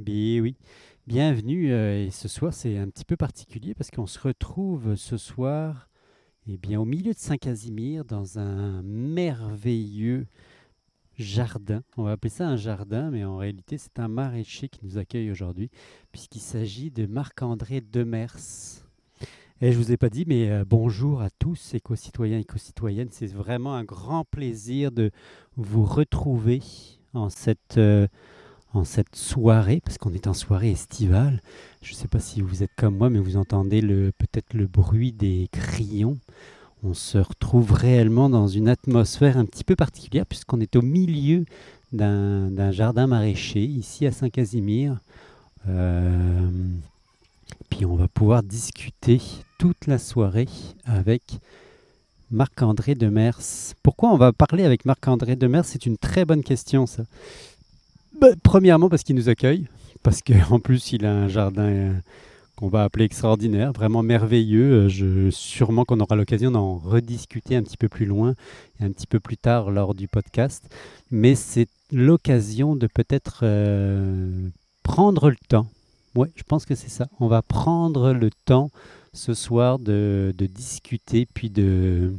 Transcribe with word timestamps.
Ben 0.00 0.40
oui, 0.40 0.56
bienvenue. 1.06 1.72
euh, 1.72 2.06
et 2.06 2.10
ce 2.10 2.26
soir, 2.26 2.54
c'est 2.54 2.78
un 2.78 2.88
petit 2.88 3.04
peu 3.04 3.16
particulier 3.16 3.74
parce 3.74 3.90
qu'on 3.90 4.06
se 4.06 4.18
retrouve 4.18 4.96
ce 4.96 5.18
soir 5.18 5.90
eh 6.48 6.56
bien, 6.56 6.80
au 6.80 6.86
milieu 6.86 7.12
de 7.12 7.18
Saint-Casimir 7.18 8.06
dans 8.06 8.38
un 8.38 8.80
merveilleux 8.82 10.26
jardin. 11.18 11.82
On 11.98 12.04
va 12.04 12.12
appeler 12.12 12.30
ça 12.30 12.48
un 12.48 12.56
jardin, 12.56 13.10
mais 13.10 13.26
en 13.26 13.36
réalité, 13.36 13.76
c'est 13.76 13.98
un 13.98 14.08
maraîcher 14.08 14.70
qui 14.70 14.80
nous 14.84 14.96
accueille 14.96 15.30
aujourd'hui 15.30 15.70
puisqu'il 16.12 16.40
s'agit 16.40 16.90
de 16.90 17.04
Marc-André 17.04 17.82
Demers. 17.82 18.38
Et 19.60 19.70
je 19.70 19.76
vous 19.76 19.92
ai 19.92 19.98
pas 19.98 20.08
dit, 20.08 20.24
mais 20.26 20.50
euh, 20.50 20.64
bonjour 20.66 21.20
à 21.20 21.28
tous, 21.28 21.74
éco-citoyens, 21.74 22.38
éco-citoyennes. 22.38 23.10
C'est 23.10 23.26
vraiment 23.26 23.74
un 23.74 23.84
grand 23.84 24.24
plaisir 24.24 24.92
de 24.92 25.10
vous 25.58 25.84
retrouver 25.84 26.62
en 27.12 27.28
cette, 27.28 27.76
euh, 27.76 28.06
en 28.72 28.84
cette 28.84 29.16
soirée, 29.16 29.80
parce 29.84 29.98
qu'on 29.98 30.12
est 30.12 30.26
en 30.26 30.34
soirée 30.34 30.70
estivale. 30.70 31.40
Je 31.82 31.92
ne 31.92 31.96
sais 31.96 32.08
pas 32.08 32.20
si 32.20 32.40
vous 32.40 32.62
êtes 32.62 32.70
comme 32.76 32.96
moi, 32.96 33.10
mais 33.10 33.18
vous 33.18 33.36
entendez 33.36 33.82
peut-être 33.82 34.54
le 34.54 34.66
bruit 34.66 35.12
des 35.12 35.48
crayons. 35.52 36.18
On 36.82 36.94
se 36.94 37.18
retrouve 37.18 37.72
réellement 37.72 38.30
dans 38.30 38.48
une 38.48 38.68
atmosphère 38.68 39.36
un 39.36 39.44
petit 39.44 39.64
peu 39.64 39.76
particulière, 39.76 40.26
puisqu'on 40.26 40.60
est 40.60 40.76
au 40.76 40.82
milieu 40.82 41.44
d'un 41.92 42.50
d'un 42.50 42.70
jardin 42.70 43.06
maraîcher, 43.06 43.62
ici 43.62 44.06
à 44.06 44.12
Saint-Casimir. 44.12 44.98
Euh, 45.68 46.48
puis 47.68 47.84
on 47.84 47.96
va 47.96 48.08
pouvoir 48.08 48.42
discuter 48.42 49.20
toute 49.58 49.86
la 49.86 49.98
soirée 49.98 50.48
avec 50.86 51.22
Marc-André 52.30 52.94
Demers. 52.94 53.38
Pourquoi 53.82 54.10
on 54.10 54.16
va 54.16 54.32
parler 54.32 54.64
avec 54.64 54.84
Marc-André 54.84 55.36
Demers? 55.36 55.64
C'est 55.64 55.84
une 55.84 55.98
très 55.98 56.24
bonne 56.24 56.42
question, 56.42 56.86
ça. 56.86 57.02
Bah, 58.20 58.28
premièrement, 58.42 58.90
parce 58.90 59.02
qu'il 59.02 59.16
nous 59.16 59.30
accueille, 59.30 59.66
parce 60.02 60.20
qu'en 60.20 60.60
plus, 60.60 60.92
il 60.92 61.06
a 61.06 61.12
un 61.12 61.28
jardin 61.28 61.62
euh, 61.62 61.92
qu'on 62.54 62.68
va 62.68 62.84
appeler 62.84 63.06
extraordinaire, 63.06 63.72
vraiment 63.72 64.02
merveilleux. 64.02 64.90
Euh, 64.90 65.30
sûrement 65.30 65.86
qu'on 65.86 66.00
aura 66.00 66.16
l'occasion 66.16 66.50
d'en 66.50 66.76
rediscuter 66.76 67.56
un 67.56 67.62
petit 67.62 67.78
peu 67.78 67.88
plus 67.88 68.04
loin 68.04 68.34
et 68.78 68.84
un 68.84 68.90
petit 68.90 69.06
peu 69.06 69.20
plus 69.20 69.38
tard 69.38 69.70
lors 69.70 69.94
du 69.94 70.06
podcast. 70.06 70.64
Mais 71.10 71.34
c'est 71.34 71.66
l'occasion 71.92 72.76
de 72.76 72.86
peut-être 72.88 73.40
euh, 73.42 74.50
prendre 74.82 75.30
le 75.30 75.36
temps. 75.48 75.66
Oui, 76.14 76.28
je 76.36 76.42
pense 76.42 76.66
que 76.66 76.74
c'est 76.74 76.90
ça. 76.90 77.08
On 77.20 77.26
va 77.26 77.40
prendre 77.40 78.12
le 78.12 78.28
temps 78.44 78.70
ce 79.14 79.32
soir 79.32 79.78
de 79.78 80.34
discuter, 80.38 81.26
puis 81.32 81.48
de, 81.48 82.12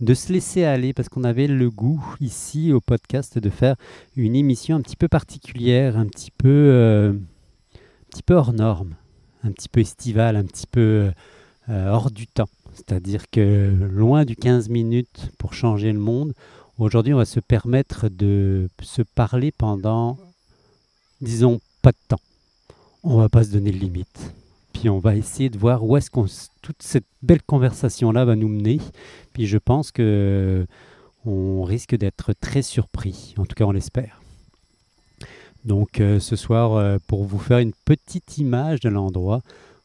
de 0.00 0.12
se 0.14 0.32
laisser 0.32 0.64
aller, 0.64 0.92
parce 0.92 1.08
qu'on 1.08 1.24
avait 1.24 1.46
le 1.46 1.70
goût 1.70 2.04
ici 2.20 2.72
au 2.72 2.80
podcast 2.80 3.38
de 3.38 3.48
faire 3.50 3.76
une 4.16 4.36
émission 4.36 4.76
un 4.76 4.80
petit 4.82 4.96
peu 4.96 5.08
particulière, 5.08 5.96
un 5.96 6.06
petit 6.06 6.30
peu, 6.30 6.48
euh, 6.48 7.12
un 7.12 8.10
petit 8.10 8.22
peu 8.22 8.34
hors 8.34 8.52
norme, 8.52 8.94
un 9.42 9.52
petit 9.52 9.68
peu 9.68 9.80
estivale, 9.80 10.36
un 10.36 10.44
petit 10.44 10.66
peu 10.66 11.10
euh, 11.70 11.88
hors 11.90 12.10
du 12.10 12.26
temps. 12.26 12.48
C'est-à-dire 12.74 13.30
que 13.30 13.72
loin 13.90 14.24
du 14.26 14.36
15 14.36 14.68
minutes 14.68 15.30
pour 15.38 15.54
changer 15.54 15.92
le 15.92 15.98
monde, 15.98 16.34
aujourd'hui 16.78 17.14
on 17.14 17.18
va 17.18 17.24
se 17.24 17.40
permettre 17.40 18.10
de 18.10 18.68
se 18.82 19.00
parler 19.00 19.50
pendant, 19.50 20.18
disons, 21.22 21.58
pas 21.80 21.92
de 21.92 21.96
temps. 22.08 22.20
On 23.02 23.16
va 23.16 23.28
pas 23.30 23.44
se 23.44 23.50
donner 23.50 23.70
de 23.72 23.78
limite. 23.78 24.32
Puis 24.74 24.90
on 24.90 24.98
va 24.98 25.16
essayer 25.16 25.48
de 25.48 25.56
voir 25.56 25.82
où 25.84 25.96
est-ce 25.96 26.10
s- 26.26 26.50
toute 26.60 26.82
cette 26.82 27.06
belle 27.22 27.42
conversation 27.42 28.12
là 28.12 28.26
va 28.26 28.36
nous 28.36 28.48
mener. 28.48 28.78
Puis 29.36 29.46
je 29.46 29.58
pense 29.58 29.92
que 29.92 30.66
on 31.26 31.62
risque 31.62 31.94
d'être 31.94 32.32
très 32.32 32.62
surpris. 32.62 33.34
En 33.36 33.44
tout 33.44 33.54
cas, 33.54 33.66
on 33.66 33.70
l'espère. 33.70 34.22
Donc 35.66 36.00
euh, 36.00 36.20
ce 36.20 36.36
soir, 36.36 36.72
euh, 36.72 36.96
pour 37.06 37.24
vous 37.24 37.38
faire 37.38 37.58
une 37.58 37.74
petite 37.84 38.38
image 38.38 38.80
de 38.80 38.88
l'endroit, 38.88 39.42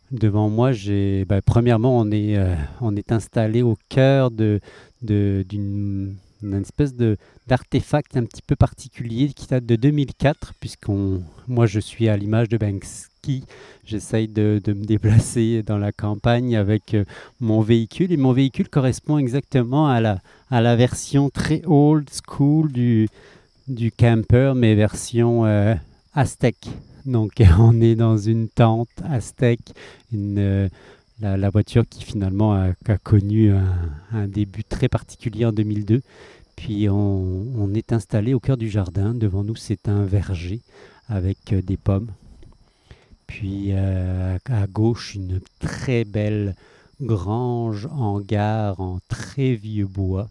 devant 0.09 0.49
moi, 0.49 0.71
j'ai, 0.71 1.25
bah, 1.25 1.41
premièrement, 1.41 1.99
on 1.99 2.11
est, 2.11 2.37
euh, 2.37 2.55
on 2.79 2.95
est 2.95 3.11
installé 3.11 3.61
au 3.61 3.77
cœur 3.89 4.31
de- 4.31 4.61
d'une 5.01 6.15
d'une 6.41 6.53
espèce 6.61 6.95
de 6.95 7.17
d'artefact 7.47 8.17
un 8.17 8.23
petit 8.23 8.41
peu 8.41 8.55
particulier 8.55 9.29
qui 9.33 9.47
date 9.47 9.65
de 9.65 9.75
2004, 9.75 10.53
puisqu'on, 10.59 11.21
moi, 11.47 11.65
je 11.65 11.79
suis 11.79 12.07
à 12.07 12.17
l'image 12.17 12.49
de 12.49 12.57
Banksy. 12.57 13.43
J'essaye 13.85 14.27
de, 14.27 14.61
de 14.63 14.73
me 14.73 14.85
déplacer 14.85 15.63
dans 15.63 15.77
la 15.77 15.91
campagne 15.91 16.55
avec 16.55 16.93
euh, 16.93 17.03
mon 17.39 17.61
véhicule, 17.61 18.11
et 18.11 18.17
mon 18.17 18.31
véhicule 18.31 18.69
correspond 18.69 19.17
exactement 19.17 19.87
à 19.87 20.01
la, 20.01 20.19
à 20.49 20.61
la 20.61 20.75
version 20.75 21.29
très 21.29 21.61
old 21.65 22.09
school 22.09 22.71
du, 22.71 23.07
du 23.67 23.91
camper, 23.91 24.53
mais 24.55 24.75
version 24.75 25.45
euh, 25.45 25.75
aztèque. 26.13 26.69
Donc 27.05 27.33
on 27.59 27.81
est 27.81 27.95
dans 27.95 28.17
une 28.17 28.47
tente 28.47 28.89
aztèque, 29.09 29.73
une, 30.11 30.39
euh, 30.39 30.69
la, 31.21 31.49
voiture 31.49 31.83
qui 31.87 32.03
finalement 32.03 32.53
a, 32.53 32.73
connu 33.03 33.51
un, 34.11 34.27
début 34.27 34.63
très 34.63 34.89
particulier 34.89 35.45
en 35.45 35.51
2002. 35.51 36.01
Puis 36.55 36.89
on, 36.89 37.73
est 37.73 37.93
installé 37.93 38.33
au 38.33 38.39
cœur 38.39 38.57
du 38.57 38.69
jardin. 38.69 39.13
Devant 39.13 39.43
nous, 39.43 39.55
c'est 39.55 39.87
un 39.87 40.03
verger 40.03 40.61
avec 41.07 41.53
euh, 41.53 41.61
des 41.61 41.77
pommes. 41.77 42.11
Puis 43.27 43.69
euh, 43.71 44.37
à 44.45 44.67
gauche, 44.67 45.15
une 45.15 45.39
très 45.59 46.03
belle 46.03 46.55
grange 47.01 47.87
hangar 47.91 48.79
en 48.79 48.99
très 49.07 49.53
vieux 49.53 49.87
bois. 49.87 50.29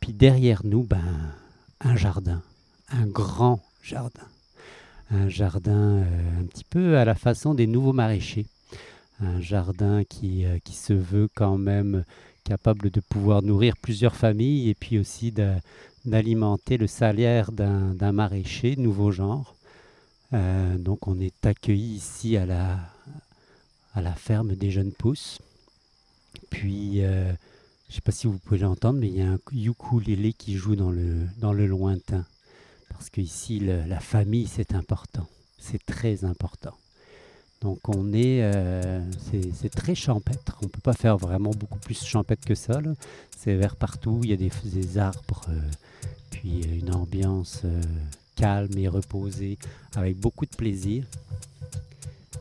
Puis 0.00 0.12
derrière 0.12 0.62
nous, 0.64 0.82
ben, 0.82 1.02
un 1.80 1.96
jardin, 1.96 2.42
un 2.90 3.06
grand 3.06 3.60
jardin. 3.82 4.28
Un 5.10 5.28
jardin 5.28 5.72
euh, 5.72 6.40
un 6.40 6.44
petit 6.44 6.64
peu 6.64 6.98
à 6.98 7.04
la 7.04 7.14
façon 7.14 7.54
des 7.54 7.66
nouveaux 7.66 7.92
maraîchers. 7.92 8.46
Un 9.20 9.40
jardin 9.40 10.04
qui, 10.04 10.44
euh, 10.44 10.58
qui 10.64 10.74
se 10.74 10.92
veut 10.92 11.28
quand 11.34 11.56
même 11.56 12.04
capable 12.44 12.90
de 12.90 13.00
pouvoir 13.00 13.42
nourrir 13.42 13.76
plusieurs 13.76 14.14
familles 14.14 14.68
et 14.68 14.74
puis 14.74 14.98
aussi 14.98 15.32
d'alimenter 16.04 16.76
le 16.76 16.86
salaire 16.86 17.50
d'un 17.50 18.12
maraîcher, 18.12 18.76
nouveau 18.76 19.10
genre. 19.10 19.56
Euh, 20.32 20.76
donc 20.76 21.08
on 21.08 21.18
est 21.18 21.46
accueilli 21.46 21.94
ici 21.94 22.36
à 22.36 22.46
la, 22.46 22.78
à 23.94 24.02
la 24.02 24.14
ferme 24.14 24.54
des 24.54 24.70
jeunes 24.70 24.92
pousses. 24.92 25.40
Puis, 26.50 27.02
euh, 27.02 27.32
je 27.88 27.92
ne 27.92 27.94
sais 27.94 28.00
pas 28.02 28.12
si 28.12 28.26
vous 28.26 28.38
pouvez 28.38 28.58
l'entendre, 28.58 28.98
mais 28.98 29.08
il 29.08 29.16
y 29.16 29.22
a 29.22 29.30
un 29.30 29.38
ukulélé 29.52 30.32
qui 30.32 30.56
joue 30.56 30.76
dans 30.76 30.90
le, 30.90 31.26
dans 31.38 31.52
le 31.52 31.66
lointain. 31.66 32.24
Parce 32.90 33.10
qu'ici, 33.10 33.60
la 33.60 34.00
famille, 34.00 34.46
c'est 34.46 34.74
important. 34.74 35.26
C'est 35.58 35.84
très 35.84 36.24
important. 36.24 36.74
Donc 37.62 37.88
on 37.88 38.12
est, 38.12 38.42
euh, 38.42 39.00
c'est 39.60 39.70
très 39.70 39.94
champêtre. 39.94 40.58
On 40.62 40.66
ne 40.66 40.70
peut 40.70 40.80
pas 40.82 40.92
faire 40.92 41.16
vraiment 41.16 41.50
beaucoup 41.50 41.78
plus 41.78 42.04
champêtre 42.04 42.44
que 42.46 42.54
ça. 42.54 42.80
C'est 43.36 43.54
vert 43.54 43.76
partout, 43.76 44.20
il 44.22 44.30
y 44.30 44.32
a 44.32 44.36
des, 44.36 44.98
arbres, 44.98 45.46
euh, 45.48 45.60
puis 46.30 46.62
euh, 46.62 46.78
une 46.80 46.94
ambiance 46.94 47.62
calme 48.34 48.76
et 48.76 48.88
reposée, 48.88 49.58
avec 49.94 50.18
beaucoup 50.18 50.44
de 50.44 50.54
plaisir. 50.54 51.04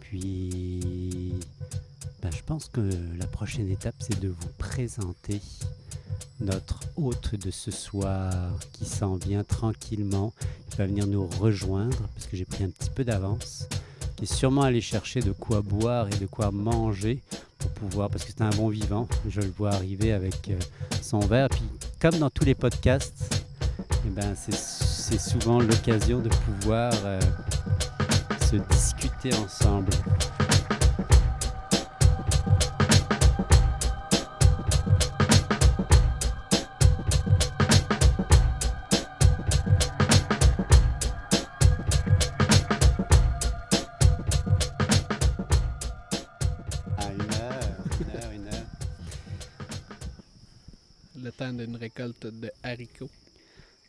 Puis 0.02 1.34
ben, 2.22 2.32
je 2.32 2.44
pense 2.44 2.68
que 2.68 2.90
la 3.18 3.28
prochaine 3.28 3.70
étape, 3.70 3.96
c'est 4.00 4.20
de 4.20 4.28
vous 4.28 4.50
présenter 4.58 5.42
notre 6.42 6.82
hôte 6.97 7.36
de 7.36 7.52
ce 7.52 7.72
soir 7.72 8.34
qui 8.74 8.86
s'en 8.86 9.16
vient 9.16 9.46
tranquillement, 9.46 10.34
qui 10.70 10.78
va 10.78 10.88
venir 10.88 11.08
nous 11.08 11.26
rejoindre, 11.26 11.97
parce 12.14 12.28
que 12.28 12.36
j'ai 12.36 12.46
pris 12.46 12.66
un 12.66 12.70
petit 12.70 12.90
peu 12.90 13.06
d'avance 13.06 13.70
est 14.24 14.34
sûrement 14.34 14.62
allé 14.64 14.81
chercher 14.81 15.22
de 15.22 15.31
quoi 15.31 15.62
boire 15.62 16.08
et 16.08 16.18
de 16.18 16.26
quoi 16.26 16.52
manger 16.52 17.20
pour 17.59 17.72
pouvoir, 17.72 18.09
parce 18.09 18.24
que 18.24 18.31
c'est 18.36 18.44
un 18.44 18.50
bon 18.50 18.70
vivant, 18.70 19.08
je 19.28 19.42
le 19.42 19.52
vois 19.58 19.72
arriver 19.72 20.12
avec 20.12 20.50
euh, 20.50 20.59
son 21.02 21.20
verre. 21.20 21.50
Puis 21.50 21.64
comme 22.00 22.18
dans 22.20 22.30
tous 22.30 22.46
les 22.46 22.56
podcasts, 22.56 23.44
eh 24.06 24.09
ben, 24.09 24.36
c'est 24.36 24.56
c'est 25.06 25.20
souvent 25.20 25.59
l'occasion 25.59 26.20
de 26.20 26.30
pouvoir 26.30 26.92
euh, 27.06 27.20
se 28.50 28.56
discuter 28.56 29.32
ensemble. 29.35 29.91
D'une 51.53 51.76
récolte 51.76 52.28
de 52.28 52.52
haricots. 52.64 53.12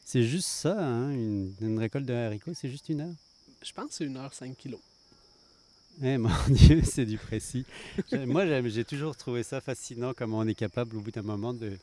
C'est 0.05 0.23
juste 0.23 0.49
ça, 0.49 0.79
hein, 0.83 1.11
une, 1.11 1.55
une 1.61 1.79
récolte 1.79 2.07
de 2.07 2.15
haricots, 2.15 2.55
c'est 2.55 2.71
juste 2.71 2.89
une 2.89 3.03
heure? 3.03 3.17
Je 3.63 3.71
pense 3.73 3.89
que 3.89 3.95
c'est 3.97 4.05
une 4.07 4.17
heure 4.17 4.33
5 4.33 4.57
kilos. 4.57 4.81
Eh 6.03 6.19
mon 6.19 6.31
Dieu, 6.49 6.83
c'est 6.85 7.07
du 7.07 7.19
précis. 7.19 7.67
Moi, 8.13 8.45
j'ai 8.69 8.85
toujours 8.85 9.17
trouvé 9.17 9.43
ça 9.43 9.61
fascinant 9.61 10.13
comment 10.15 10.39
on 10.39 10.47
est 10.47 10.55
capable, 10.55 10.97
au 10.97 11.01
bout 11.01 11.11
d'un 11.11 11.23
moment, 11.23 11.55
de, 11.55 11.79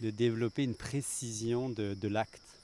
de 0.00 0.10
développer 0.10 0.64
une 0.64 0.76
précision 0.76 1.70
de, 1.70 1.94
de 1.94 2.08
l'acte. 2.08 2.60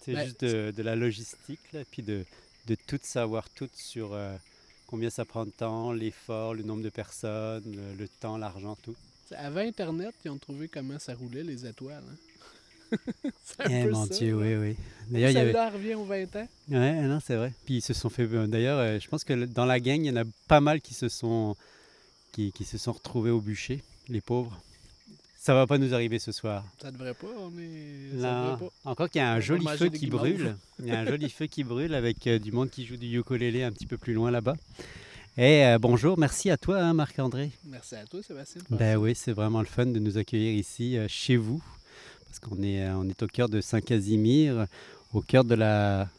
C'est 0.00 0.14
Ouais, 0.14 0.24
juste 0.24 0.40
de, 0.44 0.72
de 0.72 0.82
la 0.82 0.96
logistique, 0.96 1.72
là, 1.72 1.84
puis 1.90 2.02
de, 2.02 2.26
de 2.66 2.74
tout 2.74 2.98
savoir 3.02 3.50
tout 3.50 3.70
sur, 3.74 4.12
euh, 4.14 4.36
combien 4.86 5.10
ça 5.10 5.24
prend 5.24 5.46
de 5.46 5.50
temps, 5.50 5.92
l'effort, 5.92 6.54
le 6.54 6.62
nombre 6.64 6.82
de 6.82 6.90
personnes, 6.90 7.64
le, 7.76 7.94
le 7.94 8.08
temps, 8.08 8.36
l'argent, 8.38 8.76
tout. 8.76 8.96
Avant 9.36 9.60
Internet, 9.60 10.14
ils 10.24 10.30
ont 10.30 10.38
trouvé 10.38 10.68
comment 10.68 10.98
ça 10.98 11.14
roulait, 11.14 11.42
les 11.42 11.66
étoiles. 11.66 12.02
hein. 12.10 12.16
Eh 13.70 13.84
mon 13.86 14.06
ça, 14.06 14.14
Dieu, 14.16 14.34
oui, 14.34 14.54
oui. 14.56 14.76
D'ailleurs, 15.08 15.30
il 15.30 15.34
y 15.34 15.38
avait... 15.38 15.52
Celle-là 15.52 15.70
revient 15.70 15.94
aux 15.94 16.04
20 16.04 16.36
ans. 16.36 16.48
Ouais, 16.70 17.02
non, 17.02 17.20
c'est 17.24 17.36
vrai. 17.36 17.52
Puis 17.64 17.76
ils 17.76 17.82
se 17.82 17.94
sont 17.94 18.08
fait. 18.10 18.24
euh, 18.24 18.46
D'ailleurs, 18.46 18.78
euh, 18.78 18.98
je 18.98 19.08
pense 19.08 19.22
que 19.22 19.44
dans 19.44 19.64
la 19.66 19.78
gang, 19.78 20.00
il 20.00 20.06
y 20.06 20.10
en 20.10 20.16
a 20.16 20.24
pas 20.48 20.60
mal 20.60 20.80
qui 20.80 20.94
se 20.94 21.08
sont, 21.08 21.56
qui, 22.32 22.50
qui 22.52 22.64
se 22.64 22.78
sont 22.78 22.92
retrouvés 22.92 23.30
au 23.30 23.40
bûcher, 23.40 23.82
les 24.08 24.20
pauvres. 24.20 24.60
Ça 25.38 25.54
va 25.54 25.66
pas 25.66 25.78
nous 25.78 25.94
arriver 25.94 26.18
ce 26.18 26.32
soir. 26.32 26.64
Ça 26.82 26.90
devrait 26.90 27.14
pas. 27.14 27.28
Ça 27.28 28.16
Là, 28.18 28.52
devrait 28.52 28.66
pas. 28.68 28.90
encore 28.90 29.08
qu'il 29.08 29.20
y 29.20 29.24
a 29.24 29.32
un 29.32 29.40
joli 29.40 29.66
feu 29.76 29.88
qui 29.88 30.06
brûle. 30.06 30.56
Il 30.80 30.86
y 30.86 30.90
a 30.90 31.00
un 31.00 31.06
joli 31.06 31.30
feu 31.30 31.46
qui 31.46 31.62
brûle 31.64 31.94
avec 31.94 32.26
euh, 32.26 32.38
du 32.38 32.50
monde 32.52 32.70
qui 32.70 32.84
joue 32.86 32.96
du 32.96 33.18
ukulélé 33.18 33.62
un 33.62 33.72
petit 33.72 33.86
peu 33.86 33.96
plus 33.98 34.12
loin 34.14 34.30
là-bas. 34.30 34.56
Et 35.42 35.64
euh, 35.64 35.78
bonjour, 35.78 36.18
merci 36.18 36.50
à 36.50 36.58
toi, 36.58 36.82
hein, 36.82 36.92
Marc-André. 36.92 37.50
Merci 37.64 37.94
à 37.94 38.04
toi, 38.04 38.22
Sébastien. 38.22 38.60
Ben 38.68 38.98
oui, 38.98 39.14
c'est 39.14 39.32
vraiment 39.32 39.60
le 39.60 39.66
fun 39.66 39.86
de 39.86 39.98
nous 39.98 40.18
accueillir 40.18 40.52
ici 40.52 40.98
euh, 40.98 41.06
chez 41.08 41.38
vous, 41.38 41.62
parce 42.26 42.38
qu'on 42.40 42.62
est, 42.62 42.84
euh, 42.84 42.96
on 42.96 43.08
est 43.08 43.22
au 43.22 43.26
cœur 43.26 43.48
de 43.48 43.62
Saint-Casimir, 43.62 44.66
au 45.14 45.22
cœur 45.22 45.44
de 45.44 45.54
la, 45.54 46.10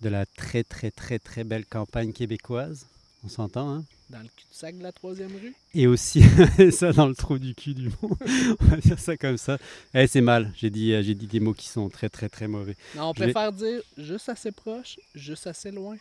de 0.00 0.08
la 0.08 0.24
très 0.24 0.64
très 0.64 0.90
très 0.90 1.18
très 1.18 1.44
belle 1.44 1.66
campagne 1.66 2.14
québécoise. 2.14 2.86
On 3.22 3.28
s'entend, 3.28 3.68
hein? 3.68 3.84
Dans 4.08 4.20
le 4.20 4.28
cul-de-sac 4.34 4.78
de 4.78 4.82
la 4.82 4.92
troisième 4.92 5.32
rue? 5.32 5.54
Et 5.74 5.86
aussi, 5.86 6.22
ça 6.72 6.94
dans 6.94 7.06
le 7.06 7.14
trou 7.14 7.38
du 7.38 7.54
cul 7.54 7.74
du 7.74 7.90
monde, 8.00 8.16
on 8.60 8.64
va 8.64 8.78
dire 8.78 8.98
ça 8.98 9.14
comme 9.18 9.36
ça. 9.36 9.58
Eh, 9.92 10.06
c'est 10.06 10.22
mal, 10.22 10.54
j'ai 10.56 10.70
dit, 10.70 10.92
j'ai 11.02 11.14
dit 11.14 11.26
des 11.26 11.40
mots 11.40 11.52
qui 11.52 11.68
sont 11.68 11.90
très 11.90 12.08
très 12.08 12.30
très 12.30 12.48
mauvais. 12.48 12.76
Non, 12.96 13.10
on 13.10 13.12
préfère 13.12 13.52
dire 13.52 13.82
juste 13.98 14.30
assez 14.30 14.52
proche, 14.52 14.98
juste 15.14 15.46
assez 15.46 15.70
loin. 15.70 15.98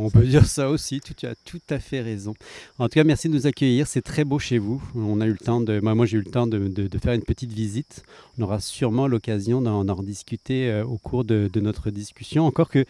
On 0.00 0.10
peut 0.10 0.24
dire 0.24 0.46
ça 0.46 0.70
aussi, 0.70 1.00
tu, 1.00 1.26
as 1.26 1.34
tout 1.44 1.60
à 1.70 1.80
fait 1.80 2.00
raison. 2.00 2.34
En 2.78 2.88
tout 2.88 2.94
cas, 2.94 3.04
merci 3.04 3.28
de 3.28 3.34
nous 3.34 3.48
accueillir, 3.48 3.88
c'est 3.88 4.00
très 4.00 4.24
beau 4.24 4.38
chez 4.38 4.58
vous. 4.58 4.80
On 4.94 5.20
a 5.20 5.26
eu 5.26 5.32
le 5.32 5.36
temps 5.36 5.60
de, 5.60 5.80
moi, 5.80 6.06
j'ai 6.06 6.18
eu 6.18 6.22
le 6.22 6.30
temps 6.30 6.46
de, 6.46 6.88
faire 7.02 7.14
une 7.14 7.22
petite 7.22 7.52
visite. 7.52 8.04
On 8.38 8.42
aura 8.42 8.60
sûrement 8.60 9.08
l'occasion 9.08 9.60
d'en 9.60 9.94
rediscuter 9.94 10.70
euh, 10.70 10.84
au 10.84 10.98
cours 10.98 11.24
de, 11.24 11.50
de 11.52 11.60
notre 11.60 11.90
discussion. 11.90 12.46
Encore 12.46 12.68
que 12.68 12.84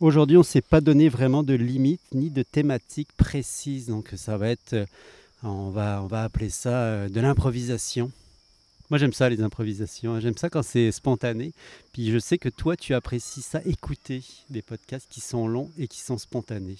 aujourd'hui, 0.00 0.36
on 0.36 0.40
ne 0.40 0.44
s'est 0.44 0.60
pas 0.60 0.82
donné 0.82 1.08
vraiment 1.08 1.42
de 1.42 1.54
limites 1.54 2.02
ni 2.12 2.30
de 2.30 2.42
thématiques 2.42 3.12
précises. 3.16 3.86
Donc 3.86 4.10
ça 4.16 4.36
va 4.36 4.48
être, 4.48 4.74
euh, 4.74 4.86
on 5.42 5.70
va, 5.70 6.02
on 6.02 6.08
va 6.08 6.24
appeler 6.24 6.50
ça 6.50 6.70
euh, 6.70 7.08
de 7.08 7.20
l'improvisation. 7.20 8.10
Moi 8.90 8.98
j'aime 8.98 9.12
ça 9.12 9.28
les 9.28 9.40
improvisations, 9.40 10.14
hein. 10.14 10.20
j'aime 10.20 10.36
ça 10.36 10.50
quand 10.50 10.62
c'est 10.62 10.90
spontané. 10.92 11.52
Puis 11.92 12.10
je 12.10 12.18
sais 12.18 12.38
que 12.38 12.48
toi 12.48 12.76
tu 12.76 12.92
apprécies 12.94 13.42
ça, 13.42 13.60
écouter 13.64 14.22
des 14.50 14.62
podcasts 14.62 15.06
qui 15.08 15.20
sont 15.20 15.46
longs 15.46 15.70
et 15.78 15.86
qui 15.88 16.00
sont 16.00 16.18
spontanés. 16.18 16.78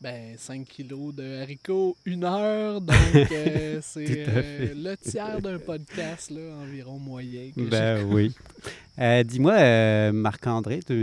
Ben, 0.00 0.34
5 0.36 0.66
kilos 0.66 1.14
de 1.14 1.40
haricots, 1.40 1.96
une 2.04 2.24
heure, 2.24 2.80
donc 2.82 2.94
euh, 3.32 3.78
c'est 3.82 4.04
euh, 4.28 4.74
le 4.76 4.96
tiers 4.98 5.40
d'un 5.40 5.58
podcast, 5.58 6.30
là, 6.30 6.42
environ 6.62 6.98
moyen. 6.98 7.50
que 7.56 7.62
Ben 7.62 8.04
oui. 8.04 8.30
Euh, 8.98 9.22
Dis-moi, 9.22 10.12
Marc-André, 10.12 10.80
toi, 10.82 10.94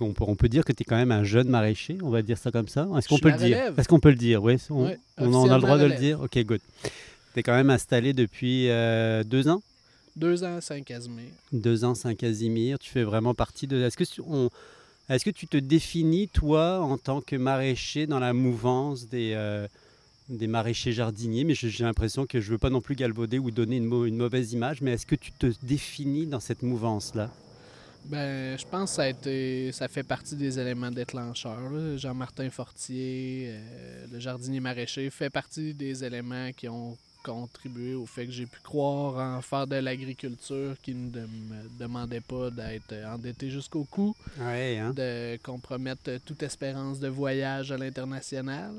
on, 0.00 0.12
peut, 0.12 0.24
on 0.26 0.34
peut 0.36 0.48
dire 0.50 0.64
que 0.66 0.72
tu 0.72 0.82
es 0.82 0.84
quand 0.84 0.96
même 0.96 1.12
un 1.12 1.24
jeune 1.24 1.48
maraîcher, 1.48 1.96
on 2.02 2.10
va 2.10 2.20
dire 2.20 2.36
ça 2.36 2.50
comme 2.50 2.68
ça. 2.68 2.86
Est-ce 2.98 3.08
qu'on 3.08 3.18
peut 3.18 3.30
le 3.30 3.38
dire? 3.38 3.72
Est-ce 3.78 3.88
qu'on 3.88 4.00
peut 4.00 4.10
le 4.10 4.16
dire? 4.16 4.42
Oui, 4.42 4.56
on, 4.68 4.84
Ouais, 4.86 4.98
on- 5.16 5.32
on 5.32 5.50
a 5.50 5.54
le 5.56 5.62
droit 5.62 5.78
de 5.78 5.86
le 5.86 5.94
dire? 5.96 6.20
Ok, 6.20 6.36
good. 6.44 6.60
Tu 7.34 7.40
es 7.40 7.42
quand 7.42 7.54
même 7.54 7.70
installé 7.70 8.12
depuis 8.12 8.68
euh, 8.68 9.24
deux 9.24 9.48
ans? 9.48 9.62
Deux 10.16 10.44
ans 10.44 10.56
à 10.56 10.60
Saint-Casimir. 10.60 11.30
Deux 11.52 11.84
ans, 11.84 11.94
Saint-Casimir. 11.94 12.78
Tu 12.78 12.90
fais 12.90 13.02
vraiment 13.04 13.34
partie 13.34 13.66
de. 13.66 13.80
Est-ce 13.82 13.96
que, 13.96 14.04
tu- 14.04 14.20
on- 14.26 14.50
est-ce 15.08 15.24
que 15.24 15.30
tu 15.30 15.46
te 15.46 15.56
définis, 15.56 16.28
toi, 16.28 16.80
en 16.80 16.98
tant 16.98 17.22
que 17.22 17.36
maraîcher, 17.36 18.06
dans 18.06 18.18
la 18.18 18.34
mouvance 18.34 19.08
des, 19.08 19.32
euh, 19.34 19.66
des 20.28 20.46
maraîchers 20.46 20.92
jardiniers? 20.92 21.44
Mais 21.44 21.54
j'ai 21.54 21.84
l'impression 21.84 22.26
que 22.26 22.40
je 22.42 22.48
ne 22.48 22.52
veux 22.52 22.58
pas 22.58 22.68
non 22.68 22.82
plus 22.82 22.94
galvauder 22.94 23.38
ou 23.38 23.50
donner 23.50 23.78
une, 23.78 23.86
mau- 23.86 24.04
une 24.04 24.18
mauvaise 24.18 24.52
image, 24.52 24.82
mais 24.82 24.92
est-ce 24.92 25.06
que 25.06 25.14
tu 25.16 25.32
te 25.32 25.46
définis 25.62 26.26
dans 26.26 26.40
cette 26.40 26.62
mouvance-là? 26.62 27.30
Ben, 28.04 28.58
je 28.58 28.66
pense 28.66 28.90
que 28.90 28.96
ça, 28.96 29.02
a 29.04 29.08
été, 29.08 29.72
ça 29.72 29.88
fait 29.88 30.02
partie 30.02 30.36
des 30.36 30.58
éléments 30.58 30.90
déclencheurs. 30.90 31.96
Jean-Martin 31.96 32.50
Fortier, 32.50 33.44
euh, 33.46 34.06
le 34.12 34.18
jardinier 34.20 34.60
maraîcher, 34.60 35.08
fait 35.08 35.30
partie 35.30 35.72
des 35.72 36.04
éléments 36.04 36.50
qui 36.52 36.68
ont 36.68 36.98
contribué 37.22 37.94
au 37.94 38.06
fait 38.06 38.26
que 38.26 38.32
j'ai 38.32 38.46
pu 38.46 38.58
croire 38.62 39.36
en 39.36 39.40
faire 39.42 39.66
de 39.66 39.76
l'agriculture 39.76 40.74
qui 40.82 40.94
ne 40.94 41.20
me 41.20 41.78
demandait 41.78 42.20
pas 42.20 42.50
d'être 42.50 42.94
endetté 43.06 43.50
jusqu'au 43.50 43.84
cou, 43.84 44.14
hein? 44.40 44.92
de 44.94 45.36
compromettre 45.42 46.10
toute 46.24 46.42
espérance 46.42 46.98
de 47.00 47.08
voyage 47.08 47.72
à 47.72 47.76
l'international, 47.78 48.72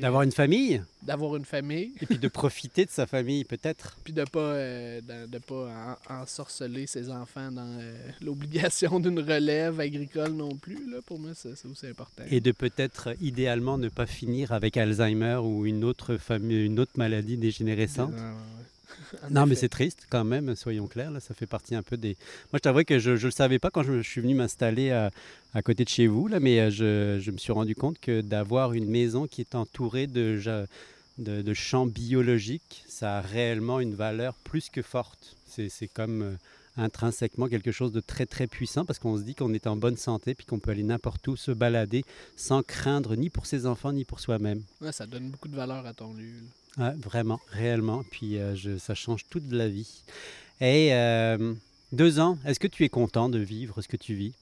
D'avoir 0.00 0.22
une 0.22 0.32
famille 0.32 0.82
d'avoir 1.02 1.34
une 1.34 1.44
famille, 1.44 1.90
et 2.00 2.06
puis 2.06 2.18
de 2.18 2.28
profiter 2.42 2.84
de 2.84 2.90
sa 2.90 3.08
famille, 3.08 3.42
peut-être. 3.42 3.96
puis 4.04 4.12
de 4.12 4.22
pas 4.22 4.38
euh, 4.38 5.00
de, 5.00 5.26
de 5.28 5.38
pas 5.38 5.98
en- 6.08 6.22
ensorceler 6.22 6.86
ses 6.86 7.10
enfants 7.10 7.50
dans 7.50 7.66
euh, 7.80 7.92
l'obligation 8.20 9.00
d'une 9.00 9.18
relève 9.18 9.80
agricole 9.80 10.30
non 10.34 10.54
plus. 10.54 10.88
Là, 10.88 10.98
pour 11.04 11.18
moi, 11.18 11.32
c'est 11.34 11.50
aussi 11.66 11.86
important. 11.88 12.22
Et 12.30 12.40
de 12.40 12.52
peut-être, 12.52 13.08
euh, 13.08 13.14
idéalement, 13.20 13.78
ne 13.78 13.88
pas 13.88 14.06
finir 14.06 14.52
avec 14.52 14.76
Alzheimer 14.76 15.40
ou 15.42 15.66
une 15.66 15.82
autre, 15.82 16.16
famille, 16.18 16.66
une 16.66 16.78
autre 16.78 16.92
maladie 16.96 17.36
dégénérescente. 17.36 17.71
Ouais, 18.10 18.14
ouais, 18.14 18.20
ouais. 18.20 19.18
En 19.26 19.30
Non, 19.30 19.46
mais 19.46 19.54
c'est 19.54 19.68
triste 19.68 20.06
quand 20.10 20.24
même, 20.24 20.54
soyons 20.56 20.86
clairs. 20.86 21.10
Là, 21.10 21.20
ça 21.20 21.34
fait 21.34 21.46
partie 21.46 21.74
un 21.74 21.82
peu 21.82 21.96
des. 21.96 22.16
Moi, 22.52 22.54
je 22.54 22.58
t'avoue 22.60 22.82
que 22.84 22.98
je 22.98 23.10
ne 23.10 23.16
le 23.16 23.30
savais 23.30 23.58
pas 23.58 23.70
quand 23.70 23.82
je, 23.82 24.00
je 24.00 24.08
suis 24.08 24.20
venu 24.20 24.34
m'installer 24.34 24.90
à, 24.90 25.10
à 25.54 25.62
côté 25.62 25.84
de 25.84 25.88
chez 25.88 26.06
vous, 26.06 26.28
là, 26.28 26.40
mais 26.40 26.60
euh, 26.60 26.70
je, 26.70 27.20
je 27.20 27.30
me 27.30 27.36
suis 27.38 27.52
rendu 27.52 27.74
compte 27.74 27.98
que 27.98 28.20
d'avoir 28.22 28.72
une 28.72 28.86
maison 28.88 29.26
qui 29.26 29.40
est 29.42 29.54
entourée 29.54 30.06
de, 30.06 30.40
de, 31.18 31.42
de 31.42 31.54
champs 31.54 31.86
biologiques, 31.86 32.84
ça 32.88 33.18
a 33.18 33.20
réellement 33.20 33.80
une 33.80 33.94
valeur 33.94 34.34
plus 34.44 34.70
que 34.70 34.82
forte. 34.82 35.36
C'est 35.46 35.68
c'est 35.68 35.88
comme 35.88 36.22
euh, 36.22 36.34
intrinsèquement 36.78 37.48
quelque 37.48 37.72
chose 37.72 37.92
de 37.92 38.00
très 38.00 38.24
très 38.24 38.46
puissant 38.46 38.86
parce 38.86 38.98
qu'on 38.98 39.18
se 39.18 39.22
dit 39.22 39.34
qu'on 39.34 39.52
est 39.52 39.66
en 39.66 39.76
bonne 39.76 39.98
santé 39.98 40.34
puis 40.34 40.46
qu'on 40.46 40.58
peut 40.58 40.70
aller 40.70 40.82
n'importe 40.82 41.26
où 41.28 41.36
se 41.36 41.50
balader 41.50 42.04
sans 42.36 42.62
craindre 42.62 43.14
ni 43.16 43.28
pour 43.28 43.44
ses 43.44 43.66
enfants 43.66 43.92
ni 43.92 44.04
pour 44.06 44.20
soi-même. 44.20 44.62
Ouais, 44.80 44.92
ça 44.92 45.06
donne 45.06 45.28
beaucoup 45.30 45.48
de 45.48 45.56
valeur 45.56 45.84
à 45.84 45.92
ton 45.92 46.14
lieu. 46.14 46.24
là. 46.24 46.48
Vraiment, 46.76 47.40
réellement. 47.50 48.02
Puis 48.10 48.38
euh, 48.38 48.78
ça 48.78 48.94
change 48.94 49.26
toute 49.28 49.50
la 49.50 49.68
vie. 49.68 50.04
Et 50.60 50.94
euh, 50.94 51.54
deux 51.92 52.20
ans, 52.20 52.38
est-ce 52.46 52.60
que 52.60 52.68
tu 52.68 52.84
es 52.84 52.88
content 52.88 53.28
de 53.28 53.38
vivre 53.38 53.82
ce 53.82 53.88
que 53.88 53.96
tu 53.96 54.14
vis? 54.14 54.32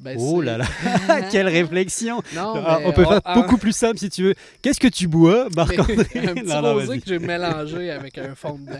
Ben, 0.00 0.16
Oh 0.18 0.40
là 0.40 0.56
là, 0.58 0.64
quelle 1.30 1.46
réflexion 1.48 2.22
Non, 2.34 2.54
Ah, 2.56 2.78
mais 2.80 2.86
On 2.86 2.92
peut 2.92 3.04
faire 3.04 3.20
en- 3.24 3.34
beaucoup 3.34 3.58
plus 3.58 3.72
simple 3.76 3.98
si 3.98 4.08
tu 4.08 4.22
veux. 4.24 4.34
Qu'est-ce 4.62 4.80
que 4.80 4.88
tu 4.88 5.06
bois, 5.08 5.48
Marc-André? 5.56 5.94
un 5.94 6.34
petit 6.34 6.42
Non, 6.46 6.62
non, 6.62 6.72
rosé 6.74 6.86
vas-y. 6.86 7.00
que 7.02 7.08
j'ai 7.08 7.18
mélangé 7.18 7.90
avec 7.90 8.16
un 8.18 8.34
fond 8.34 8.58
de. 8.58 8.72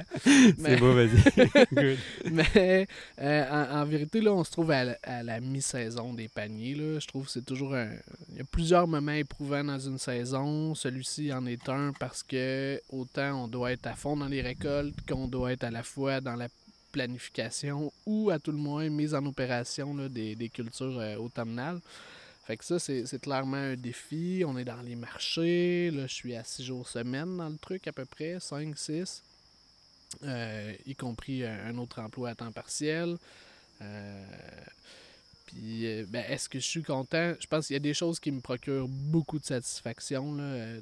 C'est 0.59 0.77
beau, 0.79 0.93
vas-y. 0.95 1.97
Mais 2.31 2.87
euh, 3.21 3.45
en, 3.51 3.81
en 3.81 3.85
vérité, 3.85 4.21
là, 4.21 4.33
on 4.33 4.45
se 4.45 4.51
trouve 4.51 4.71
à, 4.71 4.85
la- 4.85 4.99
à 5.03 5.23
la 5.23 5.41
mi-saison 5.41 6.15
des 6.15 6.29
paniers. 6.29 6.75
Là. 6.75 6.99
Je 7.01 7.07
trouve 7.07 7.27
que 7.27 7.33
c'est 7.33 7.45
toujours 7.45 7.75
un. 7.75 7.89
Il 8.31 8.39
y 8.39 8.41
a 8.41 8.45
plusieurs 8.51 8.87
moments 8.89 9.13
éprouvants 9.13 9.65
dans 9.65 9.79
une 9.79 9.99
saison. 9.99 10.75
Celui-ci 10.75 11.33
en 11.33 11.47
est 11.47 11.69
un 11.69 11.93
parce 11.99 12.23
que 12.23 12.81
autant 12.91 13.45
on 13.45 13.49
doit 13.49 13.73
être 13.73 13.87
à 13.87 13.95
fond 13.95 14.17
dans 14.17 14.27
les 14.27 14.41
récoltes 14.43 14.95
qu'on 15.09 15.29
doit 15.29 15.53
être 15.53 15.65
à 15.65 15.71
la 15.71 15.83
fois 15.83 16.21
dans 16.21 16.37
la 16.37 16.49
planification 16.91 17.93
ou 18.07 18.31
à 18.31 18.39
tout 18.39 18.53
le 18.53 18.59
moins 18.59 18.89
mise 18.89 19.15
en 19.15 19.25
opération 19.27 19.95
des, 19.95 20.51
cultures 20.53 20.99
euh, 20.99 21.17
automnales. 21.17 21.81
Fait 22.47 22.57
que 22.57 22.65
ça, 22.65 22.79
c'est 22.79 23.21
clairement 23.21 23.57
un 23.57 23.77
défi. 23.77 24.43
On 24.47 24.59
est 24.59 24.65
dans 24.65 24.81
les 24.83 24.97
marchés. 24.97 25.91
Là, 25.93 26.07
je 26.07 26.15
suis 26.15 26.35
à 26.35 26.43
six 26.43 26.65
jours 26.65 26.89
semaine 26.89 27.37
dans 27.37 27.49
le 27.49 27.59
truc 27.59 27.87
à 27.87 27.93
peu 27.93 28.05
près, 28.05 28.39
5, 28.41 28.77
6. 28.77 29.23
Euh, 30.25 30.75
y 30.87 30.97
compris 30.97 31.45
un, 31.45 31.77
autre 31.79 32.01
emploi 32.01 32.31
à 32.31 32.35
temps 32.35 32.51
partiel. 32.51 33.17
Euh, 33.83 34.25
puis, 35.47 36.05
ben, 36.09 36.25
est-ce 36.29 36.49
que 36.49 36.59
je 36.59 36.67
suis 36.67 36.83
content? 36.83 37.35
Je 37.39 37.47
pense 37.47 37.69
qu'il 37.69 37.75
y 37.75 37.77
a 37.77 37.81
des 37.81 37.95
choses 37.95 38.19
qui 38.19 38.33
me 38.33 38.41
procurent 38.41 38.89
beaucoup 38.89 39.39
de 39.39 39.45
satisfaction 39.45 40.35
là, 40.35 40.81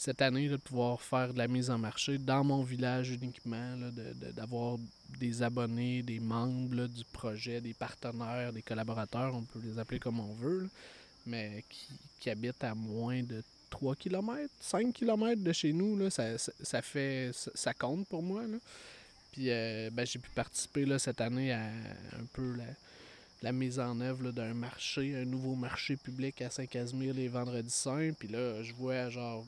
cette 0.00 0.22
année, 0.22 0.48
de 0.48 0.56
pouvoir 0.56 0.98
faire 1.02 1.34
de 1.34 1.36
la 1.38 1.46
mise 1.46 1.68
en 1.68 1.76
marché 1.76 2.16
dans 2.16 2.42
mon 2.42 2.62
village 2.62 3.10
uniquement, 3.10 3.76
là, 3.76 3.90
de- 3.90 4.14
de- 4.14 4.32
d'avoir 4.32 4.78
des 5.18 5.42
abonnés, 5.42 6.02
des 6.02 6.20
membres 6.20 6.86
du 6.86 7.04
projet, 7.12 7.60
des 7.60 7.74
partenaires, 7.74 8.50
des 8.50 8.62
collaborateurs, 8.62 9.34
on 9.34 9.42
peut 9.42 9.60
les 9.62 9.78
appeler 9.78 10.00
comme 10.00 10.18
on 10.18 10.32
veut, 10.36 10.70
mais 11.26 11.62
qui, 11.68 11.86
qui 12.18 12.30
habitent 12.30 12.64
à 12.64 12.74
moins 12.74 13.22
de 13.22 13.42
3 13.68 13.94
km, 13.94 14.50
5 14.58 14.90
km 14.94 15.42
de 15.42 15.52
chez 15.52 15.74
nous, 15.74 15.98
là, 15.98 16.08
ça, 16.08 16.38
ça, 16.38 16.50
ça 16.62 16.80
fait 16.80 17.30
ça, 17.34 17.74
compte 17.74 18.08
pour 18.08 18.22
moi. 18.22 18.46
Là. 18.46 18.56
Puis 19.32 19.50
euh, 19.50 19.90
ben, 19.92 20.06
j'ai 20.06 20.18
pu 20.18 20.30
participer 20.30 20.86
là, 20.86 20.98
cette 20.98 21.20
année 21.20 21.52
à 21.52 21.60
un 21.66 22.24
peu 22.32 22.54
la, 22.56 22.64
la 23.42 23.52
mise 23.52 23.78
en 23.78 24.00
œuvre 24.00 24.30
d'un 24.32 24.54
marché, 24.54 25.14
un 25.14 25.26
nouveau 25.26 25.56
marché 25.56 25.96
public 25.96 26.40
à 26.40 26.48
Saint-Casimir 26.48 27.12
les 27.12 27.28
vendredis 27.28 27.68
saints. 27.68 28.12
Puis 28.18 28.28
là, 28.28 28.62
je 28.62 28.72
vois 28.72 29.10
genre 29.10 29.44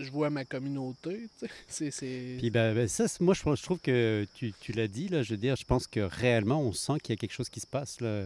je 0.00 0.10
vois 0.10 0.30
ma 0.30 0.44
communauté. 0.44 1.28
C'est, 1.68 1.90
c'est... 1.90 2.36
Puis 2.38 2.50
ben, 2.50 2.74
ben, 2.74 2.88
ça, 2.88 3.06
moi, 3.20 3.34
je, 3.34 3.62
trouve 3.62 3.78
que 3.78 4.26
tu, 4.34 4.52
tu 4.60 4.72
l'as 4.72 4.88
dit, 4.88 5.08
là, 5.08 5.22
je 5.22 5.30
veux 5.30 5.36
dire, 5.36 5.56
je 5.56 5.64
pense 5.64 5.86
que 5.86 6.00
réellement, 6.00 6.60
on 6.60 6.72
sent 6.72 6.94
qu'il 7.02 7.14
y 7.14 7.18
a 7.18 7.20
quelque 7.20 7.32
chose 7.32 7.48
qui 7.48 7.60
se 7.60 7.66
passe. 7.66 8.00
Là. 8.00 8.24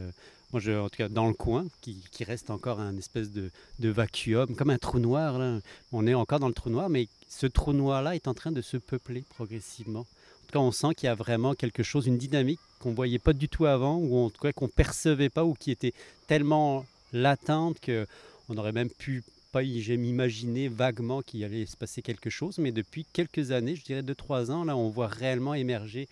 moi, 0.52 0.60
je, 0.60 0.72
en 0.72 0.88
tout 0.88 0.96
cas, 0.96 1.08
dans 1.08 1.26
le 1.26 1.34
coin, 1.34 1.66
qui, 1.80 2.02
reste 2.24 2.50
encore 2.50 2.80
un 2.80 2.96
espèce 2.96 3.30
de, 3.30 3.50
vacuum, 3.80 4.54
comme 4.56 4.70
un 4.70 4.78
trou 4.78 4.98
noir. 4.98 5.38
Là. 5.38 5.58
On 5.92 6.06
est 6.06 6.14
encore 6.14 6.40
dans 6.40 6.48
le 6.48 6.54
trou 6.54 6.70
noir, 6.70 6.88
mais 6.88 7.08
ce 7.28 7.46
trou 7.46 7.72
noir-là 7.72 8.14
est 8.14 8.28
en 8.28 8.34
train 8.34 8.52
de 8.52 8.62
se 8.62 8.76
peupler 8.76 9.24
progressivement. 9.30 10.00
En 10.00 10.46
tout 10.46 10.52
cas, 10.52 10.58
on 10.60 10.72
sent 10.72 10.94
qu'il 10.96 11.06
y 11.06 11.10
a 11.10 11.14
vraiment 11.14 11.54
quelque 11.54 11.82
chose, 11.82 12.06
une 12.06 12.18
dynamique 12.18 12.60
qu'on 12.78 12.90
ne 12.90 12.96
voyait 12.96 13.18
pas 13.18 13.32
du 13.32 13.48
tout 13.48 13.66
avant, 13.66 13.96
ou 13.96 14.18
en 14.18 14.30
tout 14.30 14.40
cas 14.40 14.52
qu'on 14.52 14.66
ne 14.66 14.70
percevait 14.70 15.30
pas, 15.30 15.44
ou 15.44 15.54
qui 15.54 15.70
était 15.70 15.94
tellement 16.26 16.84
latente 17.12 17.78
qu'on 17.80 18.56
aurait 18.56 18.72
même 18.72 18.90
pu 18.90 19.22
pas 19.54 19.62
m'imaginer 19.62 20.66
vaguement 20.66 21.22
qu'il 21.22 21.44
allait 21.44 21.64
se 21.64 21.76
passer 21.76 22.02
quelque 22.02 22.28
chose, 22.28 22.58
mais 22.58 22.72
depuis 22.72 23.06
quelques 23.12 23.52
années, 23.52 23.76
je 23.76 23.84
dirais 23.84 24.02
deux, 24.02 24.16
trois 24.16 24.50
ans, 24.50 24.64
là, 24.64 24.76
on 24.76 24.88
voit 24.88 25.06
réellement 25.06 25.54
émerger 25.54 26.08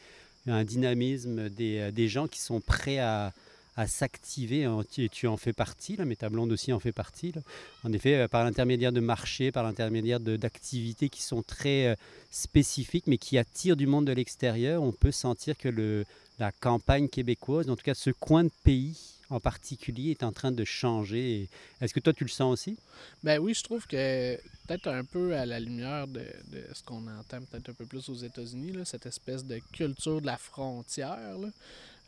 un 0.46 0.62
dynamisme 0.62 1.48
des, 1.48 1.90
des 1.90 2.06
gens 2.06 2.28
qui 2.28 2.38
sont 2.38 2.60
prêts 2.60 3.00
à, 3.00 3.32
à 3.76 3.88
s'activer. 3.88 4.68
Tu, 4.92 5.08
tu, 5.08 5.26
en 5.26 5.36
fais 5.36 5.52
partie, 5.52 5.96
là, 5.96 6.04
mais 6.04 6.14
ta 6.14 6.28
blonde 6.28 6.52
aussi 6.52 6.72
en 6.72 6.78
fait 6.78 6.92
partie. 6.92 7.32
En 7.82 7.92
effet, 7.92 8.14
euh, 8.14 8.28
par 8.28 8.44
l'intermédiaire 8.44 8.92
de 8.92 9.00
marchés, 9.00 9.50
par 9.50 9.64
l'intermédiaire 9.64 10.20
d'activités 10.20 11.08
qui 11.08 11.22
sont 11.22 11.42
très 11.42 11.88
euh, 11.88 11.94
spécifiques, 12.30 13.08
mais 13.08 13.18
qui 13.18 13.38
attirent 13.38 13.76
du 13.76 13.88
monde 13.88 14.06
de 14.06 14.12
l'extérieur, 14.12 14.84
on 14.84 14.92
peut 14.92 15.10
sentir 15.10 15.58
que 15.58 15.68
le, 15.68 16.04
la 16.38 16.52
campagne 16.52 17.08
québécoise, 17.08 17.68
en 17.68 17.74
tout 17.74 17.84
cas 17.84 17.94
ce 17.94 18.10
coin 18.10 18.44
de 18.44 18.52
pays 18.62 19.11
en 19.32 19.40
particulier, 19.40 20.10
est 20.10 20.22
en 20.22 20.32
train 20.32 20.52
de 20.52 20.64
changer. 20.64 21.48
Est-ce 21.80 21.94
que 21.94 22.00
toi, 22.00 22.12
tu 22.12 22.24
le 22.24 22.30
sens 22.30 22.52
aussi? 22.52 22.76
Ben 23.22 23.38
oui, 23.38 23.54
je 23.54 23.62
trouve 23.62 23.86
que 23.86 24.36
peut-être 24.66 24.88
un 24.88 25.04
peu 25.04 25.34
à 25.36 25.46
la 25.46 25.58
lumière 25.58 26.06
de, 26.06 26.22
ce 26.72 26.82
qu'on 26.82 27.06
entend 27.08 27.40
peut-être 27.50 27.70
un 27.70 27.74
peu 27.74 27.86
plus 27.86 28.08
aux 28.08 28.14
États-Unis, 28.14 28.74
cette 28.84 29.06
espèce 29.06 29.44
de 29.44 29.58
culture 29.72 30.20
de 30.20 30.26
la 30.26 30.36
frontière. 30.36 31.36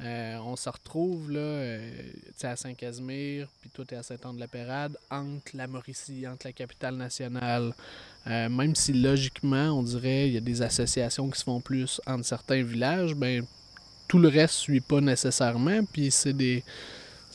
Euh, 0.00 0.36
on 0.44 0.56
se 0.56 0.68
retrouve 0.68 1.30
là, 1.30 1.38
euh, 1.38 2.02
à 2.42 2.56
Saint-Casimir, 2.56 3.48
puis 3.60 3.70
tout 3.72 3.86
est 3.94 3.96
à 3.96 4.02
Saint-Anne-de-la-Pérade, 4.02 4.98
entre 5.08 5.56
la 5.56 5.68
Mauricie, 5.68 6.26
entre 6.26 6.48
la 6.48 6.52
capitale 6.52 6.96
nationale. 6.96 7.72
Euh, 8.26 8.48
même 8.48 8.74
si 8.74 8.92
logiquement, 8.92 9.78
on 9.78 9.82
dirait 9.82 10.28
il 10.28 10.34
y 10.34 10.36
a 10.36 10.40
des 10.40 10.62
associations 10.62 11.30
qui 11.30 11.38
se 11.38 11.44
font 11.44 11.60
plus 11.60 12.00
entre 12.06 12.24
certains 12.24 12.62
villages, 12.62 13.14
ben 13.14 13.46
tout 14.08 14.18
le 14.18 14.28
reste 14.28 14.54
ne 14.54 14.62
suit 14.62 14.80
pas 14.80 15.00
nécessairement, 15.00 15.84
puis 15.84 16.10
c'est 16.10 16.32
des. 16.32 16.62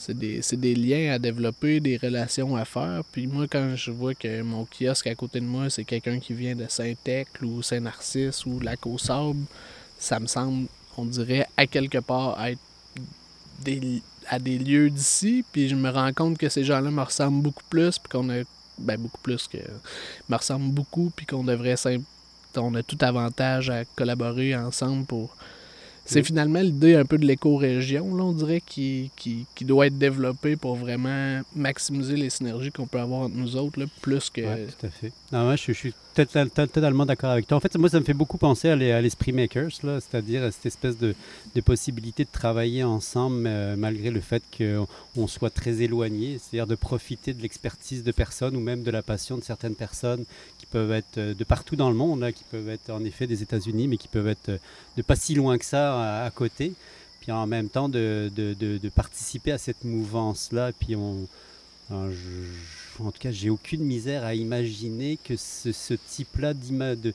C'est 0.01 0.17
des, 0.17 0.39
des, 0.53 0.75
liens 0.75 1.13
à 1.13 1.19
développer, 1.19 1.81
des 1.81 1.97
relations 1.97 2.55
à 2.55 2.63
faire. 2.63 3.01
Puis 3.11 3.27
moi, 3.27 3.47
quand 3.51 3.75
je 3.75 3.91
vois 3.91 4.15
que 4.15 4.41
mon 4.41 4.65
kiosque 4.65 5.07
à 5.07 5.15
côté 5.15 5.41
de 5.41 5.45
moi, 5.45 5.69
c'est 5.69 5.83
quelqu'un 5.83 6.19
qui 6.19 6.33
vient 6.33 6.55
de 6.55 6.65
Saint-Ecle 6.69 7.43
ou 7.43 7.61
Saint-Narcisse 7.61 8.45
ou 8.45 8.61
Lac 8.61 8.87
aux 8.87 8.97
ça 8.97 10.19
me 10.21 10.27
semble 10.27 10.67
on 10.99 11.05
dirait, 11.05 11.47
à 11.57 11.65
quelque 11.65 11.97
part 11.99 12.43
être 12.45 12.59
à 14.27 14.39
des 14.39 14.59
lieux 14.59 14.89
d'ici. 14.89 15.43
Puis 15.51 15.69
je 15.69 15.75
me 15.75 15.89
rends 15.89 16.13
compte 16.13 16.37
que 16.37 16.49
ces 16.49 16.63
gens-là 16.63 16.91
me 16.91 17.01
ressemblent 17.01 17.41
beaucoup 17.41 17.63
plus, 17.69 17.97
puis 17.99 18.09
qu'on 18.09 18.29
a. 18.29 18.43
Ben, 18.77 18.97
beaucoup 18.97 19.19
plus 19.21 19.47
que. 19.47 19.57
me 20.29 20.35
ressemblent 20.35 20.71
beaucoup, 20.71 21.11
puis 21.15 21.25
qu'on 21.25 21.43
devrait. 21.43 21.75
On 22.55 22.73
a 22.75 22.83
tout 22.83 22.97
avantage 23.01 23.69
à 23.69 23.85
collaborer 23.85 24.55
ensemble 24.55 25.05
pour 25.05 25.35
c'est 26.09 26.23
finalement 26.23 26.61
l'idée 26.61 26.95
un 26.95 27.05
peu 27.05 27.17
de 27.17 27.25
l'éco-région, 27.25 28.15
là, 28.15 28.23
on 28.23 28.33
dirait, 28.33 28.61
qui, 28.65 29.11
qui, 29.15 29.45
qui, 29.55 29.65
doit 29.65 29.87
être 29.87 29.97
développée 29.97 30.55
pour 30.55 30.75
vraiment 30.75 31.41
maximiser 31.55 32.15
les 32.15 32.29
synergies 32.29 32.71
qu'on 32.71 32.87
peut 32.87 32.99
avoir 32.99 33.21
entre 33.21 33.35
nous 33.35 33.55
autres, 33.55 33.79
là, 33.79 33.85
plus 34.01 34.29
que... 34.29 34.41
Tout 34.41 34.85
à 34.85 34.89
fait. 34.89 35.11
Je, 35.31 35.71
suis 35.73 35.93
totalement 36.15 37.05
d'accord 37.05 37.29
avec 37.29 37.47
toi. 37.47 37.57
En 37.57 37.59
fait, 37.59 37.75
moi, 37.77 37.89
ça 37.89 37.99
me 37.99 38.05
fait 38.05 38.13
beaucoup 38.13 38.37
penser 38.37 38.69
à 38.69 39.01
l'esprit 39.01 39.31
Makers, 39.31 39.71
c'est-à-dire 39.71 40.43
à 40.43 40.51
cette 40.51 40.65
espèce 40.65 40.97
de, 40.97 41.13
de, 41.55 41.61
possibilité 41.61 42.23
de 42.23 42.29
travailler 42.31 42.83
ensemble 42.83 43.43
euh, 43.45 43.75
malgré 43.77 44.09
le 44.09 44.19
fait 44.19 44.43
qu'on 44.57 45.27
soit 45.27 45.51
très 45.51 45.81
éloigné, 45.81 46.39
c'est-à-dire 46.39 46.67
de 46.67 46.75
profiter 46.75 47.33
de 47.33 47.41
l'expertise 47.41 48.03
de 48.03 48.11
personnes 48.11 48.55
ou 48.55 48.59
même 48.59 48.83
de 48.83 48.91
la 48.91 49.03
passion 49.03 49.37
de 49.37 49.43
certaines 49.43 49.75
personnes 49.75 50.25
peuvent 50.71 50.91
être 50.91 51.17
euh, 51.17 51.33
de 51.33 51.43
partout 51.43 51.75
dans 51.75 51.89
le 51.89 51.95
monde, 51.95 52.21
là, 52.21 52.31
qui 52.31 52.43
peuvent 52.45 52.69
être 52.69 52.89
en 52.89 53.03
effet 53.03 53.27
des 53.27 53.41
États-Unis, 53.41 53.87
mais 53.87 53.97
qui 53.97 54.07
peuvent 54.07 54.27
être 54.27 54.49
euh, 54.49 54.57
de 54.97 55.01
pas 55.01 55.15
si 55.15 55.35
loin 55.35 55.57
que 55.57 55.65
ça 55.65 56.23
à, 56.25 56.31
côté. 56.31 56.73
Puis 57.21 57.31
en 57.31 57.47
même 57.47 57.69
temps 57.69 57.89
de, 57.89 58.31
participer 58.95 59.51
à 59.51 59.57
cette 59.57 59.83
mouvance-là. 59.83 60.71
Puis 60.79 60.95
on, 60.95 61.27
en 61.91 63.11
tout 63.11 63.19
cas, 63.19 63.31
j'ai 63.31 63.49
aucune 63.49 63.83
misère 63.83 64.23
à 64.23 64.35
imaginer 64.35 65.17
que 65.23 65.35
ce, 65.35 65.93
type-là 65.93 66.53
de, 66.53 67.13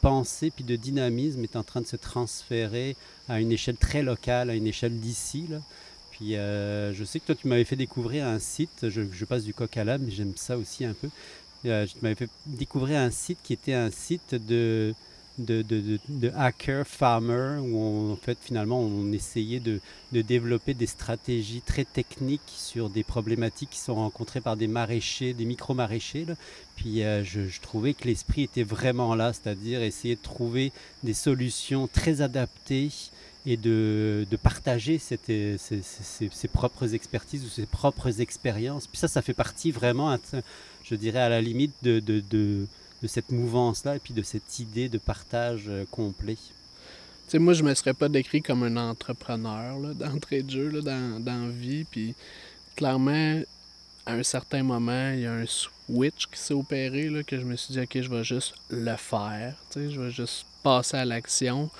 pensée 0.00 0.50
puis 0.50 0.64
de 0.64 0.76
dynamisme 0.76 1.42
est 1.42 1.56
en 1.56 1.62
train 1.62 1.80
de 1.80 1.86
se 1.86 1.96
transférer 1.96 2.96
à 3.28 3.40
une 3.40 3.52
échelle 3.52 3.76
très 3.76 4.02
locale, 4.02 4.50
à 4.50 4.54
une 4.54 4.66
échelle 4.66 4.98
d'ici. 4.98 5.46
Puis 6.10 6.36
euh, 6.36 6.92
je 6.94 7.04
sais 7.04 7.20
que 7.20 7.26
toi, 7.26 7.34
tu 7.34 7.48
m'avais 7.48 7.64
fait 7.64 7.76
découvrir 7.76 8.26
un 8.26 8.38
site, 8.38 8.88
je, 8.88 9.02
je 9.12 9.24
passe 9.24 9.44
du 9.44 9.52
coq 9.52 9.76
à 9.76 9.84
l'âme, 9.84 10.02
mais 10.04 10.10
j'aime 10.10 10.32
ça 10.36 10.56
aussi 10.56 10.84
un 10.84 10.94
peu, 10.94 11.08
je 11.66 11.94
m'avais 12.02 12.14
fait 12.14 12.30
découvrir 12.46 13.00
un 13.00 13.10
site 13.10 13.38
qui 13.42 13.52
était 13.52 13.74
un 13.74 13.90
site 13.90 14.34
de, 14.34 14.94
de, 15.38 15.62
de, 15.62 15.98
de, 16.08 16.32
hacker 16.36 16.86
farmer 16.86 17.58
où 17.60 17.78
on, 17.78 18.12
en 18.12 18.16
fait 18.16 18.38
finalement 18.40 18.80
on 18.80 19.12
essayait 19.12 19.60
de, 19.60 19.80
développer 20.12 20.72
des 20.72 20.86
stratégies 20.86 21.60
très 21.60 21.84
techniques 21.84 22.40
sur 22.46 22.88
des 22.88 23.02
problématiques 23.02 23.70
qui 23.70 23.78
sont 23.78 23.96
rencontrées 23.96 24.40
par 24.40 24.56
des 24.56 24.66
maraîchers, 24.66 25.34
des 25.34 25.44
micro-maraîchers. 25.44 26.26
Puis 26.76 27.02
euh, 27.02 27.22
je, 27.22 27.60
trouvais 27.60 27.92
que 27.92 28.04
l'esprit 28.04 28.42
était 28.42 28.62
vraiment 28.62 29.14
là, 29.14 29.32
c'est-à-dire 29.32 29.82
essayer 29.82 30.16
de 30.16 30.22
trouver 30.22 30.72
des 31.02 31.14
solutions 31.14 31.86
très 31.86 32.22
adaptées 32.22 32.90
et 33.44 33.56
de, 33.56 34.26
de 34.28 34.36
partager 34.36 34.98
ses, 34.98 35.18
ses, 35.58 36.48
propres 36.48 36.94
expertises 36.94 37.44
ou 37.44 37.48
ses 37.48 37.66
propres 37.66 38.20
expériences. 38.20 38.86
Puis 38.86 38.98
ça, 38.98 39.06
ça 39.06 39.22
fait 39.22 39.34
partie 39.34 39.70
vraiment 39.70 40.18
je 40.88 40.94
dirais, 40.94 41.20
à 41.20 41.28
la 41.28 41.40
limite 41.40 41.74
de, 41.82 42.00
de, 42.00 42.20
de, 42.30 42.66
cette 43.06 43.30
mouvance-là 43.30 43.96
et 43.96 43.98
puis 44.00 44.14
de 44.14 44.22
cette 44.22 44.58
idée 44.58 44.88
de 44.88 44.98
partage 44.98 45.66
euh, 45.68 45.84
complet. 45.92 46.34
Tu 46.34 46.42
sais, 47.28 47.38
moi, 47.38 47.52
je 47.52 47.62
me 47.62 47.72
serais 47.74 47.94
pas 47.94 48.08
décrit 48.08 48.42
comme 48.42 48.64
un 48.64 48.76
entrepreneur 48.76 49.78
d'entrée 49.94 50.42
de 50.42 50.50
jeu, 50.50 50.68
là, 50.70 50.80
dans, 50.80 51.20
dans 51.20 51.48
vie. 51.48 51.84
Puis 51.84 52.14
clairement, 52.74 53.40
à 54.06 54.12
un 54.12 54.22
certain 54.22 54.62
moment, 54.62 55.10
il 55.12 55.20
y 55.20 55.26
a 55.26 55.32
un 55.32 55.46
switch 55.46 56.26
qui 56.26 56.38
s'est 56.38 56.54
opéré, 56.54 57.08
là, 57.08 57.22
que 57.22 57.38
je 57.38 57.44
me 57.44 57.56
suis 57.56 57.74
dit, 57.74 57.80
OK, 57.80 58.00
je 58.00 58.08
vais 58.08 58.24
juste 58.24 58.54
le 58.70 58.96
faire. 58.96 59.54
Tu 59.70 59.80
sais, 59.80 59.90
je 59.90 60.00
vais 60.00 60.10
juste 60.10 60.46
passer 60.62 60.96
à 60.96 61.04
l'action. 61.04 61.70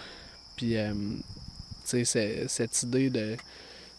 Puis, 0.56 0.76
euh, 0.76 0.94
tu 1.88 2.04
sais, 2.04 2.46
cette 2.48 2.82
idée 2.82 3.10
de 3.10 3.36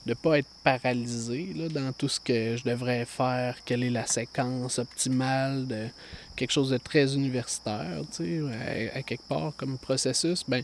de 0.07 0.13
pas 0.13 0.39
être 0.39 0.49
paralysé 0.63 1.49
là, 1.55 1.67
dans 1.67 1.91
tout 1.91 2.07
ce 2.07 2.19
que 2.19 2.55
je 2.57 2.63
devrais 2.63 3.05
faire, 3.05 3.57
quelle 3.65 3.83
est 3.83 3.89
la 3.89 4.07
séquence 4.07 4.79
optimale 4.79 5.67
de 5.67 5.87
quelque 6.35 6.51
chose 6.51 6.69
de 6.69 6.77
très 6.77 7.15
universitaire, 7.15 8.01
tu 8.15 8.41
sais, 8.41 8.91
à, 8.95 9.03
quelque 9.03 9.27
part 9.27 9.53
comme 9.57 9.77
processus, 9.77 10.43
ben 10.47 10.63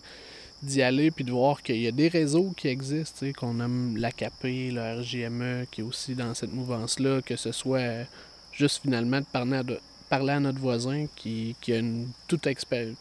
d'y 0.61 0.81
aller 0.81 1.11
puis 1.11 1.25
de 1.25 1.31
voir 1.31 1.61
qu'il 1.61 1.81
y 1.81 1.87
a 1.87 1.91
des 1.91 2.07
réseaux 2.07 2.53
qui 2.55 2.69
existent, 2.69 3.19
tu 3.19 3.27
sais, 3.27 3.33
qu'on 3.33 3.59
aime 3.59 3.97
l'AKP, 3.97 4.71
le 4.71 5.01
RGME, 5.01 5.65
qui 5.69 5.81
est 5.81 5.83
aussi 5.83 6.15
dans 6.15 6.33
cette 6.33 6.53
mouvance-là, 6.53 7.21
que 7.21 7.35
ce 7.35 7.51
soit 7.51 8.07
juste 8.53 8.81
finalement 8.83 9.19
de 9.19 9.25
parler 9.25 9.57
à, 9.57 9.63
parler 10.09 10.33
à 10.33 10.39
notre 10.39 10.59
voisin 10.59 11.07
qui, 11.15 11.55
qui 11.59 11.73
a 11.73 11.79
une 11.79 12.07
toute 12.27 12.47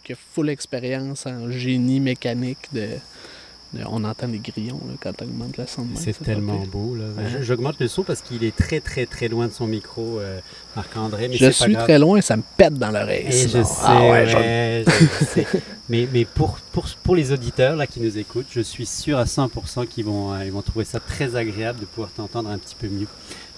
qui 0.02 0.12
a 0.12 0.16
full 0.16 0.48
expérience 0.48 1.26
en 1.26 1.50
génie 1.50 2.00
mécanique 2.00 2.72
de 2.72 2.88
on 3.86 4.04
entend 4.04 4.26
les 4.26 4.38
grillons 4.38 4.80
quand 5.00 5.12
on 5.22 5.24
augmente 5.24 5.56
la 5.56 5.66
son. 5.66 5.86
C'est 5.94 6.18
tellement 6.22 6.62
beau. 6.66 6.96
J'augmente 7.40 7.80
le 7.80 7.88
son 7.88 8.02
parce 8.02 8.20
qu'il 8.20 8.44
est 8.44 8.54
très, 8.54 8.80
très, 8.80 9.06
très 9.06 9.28
loin 9.28 9.46
de 9.46 9.52
son 9.52 9.66
micro, 9.66 10.18
euh, 10.18 10.40
Marc-André. 10.76 11.30
Je 11.32 11.50
suis 11.50 11.74
très 11.74 11.98
loin 11.98 12.18
et 12.18 12.22
ça 12.22 12.36
me 12.36 12.42
pète 12.56 12.74
dans 12.74 12.90
l'oreille. 12.90 13.26
Je 13.30 13.62
sais, 13.62 15.46
mais, 15.88 16.08
mais 16.12 16.24
pour, 16.24 16.58
pour, 16.72 16.86
pour, 17.02 17.16
les 17.16 17.32
auditeurs 17.32 17.76
là, 17.76 17.86
qui 17.86 18.00
nous 18.00 18.18
écoutent, 18.18 18.46
je 18.50 18.60
suis 18.60 18.86
sûr 18.86 19.18
à 19.18 19.24
100% 19.24 19.86
qu'ils 19.86 20.04
vont, 20.04 20.32
euh, 20.32 20.44
ils 20.44 20.52
vont 20.52 20.62
trouver 20.62 20.84
ça 20.84 21.00
très 21.00 21.36
agréable 21.36 21.80
de 21.80 21.86
pouvoir 21.86 22.10
t'entendre 22.10 22.50
un 22.50 22.58
petit 22.58 22.74
peu 22.74 22.88
mieux. 22.88 23.06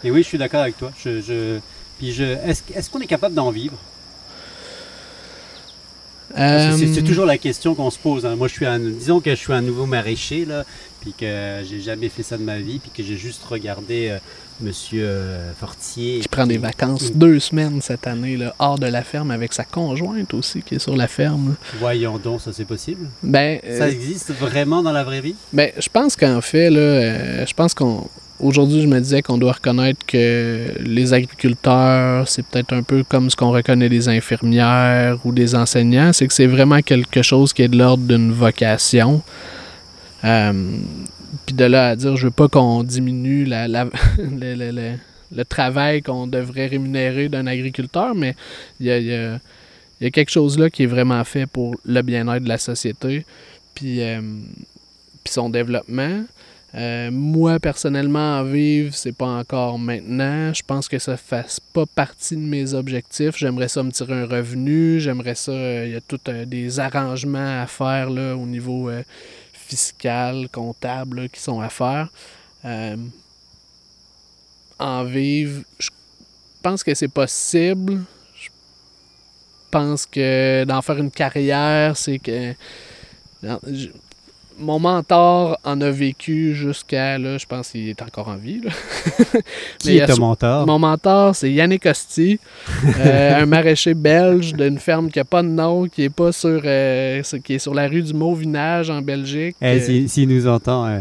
Mais 0.03 0.11
oui, 0.11 0.23
je 0.23 0.29
suis 0.29 0.39
d'accord 0.39 0.61
avec 0.61 0.79
toi. 0.79 0.93
Je, 1.03 1.21
je... 1.21 1.59
Puis 1.99 2.13
je... 2.13 2.25
Est-ce 2.25 2.91
qu'on 2.91 3.01
est 3.01 3.07
capable 3.07 3.35
d'en 3.35 3.51
vivre? 3.51 3.77
C'est 6.35 6.99
euh, 6.99 7.03
toujours 7.03 7.27
la 7.27 7.39
question 7.39 7.75
qu'on 7.75 7.91
se 7.91 7.99
pose. 7.99 8.27
Hein. 8.27 8.37
Moi, 8.37 8.49
je 8.49 8.55
suis 8.55 8.67
un, 8.67 8.79
disons 8.79 9.21
que 9.21 9.31
je 9.31 9.37
suis 9.37 9.53
un 9.53 9.63
nouveau 9.63 9.87
maraîcher, 9.87 10.45
là, 10.45 10.65
puis 11.01 11.15
que 11.19 11.63
j'ai 11.69 11.81
jamais 11.81 12.09
fait 12.09 12.23
ça 12.23 12.37
de 12.37 12.43
ma 12.43 12.59
vie, 12.59 12.79
puis 12.79 12.91
que 12.95 13.03
j'ai 13.03 13.17
juste 13.17 13.45
regardé 13.45 14.09
euh, 14.11 14.19
Monsieur 14.61 15.05
euh, 15.05 15.53
Fortier. 15.59 16.21
Qui 16.21 16.29
prend 16.29 16.47
des 16.47 16.59
vacances 16.59 17.13
deux 17.13 17.39
semaines 17.39 17.81
cette 17.81 18.07
année, 18.07 18.37
là, 18.37 18.55
hors 18.59 18.79
de 18.79 18.87
la 18.87 19.03
ferme, 19.03 19.31
avec 19.31 19.53
sa 19.53 19.65
conjointe 19.65 20.35
aussi, 20.35 20.63
qui 20.63 20.77
est 20.77 20.81
sur 20.81 20.97
la 20.97 21.09
ferme. 21.09 21.57
Voyons 21.79 22.19
donc, 22.19 22.41
ça 22.41 22.53
c'est 22.53 22.65
possible? 22.65 23.09
Ben, 23.23 23.61
ça 23.79 23.89
existe 23.89 24.33
vraiment 24.33 24.83
dans 24.83 24.93
la 24.93 25.05
vraie 25.05 25.21
vie? 25.21 25.37
Ben, 25.53 25.71
je 25.79 25.89
pense 25.89 26.17
qu'en 26.17 26.41
fait, 26.41 26.71
là, 26.71 27.45
je 27.45 27.55
pense 27.55 27.75
qu'on 27.75 28.09
Aujourd'hui, 28.41 28.83
je 28.83 28.89
me 28.89 28.99
disais 28.99 29.23
qu'on 29.23 29.39
doit 29.39 29.53
reconnaître 29.53 30.05
que 30.07 30.67
les 30.81 31.13
agriculteurs, 31.15 32.27
c'est 32.29 32.45
peut-être 32.45 32.73
un 32.73 32.83
peu 32.83 33.05
comme 33.05 33.31
ce 33.31 33.37
qu'on 33.37 33.53
reconnaît 33.53 33.89
des 33.89 34.09
infirmières 34.09 35.19
ou 35.25 35.33
des 35.33 35.55
enseignants, 35.55 36.13
c'est 36.13 36.27
que 36.27 36.35
c'est 36.35 36.49
vraiment 36.49 36.81
quelque 36.81 37.23
chose 37.23 37.53
qui 37.53 37.63
est 37.63 37.69
de 37.69 37.79
l'ordre 37.79 38.05
d'une 38.07 38.33
vocation. 38.33 39.23
Euh, 40.25 40.53
Puis 41.47 41.55
de 41.55 41.65
là 41.65 41.91
à 41.91 41.97
dire, 41.97 42.17
je 42.17 42.27
veux 42.27 42.33
pas 42.33 42.49
qu'on 42.49 42.83
diminue 42.83 43.45
la, 43.45 43.69
le, 43.69 43.91
le- 44.19 44.55
le- 44.73 44.99
le 45.35 45.45
travail 45.45 46.01
qu'on 46.03 46.27
devrait 46.27 46.67
rémunérer 46.67 47.29
d'un 47.29 47.47
agriculteur, 47.47 48.15
mais 48.15 48.37
il 48.79 48.87
y 48.87 48.91
a, 48.93 48.99
y 49.01 50.07
a 50.07 50.11
quelque 50.13 50.31
chose 50.31 50.59
là 50.59 50.71
qui 50.71 50.85
est 50.85 50.87
vraiment 50.87 51.23
fait 51.25 51.47
pour 51.47 51.75
le 51.85 52.03
bien-être 52.03 52.45
de 52.45 52.49
la 52.49 52.59
société, 52.59 53.25
puis, 53.75 54.01
euh, 54.03 54.21
puis 55.25 55.33
son 55.33 55.51
développement. 55.51 56.25
Euh, 56.75 57.11
moi, 57.13 57.61
personnellement, 57.61 58.39
en 58.41 58.45
vivre, 58.45 58.93
c'est 58.95 59.13
pas 59.17 59.29
encore 59.29 59.79
maintenant. 59.79 60.53
Je 60.53 60.63
pense 60.67 60.89
que 60.89 60.99
ça 60.99 61.17
fasse 61.17 61.61
pas 61.61 61.87
partie 61.87 62.35
de 62.35 62.41
mes 62.41 62.75
objectifs. 62.75 63.37
J'aimerais 63.37 63.69
ça 63.69 63.83
me 63.85 63.93
tirer 63.93 64.23
un 64.23 64.27
revenu. 64.27 64.99
J'aimerais 64.99 65.37
ça. 65.37 65.53
euh, 65.53 65.87
Il 65.87 65.93
y 65.93 65.97
a 65.97 66.01
tout 66.01 66.19
euh, 66.29 66.45
des 66.45 66.81
arrangements 66.81 67.63
à 67.63 67.67
faire 67.69 68.11
là, 68.11 68.35
au 68.37 68.45
niveau 68.45 68.89
euh, 68.91 69.05
fiscal, 69.53 70.49
comptable, 70.51 71.29
qui 71.29 71.41
sont 71.41 71.61
à 71.61 71.69
faire. 71.69 72.09
Euh, 72.65 72.97
en 74.81 75.05
vivre, 75.05 75.63
je 75.79 75.91
pense 76.61 76.83
que 76.83 76.93
c'est 76.95 77.07
possible. 77.09 78.03
Je 78.35 78.49
pense 79.71 80.07
que 80.07 80.65
d'en 80.65 80.83
faire 80.83 80.99
une 80.99 81.11
carrière, 81.13 81.97
c'est 81.97 82.19
que. 82.19 82.53
Mon 84.59 84.79
mentor 84.79 85.59
en 85.65 85.81
a 85.81 85.91
vécu 85.91 86.55
jusqu'à 86.55 87.19
là, 87.19 87.39
je 87.39 87.47
pense 87.47 87.71
qu'il 87.71 87.89
est 87.89 88.01
encore 88.03 88.29
en 88.29 88.37
vie. 88.37 88.61
là. 88.65 88.71
Qui 89.79 89.99
est 89.99 90.07
ton 90.07 90.19
mentor? 90.19 90.67
Mon 90.67 90.79
mentor, 90.79 91.35
c'est 91.35 91.51
Yannick 91.53 91.83
Costi, 91.83 92.39
euh, 93.01 93.43
un 93.43 93.47
maraîcher 93.47 93.95
belge 93.95 94.53
d'une 94.55 94.79
ferme 94.79 95.11
qui 95.11 95.19
n'a 95.19 95.25
pas 95.25 95.43
de 95.43 95.49
nom, 95.49 95.87
qui 95.89 96.05
est 96.05 96.11
pas 96.15 96.33
sur 96.33 96.61
euh, 96.65 97.23
qui 97.45 97.55
est 97.55 97.59
sur 97.59 97.75
la 97.75 97.89
rue 97.89 98.03
du 98.03 98.15
Mauvinage 98.15 98.91
en 98.91 99.03
Belgique. 99.03 99.57
Eh, 99.61 99.67
Euh, 99.67 99.81
si- 99.81 100.09
S'il 100.09 100.29
nous 100.29 100.47
entend, 100.47 100.87
euh, 100.87 101.01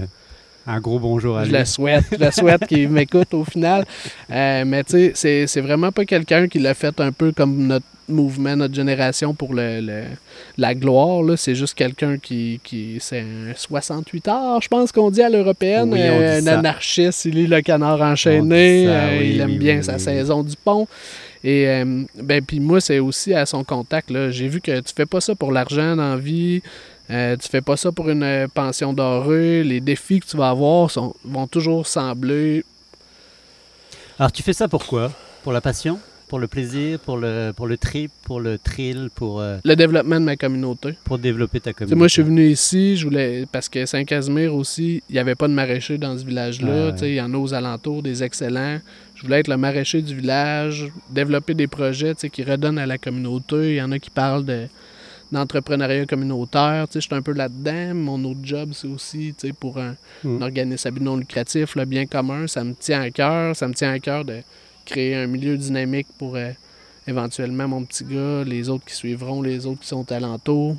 un 0.66 0.80
gros 0.80 1.00
bonjour 1.00 1.38
à 1.38 1.44
je 1.46 1.52
lui. 1.52 1.58
le 1.60 1.66
souhaite, 1.66 2.06
je 2.12 2.24
le 2.24 2.32
souhaite 2.32 2.66
qu'il 2.68 2.90
m'écoute 2.90 3.34
au 3.34 3.44
final. 3.44 3.86
Euh, 4.32 4.64
mais 4.66 4.84
tu 4.84 5.12
sais, 5.14 5.46
c'est- 5.48 5.62
vraiment 5.62 5.92
pas 5.92 6.06
quelqu'un 6.06 6.48
qui 6.48 6.60
l'a 6.60 6.74
fait 6.74 7.00
un 7.02 7.12
peu 7.12 7.32
comme 7.34 7.68
notre 7.68 7.86
mouvement, 8.10 8.56
notre 8.56 8.74
génération 8.74 9.34
pour 9.34 9.54
le, 9.54 9.80
le- 9.82 10.04
la 10.58 10.74
gloire. 10.76 11.24
C'est 11.38 11.56
juste 11.56 11.74
quelqu'un 11.74 12.18
qui, 12.18 12.60
qui 12.64 12.98
c'est 13.00 13.22
un 13.22 13.54
68 13.56 14.28
heures, 14.28 14.62
je 14.62 14.68
pense 14.68 14.92
qu'on 14.92 15.10
dit 15.10 15.22
à 15.22 15.30
l'européenne. 15.30 15.90
Oui, 15.94 16.00
Euh, 16.02 16.40
un 16.42 16.48
anarchiste, 16.48 17.26
il 17.26 17.36
lit 17.36 17.48
le 17.48 17.62
canard 17.62 18.02
enchaîné, 18.02 18.86
ça, 18.86 18.92
euh, 18.92 19.20
oui, 19.20 19.32
il 19.36 19.42
aime 19.42 19.50
oui, 19.52 19.58
bien 19.58 19.82
sa 19.82 20.00
saison 20.00 20.44
du 20.44 20.56
pont. 20.64 20.88
Et 21.46 21.68
euh, 21.68 22.04
ben 22.22 22.42
puis 22.42 22.62
moi, 22.62 22.80
c'est 22.80 23.00
aussi 23.00 23.34
à 23.34 23.46
son 23.46 23.66
contact. 23.66 24.10
J'ai 24.30 24.48
vu 24.48 24.62
que 24.62 24.80
tu 24.80 24.94
fais 24.96 25.06
pas 25.06 25.20
ça 25.20 25.36
pour 25.36 25.52
l'argent 25.52 25.98
dans 25.98 26.12
la 26.12 26.18
vie. 26.18 26.62
Euh, 27.14 27.38
tu 27.38 27.48
fais 27.48 27.62
pas 27.62 27.78
ça 27.78 27.92
pour 27.92 28.10
une 28.10 28.24
euh, 28.24 28.48
pension 28.48 28.92
dorée. 28.92 29.64
Les 29.64 29.80
défis 29.82 30.20
que 30.20 30.26
tu 30.26 30.36
vas 30.36 30.50
avoir 30.50 30.90
sont, 30.90 31.14
vont 31.24 31.46
toujours 31.48 31.86
sembler. 31.86 32.64
Alors, 34.18 34.32
tu 34.32 34.42
fais 34.44 34.54
ça 34.54 34.68
pourquoi 34.68 35.12
Pour 35.44 35.54
la 35.54 35.62
passion? 35.62 36.00
Pour 36.28 36.40
le 36.40 36.48
plaisir? 36.48 36.98
Pour 37.00 37.18
le, 37.18 37.52
pour 37.56 37.68
le 37.68 37.78
trip? 37.78 38.12
Pour 38.24 38.40
le 38.40 38.58
thrill? 38.58 39.10
Pour, 39.14 39.42
euh, 39.42 39.58
Le 39.64 39.76
développement 39.76 40.20
de 40.20 40.26
ma 40.26 40.36
communauté. 40.36 40.96
pour 41.04 41.20
développer 41.20 41.60
ta 41.60 41.74
communauté 41.74 41.96
moi, 41.96 42.08
je 42.08 42.14
suis 42.14 42.24
venu 42.24 42.48
ici, 42.48 42.98
je 42.98 43.06
voulais 43.06 43.46
parce 43.52 43.70
que 43.70 43.86
Saint-Casimir 43.86 44.56
aussi, 44.56 45.04
il 45.10 45.14
n'y 45.14 45.20
avait 45.20 45.36
pas 45.36 45.48
de 45.48 45.54
maraîcher 45.54 46.00
dans 46.00 46.18
ce 46.18 46.26
village-là. 46.26 46.88
Ouais. 46.92 46.98
Sais, 46.98 47.10
Il 47.10 47.16
y 47.16 47.22
en 47.22 47.32
a 47.34 47.38
aux 47.38 47.54
alentours, 47.54 48.02
des 48.02 48.24
excellents. 48.24 48.80
Je 49.14 49.22
voulais 49.22 49.42
être 49.42 49.48
le 49.48 49.58
maraîcher 49.58 50.02
du 50.02 50.16
village, 50.16 50.88
développer 51.12 51.54
des 51.54 51.68
projets 51.68 52.16
qui 52.16 52.44
redonnent 52.44 52.80
à 52.80 52.88
la 52.88 52.98
communauté. 52.98 53.72
Il 53.72 53.76
y 53.76 53.82
en 53.82 53.92
a 53.92 54.00
qui 54.00 54.10
parlent 54.10 54.46
de 54.46 54.68
d'entrepreneuriat 55.34 56.06
communautaire. 56.06 56.88
Tu 56.88 56.94
sais, 56.94 57.02
Je 57.02 57.08
suis 57.08 57.16
un 57.16 57.22
peu 57.22 57.34
là-dedans. 57.34 57.94
Mon 57.96 58.24
autre 58.24 58.40
job, 58.44 58.72
c'est 58.74 58.88
aussi 58.88 59.34
tu 59.38 59.48
sais, 59.48 59.54
pour 59.54 59.78
un, 59.80 59.96
Mm. 60.24 60.38
un 60.38 60.42
organisme 60.44 61.00
non 61.02 61.18
lucratif, 61.18 61.76
le 61.76 61.84
bien 61.86 62.06
commun. 62.06 62.48
Ça 62.48 62.64
me 62.64 62.74
tient 62.74 63.02
à 63.02 63.10
cœur. 63.12 63.56
Ça 63.56 63.68
me 63.68 63.74
tient 63.74 63.92
à 63.92 64.00
cœur 64.00 64.24
de 64.24 64.42
créer 64.86 65.16
un 65.16 65.28
milieu 65.28 65.58
dynamique 65.58 66.08
pour 66.18 66.36
euh, 66.38 66.52
éventuellement 67.08 67.68
mon 67.68 67.84
petit 67.84 68.06
gars, 68.06 68.44
les 68.46 68.70
autres 68.70 68.86
qui 68.86 68.96
suivront, 68.96 69.42
les 69.42 69.66
autres 69.66 69.82
qui 69.82 69.88
sont 69.88 70.10
alentours. 70.12 70.78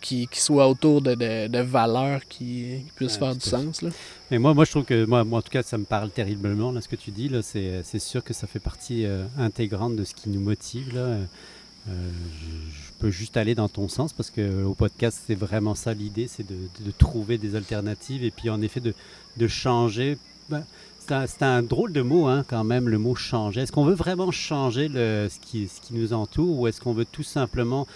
Qui, 0.00 0.28
qui 0.28 0.40
soient 0.40 0.68
autour 0.68 1.00
de, 1.02 1.14
de, 1.14 1.48
de 1.48 1.58
valeurs 1.58 2.20
qui, 2.28 2.82
qui 2.86 2.92
puissent 2.94 3.14
Ouais, 3.14 3.18
faire 3.20 3.34
du 3.34 3.40
sens. 3.40 3.82
Là. 3.82 3.90
Mais 4.30 4.38
moi, 4.38 4.54
moi, 4.54 4.64
je 4.64 4.70
trouve 4.70 4.84
que, 4.84 5.04
moi, 5.06 5.24
moi, 5.24 5.40
en 5.40 5.42
tout 5.42 5.50
cas, 5.50 5.62
ça 5.64 5.76
me 5.76 5.84
parle 5.84 6.10
terriblement, 6.10 6.70
là, 6.70 6.80
ce 6.80 6.86
que 6.88 6.94
tu 6.94 7.10
dis. 7.10 7.28
Là, 7.28 7.40
c'est, 7.42 7.80
c'est 7.82 7.98
sûr 7.98 8.22
que 8.22 8.32
ça 8.32 8.46
fait 8.46 8.60
partie 8.60 9.06
euh, 9.06 9.24
intégrante 9.38 9.96
de 9.96 10.04
ce 10.04 10.14
qui 10.14 10.28
nous 10.28 10.40
motive. 10.40 10.94
Là. 10.94 11.00
Euh, 11.00 11.24
je, 11.88 12.76
je 12.85 12.85
peux 12.98 13.10
juste 13.10 13.36
aller 13.36 13.54
dans 13.54 13.68
ton 13.68 13.88
sens 13.88 14.12
parce 14.12 14.30
que 14.30 14.40
euh, 14.40 14.64
au 14.64 14.74
podcast, 14.74 15.20
c'est 15.26 15.34
vraiment 15.34 15.74
ça 15.74 15.94
l'idée, 15.94 16.28
c'est 16.28 16.46
de, 16.46 16.90
trouver 16.98 17.38
des 17.38 17.54
alternatives 17.54 18.24
et 18.24 18.30
puis 18.30 18.50
en 18.50 18.60
effet 18.62 18.80
de, 18.80 19.48
changer. 19.48 20.18
Ben, 20.48 20.64
c'est, 20.98 21.42
un, 21.42 21.62
drôle 21.62 21.92
de 21.92 22.02
mot 22.02 22.26
hein, 22.26 22.44
quand 22.48 22.64
même, 22.64 22.88
le 22.88 22.98
mot 22.98 23.14
changer. 23.14 23.60
Est-ce 23.60 23.72
qu'on 23.72 23.84
veut 23.84 23.94
vraiment 23.94 24.30
changer 24.30 24.88
ce, 24.88 25.38
qui, 25.40 25.68
nous 25.92 26.12
entoure 26.12 26.60
ou 26.60 26.66
est-ce 26.66 26.80
qu'on 26.80 26.92
veut 26.92 27.04
tout 27.04 27.22
simplement 27.22 27.86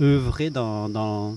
œuvrer 0.00 0.50
dans, 0.50 1.36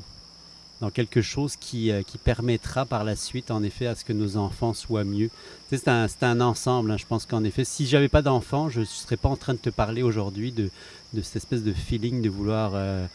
quelque 0.94 1.22
chose 1.22 1.56
qui, 1.56 1.90
euh, 1.90 2.04
qui 2.04 2.20
permettra 2.20 2.86
par 2.86 3.04
la 3.04 3.16
suite, 3.16 3.50
en 3.50 3.64
effet, 3.64 3.88
à 3.88 3.96
ce 3.96 4.06
que 4.06 4.14
nos 4.14 4.38
enfants 4.38 4.74
soient 4.76 5.04
mieux? 5.04 5.32
C'est 5.72 5.88
un 5.88 6.42
ensemble. 6.42 6.92
hein. 6.92 6.98
Je 6.98 7.08
pense 7.08 7.26
qu'en 7.26 7.44
effet, 7.44 7.66
si 7.66 7.88
j'avais 7.88 8.10
pas 8.10 8.22
d'enfants, 8.22 8.70
je 8.70 8.82
ne 8.82 8.86
serais 8.86 9.18
pas 9.18 9.30
en 9.30 9.36
train 9.36 9.54
de 9.54 9.60
te 9.60 9.72
parler 9.72 10.04
aujourd'hui 10.04 10.52
de, 10.52 10.70
de 11.14 11.22
cette 11.22 11.38
espèce 11.38 11.64
de 11.64 11.74
feeling 11.74 12.22
de 12.22 12.30
vouloir 12.30 12.72
euh, 12.76 13.06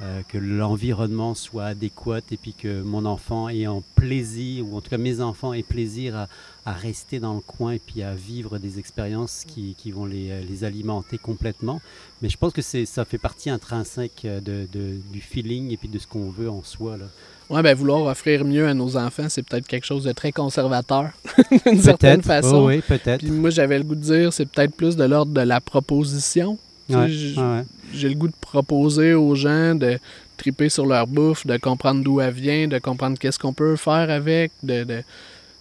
euh, 0.00 0.20
que 0.28 0.38
l'environnement 0.38 1.34
soit 1.34 1.64
adéquat 1.66 2.20
et 2.30 2.36
puis 2.36 2.52
que 2.52 2.82
mon 2.82 3.04
enfant 3.04 3.48
ait 3.48 3.66
en 3.66 3.82
plaisir, 3.96 4.66
ou 4.68 4.76
en 4.76 4.80
tout 4.80 4.90
cas 4.90 4.98
mes 4.98 5.20
enfants 5.20 5.52
aient 5.52 5.62
plaisir 5.64 6.14
à, 6.16 6.28
à 6.66 6.72
rester 6.72 7.18
dans 7.20 7.34
le 7.34 7.40
coin 7.40 7.72
et 7.72 7.78
puis 7.80 8.02
à 8.02 8.14
vivre 8.14 8.58
des 8.58 8.78
expériences 8.78 9.44
qui, 9.46 9.74
qui 9.76 9.90
vont 9.90 10.04
les, 10.06 10.30
euh, 10.30 10.40
les 10.48 10.62
alimenter 10.64 11.18
complètement. 11.18 11.80
Mais 12.22 12.28
je 12.28 12.36
pense 12.36 12.52
que 12.52 12.62
ça 12.62 13.04
fait 13.04 13.18
partie 13.18 13.50
intrinsèque 13.50 14.22
de, 14.24 14.68
de- 14.72 14.98
du 15.12 15.20
feeling 15.20 15.72
et 15.72 15.76
puis 15.76 15.88
de 15.88 15.98
ce 15.98 16.06
qu'on 16.06 16.30
veut 16.30 16.50
en 16.50 16.62
soi. 16.62 16.96
Là. 16.96 17.06
Ouais, 17.50 17.62
ben, 17.62 17.74
vouloir 17.74 18.02
offrir 18.04 18.44
mieux 18.44 18.68
à 18.68 18.74
nos 18.74 18.96
enfants, 18.98 19.28
c'est 19.30 19.42
peut-être 19.42 19.66
quelque 19.66 19.86
chose 19.86 20.04
de 20.04 20.12
très 20.12 20.32
conservateur, 20.32 21.10
d'une 21.66 21.80
certaine 21.80 22.22
façon. 22.22 22.56
oh 22.56 22.66
oui, 22.68 22.82
peut-être. 22.86 23.20
Puis 23.22 23.30
moi, 23.30 23.48
j'avais 23.48 23.78
le 23.78 23.84
goût 23.84 23.94
de 23.94 24.02
dire, 24.02 24.32
c'est 24.34 24.44
peut-être 24.44 24.74
plus 24.76 24.96
de 24.96 25.04
l'ordre 25.04 25.32
de 25.32 25.40
la 25.40 25.58
proposition. 25.60 26.58
Ouais, 26.88 26.96
ouais. 27.36 27.64
J'ai 27.92 28.08
le 28.08 28.14
goût 28.14 28.28
de 28.28 28.34
proposer 28.40 29.14
aux 29.14 29.34
gens 29.34 29.74
de 29.74 29.98
triper 30.36 30.68
sur 30.68 30.86
leur 30.86 31.06
bouffe, 31.06 31.46
de 31.46 31.56
comprendre 31.56 32.02
d'où 32.02 32.20
elle 32.20 32.32
vient, 32.32 32.68
de 32.68 32.78
comprendre 32.78 33.18
qu'est-ce 33.18 33.38
qu'on 33.38 33.52
peut 33.52 33.76
faire 33.76 34.10
avec, 34.10 34.52
de, 34.62 34.84
de, 34.84 35.02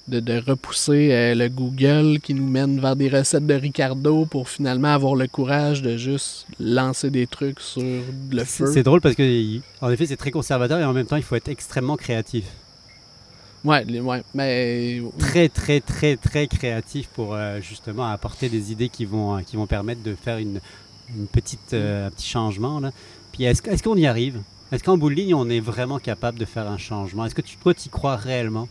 de, 0.08 0.20
de 0.20 0.42
repousser 0.46 1.10
euh, 1.12 1.36
le 1.36 1.50
Google 1.50 2.20
qui 2.22 2.34
nous 2.34 2.48
mène 2.48 2.80
vers 2.80 2.96
des 2.96 3.10
recettes 3.10 3.46
de 3.48 3.54
Ricardo 3.56 4.26
pour 4.26 4.48
finalement 4.50 4.94
avoir 4.94 5.16
le 5.16 5.28
courage 5.28 5.82
de 5.82 5.98
juste 5.98 6.46
lancer 6.60 7.10
des 7.10 7.28
trucs 7.28 7.60
sur 7.60 7.82
le 8.32 8.44
feu. 8.44 8.68
c'est 8.72 8.84
drôle 8.84 9.02
parce 9.02 9.16
que, 9.16 9.60
en 9.82 9.90
effet, 9.90 10.06
c'est 10.06 10.18
très 10.18 10.32
conservateur 10.32 10.80
et 10.80 10.86
en 10.86 10.94
même 10.94 11.08
temps, 11.08 11.18
il 11.18 11.24
faut 11.24 11.36
être 11.36 11.50
extrêmement 11.50 11.98
créatif. 11.98 12.46
Ouais, 13.63 13.86
mais 14.34 15.02
Très, 15.20 15.50
très, 15.50 15.82
très, 15.82 16.16
très 16.16 16.48
créatif 16.48 17.08
pour 17.13 17.34
euh, 17.34 17.60
justement 17.60 18.08
apporter 18.10 18.48
des 18.48 18.72
idées 18.72 18.88
qui 18.88 19.04
vont, 19.04 19.38
euh, 19.38 19.42
qui 19.42 19.58
vont 19.58 19.68
permettre 19.68 20.04
de 20.04 20.16
faire 20.16 20.38
une, 20.38 20.62
une 21.15 21.28
petite, 21.28 21.74
euh, 21.74 22.08
un 22.08 22.12
petit 22.12 22.28
changement. 22.28 22.80
Là. 22.80 22.91
Puis 23.32 23.43
est-ce 23.43 23.62
est-ce 23.70 23.84
qu'on 23.84 23.96
y 23.96 24.08
arrive? 24.08 24.41
Est-ce 24.72 24.84
qu'en 24.84 24.98
bout 24.98 25.10
de 25.10 25.15
ligne, 25.15 25.34
on 25.34 25.50
est 25.50 25.60
vraiment 25.62 26.00
capable 26.00 26.38
de 26.39 26.46
faire 26.46 26.67
un 26.67 26.78
changement? 26.78 27.26
Est-ce 27.26 27.36
que 27.36 27.41
tu, 27.41 27.56
toi, 27.58 27.74
tu 27.74 27.88
y 27.88 27.89
crois 27.89 28.15
réellement? 28.17 28.67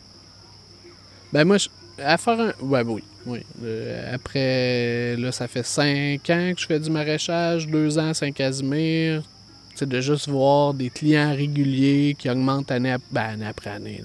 Ben 1.32 1.44
moi, 1.44 1.56
je- 1.58 1.68
à 2.02 2.18
faire 2.18 2.38
un... 2.40 2.52
Ouais, 2.62 2.82
oui, 2.84 3.02
oui. 3.24 3.38
Euh, 3.64 4.14
après, 4.14 5.16
là, 5.16 5.32
ça 5.32 5.48
fait 5.48 5.64
cinq 5.64 6.28
ans 6.30 6.52
que 6.54 6.60
je 6.60 6.66
fais 6.66 6.78
du 6.78 6.90
maraîchage, 6.90 7.66
deux 7.66 7.98
ans 7.98 8.10
à 8.10 8.14
Saint-Casimir. 8.14 9.22
C'est 9.74 9.88
de 9.88 10.00
juste 10.00 10.28
voir 10.28 10.72
des 10.72 10.88
clients 10.88 11.34
réguliers 11.34 12.16
qui 12.18 12.30
augmentent 12.30 12.70
année, 12.70 12.96
ben, 13.10 13.42
après 13.42 13.70
année. 13.70 14.02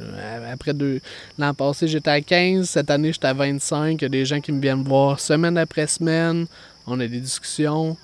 Après 0.51 0.73
deux... 0.73 0.99
L'an 1.37 1.53
passé, 1.53 1.87
j'étais 1.87 2.09
à 2.09 2.19
15. 2.21 2.69
Cette 2.69 2.89
année, 2.89 3.13
j'étais 3.13 3.27
à 3.27 3.33
25. 3.33 4.01
Il 4.01 4.01
y 4.01 4.05
a 4.05 4.09
des 4.09 4.25
gens 4.25 4.41
qui 4.41 4.51
me 4.51 4.61
viennent 4.61 4.83
voir 4.83 5.19
semaine 5.19 5.57
après 5.57 5.87
semaine. 5.87 6.45
On 6.87 6.99
a 6.99 7.07
des 7.07 7.19
discussions. 7.19 7.95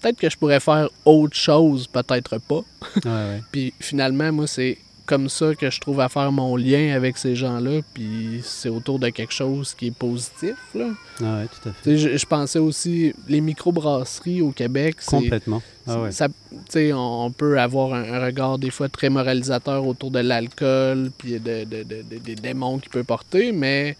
Peut-être 0.00 0.18
que 0.18 0.30
je 0.30 0.36
pourrais 0.36 0.60
faire 0.60 0.88
autre 1.04 1.36
chose, 1.36 1.86
peut-être 1.86 2.38
pas. 2.38 2.62
ouais, 3.04 3.10
ouais. 3.10 3.42
Puis 3.52 3.72
finalement, 3.80 4.32
moi, 4.32 4.46
c'est 4.46 4.78
comme 5.06 5.28
ça 5.28 5.56
que 5.56 5.68
je 5.70 5.80
trouve 5.80 5.98
à 6.00 6.08
faire 6.08 6.30
mon 6.30 6.54
lien 6.54 6.94
avec 6.94 7.18
ces 7.18 7.34
gens-là. 7.34 7.80
Puis 7.92 8.40
c'est 8.44 8.68
autour 8.68 9.00
de 9.00 9.08
quelque 9.08 9.32
chose 9.32 9.74
qui 9.74 9.88
est 9.88 9.94
positif. 9.94 10.54
Là. 10.72 10.86
Ah 11.20 11.38
ouais, 11.38 11.46
tout 11.48 11.68
à 11.68 11.72
fait. 11.72 11.98
Je, 11.98 12.16
je 12.16 12.26
pensais 12.26 12.60
aussi, 12.60 13.12
les 13.28 13.40
microbrasseries 13.40 14.40
au 14.40 14.52
Québec, 14.52 14.96
c'est. 15.00 15.10
Complètement. 15.16 15.62
Ah 15.88 16.00
ouais. 16.02 16.12
ça- 16.12 16.28
on, 16.76 17.24
on 17.26 17.30
peut 17.32 17.58
avoir 17.58 17.92
un, 17.94 18.04
un 18.04 18.24
regard 18.24 18.58
des 18.58 18.70
fois 18.70 18.88
très 18.88 19.10
moralisateur 19.10 19.84
autour 19.84 20.12
de 20.12 20.20
l'alcool, 20.20 21.10
puis 21.18 21.32
de, 21.40 21.64
de- 21.64 21.82
de- 21.82 22.02
de- 22.08 22.18
des 22.18 22.36
démons 22.36 22.78
qu'il 22.78 22.90
peut 22.90 23.02
porter, 23.04 23.50
mais 23.50 23.96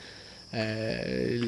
euh, 0.53 1.39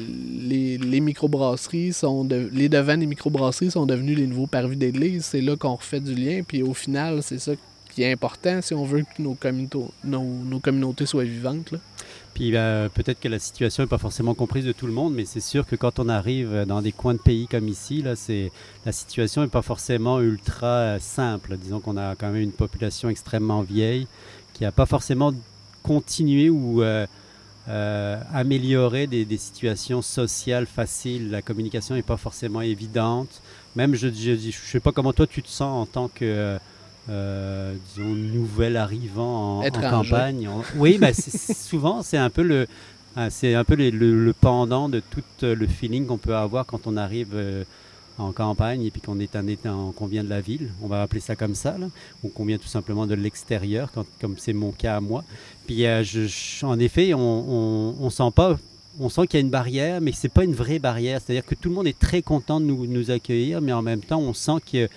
les, 0.41 0.77
les 0.77 0.99
microbrasseries 1.01 1.91
sont 1.93 2.23
de, 2.23 2.49
les 2.53 2.69
devants 2.69 2.97
des 2.97 3.05
microbrasseries 3.05 3.71
sont 3.71 3.85
devenus 3.85 4.17
les 4.17 4.27
nouveaux 4.27 4.47
parvis 4.47 4.77
d'église. 4.77 5.25
C'est 5.25 5.41
là 5.41 5.55
qu'on 5.55 5.75
refait 5.75 5.99
du 5.99 6.15
lien, 6.15 6.41
puis 6.47 6.63
au 6.63 6.73
final, 6.73 7.21
c'est 7.21 7.39
ça 7.39 7.51
qui 7.93 8.01
est 8.03 8.11
important 8.11 8.61
si 8.61 8.73
on 8.73 8.85
veut 8.85 9.03
que 9.03 9.21
nos, 9.21 9.37
nos, 10.03 10.23
nos 10.23 10.59
communautés 10.59 11.05
soient 11.05 11.25
vivantes. 11.25 11.71
Là. 11.71 11.79
Puis 12.33 12.55
euh, 12.55 12.89
peut-être 12.89 13.19
que 13.19 13.27
la 13.27 13.37
situation 13.37 13.83
n'est 13.83 13.89
pas 13.89 13.99
forcément 13.99 14.33
comprise 14.33 14.65
de 14.65 14.71
tout 14.71 14.87
le 14.87 14.93
monde, 14.93 15.13
mais 15.13 15.25
c'est 15.25 15.39
sûr 15.39 15.67
que 15.67 15.75
quand 15.75 15.99
on 15.99 16.09
arrive 16.09 16.65
dans 16.67 16.81
des 16.81 16.91
coins 16.91 17.13
de 17.13 17.19
pays 17.19 17.47
comme 17.47 17.67
ici, 17.67 18.01
là, 18.01 18.15
c'est, 18.15 18.51
la 18.85 18.91
situation 18.91 19.41
n'est 19.41 19.49
pas 19.49 19.61
forcément 19.61 20.19
ultra 20.19 20.67
euh, 20.67 20.99
simple. 20.99 21.57
Disons 21.57 21.79
qu'on 21.79 21.97
a 21.97 22.15
quand 22.15 22.31
même 22.31 22.41
une 22.41 22.51
population 22.51 23.09
extrêmement 23.09 23.61
vieille 23.61 24.07
qui 24.53 24.63
n'a 24.63 24.71
pas 24.71 24.85
forcément 24.85 25.33
continué 25.83 26.49
ou 26.49 26.81
euh, 27.69 28.19
amélioré 28.33 29.07
des, 29.07 29.25
des, 29.25 29.37
situations 29.37 30.01
sociales 30.01 30.65
faciles. 30.65 31.31
La 31.31 31.41
communication 31.41 31.95
n'est 31.95 32.01
pas 32.01 32.17
forcément 32.17 32.61
évidente. 32.61 33.41
Même, 33.75 33.95
je 33.95 34.07
ne 34.07 34.51
sais 34.51 34.79
pas 34.79 34.91
comment 34.91 35.13
toi 35.13 35.27
tu 35.27 35.41
te 35.41 35.49
sens 35.49 35.87
en 35.87 35.91
tant 35.91 36.07
que 36.07 36.59
euh, 37.09 37.75
disons, 37.95 38.15
nouvel 38.15 38.77
arrivant 38.77 39.59
en, 39.59 39.69
campagne. 39.69 40.49
Oui, 40.75 40.97
bah, 40.97 41.13
souvent, 41.13 42.01
c'est 42.01 42.17
un 42.17 42.29
peu 42.29 42.43
le, 42.43 42.65
ah, 43.15 43.29
c'est 43.29 43.55
un 43.55 43.65
peu 43.65 43.75
le, 43.75 44.33
pendant 44.39 44.87
de 44.87 45.01
tout 45.01 45.23
euh, 45.43 45.53
le 45.53 45.67
feeling 45.67 46.05
qu'on 46.05 46.17
peut 46.17 46.35
avoir 46.35 46.65
quand 46.65 46.87
on 46.87 46.95
arrive 46.95 47.31
euh, 47.33 47.65
en 48.17 48.31
campagne 48.31 48.83
et 48.83 48.91
puis 48.91 49.01
qu'on 49.01 49.19
est 49.19 49.35
un 49.35 49.91
qu'on 49.95 50.07
vient 50.07 50.23
de 50.23 50.29
la 50.29 50.39
ville, 50.39 50.71
on 50.81 50.87
va 50.87 51.01
appeler 51.01 51.19
ça 51.19 51.35
comme 51.35 51.55
ça, 51.55 51.75
ou 52.23 52.29
qu'on 52.29 52.45
vient 52.45 52.57
tout 52.57 52.67
simplement 52.67 53.05
de 53.05 53.15
l'extérieur, 53.15 53.91
comme 54.21 54.35
c'est 54.37 54.53
mon 54.53 54.71
cas 54.71 54.95
à 54.95 55.01
moi. 55.01 55.25
Puis 55.65 55.83
je, 55.83 56.65
en 56.65 56.79
effet, 56.79 57.13
on, 57.13 58.09
sent 58.09 58.31
pas 58.35 58.57
on 58.99 59.09
sent 59.09 59.27
qu'il 59.27 59.39
y 59.39 59.43
a 59.43 59.45
une 59.45 59.49
barrière, 59.49 60.01
mais 60.01 60.11
c'est 60.11 60.29
pas 60.29 60.43
une 60.43 60.53
vraie 60.53 60.79
barrière. 60.79 61.19
C'est-à-dire 61.19 61.45
que 61.45 61.55
tout 61.55 61.69
le 61.69 61.75
monde 61.75 61.87
est 61.87 61.97
très 61.97 62.21
content 62.21 62.59
de 62.59 62.65
nous, 62.65 63.11
accueillir, 63.11 63.61
mais 63.61 63.73
en 63.73 63.81
même 63.81 64.01
temps, 64.01 64.19
on 64.19 64.33
sent 64.33 64.89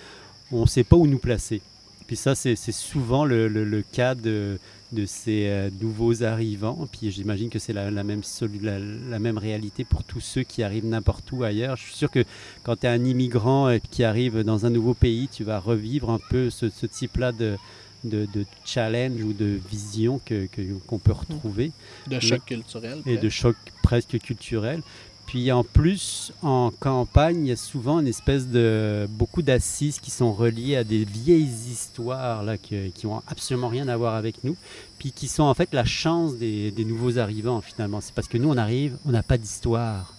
qu'on 0.49 0.61
ne 0.61 0.65
sait 0.67 0.83
pas 0.83 0.95
où 0.95 1.07
nous 1.07 1.17
placer. 1.17 1.61
Puis 2.05 2.15
ça, 2.15 2.35
c'est 2.35 2.55
souvent 2.71 3.25
le, 3.25 3.83
cas 3.91 4.15
de, 4.15 4.59
ces 5.05 5.47
euh, 5.47 5.69
nouveaux 5.81 6.23
arrivants. 6.23 6.87
Puis 6.91 7.11
j'imagine 7.11 7.49
que 7.49 7.59
c'est 7.59 7.73
la, 7.73 7.89
même, 8.03 9.37
réalité 9.37 9.83
pour 9.83 10.03
tous 10.03 10.21
ceux 10.21 10.43
qui 10.43 10.63
arrivent 10.63 10.85
n'importe 10.85 11.29
où 11.33 11.43
ailleurs. 11.43 11.75
Je 11.75 11.83
suis 11.83 11.95
sûr 11.95 12.09
que 12.09 12.23
quand 12.63 12.77
tu 12.77 12.85
es 12.85 12.89
un 12.89 13.03
immigrant 13.03 13.67
euh, 13.67 13.79
qui 13.91 14.03
arrive 14.05 14.43
dans 14.43 14.65
un 14.65 14.69
nouveau 14.69 14.93
pays, 14.93 15.27
tu 15.27 15.43
vas 15.43 15.59
revivre 15.59 16.09
un 16.09 16.19
peu 16.29 16.49
ce, 16.49 16.85
type-là 16.85 17.33
de, 17.33 17.57
de, 18.03 18.27
challenge 18.65 19.21
ou 19.23 19.33
de 19.33 19.59
vision 19.69 20.19
qu'on 20.19 20.47
que, 20.51 20.61
qu'on 20.85 20.99
peut 20.99 21.13
retrouver. 21.13 21.71
De 22.07 22.19
choc 22.19 22.45
culturel. 22.45 23.01
Et 23.05 23.17
de 23.17 23.29
choc 23.29 23.55
presque 23.83 24.19
culturel. 24.19 24.81
Puis 25.27 25.51
en 25.51 25.65
plus, 25.65 26.31
en 26.41 26.71
campagne, 26.71 27.45
il 27.45 27.49
y 27.49 27.51
a 27.51 27.57
souvent 27.57 27.99
une 27.99 28.07
espèce 28.07 28.47
de 28.47 29.07
beaucoup 29.09 29.41
d'assises 29.41 29.99
qui 29.99 30.09
sont 30.09 30.31
reliées 30.31 30.77
à 30.77 30.85
des 30.85 31.03
vieilles 31.03 31.43
histoires 31.69 32.43
là, 32.43 32.57
qui, 32.57 32.91
qui 32.91 33.05
ont 33.07 33.21
absolument 33.27 33.67
rien 33.67 33.89
à 33.89 33.97
voir 33.97 34.15
avec 34.15 34.45
nous, 34.45 34.55
puis 34.99 35.11
qui 35.11 35.27
sont 35.27 35.43
en 35.43 35.53
fait 35.53 35.73
la 35.73 35.83
chance 35.83 36.37
des, 36.37 36.71
nouveaux 36.77 37.17
arrivants 37.17 37.59
finalement. 37.59 37.99
C'est 37.99 38.13
parce 38.13 38.29
que 38.29 38.37
nous, 38.37 38.49
on 38.49 38.57
arrive, 38.57 38.97
on 39.05 39.11
n'a 39.11 39.21
pas 39.21 39.37
d'histoire. 39.37 40.13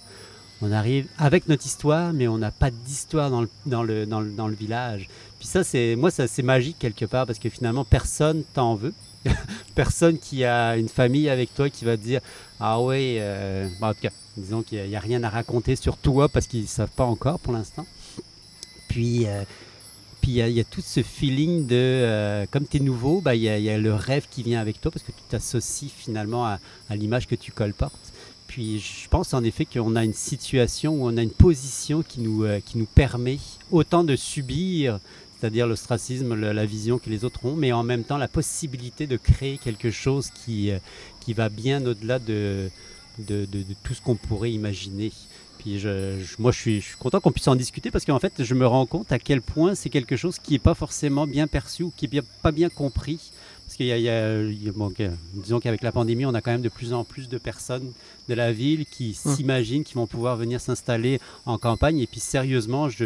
On 0.60 0.72
arrive 0.72 1.06
avec 1.18 1.48
notre 1.48 1.64
histoire, 1.66 2.12
mais 2.12 2.26
on 2.26 2.38
n'a 2.38 2.50
pas 2.50 2.70
d'histoire 2.70 3.30
dans 3.30 3.82
le, 3.82 4.54
village. 4.58 5.08
Puis 5.38 5.46
ça, 5.46 5.62
c'est 5.62 5.94
moi, 5.94 6.10
ça, 6.10 6.26
c'est 6.26 6.42
magique 6.42 6.76
quelque 6.78 7.04
part 7.04 7.26
parce 7.26 7.38
que 7.38 7.48
finalement, 7.48 7.84
personne 7.84 8.42
t'en 8.54 8.74
veut. 8.74 8.92
personne 9.74 10.18
qui 10.18 10.44
a 10.44 10.76
une 10.76 10.88
famille 10.88 11.28
avec 11.28 11.54
toi 11.54 11.68
qui 11.70 11.84
va 11.84 11.96
te 11.96 12.02
dire 12.02 12.20
Ah 12.58 12.80
oui, 12.80 13.16
euh, 13.18 13.68
en 13.80 13.94
tout 13.94 14.00
cas, 14.02 14.10
disons 14.36 14.62
qu'il 14.62 14.82
n'y 14.88 14.96
a, 14.96 15.00
rien 15.00 15.22
à 15.22 15.28
raconter 15.28 15.76
sur 15.76 15.96
toi 15.96 16.28
parce 16.28 16.46
qu'ils 16.46 16.62
ne 16.62 16.66
savent 16.66 16.90
pas 16.90 17.04
encore 17.04 17.38
pour 17.38 17.52
l'instant. 17.52 17.86
Puis, 18.88 19.26
euh, 19.26 19.44
puis 20.20 20.32
il 20.32 20.48
y, 20.48 20.60
a 20.60 20.64
tout 20.64 20.80
ce 20.80 21.02
feeling 21.02 21.66
de, 21.66 21.76
euh, 21.76 22.46
comme 22.50 22.66
tu 22.66 22.78
es 22.78 22.80
nouveau, 22.80 23.20
bah, 23.20 23.34
il 23.34 23.42
y, 23.42 23.70
a 23.70 23.78
le 23.78 23.94
rêve 23.94 24.26
qui 24.28 24.42
vient 24.42 24.60
avec 24.60 24.80
toi 24.80 24.90
parce 24.90 25.04
que 25.04 25.12
tu 25.12 25.22
t'associes 25.28 25.90
finalement 25.90 26.44
à, 26.46 26.58
l'image 26.90 27.26
que 27.28 27.34
tu 27.34 27.52
colportes. 27.52 28.07
Puis 28.48 28.80
je 28.80 29.08
pense 29.08 29.32
en 29.34 29.44
effet 29.44 29.64
qu'on 29.64 29.94
a 29.94 30.04
une 30.04 30.14
situation 30.14 30.94
où 30.94 31.06
on 31.06 31.16
a 31.16 31.22
une 31.22 31.30
position 31.30 32.02
qui 32.02 32.20
nous, 32.20 32.44
qui 32.66 32.78
nous 32.78 32.86
permet 32.86 33.38
autant 33.70 34.02
de 34.02 34.16
subir 34.16 34.98
c'est-à-dire 35.38 35.66
l'ostracisme, 35.66 36.34
la 36.34 36.66
vision 36.66 36.98
que 36.98 37.10
les 37.10 37.24
autres 37.24 37.44
ont, 37.44 37.54
mais 37.54 37.72
en 37.72 37.84
même 37.84 38.02
temps 38.02 38.16
la 38.16 38.28
possibilité 38.28 39.06
de 39.06 39.16
créer 39.16 39.58
quelque 39.58 39.90
chose 39.90 40.30
qui, 40.30 40.70
euh, 40.70 40.78
qui 41.20 41.32
va 41.32 41.48
bien 41.48 41.84
au-delà 41.86 42.18
de, 42.18 42.70
de, 43.18 43.46
tout 43.84 43.94
ce 43.94 44.02
qu'on 44.02 44.16
pourrait 44.16 44.50
imaginer. 44.50 45.12
Puis 45.58 45.78
je, 45.78 46.16
moi, 46.38 46.50
je 46.50 46.58
suis, 46.58 46.84
content 46.98 47.20
qu'on 47.20 47.32
puisse 47.32 47.48
en 47.48 47.56
discuter 47.56 47.90
parce 47.90 48.04
qu'en 48.04 48.18
fait, 48.18 48.42
je 48.42 48.54
me 48.54 48.66
rends 48.66 48.86
compte 48.86 49.12
à 49.12 49.18
quel 49.18 49.40
point 49.40 49.74
c'est 49.74 49.90
quelque 49.90 50.16
chose 50.16 50.38
qui 50.38 50.52
n'est 50.52 50.58
pas 50.58 50.74
forcément 50.74 51.26
bien 51.26 51.46
perçu 51.46 51.84
ou 51.84 51.92
qui 51.96 52.08
n'est 52.08 52.22
pas 52.42 52.52
bien 52.52 52.68
compris. 52.68 53.30
Qu'il 53.78 53.86
y 53.86 54.08
a, 54.08 54.42
disons 55.34 55.60
qu'avec 55.60 55.82
la 55.82 55.92
pandémie, 55.92 56.26
on 56.26 56.34
a 56.34 56.40
quand 56.40 56.50
même 56.50 56.62
de 56.62 56.68
plus 56.68 56.92
en 56.92 57.04
plus 57.04 57.28
de 57.28 57.38
personnes 57.38 57.92
de 58.28 58.34
la 58.34 58.50
ville 58.52 58.84
qui 58.86 59.16
hum. 59.24 59.36
s'imaginent 59.36 59.84
qu'ils 59.84 59.94
vont 59.94 60.08
pouvoir 60.08 60.36
venir 60.36 60.60
s'installer 60.60 61.20
en 61.46 61.58
campagne. 61.58 62.00
Et 62.00 62.08
puis 62.08 62.18
sérieusement, 62.18 62.88
je, 62.88 63.04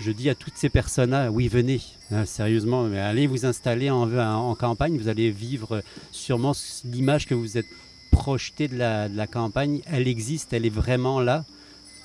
je 0.00 0.10
dis 0.10 0.30
à 0.30 0.34
toutes 0.34 0.56
ces 0.56 0.70
personnes-là, 0.70 1.30
oui, 1.30 1.48
venez, 1.48 1.82
hein, 2.10 2.24
sérieusement, 2.24 2.84
mais 2.84 2.98
allez 2.98 3.26
vous 3.26 3.44
installer 3.44 3.90
en, 3.90 4.10
en, 4.18 4.54
campagne, 4.54 4.96
vous 4.96 5.08
allez 5.08 5.30
vivre 5.30 5.82
sûrement 6.10 6.52
l'image 6.86 7.26
que 7.26 7.34
vous 7.34 7.58
êtes 7.58 7.68
projeté 8.10 8.66
de 8.66 8.78
la, 8.78 9.10
de 9.10 9.16
la, 9.18 9.26
campagne, 9.26 9.82
elle 9.92 10.08
existe, 10.08 10.54
elle 10.54 10.64
est 10.64 10.70
vraiment 10.70 11.20
là. 11.20 11.44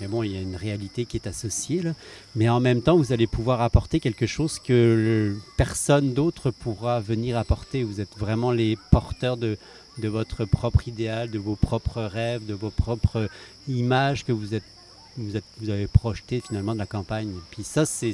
Mais 0.04 0.10
bon, 0.10 0.22
il 0.22 0.34
y 0.34 0.38
a 0.38 0.42
une 0.42 0.58
réalité 0.58 1.06
qui 1.06 1.16
est 1.16 1.28
associée, 1.28 1.82
là. 1.82 1.94
mais 2.36 2.50
en 2.50 2.60
même 2.60 2.82
temps, 2.82 2.98
vous 2.98 3.14
allez 3.14 3.26
pouvoir 3.26 3.62
apporter 3.62 4.02
quelque 4.02 4.26
chose 4.26 4.60
que 4.60 5.34
personne 5.56 6.14
d'autre 6.14 6.52
pourra 6.52 7.00
venir 7.00 7.38
apporter. 7.38 7.84
Vous 7.84 8.02
êtes 8.02 8.18
vraiment 8.18 8.52
les 8.52 8.78
porteurs 8.92 9.38
de, 9.38 9.58
de 10.00 10.08
votre 10.10 10.44
propre 10.44 10.90
idéal, 10.90 11.32
de 11.32 11.40
vos 11.40 11.56
propres 11.56 12.02
rêves, 12.02 12.46
de 12.46 12.54
vos 12.54 12.70
propres 12.70 13.30
images 13.70 14.26
que 14.26 14.34
vous 14.34 14.48
vous, 15.16 15.38
êtes, 15.38 15.46
vous 15.62 15.70
avez 15.70 15.88
projeté 15.88 16.42
finalement 16.46 16.74
de 16.74 16.80
la 16.80 16.86
campagne. 16.86 17.32
Puis 17.52 17.64
ça, 17.64 17.86
c'est 17.86 18.14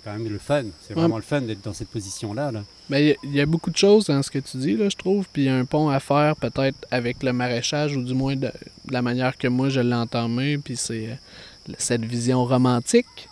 quand 0.00 0.12
même 0.12 0.28
le 0.28 0.38
fun. 0.38 0.64
C'est 0.86 0.94
vraiment 0.94 1.16
le 1.16 1.22
fun 1.22 1.40
d'être 1.40 1.62
dans 1.62 1.72
cette 1.72 1.88
position-là. 1.88 2.52
Là. 2.52 2.62
Ben, 2.88 3.14
il 3.22 3.34
y, 3.34 3.40
a 3.40 3.46
beaucoup 3.46 3.70
de 3.70 3.76
choses 3.76 4.06
dans 4.06 4.22
ce 4.22 4.30
que 4.30 4.38
tu 4.38 4.56
dis, 4.58 4.76
là, 4.76 4.88
je 4.88 4.96
trouve. 4.96 5.26
Puis 5.32 5.42
il 5.42 5.44
y 5.46 5.48
a 5.48 5.56
un 5.56 5.64
pont 5.64 5.88
à 5.88 6.00
faire 6.00 6.36
peut-être 6.36 6.86
avec 6.90 7.22
le 7.22 7.32
maraîchage, 7.32 7.96
ou 7.96 8.02
du 8.02 8.14
moins 8.14 8.36
de, 8.36 8.50
la 8.90 9.02
manière 9.02 9.36
que 9.36 9.48
moi 9.48 9.68
je 9.68 9.80
l'entends 9.80 10.30
Puis 10.64 10.76
c'est 10.76 11.08
euh, 11.08 11.72
cette 11.78 12.04
vision 12.04 12.44
romantique. 12.44 13.28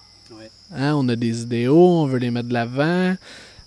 Hein, 0.75 0.95
on 0.95 1.07
a 1.11 1.17
des 1.17 1.43
idéaux, 1.43 1.87
on 1.87 2.07
veut 2.07 2.19
les 2.19 2.31
mettre 2.31 2.49
de 2.49 2.55
l'avant. 2.55 3.15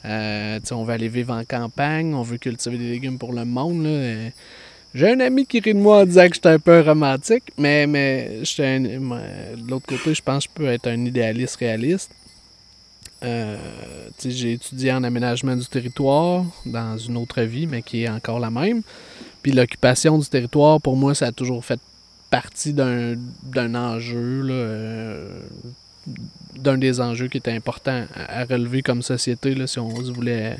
Euh, 0.06 0.60
on 0.72 0.84
veut 0.84 0.94
aller 0.94 1.08
vivre 1.08 1.34
en 1.34 1.44
campagne, 1.44 2.14
on 2.14 2.24
veut 2.24 2.38
cultiver 2.38 2.78
des 2.78 2.90
légumes 2.90 3.18
pour 3.18 3.34
le 3.34 3.46
monde. 3.46 3.84
Là. 3.84 3.90
Euh, 3.90 4.30
j'ai 4.96 5.12
un 5.12 5.20
ami 5.20 5.46
qui 5.46 5.60
rit 5.60 5.74
de 5.74 5.80
moi 5.80 6.02
en 6.02 6.06
disant 6.06 6.28
que 6.30 6.36
j'étais 6.36 6.50
un 6.50 6.60
peu 6.60 6.80
romantique, 6.80 7.44
mais, 7.58 7.86
mais 7.86 8.40
de 8.40 9.70
l'autre 9.70 9.88
côté, 9.88 10.14
je 10.14 10.22
pense 10.22 10.48
que 10.48 10.54
je 10.54 10.64
peux 10.64 10.70
être 10.70 10.88
un 10.88 11.04
idéaliste 11.06 11.58
réaliste. 11.58 12.12
Euh, 13.24 13.58
j'ai 14.24 14.54
étudié 14.54 14.92
en 14.92 15.04
aménagement 15.04 15.56
du 15.56 15.66
territoire 15.66 16.44
dans 16.66 16.98
une 16.98 17.18
autre 17.18 17.42
vie, 17.42 17.66
mais 17.66 17.82
qui 17.82 18.04
est 18.04 18.10
encore 18.10 18.40
la 18.40 18.50
même. 18.50 18.82
Puis 19.42 19.52
l'occupation 19.52 20.18
du 20.18 20.28
territoire, 20.28 20.82
pour 20.82 20.96
moi, 20.96 21.16
ça 21.16 21.28
a 21.28 21.32
toujours 21.32 21.64
fait 21.64 21.80
partie 22.30 22.74
d'un 22.74 23.76
enjeu, 23.76 24.42
euh, 24.50 25.40
d'un 26.58 26.78
des 26.78 27.00
enjeux 27.00 27.28
qui 27.28 27.38
était 27.38 27.52
important 27.52 28.06
à, 28.16 28.44
relever 28.46 28.82
comme 28.82 29.02
société, 29.02 29.56
là, 29.56 29.68
si 29.68 29.80
on 29.80 29.96
se 30.04 30.12
voulait 30.12 30.58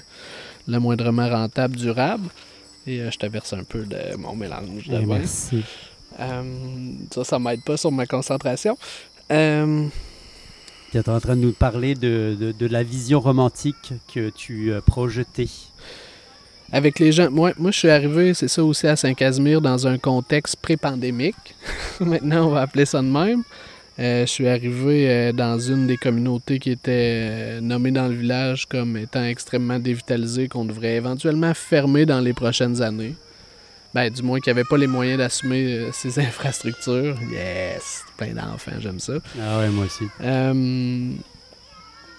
le 0.68 0.80
moindrement 0.80 1.30
rentable, 1.30 1.76
durable. 1.76 2.30
Et 2.88 3.02
euh, 3.02 3.12
je 3.12 3.18
t'averse 3.18 3.54
un 3.54 3.64
peu 3.64 3.84
de 3.84 4.16
mon 4.18 4.36
mélange 4.36 4.88
de 4.88 4.98
Merci. 5.00 5.64
Euh, 6.20 6.44
ça, 7.12 7.24
ça 7.24 7.40
m'aide 7.40 7.64
pas 7.64 7.78
sur 7.78 7.92
ma 7.92 8.06
concentration. 8.06 8.78
Euh, 10.96 11.02
tu 11.04 11.10
es 11.10 11.14
en 11.14 11.20
train 11.20 11.36
de 11.36 11.42
nous 11.42 11.52
parler 11.52 11.96
de, 11.96 12.54
de, 12.58 12.68
la 12.68 12.84
vision 12.84 13.20
romantique 13.20 13.94
que 14.14 14.30
tu 14.30 14.72
projetais. 14.86 15.50
Avec 16.72 17.00
les 17.00 17.12
gens. 17.12 17.30
Moi, 17.30 17.52
moi 17.58 17.72
je 17.72 17.80
suis 17.80 17.90
arrivé, 17.90 18.34
c'est 18.34 18.48
ça 18.48 18.64
aussi, 18.64 18.88
à 18.88 18.96
Saint-Casimir 18.96 19.62
dans 19.62 19.88
un 19.88 19.98
contexte 19.98 20.58
pré-pandémique. 20.58 21.56
Maintenant, 22.00 22.48
on 22.48 22.50
va 22.50 22.62
appeler 22.62 22.86
ça 22.86 23.02
de 23.02 23.08
même. 23.08 23.44
Euh, 23.98 24.26
je 24.26 24.32
suis 24.32 24.48
arrivé 24.48 25.10
euh, 25.10 25.32
dans 25.32 25.58
une 25.58 25.88
des 25.88 25.96
communautés 25.96 26.60
qui 26.60 26.72
était 26.72 26.92
euh, 26.92 27.62
nommée 27.62 27.92
dans 27.92 28.10
le 28.10 28.16
village 28.16 28.66
comme 28.66 28.98
étant 28.98 29.24
extrêmement 29.24 29.80
dévitalisée, 29.80 30.50
qu'on 30.50 30.66
devrait 30.66 30.96
éventuellement 30.96 31.54
fermer 31.54 32.06
dans 32.06 32.20
les 32.20 32.34
prochaines 32.34 32.82
années. 32.82 33.16
Ben, 33.96 34.10
du 34.10 34.22
moins 34.24 34.42
qu'il 34.42 34.52
n'y 34.52 34.60
avait 34.60 34.68
pas 34.68 34.76
les 34.76 34.88
moyens 34.88 35.20
d'assumer 35.20 35.88
ces 35.94 36.20
infrastructures. 36.28 37.16
Yes! 37.32 38.04
Plein 38.18 38.34
d'enfants, 38.34 38.74
j'aime 38.80 39.00
ça. 39.00 39.14
Ah 39.42 39.60
ouais, 39.60 39.70
moi 39.70 39.86
aussi. 39.86 40.04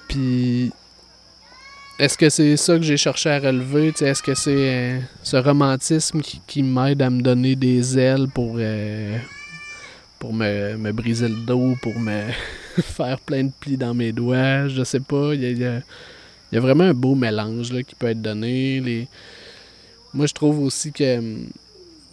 Puis, 0.09 0.73
est-ce 1.99 2.17
que 2.17 2.31
c'est 2.31 2.57
ça 2.57 2.77
que 2.77 2.83
j'ai 2.83 2.97
cherché 2.97 3.29
à 3.29 3.39
relever? 3.39 3.89
Est-ce 4.01 4.23
que 4.23 4.35
c'est 4.35 5.03
ce 5.23 5.37
romantisme 5.37 6.23
qui, 6.23 6.62
m'aide 6.62 7.03
à 7.03 7.11
me 7.11 7.21
donner 7.21 7.57
des 7.57 7.99
ailes 7.99 8.29
pour 8.33 8.59
pour 10.19 10.33
me, 10.33 10.93
briser 10.93 11.29
le 11.29 11.45
dos, 11.45 11.77
pour 11.83 12.01
me 12.01 12.23
faire 12.81 13.21
plein 13.21 13.45
de 13.45 13.53
plis 13.61 13.77
dans 13.77 13.93
mes 13.93 14.12
doigts? 14.12 14.69
Je 14.69 14.83
sais 14.83 15.01
pas. 15.01 15.35
Il 15.35 15.59
y 15.59 15.67
a, 15.67 16.61
vraiment 16.61 16.85
un 16.85 16.95
beau 16.95 17.15
mélange 17.15 17.71
là, 17.71 17.83
qui 17.83 17.95
peut 17.95 18.07
être 18.07 18.23
donné. 18.23 18.81
Les... 18.81 19.09
Moi, 20.15 20.25
je 20.25 20.33
trouve 20.33 20.61
aussi 20.61 20.91
que 20.91 21.19
hum, 21.19 21.49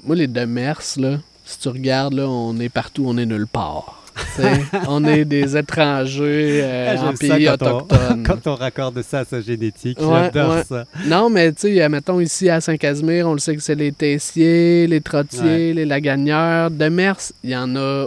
moi, 0.06 0.16
les 0.16 0.28
Demers, 0.28 0.82
là, 0.98 1.18
si 1.46 1.60
tu 1.60 1.70
regardes, 1.70 2.14
là, 2.14 2.28
on 2.28 2.58
est 2.60 2.70
partout, 2.70 3.06
on 3.08 3.18
est 3.18 3.26
nulle 3.26 3.48
part. 3.48 4.00
On 4.90 5.04
est 5.06 5.26
des 5.26 5.58
étrangers 5.58 6.60
euh, 6.64 6.96
Ah, 7.00 7.08
en 7.08 7.14
pays 7.14 7.46
quand 7.46 7.64
on- 7.64 7.78
autochtones. 7.78 8.24
Quand 8.28 8.46
on 8.48 8.54
raccorde 8.54 9.02
ça 9.02 9.20
à 9.22 9.26
sa 9.26 9.42
génétique, 9.42 10.00
Ouais, 10.00 10.26
j'adore 10.32 10.54
ouais. 10.54 10.64
ça. 10.64 10.86
Non, 11.08 11.32
mais 11.32 11.52
tu 11.52 11.76
sais, 11.76 11.90
mettons 11.90 12.20
ici 12.20 12.48
à 12.48 12.62
Saint-Casimir, 12.62 13.28
on 13.28 13.34
le 13.34 13.40
sait 13.40 13.56
que 13.56 13.62
c'est 13.64 13.74
les 13.74 13.92
Tessiers, 13.92 14.86
les 14.86 15.02
Trottiers, 15.02 15.42
Ouais. 15.42 15.74
les 15.74 15.86
Lagagneurs. 15.86 16.70
Demers, 16.70 17.18
il 17.44 17.50
y 17.50 17.56
en 17.56 17.76
a. 17.76 18.06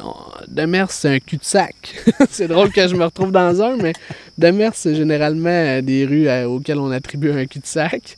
on- 0.00 0.14
Demers, 0.46 0.92
c'est 0.92 1.08
un 1.16 1.18
cul-de-sac. 1.18 1.74
c'est 2.30 2.46
drôle 2.46 2.70
que 2.70 2.86
je 2.86 2.94
me 2.94 3.04
retrouve 3.04 3.32
dans 3.32 3.60
un, 3.60 3.76
mais 3.76 3.92
Demers, 4.38 4.76
c'est 4.76 4.94
généralement 4.94 5.82
des 5.82 6.04
rues 6.06 6.28
euh, 6.28 6.44
auxquelles 6.46 6.78
on 6.78 6.92
attribue 6.92 7.32
un 7.32 7.46
cul-de-sac. 7.46 8.16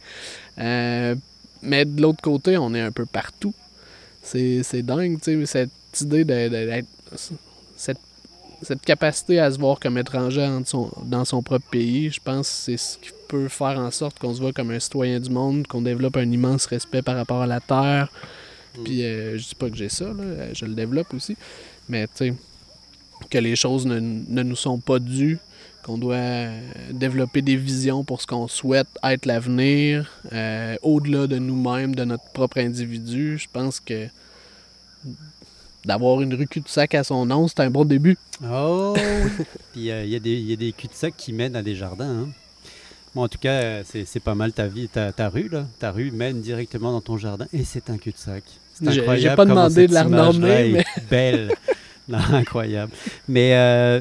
Euh, 0.58 1.14
mais 1.62 1.84
de 1.84 2.00
l'autre 2.00 2.20
côté, 2.22 2.56
on 2.58 2.74
est 2.74 2.80
un 2.80 2.92
peu 2.92 3.06
partout. 3.06 3.54
C'est 4.22 4.82
dingue, 4.82 5.20
tu 5.20 5.44
sais, 5.46 5.68
cette 5.90 6.00
idée 6.00 6.24
de-. 6.24 6.84
Cette, 7.76 7.98
cette 8.62 8.82
capacité 8.82 9.40
à 9.40 9.50
se 9.50 9.58
voir 9.58 9.80
comme 9.80 9.98
étranger 9.98 10.42
en 10.44 10.64
son- 10.64 10.92
dans 11.04 11.24
son 11.24 11.42
propre 11.42 11.68
pays, 11.70 12.10
je 12.10 12.20
pense 12.22 12.48
que 12.48 12.54
c'est 12.54 12.76
ce 12.76 12.98
qui 12.98 13.10
peut 13.28 13.48
faire 13.48 13.78
en 13.78 13.90
sorte 13.90 14.18
qu'on 14.20 14.32
se 14.34 14.40
voit 14.40 14.52
comme 14.52 14.70
un 14.70 14.78
citoyen 14.78 15.18
du 15.18 15.30
monde, 15.30 15.66
qu'on 15.66 15.82
développe 15.82 16.16
un 16.16 16.30
immense 16.30 16.66
respect 16.66 17.02
par 17.02 17.16
rapport 17.16 17.42
à 17.42 17.46
la 17.46 17.60
terre. 17.60 18.08
Puis 18.84 19.04
euh, 19.04 19.36
je 19.36 19.48
dis 19.48 19.54
pas 19.56 19.68
que 19.68 19.76
j'ai 19.76 19.88
ça, 19.88 20.04
là, 20.04 20.22
euh, 20.22 20.50
je 20.54 20.64
le 20.64 20.74
développe 20.74 21.12
aussi. 21.12 21.36
Mais 21.88 22.06
tu 22.06 22.12
sais, 22.14 22.34
que 23.30 23.38
les 23.38 23.56
choses 23.56 23.84
ne, 23.84 23.98
ne 24.00 24.42
nous 24.42 24.56
sont 24.56 24.78
pas 24.78 24.98
dues, 25.00 25.38
qu'on 25.82 25.98
doit 25.98 26.14
euh, 26.14 26.60
développer 26.92 27.42
des 27.42 27.56
visions 27.56 28.04
pour 28.04 28.20
ce 28.20 28.26
qu'on 28.26 28.46
souhaite 28.48 28.86
être 29.02 29.26
l'avenir, 29.26 30.08
euh, 30.32 30.76
au-delà 30.82 31.26
de 31.26 31.38
nous-mêmes, 31.38 31.94
de 31.94 32.04
notre 32.04 32.24
propre 32.32 32.58
individu. 32.58 33.36
Je 33.38 33.48
pense 33.52 33.80
que 33.80 34.06
d'avoir 35.84 36.20
une 36.20 36.34
rue 36.34 36.46
cul-de-sac 36.46 36.94
à 36.94 37.02
son 37.04 37.26
nom, 37.26 37.48
c'est 37.48 37.60
un 37.60 37.70
bon 37.70 37.84
début. 37.84 38.16
Oh. 38.48 38.94
Puis 39.72 39.90
euh, 39.90 40.04
il 40.04 40.10
y, 40.10 40.16
a 40.16 40.20
des- 40.20 40.30
il 40.38 40.48
y 40.48 40.52
a 40.52 40.56
des 40.56 40.72
cul-de-sac 40.72 41.14
qui 41.16 41.32
mènent 41.32 41.56
à 41.56 41.62
des 41.62 41.74
jardins. 41.74 42.22
hein. 42.24 42.28
Bon, 43.14 43.24
en 43.24 43.28
tout 43.28 43.38
cas, 43.38 43.50
euh, 43.52 43.82
c'est 43.84 44.06
c'est 44.06 44.20
pas 44.20 44.34
mal 44.34 44.52
ta 44.52 44.68
vie, 44.68 44.88
ta, 44.88 45.12
ta 45.12 45.28
rue 45.28 45.48
là. 45.50 45.66
Ta 45.80 45.90
rue 45.90 46.10
mène 46.12 46.40
directement 46.40 46.92
dans 46.92 47.00
ton 47.02 47.18
jardin 47.18 47.46
et 47.52 47.64
c'est 47.64 47.90
un 47.90 47.98
cul-de-sac. 47.98 48.42
C'est 48.74 48.86
J'ai- 48.86 48.92
j'ai 48.92 49.00
incroyable 49.00 49.36
pas 49.36 49.44
demandé 49.44 49.86
de 49.88 49.92
la 49.92 50.04
renommer, 50.04 50.70
mais- 50.72 50.84
belle. 51.10 51.52
Non, 52.08 52.18
incroyable. 52.32 52.92
Mais 53.28 53.54
euh, 53.54 54.00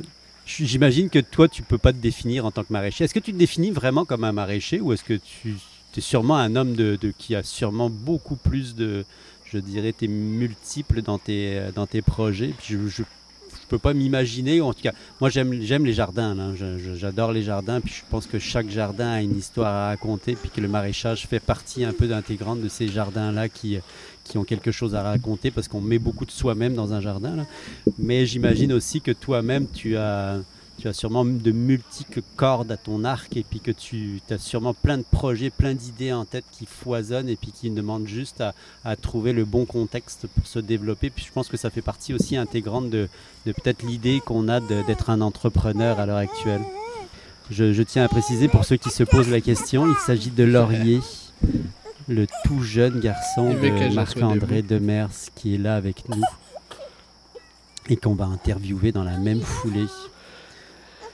j'imagine 0.59 1.09
que 1.09 1.19
toi, 1.19 1.47
tu 1.47 1.61
peux 1.63 1.77
pas 1.77 1.93
te 1.93 1.97
définir 1.97 2.45
en 2.45 2.51
tant 2.51 2.63
que 2.63 2.71
maraîcher. 2.73 3.03
Est-ce 3.03 3.13
que 3.13 3.19
tu 3.19 3.33
te 3.33 3.37
définis 3.37 3.71
vraiment 3.71 4.05
comme 4.05 4.23
un 4.23 4.31
maraîcher 4.31 4.79
ou 4.79 4.93
est-ce 4.93 5.03
que 5.03 5.19
tu 5.43 5.55
es 5.97 6.01
sûrement 6.01 6.37
un 6.37 6.55
homme 6.55 6.75
qui 7.17 7.35
a 7.35 7.43
sûrement 7.43 7.89
beaucoup 7.89 8.35
plus 8.35 8.75
de, 8.75 9.05
je 9.45 9.57
dirais, 9.57 9.93
tes 9.93 10.07
multiples 10.07 11.01
dans 11.01 11.17
tes, 11.17 11.61
dans 11.75 11.87
tes 11.87 12.01
projets? 12.01 12.53
Je, 12.63 12.87
je 12.87 13.03
peux 13.69 13.79
pas 13.79 13.93
m'imaginer, 13.93 14.59
en 14.59 14.73
tout 14.73 14.81
cas, 14.81 14.91
moi 15.21 15.29
j'aime 15.29 15.85
les 15.85 15.93
jardins, 15.93 16.53
je- 16.55 16.95
j'adore 16.95 17.31
les 17.31 17.43
jardins, 17.43 17.79
puis 17.79 17.93
je 17.93 18.01
pense 18.09 18.25
que 18.27 18.37
chaque 18.37 18.69
jardin 18.69 19.09
a 19.11 19.21
une 19.21 19.37
histoire 19.37 19.73
à 19.73 19.87
raconter, 19.87 20.35
puis 20.35 20.49
que 20.49 20.59
le 20.59 20.67
maraîchage 20.67 21.25
fait 21.25 21.39
partie 21.39 21.85
un 21.85 21.93
peu 21.93 22.11
intégrante 22.13 22.59
de 22.61 22.67
ces 22.67 22.89
jardins-là 22.89 23.47
qui, 23.47 23.77
qui 24.31 24.37
ont 24.37 24.45
quelque 24.45 24.71
chose 24.71 24.95
à 24.95 25.03
raconter, 25.03 25.51
parce 25.51 25.67
qu'on 25.67 25.81
met 25.81 25.99
beaucoup 25.99 26.25
de 26.25 26.31
soi-même 26.31 26.73
dans 26.73 26.93
un 26.93 27.01
jardin. 27.01 27.45
Mais 27.99 28.25
j'imagine 28.25 28.71
aussi 28.71 29.01
que 29.01 29.11
toi-même, 29.11 29.67
tu 29.67 29.97
as, 29.97 30.39
tu 30.79 30.87
as 30.87 30.93
sûrement 30.93 31.25
de 31.25 31.51
multiples 31.51 32.21
cordes 32.37 32.71
à 32.71 32.77
ton 32.77 33.03
arc, 33.03 33.35
et 33.35 33.43
puis 33.43 33.59
que 33.59 33.71
tu 33.71 34.21
as 34.29 34.37
sûrement 34.37 34.73
plein 34.73 34.97
de 34.97 35.03
projets, 35.03 35.49
plein 35.49 35.73
d'idées 35.73 36.13
en 36.13 36.23
tête 36.23 36.45
qui 36.53 36.65
foisonnent, 36.65 37.27
et 37.27 37.35
puis 37.35 37.51
qui 37.51 37.69
demandent 37.71 38.07
juste 38.07 38.41
à, 38.85 38.95
trouver 38.95 39.33
le 39.33 39.43
bon 39.43 39.65
contexte 39.65 40.27
pour 40.27 40.47
se 40.47 40.59
développer. 40.59 41.09
Puis 41.09 41.25
je 41.27 41.33
pense 41.33 41.49
que 41.49 41.57
ça 41.57 41.69
fait 41.69 41.81
partie 41.81 42.13
aussi 42.13 42.37
intégrante 42.37 42.89
de, 42.89 43.09
peut-être 43.43 43.83
l'idée 43.83 44.21
qu'on 44.25 44.47
a 44.47 44.61
d'être 44.61 45.09
un 45.09 45.19
entrepreneur 45.19 45.99
à 45.99 46.05
l'heure 46.05 46.15
actuelle. 46.15 46.61
Je, 47.49 47.73
je 47.73 47.83
tiens 47.83 48.05
à 48.05 48.07
préciser 48.07 48.47
pour 48.47 48.63
ceux 48.63 48.77
qui 48.77 48.91
se 48.91 49.03
posent 49.03 49.29
la 49.29 49.41
question, 49.41 49.89
il 49.89 49.95
s'agit 50.05 50.31
de 50.31 50.45
Laurier, 50.45 51.01
le 52.07 52.27
tout 52.45 52.61
jeune 52.61 52.99
garçon 52.99 53.53
de 53.53 53.93
Marc-André 53.93 54.61
Demers 54.61 55.09
qui 55.35 55.55
est 55.55 55.57
là 55.57 55.75
avec 55.75 56.07
nous 56.09 56.23
et 57.89 57.97
qu'on 57.97 58.15
va 58.15 58.25
interviewer 58.25 58.91
dans 58.91 59.03
la 59.03 59.17
même 59.17 59.41
foulée. 59.41 59.87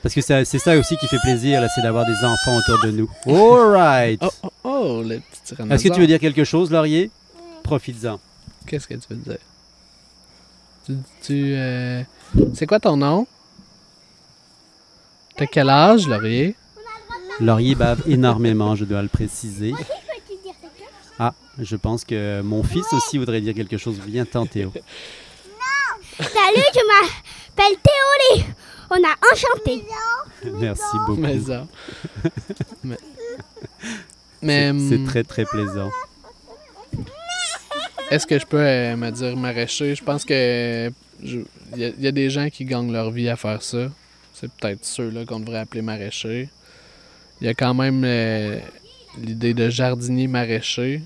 Parce 0.03 0.13
que 0.13 0.21
c'est 0.21 0.45
ça 0.45 0.77
aussi 0.77 0.95
qui 0.97 1.07
fait 1.07 1.19
plaisir, 1.23 1.59
là, 1.59 1.67
c'est 1.73 1.81
d'avoir 1.81 2.05
des 2.05 2.23
enfants 2.23 2.57
autour 2.57 2.85
de 2.85 2.91
nous. 2.91 3.09
All 3.25 3.71
right. 3.71 4.21
Oh, 4.23 4.29
oh, 4.43 4.49
oh, 4.63 5.03
le 5.03 5.19
petit 5.19 5.55
Est-ce 5.73 5.83
que 5.83 5.93
tu 5.93 5.99
veux 5.99 6.07
dire 6.07 6.19
quelque 6.19 6.43
chose, 6.43 6.71
Laurier? 6.71 7.09
Profites-en. 7.63 8.19
Qu'est-ce 8.65 8.87
que 8.87 8.93
tu 8.93 9.07
veux 9.09 9.15
dire? 9.15 9.37
Tu, 10.85 10.93
tu, 11.23 11.53
euh, 11.55 12.03
C'est 12.53 12.67
quoi 12.67 12.79
ton 12.79 12.95
nom? 12.95 13.27
T'as 15.35 15.47
quel 15.47 15.69
âge, 15.69 16.07
Laurier? 16.07 16.55
Laurier 17.39 17.75
bave 17.75 18.01
énormément, 18.07 18.75
je 18.75 18.85
dois 18.85 19.01
le 19.01 19.07
préciser. 19.07 19.73
Je 21.59 21.75
pense 21.75 22.03
que 22.05 22.41
mon 22.41 22.63
fils 22.63 22.85
aussi 22.93 23.17
voudrait 23.17 23.41
dire 23.41 23.53
quelque 23.53 23.77
chose. 23.77 23.99
Viens, 24.05 24.25
tant 24.25 24.45
Théo. 24.45 24.71
Salut, 26.19 26.63
je 26.73 26.81
m'appelle 26.87 27.77
Théolie. 27.83 28.45
On 28.89 28.95
a 28.95 29.15
enchanté. 29.33 29.83
Merci 30.59 30.83
beaucoup. 31.07 31.15
Mais 31.21 31.39
ça. 31.39 31.67
Mais, 32.83 32.97
mais, 34.41 34.71
C'est- 34.87 34.95
hum, 34.95 35.05
très, 35.07 35.23
très 35.23 35.45
plaisant. 35.45 35.89
est-ce 38.11 38.25
que 38.27 38.39
je 38.39 38.45
peux 38.45 38.59
euh, 38.61 38.95
me 38.95 39.09
dire 39.11 39.35
maraîcher? 39.35 39.95
Je 39.95 40.03
pense 40.03 40.23
que 40.23 40.91
il 41.23 41.45
y, 41.75 41.83
a- 41.85 41.89
il 41.89 42.01
y 42.01 42.07
a 42.07 42.11
des 42.11 42.29
gens 42.29 42.49
qui 42.49 42.63
gagnent 42.65 42.91
leur 42.91 43.09
vie 43.11 43.29
à 43.29 43.35
faire 43.35 43.61
ça. 43.63 43.89
C'est 44.33 44.51
peut-être 44.53 44.85
ceux-là 44.85 45.25
qu'on 45.25 45.39
devrait 45.39 45.59
appeler 45.59 45.81
maraîchers. 45.81 46.49
Il 47.41 47.47
y 47.47 47.49
a 47.49 47.53
quand 47.55 47.73
même 47.73 48.03
euh, 48.05 48.59
l'idée 49.19 49.53
de 49.55 49.69
jardinier 49.69 50.27
maraîcher 50.27 51.01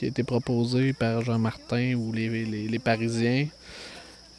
qui 0.00 0.06
a 0.06 0.08
été 0.08 0.22
proposée 0.24 0.94
par 0.94 1.20
Jean 1.22 1.38
Martin 1.38 1.92
ou 1.94 2.10
les, 2.10 2.28
les- 2.46 2.68
les 2.68 2.78
Parisiens. 2.78 3.46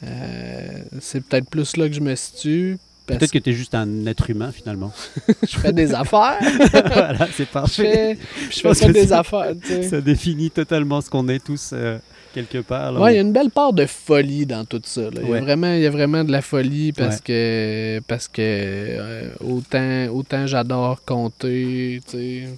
Euh, 0.04 0.68
c'est 1.00 1.24
peut-être 1.24 1.48
plus 1.48 1.76
là 1.76 1.88
que 1.88 1.94
je 1.94 2.00
me 2.00 2.14
situe. 2.16 2.78
Peut-être 3.06 3.30
que 3.30 3.38
tu 3.38 3.50
es 3.50 3.52
juste 3.52 3.74
un 3.76 4.06
être 4.06 4.28
humain 4.30 4.50
finalement. 4.50 4.92
je 5.48 5.58
fais 5.58 5.72
des 5.72 5.94
affaires. 5.94 6.38
voilà, 6.72 7.28
c'est 7.32 7.44
Je 7.44 7.50
parfait. 7.52 8.16
fais, 8.16 8.18
je 8.50 8.60
fais 8.60 8.86
pas 8.86 8.92
des 8.92 9.06
ça- 9.06 9.20
affaires. 9.20 9.52
tu 9.60 9.68
sais. 9.68 9.82
Ça 9.84 10.00
définit 10.00 10.50
totalement 10.50 11.00
ce 11.00 11.08
qu'on 11.10 11.28
est 11.28 11.44
tous 11.44 11.70
euh, 11.72 11.98
quelque 12.32 12.58
part. 12.58 12.92
là. 12.92 13.00
Ouais, 13.00 13.12
il 13.12 13.16
y 13.16 13.18
a 13.18 13.22
une 13.22 13.32
belle 13.32 13.50
part 13.50 13.72
de 13.72 13.86
folie 13.86 14.46
dans 14.46 14.64
tout 14.64 14.80
ça. 14.84 15.02
Il, 15.12 15.28
y 15.28 15.34
a 15.34 15.40
vraiment, 15.40 15.72
il 15.74 15.80
y 15.82 15.86
a 15.86 15.90
vraiment 15.90 16.24
de 16.24 16.32
la 16.32 16.42
folie 16.42 16.92
parce 16.92 17.16
Ouais. 17.16 17.22
que 17.24 18.00
parce 18.08 18.28
que 18.28 18.40
euh, 18.40 19.28
autant, 19.40 20.06
autant 20.14 20.46
j'adore 20.46 21.04
compter, 21.04 22.00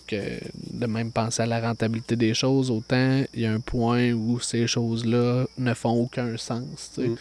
que 0.06 0.16
de 0.72 0.86
même 0.86 1.10
penser 1.10 1.42
à 1.42 1.46
la 1.46 1.60
rentabilité 1.60 2.16
des 2.16 2.34
choses, 2.34 2.70
autant 2.70 3.22
il 3.34 3.40
y 3.40 3.46
a 3.46 3.52
un 3.52 3.60
point 3.60 4.12
où 4.12 4.40
ces 4.40 4.66
choses-là 4.66 5.46
ne 5.58 5.74
font 5.74 5.92
aucun 5.92 6.36
sens. 6.36 6.92
Mm. 6.98 7.14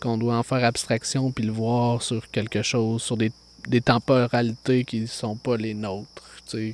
Qu'on 0.00 0.18
doit 0.18 0.36
en 0.36 0.42
faire 0.42 0.62
abstraction 0.64 1.30
puis 1.32 1.44
le 1.44 1.52
voir 1.52 2.02
sur 2.02 2.30
quelque 2.30 2.62
chose, 2.62 3.02
sur 3.02 3.16
des, 3.16 3.32
des 3.68 3.80
temporalités 3.80 4.84
qui 4.84 5.00
ne 5.00 5.06
sont 5.06 5.36
pas 5.36 5.56
les 5.56 5.74
nôtres. 5.74 6.22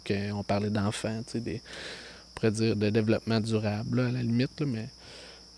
Qu'on 0.06 0.42
parlait 0.42 0.68
d'enfants, 0.68 1.22
des, 1.34 1.62
on 1.62 2.34
pourrait 2.34 2.50
dire 2.50 2.76
de 2.76 2.90
développement 2.90 3.40
durable, 3.40 4.02
là, 4.02 4.08
à 4.08 4.10
la 4.10 4.22
limite, 4.22 4.60
là, 4.60 4.66
mais 4.66 4.88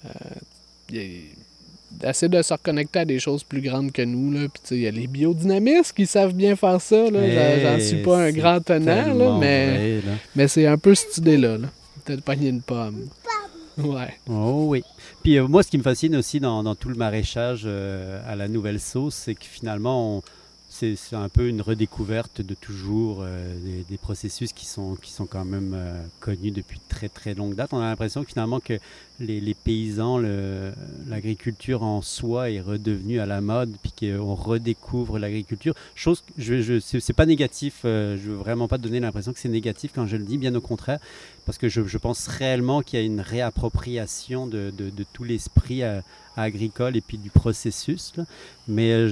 euh, 0.04 1.20
assez 2.02 2.28
de 2.28 2.42
se 2.42 2.52
reconnecter 2.52 3.00
à 3.00 3.04
des 3.04 3.18
choses 3.18 3.44
plus 3.44 3.60
grandes 3.60 3.92
que 3.92 4.02
nous. 4.02 4.32
Là. 4.32 4.48
Puis, 4.52 4.62
il 4.76 4.80
y 4.82 4.86
a 4.86 4.90
les 4.90 5.06
biodynamistes 5.06 5.92
qui 5.94 6.06
savent 6.06 6.34
bien 6.34 6.56
faire 6.56 6.80
ça. 6.80 7.10
là. 7.10 7.20
J'en- 7.78 7.84
suis 7.84 8.02
pas 8.02 8.18
un 8.24 8.32
grand 8.32 8.60
tenant, 8.60 9.14
là, 9.14 9.36
mais, 9.38 9.98
vrai, 10.00 10.12
mais 10.36 10.48
c'est 10.48 10.66
un 10.66 10.78
peu 10.78 10.94
cette 10.94 11.16
idée-là. 11.18 11.58
Là. 11.58 11.68
Peut-être 12.04 12.22
pogner 12.22 12.48
une 12.48 12.62
pomme. 12.62 13.06
Ouais. 13.78 14.14
Oh 14.28 14.66
oui. 14.68 14.82
Puis 15.22 15.36
euh, 15.38 15.48
moi, 15.48 15.62
ce 15.62 15.68
qui 15.70 15.78
me 15.78 15.82
fascine 15.82 16.14
aussi 16.16 16.38
dans, 16.38 16.62
dans 16.62 16.74
tout 16.76 16.88
le 16.88 16.94
maraîchage 16.94 17.62
euh, 17.64 18.20
à 18.30 18.36
la 18.36 18.46
nouvelle 18.46 18.78
sauce, 18.78 19.14
c'est 19.14 19.34
que 19.34 19.44
finalement, 19.44 20.18
on- 20.18 20.22
c'est 20.74 20.96
un 21.12 21.28
peu 21.28 21.48
une 21.48 21.62
redécouverte 21.62 22.40
de 22.40 22.54
toujours 22.54 23.20
euh, 23.22 23.54
des, 23.88 23.96
processus 23.96 24.52
qui 24.52 24.66
sont, 24.66 24.96
qui 24.96 25.12
sont 25.12 25.24
quand 25.24 25.44
même 25.44 25.72
euh, 25.74 26.02
connus 26.18 26.50
depuis 26.50 26.80
très 26.88 27.08
très 27.08 27.34
longue 27.34 27.54
date. 27.54 27.72
On 27.72 27.78
a 27.78 27.84
l'impression 27.84 28.24
finalement 28.24 28.58
que 28.58 28.74
les, 29.20 29.54
paysans, 29.54 30.18
l'agriculture 31.06 31.84
en 31.84 32.02
soi 32.02 32.50
est 32.50 32.60
redevenue 32.60 33.20
à 33.20 33.26
la 33.26 33.40
mode, 33.40 33.76
puis 33.82 33.92
qu'on 34.00 34.34
redécouvre 34.34 35.20
l'agriculture. 35.20 35.74
Chose, 35.94 36.24
je, 36.36 36.80
c'est 36.80 37.12
pas 37.12 37.26
négatif. 37.26 37.82
euh, 37.84 38.16
je 38.16 38.30
veux 38.30 38.36
vraiment 38.36 38.66
pas 38.66 38.78
donner 38.78 38.98
l'impression 38.98 39.32
que 39.32 39.38
c'est 39.38 39.48
négatif 39.48 39.92
quand 39.94 40.08
je 40.08 40.16
le 40.16 40.24
dis, 40.24 40.38
bien 40.38 40.54
au 40.56 40.60
contraire 40.60 40.98
parce 41.46 41.58
que 41.58 41.68
je, 41.68 41.98
pense 41.98 42.26
réellement 42.26 42.80
qu'il 42.80 42.98
y 42.98 43.02
a 43.02 43.04
une 43.04 43.20
réappropriation 43.20 44.46
de, 44.46 44.72
de- 44.74 45.04
tout 45.12 45.24
l'esprit 45.24 45.82
euh, 45.82 46.00
agricole 46.36 46.96
et 46.96 47.00
puis 47.02 47.18
du 47.18 47.28
processus. 47.30 48.14
Mais 48.66 49.06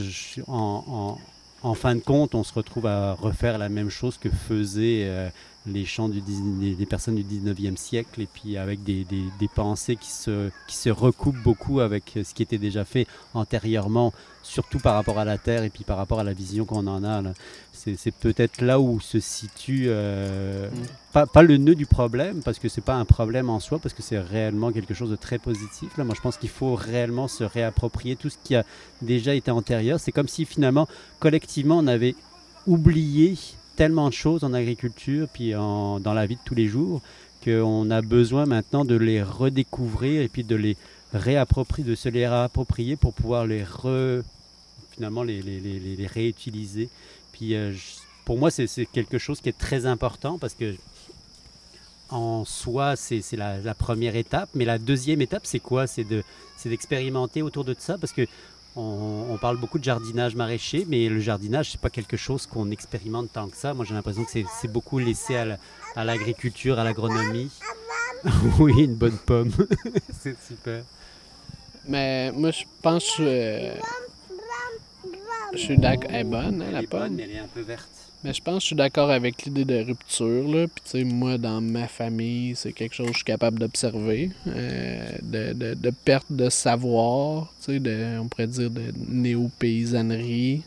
en- 0.49 1.19
en 1.63 1.75
fin 1.75 1.95
de 1.95 2.01
compte, 2.01 2.35
on 2.35 2.43
se 2.45 2.53
retrouve 2.53 2.87
à 2.87 3.15
refaire 3.15 3.59
la 3.59 3.69
même 3.69 3.91
chose 3.91 4.19
que 4.19 4.29
faisaient 4.29 5.05
euh, 5.07 5.29
les 5.67 5.85
chants 5.85 6.09
du, 6.09 6.21
des, 6.21 6.75
des 6.75 6.87
personnes 6.87 7.15
du 7.15 7.23
19e 7.23 7.77
siècle 7.77 8.21
et 8.21 8.27
puis 8.27 8.57
avec 8.57 8.83
des, 8.83 9.05
des- 9.05 9.25
des 9.39 9.49
pensées 9.49 9.97
qui 9.97 10.11
se, 10.11 10.51
qui 10.67 10.77
se 10.77 10.91
recoupent 10.91 11.41
beaucoup 11.43 11.81
avec 11.81 12.19
ce 12.25 12.35
qui 12.35 12.43
était 12.43 12.59
déjà 12.59 12.85
fait 12.85 13.07
antérieurement, 13.33 14.13
surtout 14.43 14.81
par 14.81 14.95
rapport 14.95 15.19
à 15.21 15.25
la 15.25 15.39
Terre 15.39 15.63
et 15.63 15.71
puis 15.71 15.85
par 15.85 15.97
rapport 15.99 16.19
à 16.19 16.25
la 16.25 16.33
vision 16.33 16.65
qu'on 16.65 16.87
en 16.89 17.05
a. 17.05 17.23
c'est 17.73 18.15
peut-être 18.15 18.61
là 18.61 18.81
où 18.81 18.99
se 19.01 19.21
situe, 19.21 19.85
euh, 19.87 20.69
Mm. 20.71 20.75
pas, 21.13 21.27
pas 21.27 21.43
le 21.43 21.57
nœud 21.59 21.75
du 21.77 21.87
problème, 21.87 22.41
parce 22.45 22.59
que 22.59 22.69
c'est 22.69 22.81
pas 22.81 22.95
un 22.95 23.05
problème 23.05 23.49
en 23.51 23.61
soi, 23.61 23.79
parce 23.79 23.95
que 23.95 24.03
c'est 24.03 24.19
réellement 24.19 24.73
quelque 24.73 24.95
chose 24.95 25.11
de 25.11 25.17
très 25.17 25.39
positif. 25.39 25.97
Là, 25.97 26.05
moi, 26.05 26.15
je 26.17 26.21
pense 26.21 26.37
qu'il 26.39 26.49
faut 26.49 26.75
réellement 26.75 27.29
se 27.29 27.45
réapproprier 27.45 28.17
tout 28.17 28.31
ce 28.31 28.37
qui 28.43 28.55
a 28.57 28.65
déjà 29.01 29.35
été 29.35 29.51
antérieur. 29.51 30.01
C'est 30.01 30.13
comme 30.13 30.29
si 30.29 30.45
finalement, 30.45 30.89
collectivement, 31.21 31.79
on 31.79 31.87
avait 31.87 32.15
oublié 32.67 33.37
tellement 33.77 34.09
de 34.09 34.15
choses 34.15 34.45
en 34.45 34.53
agriculture, 34.53 35.29
puis 35.33 35.55
en- 35.55 36.01
dans 36.01 36.15
la 36.15 36.27
vie 36.27 36.37
de 36.37 36.41
tous 36.45 36.55
les 36.55 36.67
jours, 36.67 37.01
qu'on 37.45 37.91
a 37.91 38.03
besoin 38.03 38.47
maintenant 38.47 38.85
de 38.85 38.95
les 38.95 39.23
redécouvrir 39.23 40.23
et 40.23 40.29
puis 40.29 40.45
de 40.45 40.55
les 40.57 40.77
réapproprier, 41.13 41.89
de 41.89 41.95
se 41.95 42.09
les 42.09 42.27
réapproprier 42.29 42.97
pour 42.97 43.13
pouvoir 43.13 43.47
les 43.47 43.65
re, 43.65 44.23
finalement 44.93 45.23
les, 45.23 45.43
les- 45.43 45.61
les- 45.61 46.07
réutiliser. 46.07 46.89
Puis 47.33 47.55
euh, 47.55 47.73
pour 48.25 48.39
moi, 48.39 48.51
c'est 48.51 48.87
quelque 48.87 49.19
chose 49.19 49.41
qui 49.41 49.49
est 49.49 49.59
très 49.59 49.87
important 49.87 50.39
parce 50.39 50.55
que 50.55 50.75
en 52.11 52.45
soi, 52.45 52.95
c'est 52.95 53.23
la, 53.37 53.59
la 53.61 53.75
première 53.75 54.17
étape. 54.17 54.51
Mais 54.55 54.65
la 54.67 54.79
deuxième 54.79 55.23
étape, 55.23 55.47
c'est 55.47 55.61
quoi? 55.61 55.87
C'est 55.87 56.05
d'expérimenter 56.67 57.43
autour 57.43 57.65
de 57.65 57.75
ça 57.79 57.97
parce 57.99 58.13
que 58.13 58.27
on, 58.77 59.27
on 59.31 59.37
parle 59.39 59.57
beaucoup 59.59 59.79
de 59.79 59.85
jardinage 59.85 60.35
maraîcher, 60.35 60.87
mais 60.89 61.09
le 61.09 61.21
jardinage, 61.21 61.71
c'est 61.73 61.81
pas 61.81 61.91
quelque 61.91 62.17
chose 62.17 62.47
qu'on 62.47 62.71
expérimente 62.71 63.33
tant 63.33 63.49
que 63.49 63.57
ça. 63.57 63.75
Moi, 63.75 63.85
j'ai 63.85 63.95
l'impression 63.95 64.25
que 64.25 64.31
c'est- 64.31 64.69
beaucoup 64.69 64.99
laissé 64.99 65.37
à 65.37 65.45
la- 65.45 65.59
à 65.97 66.05
l'agriculture, 66.05 66.79
à 66.79 66.85
l'agronomie. 66.85 67.51
oui, 68.59 68.73
une 68.85 68.95
bonne 68.95 69.19
pomme. 69.19 69.51
c'est 70.21 70.37
super. 70.47 70.83
Mais 71.89 72.31
moi, 72.33 72.51
je 72.53 72.63
pense 72.81 73.05
que 73.17 73.23
euh, 73.23 73.75
je 75.53 75.59
suis 75.59 75.77
d'accord. 75.79 76.11
Elle 76.11 76.21
est 76.21 76.25
bonne, 76.31 76.63
hein, 76.63 76.65
Elle 76.69 76.73
la 76.75 76.83
est 76.83 76.87
bonne, 76.87 77.01
pomme. 77.09 77.15
mais 77.17 77.23
elle 77.25 77.31
est 77.33 77.39
un 77.41 77.49
peu 77.49 77.61
verte. 77.61 77.89
Mais 78.25 78.33
je 78.33 78.41
pense 78.41 78.55
que 78.57 78.61
je 78.61 78.67
suis 78.67 78.77
d'accord 78.77 79.11
avec 79.11 79.43
l'idée 79.45 79.65
de 79.65 79.83
rupture. 79.83 80.47
Là. 80.49 80.67
Puis, 80.69 80.83
tu 80.85 80.91
sais, 80.91 81.05
moi, 81.05 81.39
dans 81.39 81.61
ma 81.61 81.89
famille, 81.89 82.55
c'est 82.55 82.73
quelque 82.73 82.95
chose 82.95 83.07
que 83.09 83.13
je 83.13 83.19
suis 83.19 83.25
capable 83.25 83.59
d'observer. 83.59 84.31
euh, 84.47 85.05
de, 85.23 85.53
de, 85.53 85.75
de 85.75 85.91
perte 85.91 86.31
de 86.31 86.49
savoir, 86.49 87.53
tu 87.65 87.73
sais, 87.73 87.81
de, 87.81 88.19
on 88.21 88.29
pourrait 88.29 88.47
dire 88.47 88.71
de 88.71 88.93
néo-paysannerie. 89.09 90.63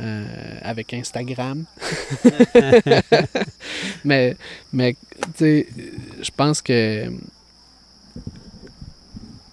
euh, 0.00 0.58
avec 0.62 0.92
Instagram. 0.94 1.64
mais, 4.04 4.36
mais 4.72 4.94
tu 4.94 5.30
sais, 5.36 5.66
je 6.20 6.30
pense 6.36 6.60
que 6.60 7.06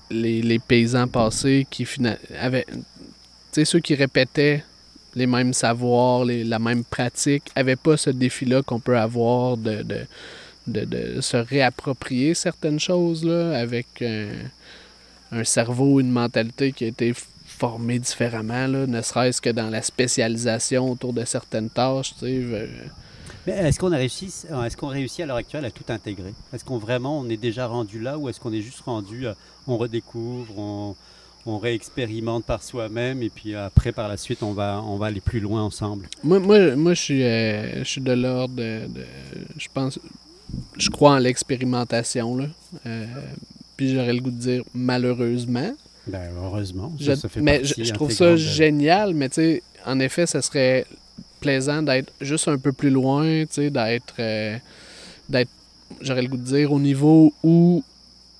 les, 0.09 0.41
les 0.41 0.59
paysans 0.59 1.07
passés 1.07 1.65
qui 1.69 1.87
avaient. 2.39 2.65
Tu 2.71 2.79
sais, 3.51 3.65
ceux 3.65 3.79
qui 3.79 3.95
répétaient 3.95 4.63
les 5.15 5.27
mêmes 5.27 5.53
savoirs, 5.53 6.25
la 6.25 6.59
même 6.59 6.83
pratique, 6.83 7.43
n'avaient 7.55 7.75
pas 7.75 7.97
ce 7.97 8.09
défi-là 8.09 8.61
qu'on 8.61 8.79
peut 8.79 8.97
avoir 8.97 9.57
de, 9.57 9.81
de, 9.83 10.05
de, 10.67 10.85
de 10.85 11.21
se 11.21 11.37
réapproprier 11.37 12.33
certaines 12.33 12.79
choses 12.79 13.23
là, 13.25 13.57
avec 13.59 13.87
un, 14.01 14.29
un 15.31 15.43
cerveau, 15.43 15.99
une 15.99 16.11
mentalité 16.11 16.71
qui 16.71 16.85
a 16.85 16.87
été 16.87 17.13
formée 17.45 17.99
différemment, 17.99 18.67
là, 18.67 18.87
ne 18.87 19.01
serait-ce 19.01 19.41
que 19.41 19.49
dans 19.49 19.69
la 19.69 19.81
spécialisation 19.81 20.89
autour 20.91 21.13
de 21.13 21.25
certaines 21.25 21.69
tâches. 21.69 22.13
euh, 22.23 22.67
est-ce 23.45 23.79
qu'on 23.79 23.91
a 23.91 23.97
réussi, 23.97 24.25
est-ce 24.65 24.77
qu'on 24.77 24.87
réussit 24.87 25.21
à 25.21 25.25
l'heure 25.25 25.37
actuelle 25.37 25.65
à 25.65 25.71
tout 25.71 25.83
intégrer? 25.89 26.33
Est-ce 26.53 26.63
qu'on 26.63 26.77
vraiment 26.77 27.19
on 27.19 27.29
est 27.29 27.37
déjà 27.37 27.67
rendu 27.67 27.99
là 27.99 28.17
ou 28.17 28.29
est-ce 28.29 28.39
qu'on 28.39 28.53
est 28.53 28.61
juste 28.61 28.81
rendu, 28.81 29.27
à- 29.27 29.35
on 29.67 29.77
redécouvre, 29.77 30.57
on, 30.57 30.95
on 31.45 31.57
réexpérimente 31.57 32.45
par 32.45 32.61
soi-même 32.63 33.21
et 33.23 33.29
puis 33.29 33.55
après 33.55 33.91
par 33.91 34.07
la 34.07 34.17
suite 34.17 34.43
on 34.43 34.51
va, 34.53 34.81
on 34.85 34.97
va 34.97 35.07
aller 35.07 35.21
plus 35.21 35.39
loin 35.39 35.61
ensemble 35.63 36.07
Moi, 36.23 36.39
moi, 36.39 36.75
moi 36.75 36.93
je 36.93 37.01
suis, 37.01 37.23
euh, 37.23 37.79
je 37.83 37.89
suis 37.89 38.01
de 38.01 38.11
l'ordre 38.13 38.55
de, 38.55 38.87
de- 38.87 39.05
Je 39.57 39.67
pense. 39.73 39.99
Je 40.77 40.89
crois 40.89 41.11
en 41.13 41.17
l'expérimentation, 41.17 42.35
là. 42.35 42.45
Euh, 42.85 43.05
puis 43.77 43.93
j'aurais 43.93 44.13
le 44.13 44.19
goût 44.19 44.31
de 44.31 44.37
dire 44.37 44.63
malheureusement. 44.73 45.71
Ben, 46.07 46.29
heureusement, 46.43 46.91
ça, 46.99 47.13
Je- 47.15 47.19
ça 47.19 47.29
fait 47.29 47.41
mais 47.41 47.63
je, 47.63 47.83
je 47.83 47.93
trouve 47.93 48.11
ça 48.11 48.31
de- 48.31 48.35
génial, 48.37 49.13
mais 49.13 49.29
tu 49.29 49.35
sais, 49.35 49.63
en 49.85 49.99
effet, 49.99 50.25
ça 50.25 50.41
serait 50.41 50.85
plaisant 51.39 51.81
d'être 51.81 52.11
juste 52.21 52.47
un 52.47 52.57
peu 52.57 52.71
plus 52.71 52.89
loin, 52.89 53.43
tu 53.45 53.47
sais, 53.51 53.69
d'être. 53.69 54.13
euh, 54.19 54.57
d'être, 55.29 55.49
j'aurais 56.01 56.21
le 56.23 56.27
goût 56.27 56.37
de 56.37 56.43
dire, 56.43 56.71
au 56.71 56.79
niveau 56.79 57.33
où, 57.43 57.83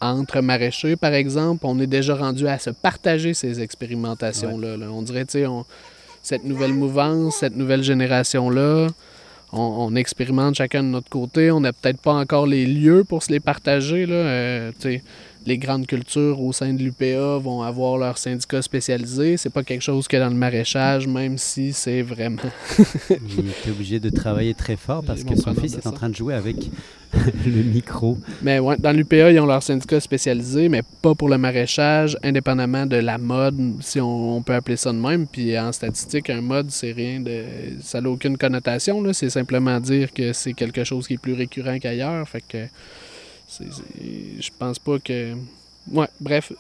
entre 0.02 0.42
maraîchers, 0.42 0.96
par 0.96 1.14
exemple, 1.14 1.66
on 1.66 1.80
est 1.80 1.88
déjà 1.88 2.16
rendu 2.16 2.48
à 2.48 2.58
se 2.60 2.72
partager 2.72 3.34
ces 3.34 3.62
expérimentations-là. 3.62 4.78
là. 4.78 4.88
On 4.92 5.02
dirait, 5.02 5.26
tu 5.26 5.44
sais, 5.44 5.46
cette 6.24 6.44
nouvelle 6.44 6.74
mouvance, 6.74 7.38
cette 7.38 7.56
nouvelle 7.56 7.84
génération-là, 7.84 8.88
on, 9.54 9.62
on 9.62 9.96
expérimente 9.96 10.56
chacun 10.56 10.84
de 10.84 10.90
notre 10.90 11.10
côté. 11.10 11.52
On 11.52 11.60
n'a 11.60 11.74
peut-être 11.74 12.02
pas 12.02 12.14
encore 12.14 12.48
les 12.48 12.66
lieux 12.66 13.04
pour 13.04 13.24
se 13.24 13.32
les 13.32 13.40
partager. 13.40 14.06
Là. 14.06 14.16
Euh, 14.16 14.72
tu 14.80 14.94
sais, 14.94 15.04
les 15.46 15.58
grandes 15.58 15.88
cultures 15.88 16.40
au 16.40 16.54
sein 16.54 16.74
de 16.74 16.84
l'UPA 16.84 17.38
vont 17.38 17.64
avoir 17.64 17.98
leur 17.98 18.18
syndicat 18.18 18.62
spécialisé. 18.62 19.38
C'est 19.38 19.50
pas 19.50 19.64
quelque 19.64 19.82
chose 19.82 20.08
que 20.08 20.18
dans 20.18 20.30
le 20.30 20.36
maraîchage, 20.36 21.08
même 21.08 21.38
si 21.38 21.74
c'est 21.74 22.04
vraiment. 22.04 22.42
Il 23.10 23.50
était 23.50 23.72
obligé 23.72 24.00
de 24.00 24.10
travailler 24.10 24.54
très 24.54 24.76
fort 24.76 25.04
parce 25.04 25.24
que 25.24 25.36
son 25.36 25.56
fils 25.56 25.76
est 25.76 25.88
en 25.88 25.92
train 25.92 26.10
de 26.10 26.16
jouer 26.16 26.36
avec 26.36 26.58
le 27.46 27.64
micro. 27.64 28.18
Mais 28.44 28.60
ouais, 28.60 28.78
dans 28.78 28.92
l'UPA, 28.96 29.32
ils 29.32 29.40
ont 29.40 29.48
leur 29.48 29.64
syndicat 29.64 30.00
spécialisé, 30.00 30.70
mais 30.70 30.84
pas 31.02 31.16
pour 31.16 31.28
le 31.28 31.40
maraîchage, 31.40 32.18
indépendamment 32.24 32.86
de 32.86 32.98
la 32.98 33.18
mode, 33.18 33.58
si 33.82 34.00
on, 34.00 34.38
on 34.38 34.42
peut 34.44 34.54
appeler 34.54 34.78
ça 34.78 34.92
de 34.92 34.98
même. 34.98 35.26
Puis 35.26 35.58
en 35.58 35.72
statistique, 35.72 36.30
un 36.30 36.42
mode, 36.42 36.70
c'est 36.70 36.92
rien 36.92 37.20
de. 37.20 37.44
Ça 37.82 38.00
n'a 38.00 38.10
aucune 38.10 38.38
connotation, 38.38 39.02
là. 39.02 39.12
C'est 39.14 39.32
simplement 39.32 39.80
dire 39.80 40.14
que 40.14 40.34
c'est 40.34 40.54
quelque 40.54 40.84
chose 40.84 41.08
qui 41.08 41.16
est 41.16 41.22
plus 41.22 41.34
récurrent 41.34 41.80
qu'ailleurs. 41.80 42.28
Fait 42.30 42.44
que. 42.48 42.68
Je 43.60 44.50
pense 44.58 44.80
pas 44.80 45.00
que. 45.00 45.36
Ouais, 45.92 46.08
bref, 46.20 46.54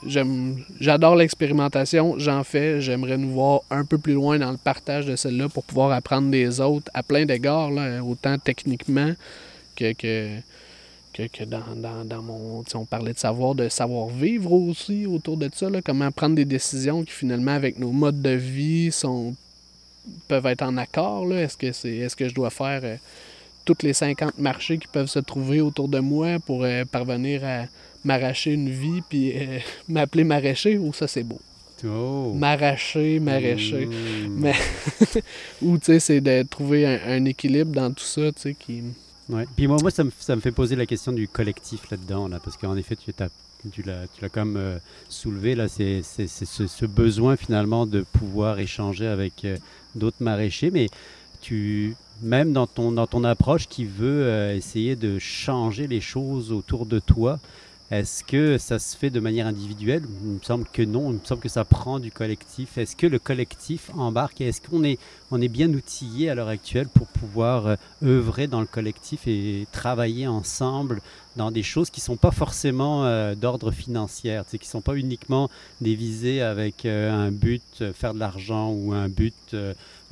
j'adore 0.79 1.15
l'expérimentation, 1.15 2.17
j'en 2.17 2.43
fais, 2.43 2.81
j'aimerais 2.81 3.19
nous 3.19 3.29
voir 3.29 3.61
un 3.69 3.85
peu 3.85 3.99
plus 3.99 4.13
loin 4.13 4.39
dans 4.39 4.49
le 4.49 4.57
partage 4.57 5.05
de 5.05 5.15
celle-là 5.15 5.47
pour 5.47 5.63
pouvoir 5.63 5.91
apprendre 5.91 6.31
des 6.31 6.59
autres 6.59 6.89
à 6.95 7.03
plein 7.03 7.25
d'égards, 7.25 7.69
autant 8.03 8.39
techniquement 8.39 9.13
que, 9.75 9.93
que, 9.93 10.39
que, 11.13 11.27
que 11.27 11.43
dans, 11.43 11.75
dans, 11.75 12.03
dans 12.03 12.23
mon. 12.23 12.63
On 12.73 12.85
parlait 12.85 13.13
de 13.13 13.19
savoir, 13.19 13.53
de 13.53 13.69
savoir-vivre 13.69 14.51
aussi 14.51 15.05
autour 15.05 15.37
de 15.37 15.51
ça, 15.53 15.69
là, 15.69 15.81
comment 15.83 16.11
prendre 16.11 16.35
des 16.35 16.45
décisions 16.45 17.03
qui 17.03 17.11
finalement, 17.11 17.51
avec 17.51 17.77
nos 17.77 17.91
modes 17.91 18.23
de 18.23 18.31
vie, 18.31 18.91
sont 18.91 19.35
peuvent 20.27 20.45
être 20.45 20.63
en 20.63 20.77
accord. 20.77 21.31
Est-ce 21.33 21.57
que 21.57 21.71
c'est 21.71 21.95
est-ce 21.95 22.15
que 22.15 22.27
je 22.27 22.33
dois 22.33 22.49
faire 22.49 22.81
euh, 22.83 22.95
toutes 23.65 23.83
les 23.83 23.93
50 23.93 24.37
marchés 24.39 24.77
qui 24.77 24.87
peuvent 24.87 25.07
se 25.09 25.19
trouver 25.19 25.61
autour 25.61 25.87
de 25.87 25.99
moi 25.99 26.39
pour 26.45 26.63
euh, 26.63 26.83
parvenir 26.85 27.43
à 27.45 27.65
m'arracher 28.03 28.51
une 28.53 28.69
vie 28.69 29.01
puis 29.07 29.33
euh, 29.35 29.59
m'appeler 29.89 30.23
maraîcher? 30.23 30.77
Ou 30.77 30.93
ça 30.93 31.07
c'est 31.07 31.23
beau. 31.23 31.39
Oh. 31.85 32.33
M'arracher, 32.35 33.19
maraîcher. 33.19 33.87
Mmh. 33.87 34.27
Mais- 34.37 34.53
Ou 35.63 35.77
tu 35.79 35.85
sais, 35.85 35.99
c'est 35.99 36.21
de 36.21 36.43
trouver 36.43 36.85
un, 36.85 36.99
un 37.07 37.25
équilibre 37.25 37.71
dans 37.71 37.91
tout 37.91 38.03
ça, 38.03 38.31
tu 38.31 38.41
sais, 38.41 38.53
qui. 38.53 38.83
Ouais. 39.29 39.45
Puis 39.55 39.65
moi, 39.67 39.77
moi 39.81 39.89
ça, 39.89 40.03
me, 40.03 40.11
ça 40.19 40.35
me 40.35 40.41
fait 40.41 40.51
poser 40.51 40.75
la 40.75 40.85
question 40.85 41.11
du 41.11 41.27
collectif 41.27 41.89
là-dedans, 41.89 42.27
là, 42.27 42.39
parce 42.43 42.55
qu'en 42.57 42.75
effet, 42.77 42.95
tu, 42.95 43.11
t'as- 43.13 43.29
tu 43.71 43.81
l'as 43.83 44.05
tu 44.15 44.21
l'as 44.21 44.29
quand 44.29 44.45
même 44.45 44.57
euh, 44.57 44.77
soulevé, 45.09 45.55
là, 45.55 45.67
c'est 45.67 46.01
c'est- 46.03 46.27
c'est 46.27 46.45
ce, 46.45 46.67
ce 46.67 46.85
besoin 46.85 47.35
finalement 47.35 47.85
de 47.87 48.01
pouvoir 48.13 48.59
échanger 48.59 49.07
avec 49.07 49.45
euh, 49.45 49.57
d'autres 49.95 50.17
maraîchers, 50.19 50.69
mais 50.71 50.87
tu, 51.41 51.95
même 52.21 52.53
dans 52.53 52.67
ton, 52.67 52.91
dans 52.91 53.07
ton 53.07 53.23
approche 53.23 53.67
qui 53.67 53.85
veut 53.85 54.25
euh, 54.25 54.55
essayer 54.55 54.95
de 54.95 55.19
changer 55.19 55.87
les 55.87 56.01
choses 56.01 56.51
autour 56.51 56.85
de 56.85 56.99
toi, 56.99 57.39
est-ce 57.91 58.23
que 58.23 58.57
ça 58.57 58.79
se 58.79 58.95
fait 58.95 59.09
de 59.09 59.19
manière 59.19 59.45
individuelle? 59.45 60.03
Il 60.23 60.35
me 60.35 60.39
semble 60.41 60.65
que 60.71 60.81
non, 60.81 61.11
il 61.11 61.15
me 61.15 61.25
semble 61.25 61.41
que 61.41 61.49
ça 61.49 61.65
prend 61.65 61.99
du 61.99 62.09
collectif. 62.09 62.77
Est-ce 62.77 62.95
que 62.95 63.05
le 63.05 63.19
collectif 63.19 63.91
embarque 63.97 64.39
et 64.39 64.47
est-ce 64.47 64.61
qu'on 64.61 64.85
est, 64.85 64.97
on 65.29 65.41
est 65.41 65.49
bien 65.49 65.69
outillé 65.73 66.29
à 66.29 66.35
l'heure 66.35 66.47
actuelle 66.47 66.87
pour 66.87 67.07
pouvoir 67.07 67.67
euh, 67.67 67.75
œuvrer 68.01 68.47
dans 68.47 68.61
le 68.61 68.65
collectif 68.65 69.27
et 69.27 69.67
travailler 69.73 70.25
ensemble 70.25 71.01
dans 71.35 71.51
des 71.51 71.63
choses 71.63 71.89
qui 71.89 71.99
ne 71.99 72.05
sont 72.05 72.15
pas 72.15 72.31
forcément 72.31 73.03
euh, 73.03 73.35
d'ordre 73.35 73.71
financier, 73.71 74.39
qui 74.49 74.57
ne 74.59 74.63
sont 74.63 74.79
pas 74.79 74.95
uniquement 74.95 75.49
des 75.81 75.95
visées 75.95 76.41
avec 76.41 76.85
euh, 76.85 77.11
un 77.11 77.29
but, 77.29 77.91
faire 77.93 78.13
de 78.13 78.19
l'argent 78.19 78.71
ou 78.71 78.93
un 78.93 79.09
but, 79.09 79.53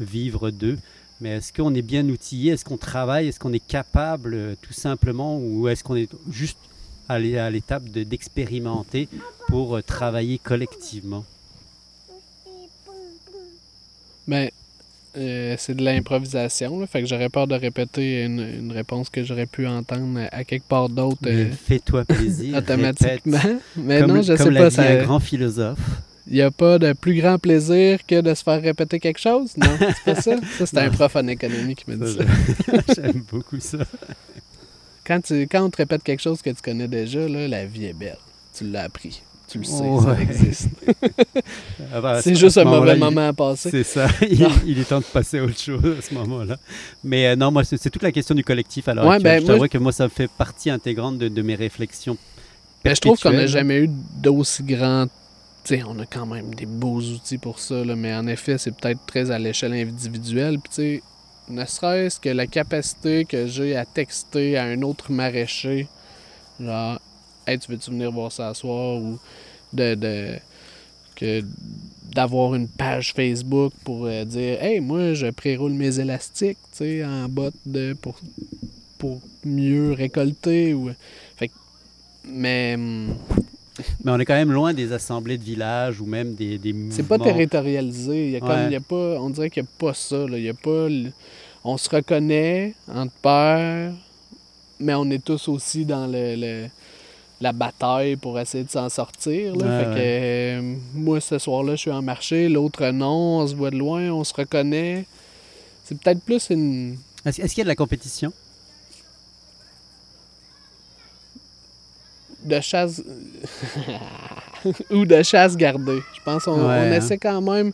vivre 0.01 0.51
d'eux? 0.51 0.77
Mais 1.21 1.31
est-ce 1.37 1.51
qu'on 1.51 1.73
est 1.75 1.81
bien 1.81 2.07
outillé? 2.07 2.53
Est-ce 2.53 2.63
qu'on 2.63 2.77
travaille? 2.77 3.27
Est-ce 3.27 3.39
qu'on 3.39 3.51
est 3.53 3.65
capable 3.65 4.33
euh, 4.33 4.55
tout 4.61 4.73
simplement 4.73 5.37
Ou 5.37 5.67
est-ce 5.67 5.83
qu'on 5.83 5.95
est 5.97 6.09
juste 6.31 6.57
à 7.09 7.19
l'é- 7.19 7.37
à 7.37 7.49
l'étape 7.49 7.83
de- 7.89 8.03
d'expérimenter 8.03 9.09
pour 9.47 9.75
euh, 9.75 9.81
travailler 9.81 10.37
collectivement? 10.37 11.25
Mais 14.27 14.53
euh, 15.17 15.55
c'est 15.57 15.73
de 15.75 15.83
l'improvisation. 15.83 16.85
Fait 16.87 17.01
que 17.01 17.07
j'aurais 17.07 17.29
peur 17.29 17.47
de 17.47 17.55
répéter 17.55 18.23
une, 18.23 18.39
une 18.39 18.71
réponse 18.71 19.09
que 19.09 19.23
j'aurais 19.23 19.47
pu 19.47 19.65
entendre 19.67 20.19
à 20.31 20.43
quelque 20.43 20.67
part 20.67 20.87
d'autre 20.87 21.17
euh, 21.25 21.49
Fais-toi 21.51 22.05
plaisir. 22.05 22.55
automatiquement. 22.59 23.37
répète. 23.39 23.57
Mais 23.75 23.99
comme, 24.01 24.13
non, 24.13 24.21
je 24.21 24.33
comme 24.33 24.53
sais 24.53 24.59
pas. 24.59 24.69
dit 24.69 24.75
ça- 24.75 24.83
un 24.83 25.03
grand 25.03 25.19
philosophe. 25.19 25.79
Il 26.29 26.35
n'y 26.35 26.41
a 26.41 26.51
pas 26.51 26.77
de 26.77 26.93
plus 26.93 27.19
grand 27.19 27.39
plaisir 27.39 27.99
que 28.07 28.21
de 28.21 28.33
se 28.35 28.43
faire 28.43 28.61
répéter 28.61 28.99
quelque 28.99 29.19
chose? 29.19 29.51
Non, 29.57 29.67
c'est 29.79 30.13
pas 30.13 30.21
ça? 30.21 30.35
Ça, 30.59 30.65
c'est 30.67 30.77
un 30.77 30.89
prof 30.91 31.15
en 31.15 31.27
économie 31.27 31.75
qui 31.75 31.85
m'a 31.89 32.05
dit 32.05 32.13
ça. 32.17 32.23
J'aime 32.95 33.23
beaucoup 33.31 33.59
ça. 33.59 33.79
Quand, 35.05 35.19
tu, 35.21 35.47
quand 35.47 35.63
on 35.65 35.69
te 35.71 35.77
répète 35.77 36.03
quelque 36.03 36.21
chose 36.21 36.41
que 36.43 36.51
tu 36.51 36.61
connais 36.63 36.87
déjà, 36.87 37.27
là, 37.27 37.47
la 37.47 37.65
vie 37.65 37.85
est 37.85 37.93
belle. 37.93 38.17
Tu 38.55 38.63
l'as 38.69 38.83
appris. 38.83 39.21
Tu 39.47 39.57
le 39.57 39.63
sais, 39.63 39.83
ça 40.03 40.21
existe. 40.21 40.69
Ah 41.91 42.01
bah, 42.01 42.21
C'est 42.21 42.35
ce- 42.35 42.39
juste 42.39 42.57
un 42.59 42.65
mauvais 42.65 42.93
il- 42.93 42.99
moment 42.99 43.29
à 43.29 43.33
passer. 43.33 43.71
C'est 43.71 43.83
ça. 43.83 44.07
Il, 44.65 44.79
est 44.79 44.83
temps 44.87 44.99
de 44.99 45.05
passer 45.05 45.39
à 45.39 45.43
autre 45.43 45.57
chose 45.57 45.81
à 45.97 46.01
ce 46.03 46.13
moment-là. 46.13 46.57
Mais 47.03 47.25
euh, 47.29 47.35
non, 47.35 47.49
moi, 47.49 47.63
c'est 47.63 47.89
toute 47.89 48.03
la 48.03 48.11
question 48.11 48.35
du 48.35 48.43
collectif 48.43 48.85
l'heure 48.85 49.07
Ouais, 49.07 49.17
ben, 49.19 49.39
je 49.41 49.45
moi, 49.47 49.55
t'avoue 49.55 49.67
que 49.67 49.77
moi, 49.79 49.91
ça 49.91 50.07
fait 50.07 50.29
partie 50.29 50.69
intégrante 50.69 51.17
de, 51.17 51.29
de 51.29 51.41
mes 51.41 51.55
réflexions. 51.55 52.15
Mais 52.85 52.93
je 52.93 53.01
trouve 53.01 53.19
qu'on 53.19 53.31
n'a 53.31 53.47
jamais 53.47 53.79
eu 53.79 53.89
d'aussi 54.21 54.61
grand. 54.61 55.07
Tu 55.63 55.75
sais, 55.75 55.83
on 55.85 55.99
a 55.99 56.05
quand 56.05 56.25
même 56.25 56.55
des 56.55 56.65
beaux 56.65 57.01
outils 57.01 57.37
pour 57.37 57.59
ça, 57.59 57.83
là, 57.83 57.95
mais 57.95 58.13
en 58.13 58.27
effet, 58.27 58.57
c'est 58.57 58.71
peut-être 58.71 59.05
très 59.05 59.29
à 59.31 59.39
l'échelle 59.39 59.73
individuelle. 59.73 60.57
Puis, 60.59 61.01
ne 61.49 61.65
serait-ce 61.65 62.19
que 62.19 62.29
la 62.29 62.47
capacité 62.47 63.25
que 63.25 63.47
j'ai 63.47 63.75
à 63.75 63.85
texter 63.85 64.57
à 64.57 64.63
un 64.63 64.81
autre 64.81 65.11
maraîcher, 65.11 65.87
genre, 66.59 66.99
hey, 67.45 67.59
tu 67.59 67.71
veux-tu 67.71 67.91
venir 67.91 68.11
voir 68.11 68.31
ça 68.31 68.53
soir 68.53 68.97
ou 68.97 69.19
de. 69.73 69.95
de 69.95 70.39
que 71.15 71.43
d'avoir 72.13 72.55
une 72.55 72.67
page 72.67 73.13
Facebook 73.13 73.73
pour 73.83 74.05
euh, 74.05 74.25
dire 74.25 74.63
Hey, 74.63 74.79
moi, 74.79 75.13
je 75.13 75.27
préroule 75.27 75.73
mes 75.73 75.99
élastiques, 75.99 76.57
tu 76.75 77.03
en 77.03 77.27
botte 77.29 77.55
de, 77.65 77.93
pour, 77.93 78.19
pour 78.97 79.21
mieux 79.45 79.93
récolter. 79.93 80.73
Ou... 80.73 80.91
Fait 81.35 81.51
mais. 82.25 82.77
Mais 84.03 84.11
on 84.11 84.19
est 84.19 84.25
quand 84.25 84.33
même 84.35 84.51
loin 84.51 84.73
des 84.73 84.91
assemblées 84.93 85.37
de 85.37 85.43
village 85.43 85.99
ou 86.01 86.05
même 86.05 86.33
des, 86.35 86.57
des 86.57 86.73
C'est 86.91 87.07
pas 87.07 87.17
territorialisé. 87.19 88.25
Il 88.27 88.31
y 88.31 88.37
a 88.37 88.43
Ouais. 88.43 88.65
il 88.67 88.71
y 88.71 88.75
a 88.75 88.79
pas, 88.81 89.19
on 89.19 89.29
dirait 89.29 89.49
qu'il 89.49 89.63
n'y 89.63 89.67
a 89.69 89.71
pas 89.77 89.93
ça. 89.93 90.17
là. 90.27 90.37
Il 90.37 90.43
y 90.43 90.49
a 90.49 90.53
pas, 90.53 90.87
on 91.63 91.77
se 91.77 91.89
reconnaît 91.89 92.73
entre 92.93 93.13
pairs, 93.21 93.93
mais 94.79 94.93
on 94.95 95.09
est 95.09 95.23
tous 95.23 95.47
aussi 95.47 95.85
dans 95.85 96.07
le, 96.07 96.35
le- 96.35 96.67
la 97.41 97.53
bataille 97.53 98.17
pour 98.17 98.37
essayer 98.39 98.65
de 98.65 98.69
s'en 98.69 98.89
sortir. 98.89 99.55
là. 99.55 99.65
Ouais, 99.65 99.83
fait 99.85 99.89
que 99.91 99.99
euh, 99.99 100.75
moi, 100.93 101.21
ce 101.21 101.37
soir-là, 101.37 101.75
je 101.75 101.81
suis 101.81 101.91
en 101.91 102.01
marché, 102.01 102.49
l'autre 102.49 102.85
non, 102.91 103.39
on 103.39 103.47
se 103.47 103.55
voit 103.55 103.71
de 103.71 103.77
loin, 103.77 104.09
on 104.11 104.23
se 104.25 104.33
reconnaît. 104.33 105.05
C'est 105.85 105.97
peut-être 105.97 106.21
plus 106.21 106.49
une. 106.49 106.97
Est-ce 107.25 107.41
est-ce 107.41 107.53
qu'il 107.53 107.59
y 107.59 107.61
a 107.61 107.65
de 107.65 107.69
la 107.69 107.75
compétition? 107.75 108.31
De 112.43 112.59
chasse 112.59 113.01
ou 114.91 115.05
de 115.05 115.23
chasse 115.23 115.55
gardée. 115.57 115.99
Je 116.15 116.19
pense 116.23 116.45
qu'on 116.45 116.55
Ouais, 116.57 116.63
on 116.63 116.69
hein. 116.69 116.91
essaie 116.93 117.17
quand 117.17 117.41
même. 117.41 117.71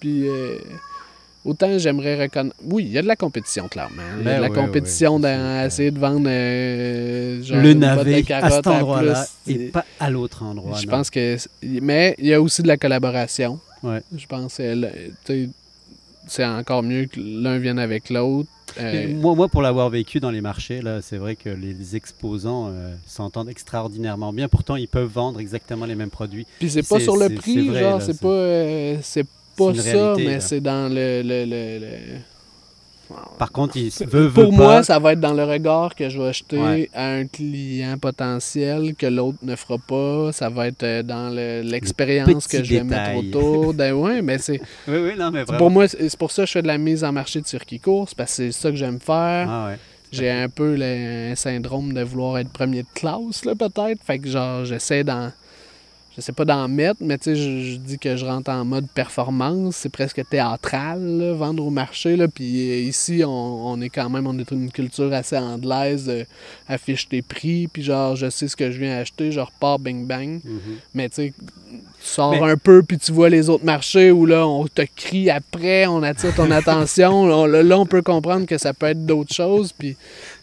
Puis 0.00 0.28
euh, 0.28 0.58
autant 1.44 1.78
j'aimerais 1.78 2.22
reconnaître. 2.22 2.56
Oui, 2.64 2.84
il 2.84 2.92
y 2.92 2.98
a 2.98 3.02
de 3.02 3.06
la 3.06 3.16
compétition, 3.16 3.68
clairement. 3.68 4.02
Il 4.18 4.24
y 4.24 4.28
a 4.28 4.32
Ben 4.32 4.36
de 4.38 4.42
la 4.42 4.50
compétition 4.50 5.16
c'est 5.18 5.22
dans 5.22 5.64
essayer 5.66 5.90
de 5.90 5.98
vendre 5.98 6.26
euh, 6.28 7.42
genre 7.42 7.60
Le 7.60 7.74
de 7.74 7.78
navet 7.78 8.32
à 8.32 8.50
cet 8.50 8.66
endroit-là 8.66 9.26
et 9.46 9.68
pas 9.68 9.84
à 10.00 10.10
l'autre 10.10 10.42
endroit. 10.42 10.76
Je 10.78 10.86
non. 10.86 10.90
pense 10.92 11.10
que. 11.10 11.36
Mais 11.62 12.14
il 12.18 12.26
y 12.26 12.34
a 12.34 12.40
aussi 12.40 12.62
de 12.62 12.68
la 12.68 12.76
collaboration. 12.76 13.58
Ouais. 13.82 14.02
Je 14.16 14.26
pense 14.26 14.56
que 14.56 14.90
sais, 15.24 15.48
c'est 16.26 16.44
encore 16.44 16.82
mieux 16.82 17.06
que 17.06 17.20
l'un 17.20 17.58
vienne 17.58 17.78
avec 17.78 18.10
l'autre. 18.10 18.48
Euh, 18.78 19.08
Moi, 19.14 19.34
moi, 19.34 19.48
pour 19.48 19.62
l'avoir 19.62 19.88
vécu 19.90 20.20
dans 20.20 20.30
les 20.30 20.40
marchés, 20.40 20.82
là, 20.82 21.00
c'est 21.00 21.16
vrai 21.16 21.36
que 21.36 21.48
les 21.48 21.96
exposants 21.96 22.68
euh, 22.68 22.94
s'entendent 23.06 23.48
extraordinairement 23.48 24.32
bien. 24.32 24.48
Pourtant, 24.48 24.76
ils 24.76 24.88
peuvent 24.88 25.10
vendre 25.10 25.40
exactement 25.40 25.86
les 25.86 25.94
mêmes 25.94 26.10
produits. 26.10 26.46
Puis 26.58 26.70
c'est 26.70 26.86
pas 26.86 27.00
sur 27.00 27.16
le 27.16 27.28
prix, 27.30 27.54
c'est 27.54 27.62
vrai, 27.70 27.80
genre, 27.82 27.98
là, 27.98 28.04
c'est 28.04 28.12
c'est- 28.12 28.20
pas, 28.20 28.28
euh, 28.28 28.96
c'est 29.02 29.26
pas 29.56 29.74
ça, 29.74 29.82
réalité, 29.82 30.24
mais 30.26 30.40
c'est 30.40 30.60
dans 30.60 30.88
le. 30.92 31.22
le, 31.22 31.44
le, 31.44 31.78
le- 31.78 32.18
Par 33.38 33.52
contre, 33.52 33.76
ils 33.76 33.90
veulent, 34.06 34.32
Pour 34.32 34.52
moi, 34.52 34.76
pas. 34.76 34.82
ça 34.82 34.98
va 34.98 35.12
être 35.12 35.20
dans 35.20 35.32
le 35.34 35.44
regard 35.44 35.94
que 35.94 36.08
je 36.08 36.20
vais 36.20 36.32
jeter 36.32 36.58
Ouais. 36.58 36.90
à 36.94 37.06
un 37.12 37.26
client 37.26 37.96
potentiel 37.98 38.94
que 38.96 39.06
l'autre 39.06 39.38
ne 39.42 39.54
fera 39.56 39.76
pas. 39.78 40.32
Ça 40.32 40.48
va 40.48 40.68
être 40.68 40.82
euh, 40.82 41.02
dans 41.02 41.28
le- 41.28 41.62
l'expérience 41.62 42.46
que 42.46 42.64
je 42.64 42.74
vais 42.74 42.80
détails. 42.80 43.16
mettre 43.22 43.36
autour. 43.38 43.74
Ben 43.74 43.92
ouais, 43.92 44.22
mais 44.22 44.38
c'est 44.38 44.60
Oui, 44.88 44.96
oui, 44.98 45.12
non, 45.18 45.30
mais 45.30 45.42
vraiment. 45.44 45.58
pour 45.58 45.70
moi, 45.70 45.86
c'est 45.88 46.08
c'est 46.08 46.18
pour 46.18 46.30
ça 46.30 46.42
que 46.42 46.46
je 46.48 46.52
fais 46.52 46.62
de 46.62 46.66
la 46.66 46.78
mise 46.78 47.04
en 47.04 47.12
marché 47.12 47.40
de 47.40 47.46
circuit 47.46 47.78
course 47.80 48.14
parce 48.14 48.30
que 48.30 48.50
c'est 48.50 48.52
ça 48.52 48.70
que 48.70 48.76
j'aime 48.76 48.98
faire. 49.00 49.48
Ah 49.50 49.66
ouais. 49.68 49.78
J'ai 50.12 50.30
un 50.30 50.48
peu 50.48 50.76
le 50.76 51.32
un 51.32 51.34
syndrome 51.34 51.92
de 51.92 52.02
vouloir 52.02 52.38
être 52.38 52.48
premier 52.50 52.82
de 52.82 52.88
classe, 52.94 53.44
là, 53.44 53.54
peut-être. 53.54 54.00
Fait 54.04 54.18
que, 54.18 54.28
genre, 54.28 54.64
j'essaie 54.64 55.04
d'en. 55.04 55.30
Je 56.16 56.22
sais 56.22 56.32
pas 56.32 56.46
d'en 56.46 56.66
mettre, 56.66 57.00
mais 57.02 57.18
tu 57.18 57.24
sais, 57.24 57.36
je, 57.36 57.72
je 57.72 57.76
dis 57.76 57.98
que 57.98 58.16
je 58.16 58.24
rentre 58.24 58.50
en 58.50 58.64
mode 58.64 58.86
performance. 58.94 59.76
C'est 59.76 59.90
presque 59.90 60.22
théâtral, 60.30 60.98
là, 61.02 61.34
vendre 61.34 61.62
au 61.64 61.68
marché. 61.70 62.16
Là. 62.16 62.26
Puis 62.26 62.70
euh, 62.70 62.76
ici, 62.88 63.22
on, 63.22 63.28
on 63.68 63.80
est 63.82 63.90
quand 63.90 64.08
même, 64.08 64.26
on 64.26 64.38
est 64.38 64.50
une 64.50 64.70
culture 64.70 65.12
assez 65.12 65.36
anglaise. 65.36 66.06
euh, 66.08 66.24
affiche 66.68 67.08
tes 67.08 67.20
prix, 67.22 67.68
puis 67.68 67.82
genre, 67.82 68.16
je 68.16 68.30
sais 68.30 68.48
ce 68.48 68.56
que 68.56 68.70
je 68.70 68.78
viens 68.80 68.98
acheter, 68.98 69.30
je 69.30 69.40
repars 69.40 69.78
bing 69.78 70.06
bang. 70.06 70.40
Mhm. 70.42 70.60
Mais 70.94 71.08
tu 71.10 71.14
sais, 71.16 71.32
tu 71.70 71.76
sors 72.00 72.32
Mais- 72.32 72.50
un 72.52 72.56
peu, 72.56 72.82
puis 72.82 72.98
tu 72.98 73.12
vois 73.12 73.28
les 73.28 73.48
autres 73.50 73.64
marchés 73.64 74.10
où 74.10 74.24
là, 74.26 74.46
on 74.46 74.66
te 74.66 74.82
crie 74.96 75.28
après, 75.30 75.86
on 75.86 76.02
attire 76.02 76.34
ton 76.34 76.50
attention. 76.50 77.26
Là, 77.26 77.36
on- 77.36 77.46
là, 77.46 77.78
on 77.78 77.86
peut 77.86 78.02
comprendre 78.02 78.46
que 78.46 78.56
ça 78.58 78.72
peut 78.72 78.86
être 78.86 79.04
d'autres 79.04 79.34
choses, 79.34 79.72
puis 79.72 79.96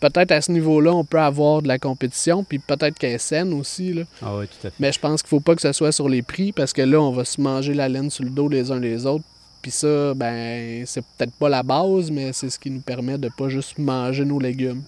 peut-être 0.09 0.31
à 0.31 0.41
ce 0.41 0.51
niveau-là, 0.51 0.93
on 0.93 1.05
peut 1.05 1.19
avoir 1.19 1.61
de 1.61 1.67
la 1.67 1.79
compétition, 1.79 2.43
puis 2.43 2.59
peut-être 2.59 2.97
qu'elle 2.97 3.13
est 3.13 3.17
saine 3.17 3.53
aussi. 3.53 3.93
Là. 3.93 4.03
Ah 4.21 4.35
ouais, 4.35 4.47
tout 4.47 4.67
à 4.67 4.69
fait. 4.69 4.75
Mais 4.79 4.91
je 4.91 4.99
pense 4.99 5.21
qu'il 5.21 5.29
faut 5.29 5.39
pas 5.39 5.55
que 5.55 5.61
ce 5.61 5.71
soit 5.71 5.91
sur 5.91 6.09
les 6.09 6.21
prix, 6.21 6.51
parce 6.51 6.73
que 6.73 6.81
là, 6.81 6.99
on 6.99 7.11
va 7.11 7.23
se 7.23 7.39
manger 7.39 7.73
la 7.73 7.87
laine 7.87 8.09
sur 8.09 8.25
le 8.25 8.29
dos 8.29 8.49
les 8.49 8.71
uns 8.71 8.79
les 8.79 9.05
autres. 9.05 9.23
Puis 9.63 9.71
ça, 9.71 10.13
ben, 10.13 10.85
c'est 10.85 11.01
peut-être 11.17 11.31
pas 11.33 11.47
la 11.49 11.63
base, 11.63 12.11
mais 12.11 12.33
c'est 12.33 12.49
ce 12.49 12.59
qui 12.59 12.69
nous 12.69 12.81
permet 12.81 13.17
de 13.17 13.29
pas 13.35 13.47
juste 13.49 13.77
manger 13.79 14.25
nos 14.25 14.37
légumes. 14.37 14.83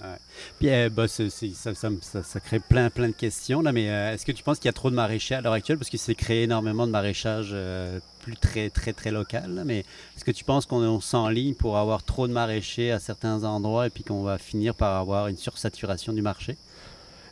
Puis 0.59 0.69
euh, 0.69 0.89
bah, 0.89 1.07
ça, 1.07 1.23
ça, 1.30 1.89
me- 1.89 1.99
ça- 2.01 2.21
ça 2.23 2.39
crée 2.41 2.59
plein, 2.59 2.89
plein 2.89 3.07
de 3.07 3.13
questions. 3.13 3.61
Là, 3.61 3.71
mais 3.71 3.89
euh, 3.89 4.13
est-ce 4.13 4.26
que 4.26 4.34
tu 4.34 4.43
penses 4.43 4.59
qu'il 4.59 4.67
y 4.67 4.69
a 4.69 4.73
trop 4.73 4.89
de 4.89 4.95
maraîchers 4.95 5.36
à 5.36 5.41
l'heure 5.41 5.53
actuelle? 5.53 5.78
Parce 5.78 5.89
qu'il 5.89 5.97
s'est 5.99 6.13
créé 6.13 6.43
énormément 6.43 6.86
de 6.86 6.91
maraîchage 6.91 7.51
euh, 7.53 7.99
plus 8.21 8.36
très, 8.36 8.69
très, 8.69 8.91
très 8.91 9.11
local. 9.11 9.55
là, 9.55 9.63
mais 9.63 9.80
est-ce 9.80 10.26
que 10.26 10.32
tu 10.32 10.43
penses 10.43 10.65
qu'on 10.65 10.82
on 10.84 10.99
s'enligne 10.99 11.53
pour 11.53 11.78
avoir 11.78 12.03
trop 12.03 12.28
de 12.28 12.34
maraîchers 12.34 12.91
à 12.91 12.99
certains 12.99 13.45
endroits 13.45 13.88
et 13.88 13.89
puis 13.89 14.03
qu'on 14.03 14.23
va 14.23 14.38
finir 14.38 14.76
par 14.76 14.99
avoir 14.99 15.30
une 15.30 15.38
sursaturation 15.38 16.11
du 16.11 16.21
marché? 16.21 16.57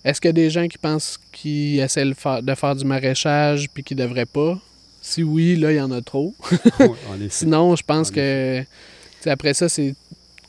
Est-ce 0.06 0.22
qu'il 0.22 0.30
y 0.30 0.32
a 0.32 0.34
des 0.34 0.50
gens 0.50 0.68
qui 0.70 0.78
pensent 0.78 1.20
qu'ils 1.34 1.80
essaient 1.82 2.06
de 2.06 2.14
faire, 2.56 2.76
du 2.76 2.86
maraîchage 2.86 3.70
puis 3.74 3.84
qui 3.84 3.96
devraient 3.96 4.26
pas? 4.26 4.58
Si 5.04 5.22
oui, 5.22 5.58
là, 5.58 5.72
il 5.72 5.76
y 5.76 5.82
en 5.82 5.92
a 5.92 6.02
trop. 6.02 6.34
Ouais. 6.80 6.90
Sinon, 7.30 7.76
je 7.76 7.84
pense 7.84 8.10
En 8.10 8.14
que 8.14 8.64
après 9.26 9.54
ça, 9.54 9.70
c'est 9.70 9.94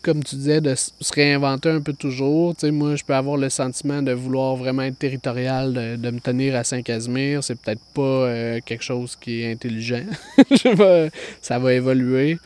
comme 0.05 0.23
tu 0.23 0.37
disais, 0.37 0.61
de 0.61 0.75
se 0.75 1.13
réinventer 1.15 1.71
un 1.71 1.81
peu 1.81 1.95
toujours. 1.95 2.55
Moi, 2.63 2.95
je 2.95 3.03
peux 3.03 3.15
avoir 3.15 3.39
le 3.39 3.49
sentiment 3.49 4.03
de 4.03 4.13
vouloir 4.13 4.55
vraiment 4.55 4.83
être 4.83 4.99
territorial, 4.99 5.73
de, 5.73 5.97
de 5.97 6.11
me 6.11 6.21
tenir 6.21 6.55
à 6.57 6.63
Saint-Casimir. 6.63 7.43
C'est 7.43 7.59
peut-être 7.59 7.81
pas 7.95 8.03
euh, 8.03 8.61
quelque 8.65 8.85
chose 8.85 9.17
qui 9.17 9.41
est 9.43 9.53
intelligent. 9.53 10.05
Je 10.51 11.09
ça 11.41 11.59
va 11.59 11.73
évoluer. 11.73 12.39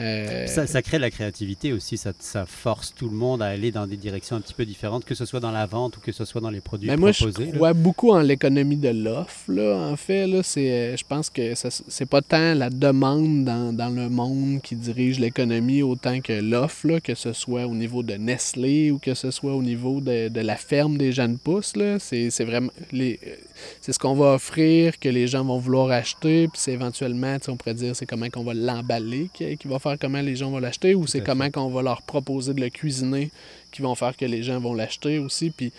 Euh, 0.00 0.46
Ça, 0.46 0.66
ça 0.66 0.82
crée 0.82 0.96
de 0.96 1.02
la 1.02 1.10
créativité 1.10 1.72
aussi, 1.72 1.96
ça, 1.96 2.12
ça 2.18 2.46
force 2.46 2.94
tout 2.94 3.08
le 3.08 3.14
monde 3.16 3.42
à 3.42 3.46
aller 3.46 3.70
dans 3.70 3.86
des 3.86 3.96
directions 3.96 4.36
un 4.36 4.40
petit 4.40 4.54
peu 4.54 4.64
différentes, 4.64 5.04
que 5.04 5.14
ce 5.14 5.24
soit 5.24 5.40
dans 5.40 5.50
la 5.50 5.66
vente 5.66 5.96
ou 5.98 6.00
que 6.00 6.12
ce 6.12 6.24
soit 6.24 6.40
dans 6.40 6.50
les 6.50 6.60
produits 6.60 6.88
Mais 6.88 6.96
Ben, 6.96 7.00
moi, 7.00 7.12
je 7.12 7.24
proposés. 7.24 7.46
là. 7.46 7.52
crois 7.56 7.72
beaucoup 7.74 8.10
en 8.12 8.20
l'économie 8.20 8.76
de 8.76 8.88
l'offre. 8.88 9.50
Là, 9.52 9.76
en 9.90 9.96
fait, 9.96 10.26
là, 10.26 10.42
c'est, 10.42 10.70
euh, 10.70 10.96
je 10.96 11.04
pense 11.06 11.28
que 11.30 11.52
c'est 11.88 12.06
pas 12.06 12.22
tant 12.22 12.54
la 12.54 12.70
demande 12.70 13.44
dans, 13.44 13.72
dans 13.72 13.90
le 13.90 14.08
monde 14.08 14.60
qui 14.62 14.74
dirige 14.76 15.18
l'économie 15.18 15.82
autant 15.82 16.20
que 16.20 16.32
l'offre, 16.32 16.86
là, 16.86 17.00
que 17.00 17.14
ce 17.14 17.32
soit 17.32 17.66
au 17.66 17.74
niveau 17.74 18.02
de 18.02 18.14
Nestlé 18.14 18.90
ou 18.90 18.98
que 18.98 19.14
ce 19.14 19.30
soit 19.30 19.54
au 19.54 19.62
niveau 19.62 20.00
de, 20.00 20.28
de 20.28 20.40
la 20.40 20.56
ferme 20.56 20.96
des 20.96 21.12
jeunes 21.12 21.38
pousses. 21.38 21.76
Là, 21.76 21.98
c'est, 21.98 22.30
c'est 22.30 22.44
vraiment 22.44 22.70
les, 22.92 23.18
euh, 23.26 23.34
c'est 23.80 23.92
ce 23.92 23.98
qu'on 23.98 24.14
va 24.14 24.34
offrir 24.34 24.98
que 24.98 25.08
les 25.08 25.26
gens 25.26 25.44
vont 25.44 25.58
vouloir 25.58 25.90
acheter, 25.90 26.48
puis 26.48 26.56
c'est 26.60 26.72
éventuellement, 26.72 27.36
on 27.48 27.56
pourrait 27.56 27.74
dire, 27.74 27.94
c'est 27.94 28.06
comment 28.06 28.28
qu'on 28.30 28.44
va 28.44 28.54
l'emballer 28.54 29.28
qui, 29.34 29.56
qui 29.56 29.68
va 29.68 29.78
faire 29.78 29.89
comment 29.98 30.20
les 30.20 30.36
gens 30.36 30.50
vont 30.50 30.58
l'acheter, 30.58 30.94
ou 30.94 31.06
c'est 31.06 31.20
comment 31.22 31.50
qu'on 31.50 31.68
va 31.68 31.82
leur 31.82 32.02
proposer 32.02 32.54
de 32.54 32.60
le 32.60 32.68
cuisiner 32.70 33.30
qui 33.72 33.82
vont 33.82 33.94
faire 33.94 34.16
que 34.16 34.24
les 34.24 34.42
gens 34.42 34.60
vont 34.60 34.74
l'acheter 34.74 35.18
aussi. 35.18 35.50
Puis 35.50 35.72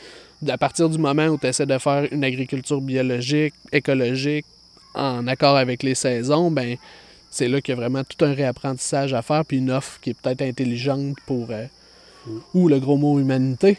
à 0.47 0.57
partir 0.57 0.89
du 0.89 0.97
moment 0.97 1.27
où 1.27 1.37
tu 1.37 1.47
essaies 1.47 1.65
de 1.65 1.77
faire 1.77 2.07
une 2.11 2.23
agriculture 2.23 2.81
biologique, 2.81 3.53
écologique, 3.71 4.45
en 4.93 5.27
accord 5.27 5.55
avec 5.55 5.83
les 5.83 5.95
saisons, 5.95 6.51
ben 6.51 6.77
c'est 7.29 7.47
là 7.47 7.61
qu'il 7.61 7.73
y 7.73 7.77
a 7.77 7.79
vraiment 7.79 8.03
tout 8.03 8.25
un 8.25 8.33
réapprentissage 8.33 9.13
à 9.13 9.21
faire, 9.21 9.45
puis 9.45 9.57
une 9.57 9.71
offre 9.71 9.99
qui 10.01 10.09
est 10.09 10.13
peut-être 10.13 10.41
intelligente 10.41 11.15
pour... 11.25 11.51
euh, 11.51 11.65
Mm. 12.27 12.37
ou 12.53 12.67
le 12.67 12.79
gros 12.79 12.97
mot 12.97 13.19
humanité. 13.19 13.77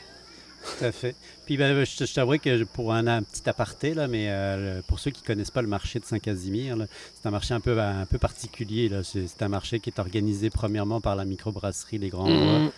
Tout 0.79 0.85
à 0.85 0.91
fait. 0.91 1.15
Puis 1.47 1.57
ben, 1.57 1.85
je, 1.85 2.05
je 2.05 2.15
t'avouerai 2.15 2.39
que 2.39 2.65
pour 2.65 2.93
un, 2.93 3.07
un 3.07 3.23
petit 3.23 3.49
aparté, 3.49 3.95
là, 3.95 4.07
mais 4.07 4.27
euh, 4.29 4.81
pour 4.87 5.01
ceux 5.01 5.11
qui 5.11 5.23
ne 5.23 5.27
connaissent 5.27 5.51
pas 5.51 5.63
le 5.63 5.69
marché 5.69 5.99
de 5.99 6.05
Saint-Casimir, 6.05 6.77
c'est 7.15 7.27
un 7.27 7.31
marché 7.31 7.53
un 7.55 7.61
peu, 7.61 7.81
un 7.81 8.07
peu 8.07 8.19
particulier. 8.19 8.89
là. 8.89 9.03
C'est 9.03 9.43
un 9.43 9.49
marché 9.49 9.81
qui 9.81 9.91
est 9.91 9.99
organisé 9.99 10.51
premièrement 10.51 11.01
par 11.01 11.17
la 11.17 11.25
microbrasserie 11.25 11.99
Les 11.99 12.09
Grands 12.11 12.25
Bois. 12.27 12.59
Mhm. 12.61 12.71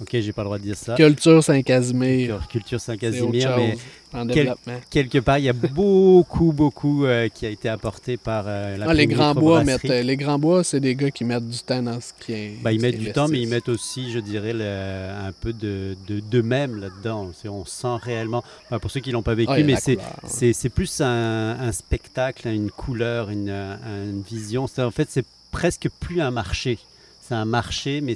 Ok, 0.00 0.10
j'ai 0.12 0.32
pas 0.32 0.42
le 0.42 0.46
droit 0.46 0.58
de 0.58 0.62
dire 0.62 0.76
ça. 0.76 0.94
Culture 0.94 1.42
Saint-Casimir. 1.42 2.46
Culture, 2.48 2.80
Saint-Casimir, 2.80 3.56
mais 3.56 3.76
en 4.14 4.26
quel- 4.28 4.54
quelque 4.90 5.18
part, 5.18 5.38
il 5.38 5.44
y 5.46 5.48
a 5.48 5.52
beaucoup, 5.52 6.52
beaucoup 6.52 7.04
euh, 7.04 7.28
qui 7.28 7.46
a 7.46 7.48
été 7.48 7.68
apporté 7.68 8.16
par 8.16 8.44
euh, 8.46 8.76
la 8.76 8.86
Ah, 8.88 8.94
les 8.94 9.06
grands 9.08 9.34
bois 9.34 9.64
mettent. 9.64 9.82
Les 9.82 10.16
grands 10.16 10.38
bois, 10.38 10.62
c'est 10.62 10.78
des 10.78 10.94
gars 10.94 11.10
qui 11.10 11.24
mettent 11.24 11.48
du 11.48 11.58
temps 11.58 11.82
dans 11.82 12.00
ce 12.00 12.12
qui 12.24 12.32
est. 12.32 12.52
Bah, 12.62 12.72
ils 12.72 12.80
mettent 12.80 12.98
du 12.98 13.10
temps, 13.12 13.26
mais 13.26 13.40
ils 13.40 13.48
mettent 13.48 13.68
aussi, 13.68 14.12
je 14.12 14.20
dirais, 14.20 14.52
le- 14.52 15.26
un 15.26 15.32
peu 15.32 15.52
de 15.52 15.96
de- 16.06 16.20
d'eux-mêmes 16.20 16.80
là-dedans. 16.80 17.30
On 17.46 17.64
sent 17.64 17.96
réellement, 18.00 18.44
enfin, 18.66 18.78
pour 18.78 18.92
ceux 18.92 19.00
qui 19.00 19.10
l'ont 19.10 19.22
pas 19.24 19.34
vécu, 19.34 19.50
Ah, 19.52 19.58
mais 19.64 19.74
c'est 20.52 20.68
plus 20.68 21.00
un, 21.00 21.56
un 21.60 21.72
spectacle, 21.72 22.46
une 22.46 22.70
couleur, 22.70 23.30
une, 23.30 23.50
une 23.50 24.22
vision. 24.22 24.66
En 24.78 24.90
fait, 24.92 25.08
c'est 25.10 25.26
presque 25.50 25.88
plus 25.98 26.20
un 26.20 26.30
marché. 26.30 26.78
C'est 27.20 27.34
un 27.34 27.44
marché, 27.44 28.00
mais 28.00 28.14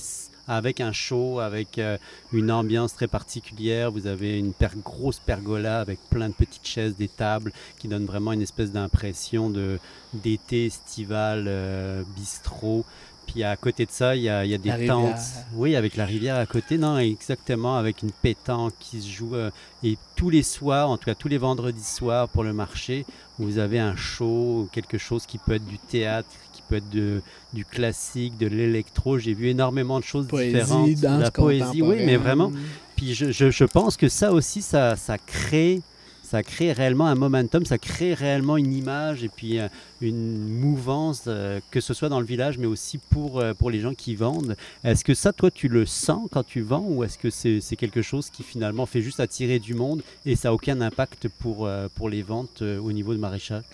avec 0.49 0.81
un 0.81 0.93
show, 0.93 1.39
avec 1.41 1.79
euh, 1.79 1.97
une 2.33 2.51
ambiance 2.51 2.95
très 2.95 3.07
particulière. 3.09 3.91
Vous 3.93 4.07
avez 4.07 4.39
une 4.39 4.53
per- 4.53 4.69
grosse 4.85 5.19
pergola 5.21 5.81
avec 5.81 5.99
plein 6.11 6.29
de 6.29 6.35
petites 6.35 6.67
chaises, 6.67 6.97
des 6.97 7.09
tables, 7.09 7.53
qui 7.79 7.89
donnent 7.89 8.07
vraiment 8.07 8.33
une 8.33 8.43
espèce 8.43 8.73
d'impression 8.73 9.51
de 9.51 9.79
d'été 10.13 10.67
estival, 10.67 11.45
euh, 11.49 12.03
bistrot. 12.17 12.85
Puis 13.27 13.45
à 13.45 13.57
côté 13.57 13.87
de 13.87 13.91
ça, 13.93 14.17
il 14.17 14.23
y 14.23 14.29
a, 14.29 14.45
il 14.45 14.51
y 14.51 14.55
a 14.55 14.59
des 14.59 14.69
La 14.69 14.77
tentes. 14.79 15.07
rivière. 15.15 15.19
Oui, 15.55 15.77
avec 15.77 15.97
la 15.97 16.05
rivière 16.05 16.37
à 16.37 16.45
côté, 16.45 16.77
non, 16.77 16.99
exactement, 16.99 17.77
avec 17.77 18.03
une 18.03 18.11
pétanque 18.11 18.75
qui 18.81 19.01
se 19.01 19.09
joue. 19.09 19.37
euh, 19.37 19.51
et 19.85 19.97
tous 20.17 20.29
les 20.29 20.43
soirs, 20.43 20.91
en 20.91 20.97
tout 20.99 21.05
cas 21.07 21.15
tous 21.15 21.29
les 21.29 21.39
vendredis 21.39 21.85
soirs 21.85 22.29
pour 22.29 22.43
le 22.43 22.53
marché, 22.53 23.07
vous 23.39 23.59
avez 23.59 23.79
un 23.79 23.97
show, 23.97 24.69
quelque 24.73 24.99
chose 24.99 25.25
qui 25.25 25.39
peut 25.39 25.55
être 25.55 25.65
du 25.65 25.79
théâtre, 25.79 26.29
qui 26.63 26.69
peut 26.69 26.77
être 26.77 26.91
de, 26.91 27.23
du 27.53 27.65
classique, 27.65 28.39
de 28.39 28.47
l'électro. 28.47 29.19
J'ai 29.19 29.35
vu 29.35 29.49
énormément 29.49 29.99
de 29.99 30.05
choses 30.05 30.29
différentes. 30.53 30.89
Danse 31.03 31.21
la 31.21 31.31
poésie, 31.31 31.83
oui, 31.83 31.97
mais 32.07 32.17
vraiment. 32.17 32.51
Puis 32.97 33.15
je, 33.15 33.31
je- 33.31 33.51
je 33.51 33.65
pense 33.65 33.97
que 33.97 34.09
ça 34.09 34.33
aussi, 34.33 34.63
ça, 34.63 34.97
ça 34.97 35.19
crée. 35.19 35.81
Ça 36.25 36.43
crée 36.43 36.73
réellement 36.73 37.07
un 37.09 37.15
momentum, 37.15 37.67
ça 37.67 37.77
crée 37.77 38.15
réellement 38.15 38.57
une 38.57 38.73
image 38.73 39.23
et 39.23 39.29
puis 39.29 39.59
euh, 39.59 39.69
une 40.01 40.49
mouvance, 40.49 41.25
euh, 41.27 41.61
que 41.71 41.79
ce 41.83 41.93
soit 41.93 42.09
dans 42.09 42.21
le 42.21 42.25
village, 42.25 42.57
mais 42.57 42.65
aussi 42.67 42.97
pour, 42.97 43.39
euh, 43.39 43.53
pour 43.53 43.71
les 43.71 43.81
gens 43.81 43.93
qui 43.93 44.15
vendent. 44.15 44.57
Est-ce 44.83 45.05
que 45.05 45.13
ça, 45.13 45.35
toi, 45.35 45.51
tu 45.51 45.69
le 45.69 45.85
sens 45.85 46.29
quand 46.33 46.43
tu 46.43 46.63
vends 46.63 46.87
ou 46.89 47.05
est-ce 47.05 47.19
que 47.19 47.29
c'est 47.29 47.77
quelque 47.77 48.01
chose 48.01 48.31
qui 48.31 48.45
finalement 48.45 48.87
fait 48.87 49.03
juste 49.03 49.21
attirer 49.21 49.59
du 49.59 49.75
monde 49.75 50.03
et 50.25 50.35
ça 50.35 50.49
n'a 50.49 50.55
aucun 50.55 50.81
impact 50.81 51.29
pour, 51.29 51.67
euh, 51.67 51.89
pour 51.95 52.09
les 52.09 52.23
ventes 52.23 52.63
au 52.63 52.93
niveau 52.93 53.13
de 53.13 53.19
maraîchage? 53.19 53.65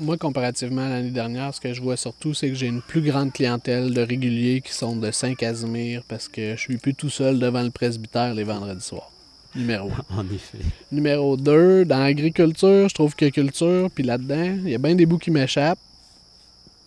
Moi, 0.00 0.16
comparativement 0.16 0.82
à 0.86 0.88
l'année 0.88 1.10
dernière, 1.10 1.52
ce 1.54 1.60
que 1.60 1.72
je 1.74 1.80
vois 1.80 1.96
surtout, 1.96 2.34
c'est 2.34 2.48
que 2.48 2.54
j'ai 2.54 2.66
une 2.66 2.82
plus 2.82 3.00
grande 3.00 3.32
clientèle 3.32 3.92
de 3.92 4.00
réguliers 4.00 4.60
qui 4.60 4.72
sont 4.72 4.96
de 4.96 5.10
Saint-Casimir 5.10 6.02
parce 6.08 6.28
que 6.28 6.54
je 6.56 6.60
suis 6.60 6.76
plus 6.76 6.94
tout 6.94 7.10
seul 7.10 7.38
devant 7.38 7.62
le 7.62 7.70
presbytère 7.70 8.34
les 8.34 8.44
vendredis 8.44 8.82
soirs. 8.84 9.10
Numéro 9.56 9.90
1. 10.10 10.16
En 10.18 10.24
effet. 10.26 10.58
Numéro 10.92 11.36
2, 11.36 11.84
dans 11.84 11.98
l'agriculture, 11.98 12.88
je 12.88 12.94
trouve 12.94 13.14
que 13.16 13.26
culture, 13.30 13.90
puis 13.94 14.04
là-dedans, 14.04 14.58
il 14.64 14.70
y 14.70 14.74
a 14.74 14.78
bien 14.78 14.94
des 14.94 15.06
bouts 15.06 15.18
qui 15.18 15.30
m'échappent. 15.30 15.78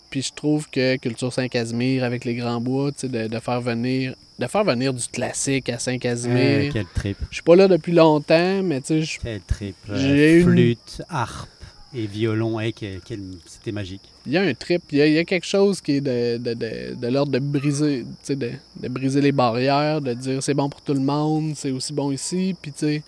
Puis 0.10 0.24
je 0.24 0.34
trouve 0.34 0.70
que 0.70 0.98
Culture 0.98 1.32
Saint-Casimir 1.32 2.04
avec 2.04 2.26
les 2.26 2.36
grands 2.36 2.60
bois, 2.60 2.92
tu 2.92 3.00
sais, 3.00 3.08
de, 3.08 3.28
de 3.28 3.40
faire 3.40 3.62
venir 3.62 4.14
de 4.40 4.48
faire 4.48 4.64
venir 4.66 4.92
du 4.94 5.04
classique 5.08 5.70
à 5.70 5.74
Euh, 5.76 5.78
Saint-Casimir. 5.78 6.74
quel 6.74 6.86
trip, 6.94 7.16
Je 7.30 7.36
suis 7.36 7.44
pas 7.44 7.56
là 7.56 7.68
depuis 7.68 7.92
longtemps, 7.94 8.62
mais 8.64 8.82
tu 8.82 8.88
sais, 8.88 9.02
je- 9.04 9.20
quel 9.22 9.40
trip. 9.42 9.76
Euh, 9.90 9.96
J'ai 9.96 10.40
une- 10.40 10.44
Flûte, 10.50 11.02
harpe 11.10 11.48
et 11.94 12.08
violon, 12.08 12.60
hey, 12.60 12.74
quel- 12.74 13.00
c'était 13.46 13.72
magique. 13.72 14.02
il 14.26 14.32
y 14.32 14.38
a 14.38 14.42
un 14.42 14.54
trip, 14.54 14.84
il 14.92 15.00
y 15.00 15.18
a, 15.18 15.26
quelque 15.26 15.46
chose 15.46 15.82
qui 15.82 15.94
est 15.94 16.02
de, 16.02 16.38
de, 16.38 17.08
l'ordre 17.08 17.32
de 17.32 17.40
briser, 17.40 18.06
de, 18.30 18.52
briser 18.90 19.22
les 19.22 19.32
barrières, 19.32 20.02
de 20.02 20.14
dire 20.14 20.42
c'est 20.42 20.54
bon 20.54 20.70
pour 20.70 20.82
tout 20.82 20.94
le 20.94 21.02
monde, 21.02 21.54
c'est 21.56 21.72
aussi 21.72 21.92
bon 21.92 22.12
ici, 22.12 22.56
puis 22.62 22.72
tu 22.72 22.80
sais, 22.80 23.04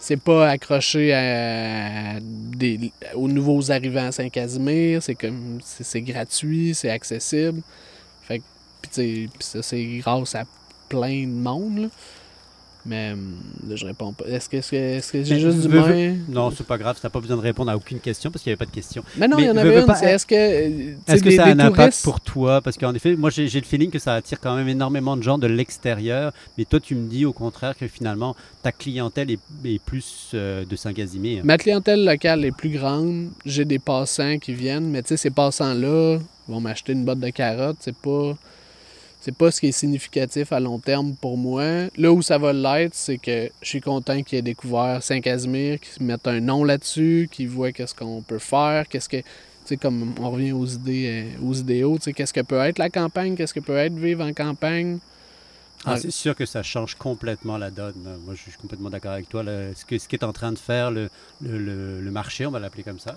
c'est 0.00 0.20
pas 0.20 0.50
accroché 0.50 1.12
aux 3.14 3.28
nouveaux 3.28 3.70
arrivants 3.70 4.06
à 4.06 4.12
Saint-Casimir, 4.12 5.02
c'est 5.02 5.14
comme 5.14 5.60
c'est 5.62 6.02
gratuit, 6.02 6.74
c'est 6.74 6.90
accessible. 6.90 7.62
Fait 8.22 8.38
que, 8.38 8.44
puis 8.82 9.28
ça 9.40 9.62
c'est 9.62 9.84
grâce 9.98 10.34
à 10.34 10.44
plein 10.88 11.22
de 11.22 11.32
monde. 11.32 11.90
Mais 12.86 13.12
hum, 13.12 13.34
là, 13.66 13.76
je 13.76 13.86
réponds 13.86 14.12
pas. 14.12 14.26
Est-ce 14.26 14.48
que, 14.48 14.60
j'ai 15.24 15.38
juste 15.40 15.60
du 15.62 15.68
moins? 15.68 16.14
Non, 16.28 16.50
c'est 16.50 16.66
pas 16.66 16.76
grave, 16.76 16.96
tu 17.00 17.06
n'as 17.06 17.10
pas 17.10 17.20
besoin 17.20 17.36
de 17.38 17.42
répondre 17.42 17.70
à 17.70 17.76
aucune 17.76 17.98
question 17.98 18.30
parce 18.30 18.42
qu'il 18.42 18.50
n'y 18.50 18.54
avait 18.54 18.58
pas 18.64 18.70
de 18.70 18.74
question. 18.74 19.02
Mais 19.16 19.26
non, 19.26 19.38
il 19.38 19.46
y 19.46 19.50
en 19.50 19.56
avait 19.56 19.80
une. 19.80 19.86
pas- 19.86 20.00
est-ce 20.02 20.26
que, 20.26 20.34
euh, 20.34 20.94
Est-ce 21.06 21.22
que 21.22 21.28
des- 21.30 21.36
ça 21.36 21.44
a 21.46 21.48
un 21.48 21.58
impact 21.58 22.02
pour 22.02 22.20
toi? 22.20 22.60
Parce 22.60 22.76
qu'en 22.76 22.94
effet, 22.94 23.16
moi 23.16 23.30
j'ai 23.30 23.48
j'ai 23.48 23.60
le 23.60 23.64
feeling 23.66 23.90
que 23.90 23.98
ça 23.98 24.14
attire 24.14 24.38
quand 24.40 24.54
même 24.54 24.68
énormément 24.68 25.16
de 25.16 25.22
gens 25.22 25.38
de 25.38 25.46
l'extérieur, 25.46 26.32
mais 26.58 26.64
toi 26.66 26.78
tu 26.80 26.94
me 26.94 27.08
dis 27.08 27.24
au 27.24 27.32
contraire 27.32 27.74
que 27.76 27.88
finalement 27.88 28.36
ta 28.62 28.70
clientèle 28.72 29.30
est, 29.30 29.40
est 29.64 29.82
plus 29.82 30.30
euh, 30.34 30.64
de 30.64 30.76
Saint-Casimir. 30.76 31.44
Ma 31.44 31.56
clientèle 31.58 32.04
locale 32.04 32.44
est 32.44 32.52
plus 32.56 32.70
grande. 32.70 33.28
J'ai 33.46 33.64
des 33.64 33.78
passants 33.78 34.38
qui 34.38 34.52
viennent, 34.52 34.90
mais 34.90 35.02
tu 35.02 35.08
sais, 35.08 35.16
ces 35.16 35.30
passants-là 35.30 36.18
vont 36.48 36.60
m'acheter 36.60 36.92
une 36.92 37.04
botte 37.04 37.20
de 37.20 37.30
carottes. 37.30 37.78
C'est 37.80 37.96
pas. 37.96 38.36
C'est 39.24 39.34
pas 39.34 39.50
ce 39.50 39.58
qui 39.58 39.68
est 39.68 39.72
significatif 39.72 40.52
à 40.52 40.60
long 40.60 40.78
terme 40.78 41.14
pour 41.14 41.38
moi. 41.38 41.86
Là 41.96 42.12
où 42.12 42.20
ça 42.20 42.36
va 42.36 42.52
l'être, 42.52 42.94
c'est 42.94 43.16
que 43.16 43.48
je 43.62 43.66
suis 43.66 43.80
content 43.80 44.22
qu'ils 44.22 44.36
aient 44.38 44.42
découvert 44.42 45.02
Saint-Casimir, 45.02 45.80
qu'ils 45.80 46.04
mettent 46.04 46.26
un 46.28 46.40
nom 46.40 46.62
là-dessus, 46.62 47.30
qu'ils 47.32 47.48
voient 47.48 47.72
qu'est-ce 47.72 47.94
qu'on 47.94 48.20
peut 48.20 48.38
faire, 48.38 48.86
qu'est-ce 48.86 49.08
que. 49.08 49.16
Tu 49.16 49.24
sais, 49.64 49.76
comme 49.78 50.12
on 50.20 50.30
revient 50.30 50.52
aux 50.52 50.66
idées, 50.66 51.24
euh, 51.40 51.42
aux 51.48 51.54
idéaux, 51.54 51.96
tu 51.96 52.02
sais, 52.04 52.12
qu'est-ce 52.12 52.34
que 52.34 52.42
peut 52.42 52.58
être 52.58 52.78
la 52.78 52.90
campagne, 52.90 53.34
qu'est-ce 53.34 53.54
que 53.54 53.60
peut 53.60 53.78
être 53.78 53.94
vivre 53.94 54.22
en 54.22 54.34
campagne. 54.34 54.98
Ah, 55.86 55.96
c'est 55.98 56.10
sûr 56.10 56.34
que 56.34 56.44
ça 56.44 56.62
change 56.62 56.94
complètement 56.94 57.56
la 57.56 57.70
donne. 57.70 57.94
Moi, 58.26 58.34
je 58.34 58.42
suis 58.42 58.52
complètement 58.60 58.90
d'accord 58.90 59.12
avec 59.12 59.30
toi. 59.30 59.42
Ce 59.74 59.86
que 59.86 59.96
ce 59.98 60.06
qu'est 60.06 60.22
en 60.22 60.34
train 60.34 60.52
de 60.52 60.58
faire 60.58 60.90
le- 60.90 61.08
le- 61.40 62.00
le 62.02 62.10
marché, 62.10 62.44
on 62.44 62.50
va 62.50 62.58
l'appeler 62.60 62.82
comme 62.82 62.98
ça, 62.98 63.16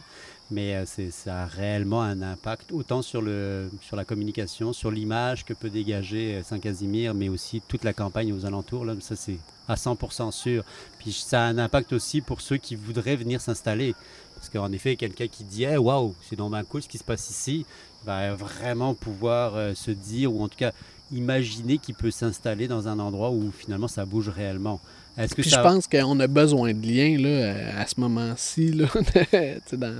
mais 0.49 0.75
euh, 0.75 0.85
ça 1.11 1.43
a 1.43 1.45
réellement 1.45 2.01
un 2.01 2.21
impact 2.21 2.71
autant 2.71 3.01
sur, 3.01 3.21
le, 3.21 3.69
sur 3.81 3.95
la 3.95 4.05
communication, 4.05 4.73
sur 4.73 4.91
l'image 4.91 5.43
que 5.45 5.53
peut 5.53 5.69
dégager 5.69 6.35
euh, 6.35 6.43
Saint-Casimir, 6.43 7.13
mais 7.13 7.29
aussi 7.29 7.61
toute 7.67 7.83
la 7.83 7.93
campagne 7.93 8.33
aux 8.33 8.45
alentours. 8.45 8.85
Là, 8.85 8.93
ça, 8.99 9.15
c'est 9.15 9.37
à 9.67 9.75
100% 9.75 10.31
sûr. 10.31 10.63
Puis 10.99 11.11
ça 11.11 11.43
a 11.43 11.45
un 11.47 11.57
impact 11.57 11.93
aussi 11.93 12.21
pour 12.21 12.41
ceux 12.41 12.57
qui 12.57 12.75
voudraient 12.75 13.17
venir 13.17 13.41
s'installer. 13.41 13.93
Parce 14.35 14.49
qu'en 14.49 14.71
effet, 14.71 14.95
quelqu'un 14.95 15.27
qui 15.27 15.43
dit 15.43 15.67
Waouh, 15.67 16.15
c'est 16.21 16.35
dans 16.35 16.49
ma 16.49 16.63
cool 16.63 16.83
ce 16.83 16.87
qui 16.87 16.97
se 16.97 17.03
passe 17.03 17.29
ici, 17.29 17.65
va 18.05 18.33
vraiment 18.35 18.93
pouvoir 18.93 19.55
euh, 19.55 19.73
se 19.73 19.91
dire, 19.91 20.33
ou 20.33 20.43
en 20.43 20.47
tout 20.47 20.57
cas 20.57 20.71
imaginer 21.11 21.77
qu'il 21.77 21.95
peut 21.95 22.11
s'installer 22.11 22.67
dans 22.67 22.87
un 22.87 22.99
endroit 22.99 23.31
où 23.31 23.51
finalement 23.51 23.87
ça 23.87 24.05
bouge 24.05 24.29
réellement. 24.29 24.79
Est-ce 25.17 25.35
que 25.35 25.41
Puis 25.41 25.49
ça... 25.49 25.57
je 25.57 25.61
pense 25.63 25.87
qu'on 25.87 26.19
a 26.19 26.27
besoin 26.27 26.73
de 26.73 26.85
liens 26.85 27.17
là, 27.19 27.79
à 27.81 27.87
ce 27.87 27.99
moment-ci. 27.99 28.71
Là, 28.71 28.85
dans, 29.73 29.95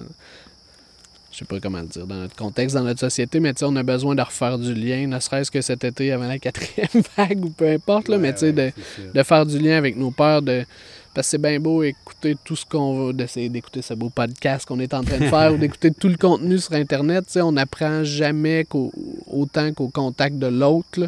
je 1.32 1.38
sais 1.38 1.46
pas 1.46 1.60
comment 1.60 1.82
le 1.82 1.88
dire, 1.88 2.08
dans 2.08 2.16
notre 2.16 2.36
contexte, 2.36 2.76
dans 2.76 2.84
notre 2.84 3.00
société, 3.00 3.40
mais 3.40 3.54
on 3.64 3.76
a 3.76 3.84
besoin 3.84 4.16
de 4.16 4.22
refaire 4.22 4.58
du 4.58 4.74
lien, 4.74 5.08
ne 5.08 5.20
serait-ce 5.20 5.52
que 5.52 5.62
cet 5.62 5.84
été 5.84 6.12
avant 6.12 6.28
la 6.28 6.40
quatrième 6.40 7.04
vague 7.16 7.46
ou 7.46 7.50
peu 7.50 7.70
importe, 7.70 8.10
là, 8.10 8.18
mais 8.18 8.34
tu 8.34 8.40
sais, 8.40 8.54
de, 8.54 8.72
de 9.14 9.24
faire 9.24 9.46
du 9.46 9.60
lien 9.60 9.78
avec 9.78 9.96
nos 9.98 10.10
pères, 10.12 10.42
de, 10.42 10.66
parce 11.14 11.28
que 11.28 11.32
c'est 11.32 11.38
bien 11.42 11.60
beau 11.60 11.82
écouter 11.84 12.36
tout 12.44 12.56
ce 12.56 12.66
qu'on 12.66 13.08
va, 13.08 13.14
d'essayer 13.14 13.50
d'écouter 13.50 13.82
ce 13.82 13.96
beau 13.96 14.10
podcast 14.10 14.68
qu'on 14.68 14.80
est 14.80 14.94
en 14.94 15.04
train 15.04 15.18
de 15.18 15.26
faire 15.30 15.54
ou 15.54 15.58
d'écouter 15.58 15.92
tout 15.92 16.10
le 16.10 16.18
contenu 16.18 16.60
sur 16.60 16.74
Internet. 16.74 17.26
On 17.42 17.52
n'apprend 17.52 18.04
jamais 18.04 18.66
qu'au- 18.66 18.92
autant 19.26 19.74
qu'au 19.74 19.90
contact 19.90 20.38
de 20.38 20.48
l'autre. 20.48 21.08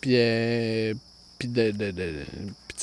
Puis, 0.00 0.12
euh, 0.14 0.92
puis 1.38 1.48
de, 1.48 1.72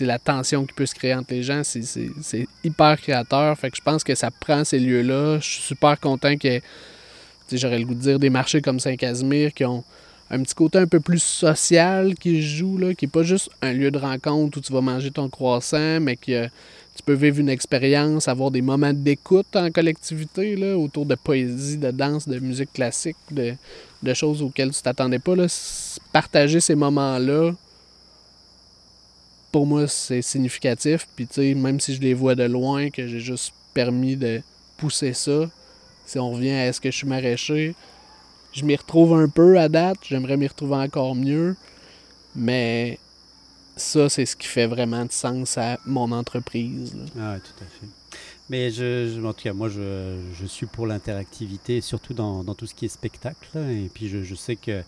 la 0.01 0.19
tension 0.19 0.65
qui 0.65 0.73
peut 0.73 0.85
se 0.85 0.93
créer 0.93 1.13
entre 1.13 1.33
les 1.33 1.43
gens, 1.43 1.61
c'est- 1.63 2.47
hyper 2.63 2.99
créateur. 2.99 3.57
Fait 3.57 3.71
que 3.71 3.77
je 3.77 3.81
pense 3.81 4.03
que 4.03 4.15
ça 4.15 4.31
prend 4.31 4.65
ces 4.65 4.79
lieux-là. 4.79 5.39
Je 5.39 5.49
suis 5.49 5.61
super 5.61 5.97
content 5.99 6.35
que, 6.35 6.59
j'aurais 7.51 7.79
le 7.79 7.85
goût 7.85 7.95
de 7.95 8.01
dire, 8.01 8.19
des 8.19 8.29
marchés 8.29 8.61
comme 8.61 8.79
Saint-Casimir 8.79 9.53
qui 9.53 9.63
ont 9.63 9.83
un 10.29 10.41
petit 10.41 10.55
côté 10.55 10.79
un 10.79 10.87
peu 10.87 10.99
plus 10.99 11.21
social 11.21 12.15
qui 12.15 12.41
joue, 12.41 12.77
là, 12.77 12.93
qui 12.95 13.05
n'est 13.05 13.11
pas 13.11 13.23
juste 13.23 13.49
un 13.61 13.73
lieu 13.73 13.91
de 13.91 13.99
rencontre 13.99 14.57
où 14.57 14.61
tu 14.61 14.73
vas 14.73 14.81
manger 14.81 15.11
ton 15.11 15.29
croissant, 15.29 15.99
mais 16.01 16.15
que 16.15 16.47
tu 16.95 17.03
peux 17.05 17.13
vivre 17.13 17.39
une 17.39 17.49
expérience, 17.49 18.27
avoir 18.27 18.49
des 18.51 18.61
moments 18.61 18.93
d'écoute 18.93 19.55
en 19.55 19.69
collectivité 19.69 20.55
là, 20.55 20.77
autour 20.77 21.05
de 21.05 21.15
poésie, 21.15 21.77
de 21.77 21.91
danse, 21.91 22.27
de 22.27 22.39
musique 22.39 22.73
classique, 22.73 23.17
de, 23.29 23.53
de 24.01 24.13
choses 24.13 24.41
auxquelles 24.41 24.71
tu 24.71 24.81
t'attendais 24.81 25.19
pas. 25.19 25.35
Là. 25.35 25.45
Partager 26.11 26.59
ces 26.59 26.75
moments-là, 26.75 27.51
pour 29.55 29.65
moi, 29.65 29.87
c'est 29.87 30.21
significatif. 30.21 31.07
Puis, 31.15 31.27
tu 31.27 31.35
sais, 31.35 31.53
même 31.53 31.79
si 31.79 31.95
je 31.95 32.01
les 32.01 32.13
vois 32.13 32.35
de 32.35 32.43
loin, 32.43 32.89
que 32.89 33.07
j'ai 33.07 33.21
juste 33.21 33.53
permis 33.73 34.17
de 34.17 34.41
pousser 34.75 35.13
ça, 35.13 35.49
si 36.05 36.19
on 36.19 36.31
revient 36.31 36.49
à 36.51 36.67
est-ce 36.67 36.81
que 36.81 36.91
je 36.91 36.97
suis 36.97 37.07
maraîcher, 37.07 37.73
je 38.51 38.65
m'y 38.65 38.75
retrouve 38.75 39.13
un 39.13 39.29
peu 39.29 39.57
à 39.57 39.69
date. 39.69 39.97
J'aimerais 40.09 40.35
m'y 40.35 40.47
retrouver 40.47 40.75
encore 40.75 41.15
mieux. 41.15 41.55
Mais 42.35 42.99
ça, 43.77 44.09
c'est 44.09 44.25
ce 44.25 44.35
qui 44.35 44.47
fait 44.47 44.67
vraiment 44.67 45.05
de 45.05 45.11
sens 45.13 45.57
à 45.57 45.77
mon 45.85 46.11
entreprise. 46.11 46.93
là. 46.93 47.05
Ah, 47.17 47.39
tout 47.39 47.63
à 47.63 47.67
fait. 47.67 47.87
Mais 48.49 48.71
je, 48.71 49.09
je- 49.15 49.25
en 49.25 49.31
tout 49.31 49.43
cas, 49.43 49.53
moi, 49.53 49.69
je, 49.69 50.17
je 50.37 50.45
suis 50.45 50.65
pour 50.65 50.85
l'interactivité, 50.85 51.79
surtout 51.79 52.13
dans, 52.13 52.43
dans 52.43 52.55
tout 52.55 52.67
ce 52.67 52.75
qui 52.75 52.83
est 52.83 52.89
spectacle. 52.89 53.57
Et 53.69 53.89
puis, 53.93 54.09
je, 54.09 54.21
je 54.21 54.35
sais 54.35 54.57
que 54.57 54.83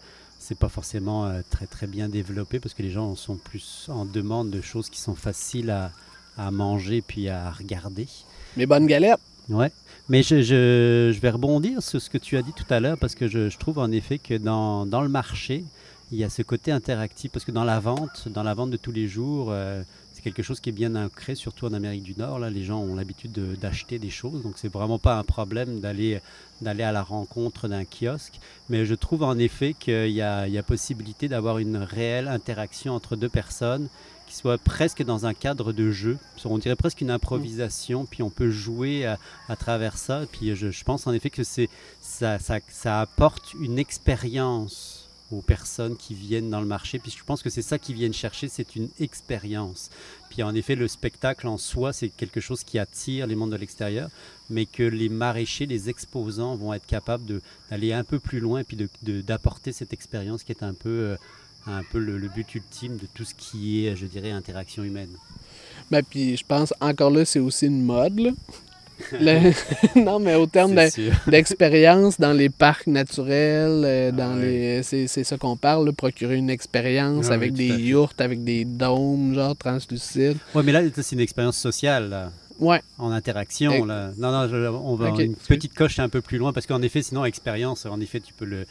c'est 0.48 0.58
pas 0.58 0.70
forcément 0.70 1.26
euh, 1.26 1.42
très 1.50 1.68
très 1.68 1.88
bien 1.88 2.08
développé 2.08 2.62
parce 2.62 2.74
que 2.74 2.82
les 2.82 2.90
gens 2.90 3.16
sont 3.16 3.36
plus 3.36 3.88
en 3.90 4.06
demande 4.06 4.50
de 4.50 4.62
choses 4.62 4.90
qui 4.90 5.02
sont 5.02 5.16
faciles 5.16 5.70
à, 5.70 5.92
à 6.38 6.52
manger 6.52 7.04
puis 7.06 7.28
à 7.28 7.52
regarder. 7.52 8.08
Mes 8.56 8.66
bonnes 8.66 8.88
galettes. 8.88 9.20
Ouais. 9.50 9.72
Mais 10.08 10.24
je, 10.24 10.42
je, 10.42 11.12
je 11.14 11.20
vais 11.20 11.32
rebondir 11.32 11.84
sur 11.84 12.02
ce 12.02 12.10
que 12.10 12.18
tu 12.18 12.38
as 12.38 12.42
dit 12.42 12.54
tout 12.54 12.66
à 12.70 12.80
l'heure 12.80 12.98
parce 12.98 13.14
que 13.14 13.28
je, 13.28 13.50
je 13.50 13.58
trouve 13.58 13.78
en 13.78 13.92
effet 13.92 14.20
que 14.20 14.36
dans, 14.36 14.86
dans 14.86 15.02
le 15.02 15.10
marché, 15.10 15.66
il 16.14 16.18
y 16.18 16.24
a 16.24 16.30
ce 16.30 16.44
côté 16.44 16.72
interactif 16.72 17.30
parce 17.30 17.44
que 17.44 17.52
dans 17.52 17.66
la 17.66 17.82
vente, 17.82 18.30
dans 18.30 18.44
la 18.44 18.54
vente 18.54 18.72
de 18.72 18.78
tous 18.78 18.94
les 18.94 19.10
jours, 19.10 19.48
euh, 19.50 19.84
quelque 20.32 20.44
chose 20.44 20.60
qui 20.60 20.70
est 20.70 20.74
bien 20.74 20.96
ancré, 20.96 21.36
surtout 21.36 21.66
en 21.66 21.74
Amérique 21.74 22.04
du 22.04 22.16
Nord. 22.18 22.40
Là, 22.40 22.50
les 22.50 22.64
gens 22.64 22.80
ont 22.80 22.96
l'habitude 22.96 23.32
de- 23.32 23.56
d'acheter 23.56 24.00
des 24.00 24.10
choses, 24.10 24.44
donc 24.44 24.54
c'est 24.58 24.72
vraiment 24.72 25.00
pas 25.00 25.18
un 25.18 25.24
problème 25.24 25.80
d'aller 25.80 26.22
à 26.62 26.92
la 26.92 27.04
rencontre 27.04 27.68
d'un 27.68 27.86
kiosque. 27.86 28.40
Mais 28.70 28.86
je 28.86 28.96
trouve 28.96 29.24
en 29.24 29.38
effet 29.38 29.74
qu'il 29.74 30.12
y 30.12 30.18
y 30.18 30.22
a 30.22 30.64
possibilité 30.64 31.28
d'avoir 31.28 31.58
une 31.60 31.78
réelle 31.78 32.28
interaction 32.28 32.94
entre 32.94 33.16
deux 33.16 33.30
personnes 33.30 33.88
qui 34.28 34.36
soit 34.36 34.58
presque 34.58 35.04
dans 35.04 35.26
un 35.26 35.34
cadre 35.34 35.72
de 35.72 35.90
jeu. 35.90 36.18
On 36.46 36.58
dirait 36.58 36.76
presque 36.76 37.02
une 37.02 37.12
improvisation, 37.12 38.06
puis 38.06 38.22
on 38.22 38.30
peut 38.30 38.50
jouer 38.50 39.06
à, 39.06 39.56
travers 39.56 39.98
ça. 39.98 40.24
Puis 40.32 40.56
je, 40.56 40.84
pense 40.84 41.08
en 41.08 41.14
effet 41.14 41.30
que 41.30 41.44
ça, 41.44 41.64
ça, 42.02 42.60
ça 42.70 43.02
apporte 43.02 43.54
une 43.60 43.80
expérience 43.80 44.97
aux 45.32 45.42
personnes 45.42 45.98
qui 45.98 46.14
viennent 46.14 46.50
dans 46.50 46.62
le 46.62 46.68
marché. 46.68 47.00
Puis 47.00 47.14
je 47.18 47.24
pense 47.24 47.44
que 47.44 47.50
c'est 47.50 47.62
ça 47.62 47.78
qu'ils 47.78 47.96
viennent 47.96 48.14
chercher, 48.14 48.48
c'est 48.48 48.76
une 48.76 48.90
expérience. 49.00 49.90
Puis 50.30 50.44
en 50.44 50.54
effet, 50.56 50.76
le 50.76 50.88
spectacle 50.88 51.48
en 51.48 51.58
soi, 51.58 51.94
c'est 51.94 52.10
quelque 52.10 52.40
chose 52.40 52.64
qui 52.64 52.80
attire 52.80 53.28
les 53.28 53.36
mondes 53.36 53.52
de 53.52 53.58
l'extérieur, 53.58 54.10
mais 54.50 54.66
que 54.66 54.84
les 54.84 55.10
maraîchers, 55.10 55.66
les 55.66 55.90
exposants 55.90 56.56
vont 56.56 56.74
être 56.74 56.86
capables 56.86 57.42
d'aller 57.70 57.94
un 57.94 58.04
peu 58.04 58.20
plus 58.20 58.40
loin 58.40 58.62
et 58.62 58.64
puis 58.64 58.78
d'apporter 59.02 59.72
cette 59.72 59.94
expérience 59.94 60.44
qui 60.44 60.52
est 60.52 60.64
un 60.64 60.74
peu, 60.74 60.90
euh, 60.90 61.16
un 61.66 61.84
peu 61.84 62.00
le, 62.00 62.28
but 62.30 62.56
ultime 62.56 62.98
de 62.98 63.08
tout 63.14 63.26
ce 63.26 63.34
qui 63.34 63.86
est, 63.86 63.96
je 63.96 64.06
dirais, 64.06 64.32
interaction 64.32 64.84
humaine. 64.84 65.12
Ben, 65.92 66.04
puis 66.04 66.38
je 66.38 66.46
pense, 66.46 66.74
encore 66.80 67.12
là, 67.12 67.26
c'est 67.26 67.40
aussi 67.40 67.66
une 67.66 67.84
mode. 67.84 68.34
Le- 69.12 69.52
non, 70.04 70.20
mais 70.20 70.36
au 70.36 70.46
terme 70.48 70.74
d'expérience 71.28 72.20
dans 72.20 72.34
les 72.34 72.50
parcs 72.50 72.88
naturels, 72.88 73.84
euh, 73.86 74.12
dans 74.12 74.34
Ah 74.34 74.36
ouais. 74.36 74.42
les 74.82 74.84
c'est, 74.84 75.08
ça 75.24 75.38
qu'on 75.38 75.56
parle, 75.58 75.86
là, 75.86 75.92
procurer 75.92 76.36
une 76.36 76.50
expérience 76.50 77.28
Ah 77.30 77.34
avec 77.34 77.52
oui, 77.52 77.68
des 77.70 77.76
yourtes, 77.84 78.22
avec 78.22 78.44
des 78.44 78.66
dômes, 78.66 79.34
genre 79.36 79.56
translucides. 79.56 80.38
Ouais, 80.56 80.64
mais 80.64 80.72
là, 80.72 80.82
c'est 80.96 81.12
une 81.16 81.20
expérience 81.22 81.58
sociale. 81.58 82.10
là. 82.10 82.32
Ouais, 82.60 82.82
en 82.98 83.12
interaction. 83.12 83.86
Là. 83.86 84.12
Non, 84.18 84.32
non, 84.32 84.48
je- 84.48 84.56
on 84.68 84.96
va 84.96 85.12
Ok. 85.12 85.20
une 85.20 85.36
petite 85.36 85.76
coche 85.76 86.00
un 86.00 86.10
peu 86.10 86.22
plus 86.22 86.40
loin 86.40 86.54
parce 86.54 86.66
qu'en 86.66 86.82
effet, 86.82 87.04
sinon, 87.04 87.24
expérience, 87.24 87.86
en 87.86 88.00
effet, 88.02 88.20
tu 88.20 88.34
peux 88.34 88.46
le. 88.46 88.66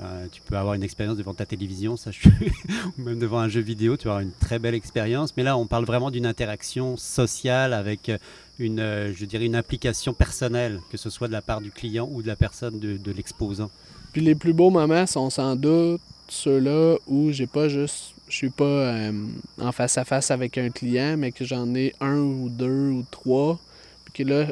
euh, 0.00 0.26
tu 0.32 0.40
peux 0.42 0.56
avoir 0.56 0.74
une 0.74 0.82
expérience 0.82 1.16
devant 1.16 1.34
ta 1.34 1.46
télévision, 1.46 1.96
ça, 1.96 2.10
je 2.10 2.28
ou 2.98 3.02
même 3.02 3.20
devant 3.20 3.38
un 3.38 3.48
jeu 3.48 3.60
vidéo, 3.60 3.96
tu 3.96 4.04
vas 4.06 4.14
avoir 4.14 4.22
une 4.22 4.32
très 4.40 4.58
belle 4.58 4.74
expérience. 4.74 5.32
Mais 5.36 5.44
là, 5.44 5.56
on 5.56 5.66
parle 5.66 5.84
vraiment 5.84 6.10
d'une 6.10 6.26
interaction 6.26 6.96
sociale 6.96 7.72
avec 7.72 8.08
euh, 8.08 8.18
une, 8.60 8.80
euh, 8.80 9.12
je 9.14 9.24
dirais, 9.24 9.46
une 9.46 9.56
implication 9.56 10.12
personnelle, 10.12 10.80
que 10.90 10.96
ce 10.96 11.10
soit 11.10 11.28
de 11.28 11.32
la 11.32 11.42
part 11.42 11.60
du 11.60 11.70
client 11.70 12.08
ou 12.12 12.22
de 12.22 12.28
la 12.28 12.36
personne 12.36 12.78
de, 12.78 13.12
l'exposant. 13.12 13.70
Puis 14.12 14.20
les 14.20 14.34
plus 14.34 14.52
beaux 14.52 14.70
moments 14.70 15.06
sont 15.06 15.30
sans 15.30 15.56
doute 15.56 16.00
ceux-là 16.28 16.96
où 17.08 17.32
j'ai 17.32 17.46
pas 17.46 17.68
juste. 17.68 18.14
Je 18.28 18.36
suis 18.36 18.50
pas 18.50 18.64
euh, 18.64 19.12
en 19.60 19.72
face 19.72 19.98
à 19.98 20.04
face 20.04 20.30
avec 20.30 20.58
un 20.58 20.70
client, 20.70 21.16
mais 21.16 21.32
que 21.32 21.44
j'en 21.44 21.74
ai 21.74 21.94
un 22.00 22.18
ou 22.18 22.48
deux 22.48 22.90
ou 22.90 23.04
trois. 23.10 23.58
Puis 24.04 24.24
que 24.24 24.30
là, 24.30 24.46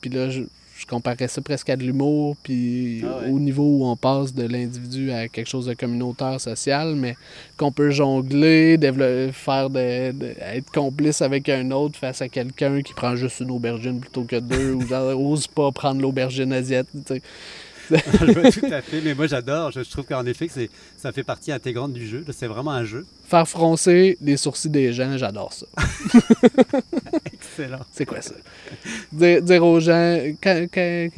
puis 0.00 0.08
là 0.08 0.30
je, 0.30 0.42
je 0.80 0.86
comparais 0.86 1.28
ça 1.28 1.42
presque 1.42 1.68
à 1.68 1.76
de 1.76 1.82
l'humour, 1.82 2.36
puis 2.42 3.02
Ah 3.04 3.18
ouais. 3.24 3.30
au 3.30 3.38
niveau 3.38 3.62
où 3.64 3.84
on 3.84 3.96
passe 3.96 4.32
de 4.34 4.44
l'individu 4.46 5.12
à 5.12 5.28
quelque 5.28 5.46
chose 5.48 5.66
de 5.66 5.74
communautaire, 5.74 6.40
social, 6.40 6.94
mais 6.96 7.16
qu'on 7.58 7.70
peut 7.70 7.90
jongler, 7.90 8.78
faire 9.32 9.68
de, 9.68 10.12
de- 10.12 10.34
être 10.40 10.70
complice 10.72 11.20
avec 11.20 11.48
un 11.50 11.70
autre 11.70 11.98
face 11.98 12.22
à 12.22 12.28
quelqu'un 12.30 12.80
qui 12.80 12.94
prend 12.94 13.14
juste 13.14 13.40
une 13.40 13.50
aubergine 13.50 14.00
plutôt 14.00 14.22
que 14.24 14.36
deux, 14.36 14.72
ou 14.72 14.86
genre, 14.86 15.20
ose 15.30 15.46
pas 15.46 15.70
prendre 15.70 16.00
l'aubergine 16.00 16.52
asiatique. 16.52 17.22
tout 18.60 18.66
à 18.72 18.80
fait, 18.80 19.00
mais 19.02 19.14
moi 19.14 19.26
j'adore. 19.26 19.70
Je, 19.72 19.82
je 19.82 19.90
trouve 19.90 20.04
qu'en 20.04 20.24
effet, 20.26 20.48
que 20.48 20.52
ça 20.96 21.12
fait 21.12 21.22
partie 21.22 21.52
intégrante 21.52 21.92
du 21.92 22.06
jeu. 22.06 22.24
C'est 22.32 22.46
vraiment 22.46 22.72
un 22.72 22.84
jeu. 22.84 23.06
Faire 23.28 23.48
froncer 23.48 24.16
les 24.20 24.36
sourcils 24.36 24.70
des 24.70 24.92
gens, 24.92 25.16
j'adore 25.16 25.52
ça. 25.52 25.66
Excellent. 27.32 27.80
C'est 27.92 28.06
quoi 28.06 28.20
ça? 28.20 28.34
Dire, 29.12 29.42
dire 29.42 29.64
aux 29.64 29.80
gens, 29.80 30.20
quand, 30.42 30.66
quand 30.72 31.08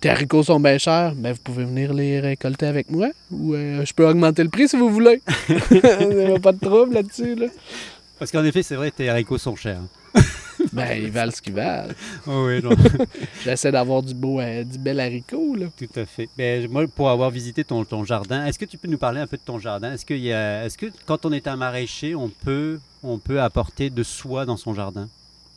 tes 0.00 0.08
haricots 0.08 0.42
sont 0.42 0.60
bien 0.60 0.78
chers, 0.78 1.14
ben 1.14 1.32
vous 1.32 1.40
pouvez 1.42 1.64
venir 1.64 1.92
les 1.92 2.20
récolter 2.20 2.66
avec 2.66 2.90
moi. 2.90 3.08
Ou 3.30 3.54
euh, 3.54 3.84
je 3.84 3.92
peux 3.92 4.06
augmenter 4.06 4.42
le 4.42 4.50
prix 4.50 4.68
si 4.68 4.76
vous 4.76 4.90
voulez. 4.90 5.20
Il 5.48 6.08
n'y 6.08 6.34
a 6.34 6.38
pas 6.38 6.52
de 6.52 6.60
trouble 6.60 6.94
là-dessus. 6.94 7.34
Là. 7.34 7.46
Parce 8.18 8.30
qu'en 8.30 8.44
effet, 8.44 8.62
c'est 8.62 8.76
vrai, 8.76 8.90
tes 8.90 9.08
haricots 9.08 9.38
sont 9.38 9.56
chers. 9.56 9.80
Ben, 10.76 11.02
ils 11.02 11.10
valent 11.10 11.32
ce 11.32 11.42
qu'ils 11.42 11.54
valent. 11.54 11.94
Oh 12.26 12.46
oui, 12.46 12.62
non. 12.62 12.70
J'essaie 13.44 13.72
d'avoir 13.72 14.02
du 14.02 14.14
beau, 14.14 14.40
euh, 14.40 14.64
du 14.64 14.78
bel 14.78 15.00
haricot. 15.00 15.54
Là. 15.56 15.66
Tout 15.76 16.00
à 16.00 16.04
fait. 16.04 16.28
Ben, 16.36 16.68
moi, 16.70 16.86
pour 16.86 17.10
avoir 17.10 17.30
visité 17.30 17.64
ton, 17.64 17.84
ton 17.84 18.04
jardin, 18.04 18.46
est-ce 18.46 18.58
que 18.58 18.64
tu 18.64 18.78
peux 18.78 18.88
nous 18.88 18.98
parler 18.98 19.20
un 19.20 19.26
peu 19.26 19.36
de 19.36 19.42
ton 19.42 19.58
jardin? 19.58 19.92
Est-ce, 19.92 20.04
qu'il 20.04 20.18
y 20.18 20.32
a, 20.32 20.64
est-ce 20.64 20.76
que 20.76 20.86
quand 21.06 21.24
on 21.26 21.32
est 21.32 21.46
un 21.46 21.56
maraîcher, 21.56 22.14
on 22.14 22.28
peut, 22.28 22.78
on 23.02 23.18
peut 23.18 23.40
apporter 23.40 23.90
de 23.90 24.02
soi 24.02 24.44
dans 24.44 24.56
son 24.56 24.74
jardin? 24.74 25.08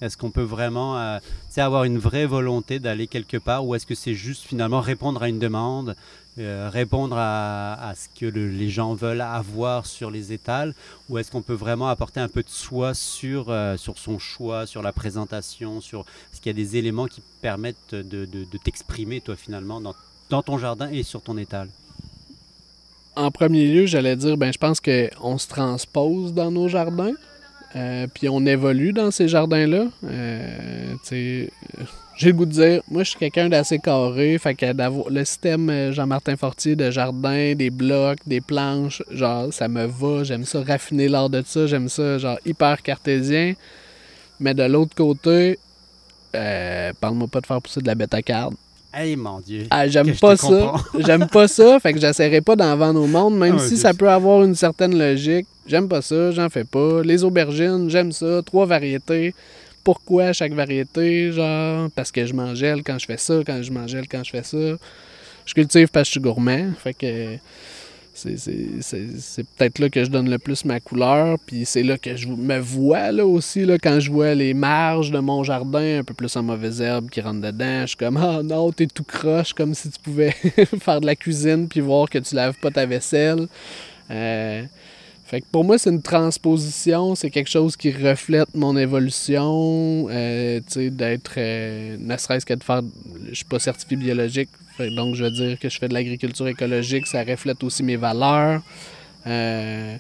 Est-ce 0.02 0.16
qu'on 0.16 0.32
peut 0.32 0.42
vraiment 0.42 0.98
euh, 0.98 1.20
avoir 1.58 1.84
une 1.84 1.98
vraie 1.98 2.26
volonté 2.26 2.80
d'aller 2.80 3.08
quelque 3.08 3.38
part 3.38 3.66
ou 3.66 3.76
est-ce 3.76 3.86
que 3.86 3.96
c'est 3.96 4.14
juste 4.14 4.46
finalement 4.46 4.80
répondre 4.80 5.22
à 5.22 5.28
une 5.28 5.40
demande, 5.40 5.96
euh, 6.40 6.70
répondre 6.72 7.16
à, 7.18 7.94
ce 7.96 8.08
que 8.20 8.26
le- 8.26 8.50
les 8.50 8.70
gens 8.70 8.94
veulent 8.94 9.22
avoir 9.22 9.86
sur 9.86 10.10
les 10.10 10.32
étals 10.34 10.74
ou 11.10 11.18
est-ce 11.18 11.32
qu'on 11.32 11.42
peut 11.42 11.54
vraiment 11.54 11.90
apporter 11.90 12.20
un 12.20 12.30
peu 12.30 12.42
de 12.44 12.50
soi 12.50 12.94
sur, 12.94 13.50
euh, 13.50 13.78
sur 13.78 13.98
son 13.98 14.20
choix, 14.20 14.66
sur 14.66 14.82
la 14.82 14.94
présentation, 14.94 15.82
sur 15.82 16.02
est-ce 16.32 16.42
qu'il 16.42 16.50
y 16.52 16.56
a 16.56 16.64
des 16.66 16.78
éléments 16.78 17.08
qui 17.08 17.22
permettent 17.42 17.94
de 17.94 18.58
t'exprimer 18.64 19.22
toi 19.22 19.36
finalement 19.36 19.82
dans, 19.82 19.96
dans 20.30 20.42
ton 20.44 20.58
jardin 20.58 20.90
et 20.90 21.04
sur 21.04 21.22
ton 21.22 21.38
étal? 21.38 21.70
En 23.16 23.32
premier 23.32 23.68
lieu, 23.68 23.86
j'allais 23.86 24.16
dire, 24.16 24.38
ben, 24.38 24.54
je 24.54 24.58
pense 24.58 24.80
qu'on 24.80 25.38
se 25.38 25.48
transpose 25.48 26.34
dans 26.34 26.52
nos 26.52 26.70
jardins. 26.70 27.14
Euh, 27.76 28.08
puis 28.12 28.28
on 28.30 28.46
évolue 28.46 28.94
dans 28.94 29.12
ces 29.12 29.28
jardins-là. 29.28 29.86
Euh, 30.04 30.94
j'ai 31.12 31.52
le 32.24 32.34
goût 32.34 32.46
de 32.46 32.52
dire, 32.52 32.82
moi 32.90 33.04
je 33.04 33.12
suis 33.12 33.20
quelqu'un 33.20 33.48
d'assez 33.48 33.80
carré, 33.80 34.38
fait 34.40 34.56
que 34.56 34.66
le 35.10 35.26
système 35.26 35.70
euh, 35.70 35.92
Jean-Martin 35.92 36.36
Fortier 36.36 36.76
de 36.76 36.90
jardin, 36.90 37.54
des 37.54 37.70
blocs, 37.70 38.20
des 38.26 38.42
planches, 38.42 39.04
genre 39.12 39.54
ça 39.54 39.68
me 39.68 39.86
va, 39.86 40.24
j'aime 40.24 40.46
ça 40.46 40.64
raffiner 40.64 41.08
l'art 41.08 41.30
de 41.30 41.44
ça, 41.46 41.68
j'aime 41.68 41.90
ça 41.90 42.18
genre 42.18 42.40
hyper 42.46 42.82
cartésien. 42.82 43.54
Mais 44.40 44.54
de 44.54 44.64
l'autre 44.64 44.96
côté, 44.96 45.60
parle-moi 46.32 47.28
pas 47.28 47.42
de 47.42 47.46
faire 47.46 47.62
pousser 47.62 47.82
de 47.82 47.88
la 47.88 47.96
bêta 47.96 48.22
carde. 48.22 48.56
Hey 48.92 49.16
mon 49.16 49.40
Dieu 49.40 49.68
Ah, 49.70 49.88
j'aime 49.88 50.16
pas 50.16 50.36
ça. 50.36 50.74
J'aime 51.00 51.28
pas 51.28 51.48
ça, 51.48 51.80
fait 51.80 51.94
que 51.94 52.00
j'essaierai 52.00 52.42
pas 52.42 52.56
d'en 52.56 52.76
vendre 52.76 53.02
au 53.02 53.08
monde, 53.08 53.38
même 53.38 53.58
Ah 53.60 53.64
si 53.64 53.78
ça 53.78 53.94
peut 53.94 54.10
avoir 54.10 54.44
une 54.44 54.56
certaine 54.56 54.98
logique. 54.98 55.46
J'aime 55.68 55.88
pas 55.88 56.02
ça, 56.02 56.32
j'en 56.32 56.50
fais 56.50 56.64
pas. 56.64 57.04
Les 57.04 57.24
aubergines, 57.24 57.88
j'aime 57.90 58.12
ça. 58.12 58.42
Trois 58.44 58.66
variétés. 58.66 59.36
Pourquoi 59.84 60.34
chaque 60.34 60.54
variété? 60.54 61.32
Genre, 61.32 61.90
parce 61.96 62.12
que 62.12 62.26
je 62.26 62.34
mangelle 62.34 62.82
quand 62.84 62.98
je 62.98 63.06
fais 63.06 63.18
ça, 63.18 63.36
quand 63.46 63.62
je 63.62 63.72
mangelle 63.72 64.08
quand 64.08 64.24
je 64.24 64.32
fais 64.32 64.44
ça. 64.44 64.58
Je 65.46 65.54
cultive 65.54 65.90
parce 65.90 66.04
que 66.04 66.08
je 66.08 66.12
suis 66.12 66.20
gourmand, 66.20 66.72
fait 66.78 66.94
que 66.94 67.38
c'est- 68.20 69.44
peut-être 69.58 69.80
là 69.80 69.90
que 69.90 70.04
je 70.04 70.10
donne 70.10 70.30
le 70.30 70.38
plus 70.40 70.66
ma 70.66 70.80
couleur, 70.80 71.38
puis 71.46 71.66
c'est 71.66 71.84
là 71.84 71.98
que 71.98 72.16
je 72.16 72.28
me 72.28 72.60
vois 72.60 73.12
là 73.12 73.26
aussi, 73.26 73.66
là, 73.66 73.78
quand 73.78 74.00
je 74.00 74.12
vois 74.12 74.36
les 74.36 74.54
marges 74.54 75.12
de 75.12 75.20
mon 75.20 75.44
jardin 75.44 76.00
un 76.00 76.04
peu 76.04 76.14
plus 76.14 76.36
en 76.36 76.44
mauvaises 76.44 76.82
herbes 76.82 77.10
qui 77.10 77.22
rentrent 77.22 77.42
dedans, 77.42 77.82
je 77.82 77.88
suis 77.88 77.98
comme 77.98 78.18
«Ah 78.22 78.42
non, 78.44 78.72
t'es 78.72 78.88
tout 78.88 79.04
croche, 79.04 79.54
comme 79.54 79.74
si 79.74 79.90
tu 79.90 80.00
pouvais 80.00 80.32
faire 80.80 81.02
de 81.02 81.06
la 81.06 81.16
cuisine 81.16 81.68
puis 81.68 81.80
voir 81.80 82.10
que 82.10 82.18
tu 82.20 82.36
laves 82.36 82.58
pas 82.62 82.72
ta 82.72 82.86
vaisselle. 82.86 83.48
Euh, 84.12 84.64
fait 85.26 85.42
que 85.42 85.46
pour 85.52 85.64
moi, 85.64 85.78
c'est 85.78 85.92
une 85.92 86.02
transposition, 86.02 87.14
c'est 87.14 87.30
quelque 87.30 87.50
chose 87.52 87.78
qui 87.78 87.92
reflète 87.92 88.50
mon 88.56 88.76
évolution, 88.76 90.08
euh, 90.10 90.60
tu 90.62 90.74
sais, 90.74 90.90
d'être, 90.90 91.34
euh, 91.38 91.98
ne 92.00 92.18
serait-ce 92.18 92.46
que 92.46 92.56
de 92.56 92.64
faire, 92.64 92.82
je 93.30 93.36
suis 93.36 93.46
pas 93.46 93.60
certifié 93.60 93.96
biologique, 93.96 94.50
donc 94.88 95.16
je 95.16 95.24
veux 95.24 95.32
dire 95.32 95.60
que 95.60 95.70
je 95.70 95.78
fais 95.80 95.88
de 95.88 95.94
l'agriculture 95.94 96.48
écologique, 96.48 97.08
ça 97.08 97.24
reflète 97.24 97.64
aussi 97.64 97.84
mes 97.84 97.98
valeurs. 97.98 98.62
Euh, 99.28 99.96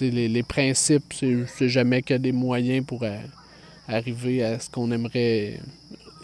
les, 0.00 0.28
les 0.28 0.42
principes, 0.42 1.12
c'est 1.46 1.68
jamais 1.68 2.02
que 2.02 2.14
des 2.14 2.32
moyens 2.32 2.84
pour 2.86 3.02
euh, 3.02 3.16
arriver 3.88 4.42
à 4.44 4.58
ce 4.58 4.68
qu'on 4.70 4.90
aimerait 4.90 5.60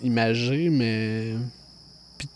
imager, 0.03 0.71
mais 0.71 1.35
puis 2.19 2.29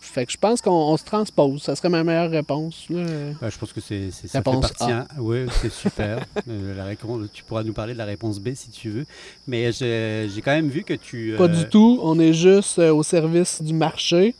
Fait 0.00 0.26
que 0.26 0.32
je 0.32 0.36
pense 0.36 0.60
qu'on 0.60 0.70
on 0.72 0.96
se 0.96 1.04
transpose. 1.04 1.62
Ça 1.62 1.74
serait 1.76 1.88
ma 1.88 2.04
meilleure 2.04 2.30
réponse. 2.30 2.84
là. 2.90 3.00
Ouais, 3.40 3.50
je 3.50 3.58
pense 3.58 3.72
que 3.72 3.80
c'est, 3.80 4.10
ça 4.10 4.28
fait 4.28 4.38
Réponse 4.38 4.60
partie. 4.72 4.92
hein. 4.92 5.06
Ouais, 5.18 5.46
c'est 5.60 5.72
super. 5.72 6.18
Euh, 6.48 6.74
la 6.76 6.84
réponse, 6.84 7.28
tu 7.32 7.44
pourras 7.44 7.62
nous 7.62 7.72
parler 7.72 7.92
de 7.94 7.98
la 7.98 8.04
réponse 8.04 8.40
B 8.40 8.48
si 8.54 8.70
tu 8.70 8.90
veux. 8.90 9.06
Mais 9.46 9.70
j'ai, 9.72 10.28
j'ai 10.34 10.42
quand 10.42 10.50
même 10.50 10.68
vu 10.68 10.82
que 10.82 10.94
tu. 10.94 11.34
Pas 11.38 11.46
du 11.48 11.66
tout. 11.68 12.00
On 12.02 12.18
est 12.18 12.32
juste 12.34 12.78
au 12.78 13.02
service 13.02 13.62
du 13.62 13.72
marché. 13.72 14.34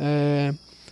Euh, 0.00 0.50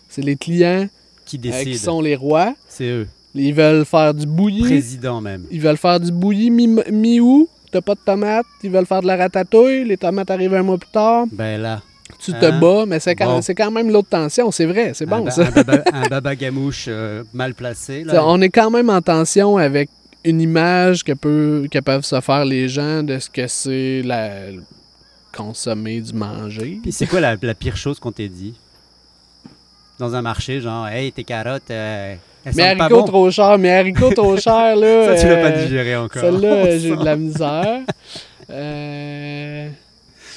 c'est 0.09 0.23
les 0.23 0.37
clients 0.37 0.87
Qui 1.25 1.37
euh, 1.39 1.41
décide. 1.41 1.69
qui 1.73 1.79
sont 1.79 2.01
les 2.01 2.17
rois. 2.17 2.55
C'est 2.69 2.89
eux. 2.89 3.09
Ils 3.35 3.55
veulent 3.55 3.85
faire 3.87 4.13
du 4.13 4.27
bouilli. 4.27 4.63
Président 4.63 5.21
même. 5.21 5.45
Ils 5.51 5.61
veulent 5.61 5.77
faire 5.79 5.99
du 6.01 6.13
bouilli 6.13 6.51
mi- 6.51 6.69
mi-août. 6.91 7.49
T'as 7.71 7.81
pas 7.81 7.95
de 7.95 8.01
tomates. 8.05 8.45
Ils 8.63 8.71
veulent 8.71 8.85
faire 8.87 9.01
de 9.01 9.07
la 9.07 9.17
ratatouille. 9.17 9.85
Les 9.85 9.97
tomates 9.97 10.31
arrivent 10.31 10.53
un 10.55 10.63
mois 10.63 10.77
plus 10.79 10.91
tard. 10.91 11.25
Ben 11.33 11.61
là. 11.61 11.81
Tu 12.19 12.33
te 12.33 12.45
Hein? 12.45 12.61
bats, 12.61 12.85
mais 12.87 13.01
c'est 13.01 13.15
quand, 13.17 13.41
Bon. 13.41 13.41
quand 13.57 13.71
même 13.71 13.91
l'autre 13.91 14.11
tension. 14.11 14.51
C'est 14.51 14.67
vrai, 14.67 14.93
c'est 14.95 15.07
bon 15.07 15.29
ça. 15.31 15.47
un 15.47 15.51
baba, 15.51 15.83
un 15.93 16.09
baba 16.09 16.37
gamouche 16.37 16.85
euh, 16.89 17.25
mal 17.33 17.55
placé. 17.55 18.05
Là. 18.05 18.23
On 18.27 18.41
est 18.43 18.51
quand 18.51 18.71
même 18.71 18.91
en 18.91 19.01
tension 19.01 19.57
avec 19.57 19.89
une 20.25 20.41
image 20.43 21.03
que, 21.03 21.13
peut, 21.13 21.67
que 21.71 21.79
peuvent 21.79 22.05
se 22.05 22.21
faire 22.21 22.45
les 22.45 22.69
gens 22.69 23.03
de 23.03 23.19
ce 23.19 23.31
que 23.31 23.47
c'est 23.49 24.03
la 24.05 24.31
consommer 25.35 26.01
du 26.01 26.13
manger. 26.13 26.79
Puis 26.83 26.93
c'est 26.93 27.07
quoi 27.07 27.21
la, 27.21 27.37
la 27.41 27.55
pire 27.55 27.77
chose 27.77 27.99
qu'on 27.99 28.13
t'ait 28.13 28.29
dit? 28.29 28.55
Dans 30.03 30.17
un 30.17 30.23
marché, 30.23 30.61
genre, 30.61 30.89
hey, 30.89 31.13
tes 31.13 31.23
carottes, 31.23 31.71
euh, 31.71 32.17
elles 32.45 32.53
Mais 32.57 32.63
haricots 32.81 33.03
bon. 33.03 33.05
trop 33.05 33.31
cher, 33.31 33.57
mais 33.57 33.71
haricots 33.71 34.13
trop 34.15 34.37
cher, 34.49 34.75
là. 34.75 35.15
Ça, 35.17 35.21
tu 35.23 35.29
l'as 35.29 35.37
pas 35.37 35.57
euh, 35.57 35.63
digéré 35.63 35.95
encore. 35.97 36.21
Celle-là, 36.23 36.55
On 36.67 36.79
j'ai 36.79 36.97
de 36.97 37.05
la 37.05 37.15
misère. 37.15 37.81
Euh, 38.51 39.69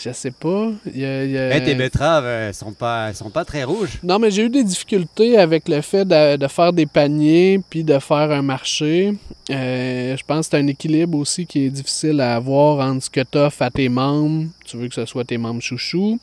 je 0.03 0.11
sais 0.11 0.30
pas. 0.30 0.68
Il 0.93 1.01
y 1.01 1.05
a- 1.05 1.24
il 1.26 1.32
y 1.32 1.38
a- 1.39 1.55
Hey, 1.55 1.63
tes 1.63 1.74
betteraves, 1.74 2.26
elles 2.28 2.53
sont 2.53 2.74
pas, 2.74 3.07
elles 3.09 3.16
sont 3.16 3.32
pas 3.32 3.43
très 3.43 3.63
rouges. 3.63 3.97
Non, 4.03 4.20
mais 4.20 4.30
j'ai 4.30 4.43
eu 4.43 4.49
des 4.49 4.63
difficultés 4.63 5.38
avec 5.39 5.68
le 5.68 5.82
fait 5.82 6.05
de, 6.05 6.36
de 6.38 6.47
faire 6.47 6.72
des 6.72 6.86
paniers 6.86 7.59
puis 7.68 7.84
de 7.84 7.97
faire 7.97 8.30
un 8.32 8.43
marché. 8.43 9.16
Euh, 9.49 10.16
je 10.16 10.24
pense 10.28 10.47
que 10.47 10.51
c'est 10.57 10.61
un 10.63 10.68
équilibre 10.68 11.18
aussi 11.18 11.47
qui 11.47 11.66
est 11.66 11.70
difficile 11.72 12.22
à 12.22 12.36
avoir 12.36 12.88
entre 12.88 13.05
ce 13.05 13.09
que 13.09 13.22
tu 13.22 13.38
offres 13.39 13.63
à 13.63 13.72
tes 13.72 13.89
membres. 13.89 14.45
Tu 14.66 14.78
veux 14.78 14.88
que 14.88 14.93
ce 14.95 15.05
soit 15.05 15.24
tes 15.26 15.39
membres 15.39 15.61
chouchous. 15.61 16.20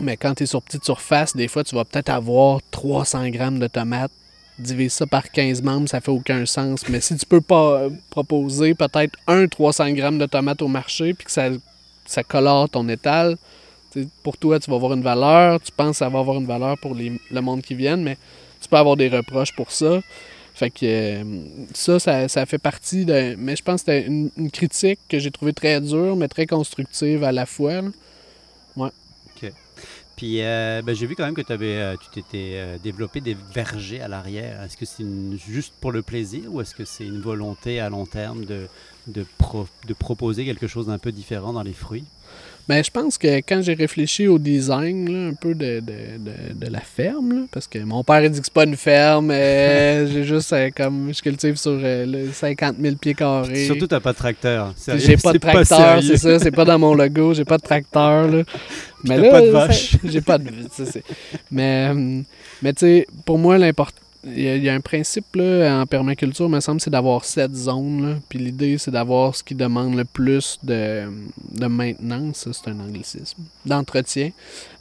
Mais 0.00 0.16
quand 0.16 0.34
tu 0.34 0.42
es 0.42 0.46
sur 0.46 0.62
petite 0.62 0.84
surface, 0.84 1.36
des 1.36 1.48
fois, 1.48 1.62
tu 1.64 1.74
vas 1.74 1.84
peut-être 1.84 2.08
avoir 2.08 2.60
300 2.70 3.28
grammes 3.28 3.58
de 3.58 3.66
tomates. 3.66 4.10
Divise 4.58 4.92
ça 4.92 5.06
par 5.06 5.30
15 5.30 5.62
membres, 5.62 5.88
ça 5.88 6.00
fait 6.00 6.10
aucun 6.12 6.46
sens. 6.46 6.88
Mais 6.88 7.00
si 7.00 7.16
tu 7.16 7.26
peux 7.26 7.40
pas 7.40 7.80
euh, 7.80 7.90
proposer 8.10 8.74
peut-être 8.74 9.16
un 9.26 9.48
300 9.48 9.90
grammes 9.92 10.18
de 10.18 10.26
tomates 10.26 10.62
au 10.62 10.68
marché 10.68 11.12
puis 11.14 11.24
que 11.24 11.32
ça, 11.32 11.48
ça 12.06 12.22
colore 12.22 12.68
ton 12.68 12.88
étal, 12.88 13.36
pour 14.22 14.36
toi, 14.36 14.58
tu 14.60 14.70
vas 14.70 14.76
avoir 14.76 14.92
une 14.92 15.02
valeur, 15.02 15.60
tu 15.60 15.72
penses 15.72 15.92
que 15.92 15.96
ça 15.98 16.08
va 16.08 16.18
avoir 16.20 16.36
une 16.36 16.46
valeur 16.46 16.78
pour 16.78 16.94
les- 16.94 17.20
le 17.30 17.40
monde 17.40 17.62
qui 17.62 17.74
vient, 17.74 17.96
mais 17.96 18.16
tu 18.60 18.68
peux 18.68 18.76
avoir 18.76 18.96
des 18.96 19.08
reproches 19.08 19.54
pour 19.54 19.70
ça. 19.72 20.00
Fait 20.54 20.70
que 20.70 20.78
euh, 20.84 21.24
ça, 21.74 21.98
ça, 21.98 22.28
ça 22.28 22.46
fait 22.46 22.58
partie 22.58 23.04
de. 23.04 23.34
Mais 23.36 23.56
je 23.56 23.62
pense 23.62 23.82
que 23.82 23.92
c'était 23.92 24.06
une, 24.06 24.30
critique 24.52 25.00
que 25.08 25.18
j'ai 25.18 25.32
trouvée 25.32 25.52
très 25.52 25.80
dure, 25.80 26.14
mais 26.14 26.28
très 26.28 26.46
constructive 26.46 27.24
à 27.24 27.32
la 27.32 27.44
fois. 27.44 27.82
là. 28.76 28.90
Puis 30.16 30.42
euh, 30.42 30.80
ben, 30.82 30.94
j'ai 30.94 31.06
vu 31.06 31.16
quand 31.16 31.24
même 31.24 31.34
que 31.34 31.42
euh, 31.50 31.96
tu 31.96 32.08
t'étais 32.10 32.52
euh, 32.54 32.78
développé 32.82 33.20
des 33.20 33.36
vergers 33.52 34.00
à 34.00 34.08
l'arrière. 34.08 34.62
Est-ce 34.62 34.76
que 34.76 34.86
c'est 34.86 35.04
juste 35.36 35.74
pour 35.80 35.92
le 35.92 36.02
plaisir 36.02 36.54
ou 36.54 36.60
est-ce 36.60 36.74
que 36.74 36.84
c'est 36.84 37.04
une 37.06 37.20
volonté 37.20 37.80
à 37.80 37.88
long 37.88 38.06
terme 38.06 38.44
de, 38.44 38.68
de 39.08 39.94
proposer 39.98 40.44
quelque 40.44 40.66
chose 40.66 40.86
d'un 40.86 40.98
peu 40.98 41.10
différent 41.10 41.52
dans 41.52 41.62
les 41.62 41.72
fruits? 41.72 42.04
Ben, 42.66 42.82
je 42.82 42.90
pense 42.90 43.18
que 43.18 43.26
quand 43.38 43.60
j'ai 43.60 43.74
réfléchi 43.74 44.26
au 44.26 44.38
design 44.38 45.10
là, 45.12 45.28
un 45.28 45.34
peu 45.34 45.54
de, 45.54 45.80
de, 45.80 45.92
de, 46.18 46.66
de 46.66 46.72
la 46.72 46.80
ferme, 46.80 47.32
là, 47.34 47.40
parce 47.52 47.66
que 47.66 47.78
mon 47.78 48.02
père 48.04 48.16
a 48.16 48.28
dit 48.28 48.38
que 48.40 48.46
c'est 48.46 48.52
pas 48.54 48.64
une 48.64 48.76
ferme, 48.76 49.30
euh, 49.30 50.06
j'ai 50.12 50.24
juste 50.24 50.50
euh, 50.54 50.70
comme 50.74 51.12
je 51.14 51.20
cultive 51.20 51.56
sur 51.56 51.78
euh, 51.82 52.06
le 52.06 52.32
50 52.32 52.76
000 52.80 52.96
pieds 52.96 53.12
carrés. 53.14 53.66
Surtout, 53.66 53.86
t'as 53.86 54.00
pas 54.00 54.12
de 54.12 54.16
tracteur. 54.16 54.72
Sérieux, 54.76 55.00
J'ai 55.04 55.16
pas 55.18 55.32
de 55.34 55.38
tracteur, 55.38 56.02
c'est 56.02 56.16
ça, 56.16 56.38
c'est 56.38 56.50
pas 56.50 56.64
dans 56.64 56.78
mon 56.78 56.94
logo, 56.94 57.34
j'ai 57.34 57.44
pas 57.44 57.58
de 57.58 57.62
tracteur 57.62 58.28
là. 58.28 58.42
Mais 59.04 59.18
là, 59.18 59.30
pas 59.30 59.40
de 59.42 59.50
vache. 59.50 59.96
J'ai 60.02 60.20
pas 60.22 60.38
de 60.38 60.50
c'est- 60.72 61.02
Mais 61.50 61.88
hum, 61.90 62.24
mais 62.62 62.72
tu 62.72 62.86
sais, 62.86 63.06
pour 63.26 63.36
moi 63.38 63.58
l'important 63.58 64.00
il 64.26 64.62
y, 64.64 64.68
a- 64.68 64.74
un 64.74 64.80
principe 64.80 65.36
là, 65.36 65.80
en 65.80 65.86
permaculture, 65.86 66.48
me 66.48 66.60
semble, 66.60 66.80
c'est 66.80 66.90
d'avoir 66.90 67.24
sept 67.24 67.54
zones. 67.54 68.08
là. 68.10 68.16
Puis 68.28 68.38
l'idée, 68.38 68.78
c'est 68.78 68.90
d'avoir 68.90 69.34
ce 69.34 69.42
qui 69.42 69.54
demande 69.54 69.96
le 69.96 70.04
plus 70.04 70.58
de, 70.62 71.04
de 71.52 71.66
maintenance, 71.66 72.48
c'est 72.50 72.70
un 72.70 72.80
anglicisme, 72.80 73.42
d'entretien, 73.66 74.30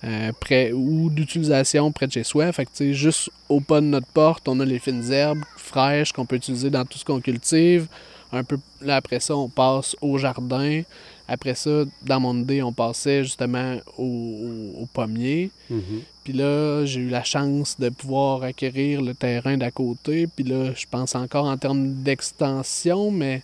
euh, 0.03 0.31
près, 0.39 0.71
ou 0.71 1.09
d'utilisation 1.09 1.91
près 1.91 2.07
de 2.07 2.11
chez 2.13 2.23
soi. 2.23 2.51
Fait 2.51 2.65
que 2.65 2.93
juste 2.93 3.29
au 3.49 3.59
pas 3.59 3.81
de 3.81 3.85
notre 3.87 4.07
porte, 4.07 4.47
on 4.47 4.59
a 4.59 4.65
les 4.65 4.79
fines 4.79 5.11
herbes 5.11 5.43
fraîches 5.57 6.11
qu'on 6.11 6.25
peut 6.25 6.35
utiliser 6.37 6.69
dans 6.69 6.85
tout 6.85 6.97
ce 6.97 7.05
qu'on 7.05 7.19
cultive. 7.19 7.87
Un 8.31 8.43
peu 8.43 8.57
là 8.81 8.95
après 8.95 9.19
ça, 9.19 9.35
on 9.35 9.47
passe 9.49 9.95
au 10.01 10.17
jardin. 10.17 10.81
Après 11.27 11.55
ça, 11.55 11.83
dans 12.05 12.19
mon 12.19 12.37
idée, 12.37 12.61
on 12.61 12.73
passait 12.73 13.23
justement 13.23 13.77
au, 13.97 14.03
au- 14.03 14.81
au 14.83 14.85
pommier. 14.91 15.51
Mhm. 15.69 16.01
Puis 16.23 16.33
là, 16.33 16.85
j'ai 16.85 17.01
eu 17.01 17.09
la 17.09 17.23
chance 17.23 17.79
de 17.79 17.89
pouvoir 17.89 18.43
acquérir 18.43 19.01
le 19.01 19.13
terrain 19.13 19.57
d'à 19.57 19.71
côté. 19.71 20.27
Puis 20.27 20.43
là, 20.45 20.73
je 20.75 20.85
pense 20.89 21.15
encore 21.15 21.45
en 21.45 21.57
termes 21.57 21.93
d'extension, 22.03 23.09
mais 23.11 23.41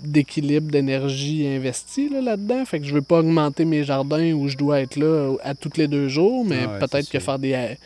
d'équilibre 0.00 0.70
d'énergie 0.70 1.46
investie 1.46 2.08
là, 2.08 2.20
là-dedans. 2.20 2.64
Fait 2.64 2.80
que 2.80 2.86
je 2.86 2.92
veux 2.94 3.02
pas 3.02 3.20
augmenter 3.20 3.64
mes 3.64 3.84
jardins 3.84 4.32
où 4.32 4.48
je 4.48 4.56
dois 4.56 4.80
être 4.80 4.96
là 4.96 5.36
à 5.42 5.54
tous 5.54 5.76
les 5.76 5.86
deux 5.88 6.08
jours, 6.08 6.44
mais 6.44 6.64
Ah 6.66 6.72
ouais, 6.72 6.78
peut-être 6.80 7.06
que 7.08 7.18
sûr. 7.18 7.22
faire 7.22 7.38
des... 7.38 7.76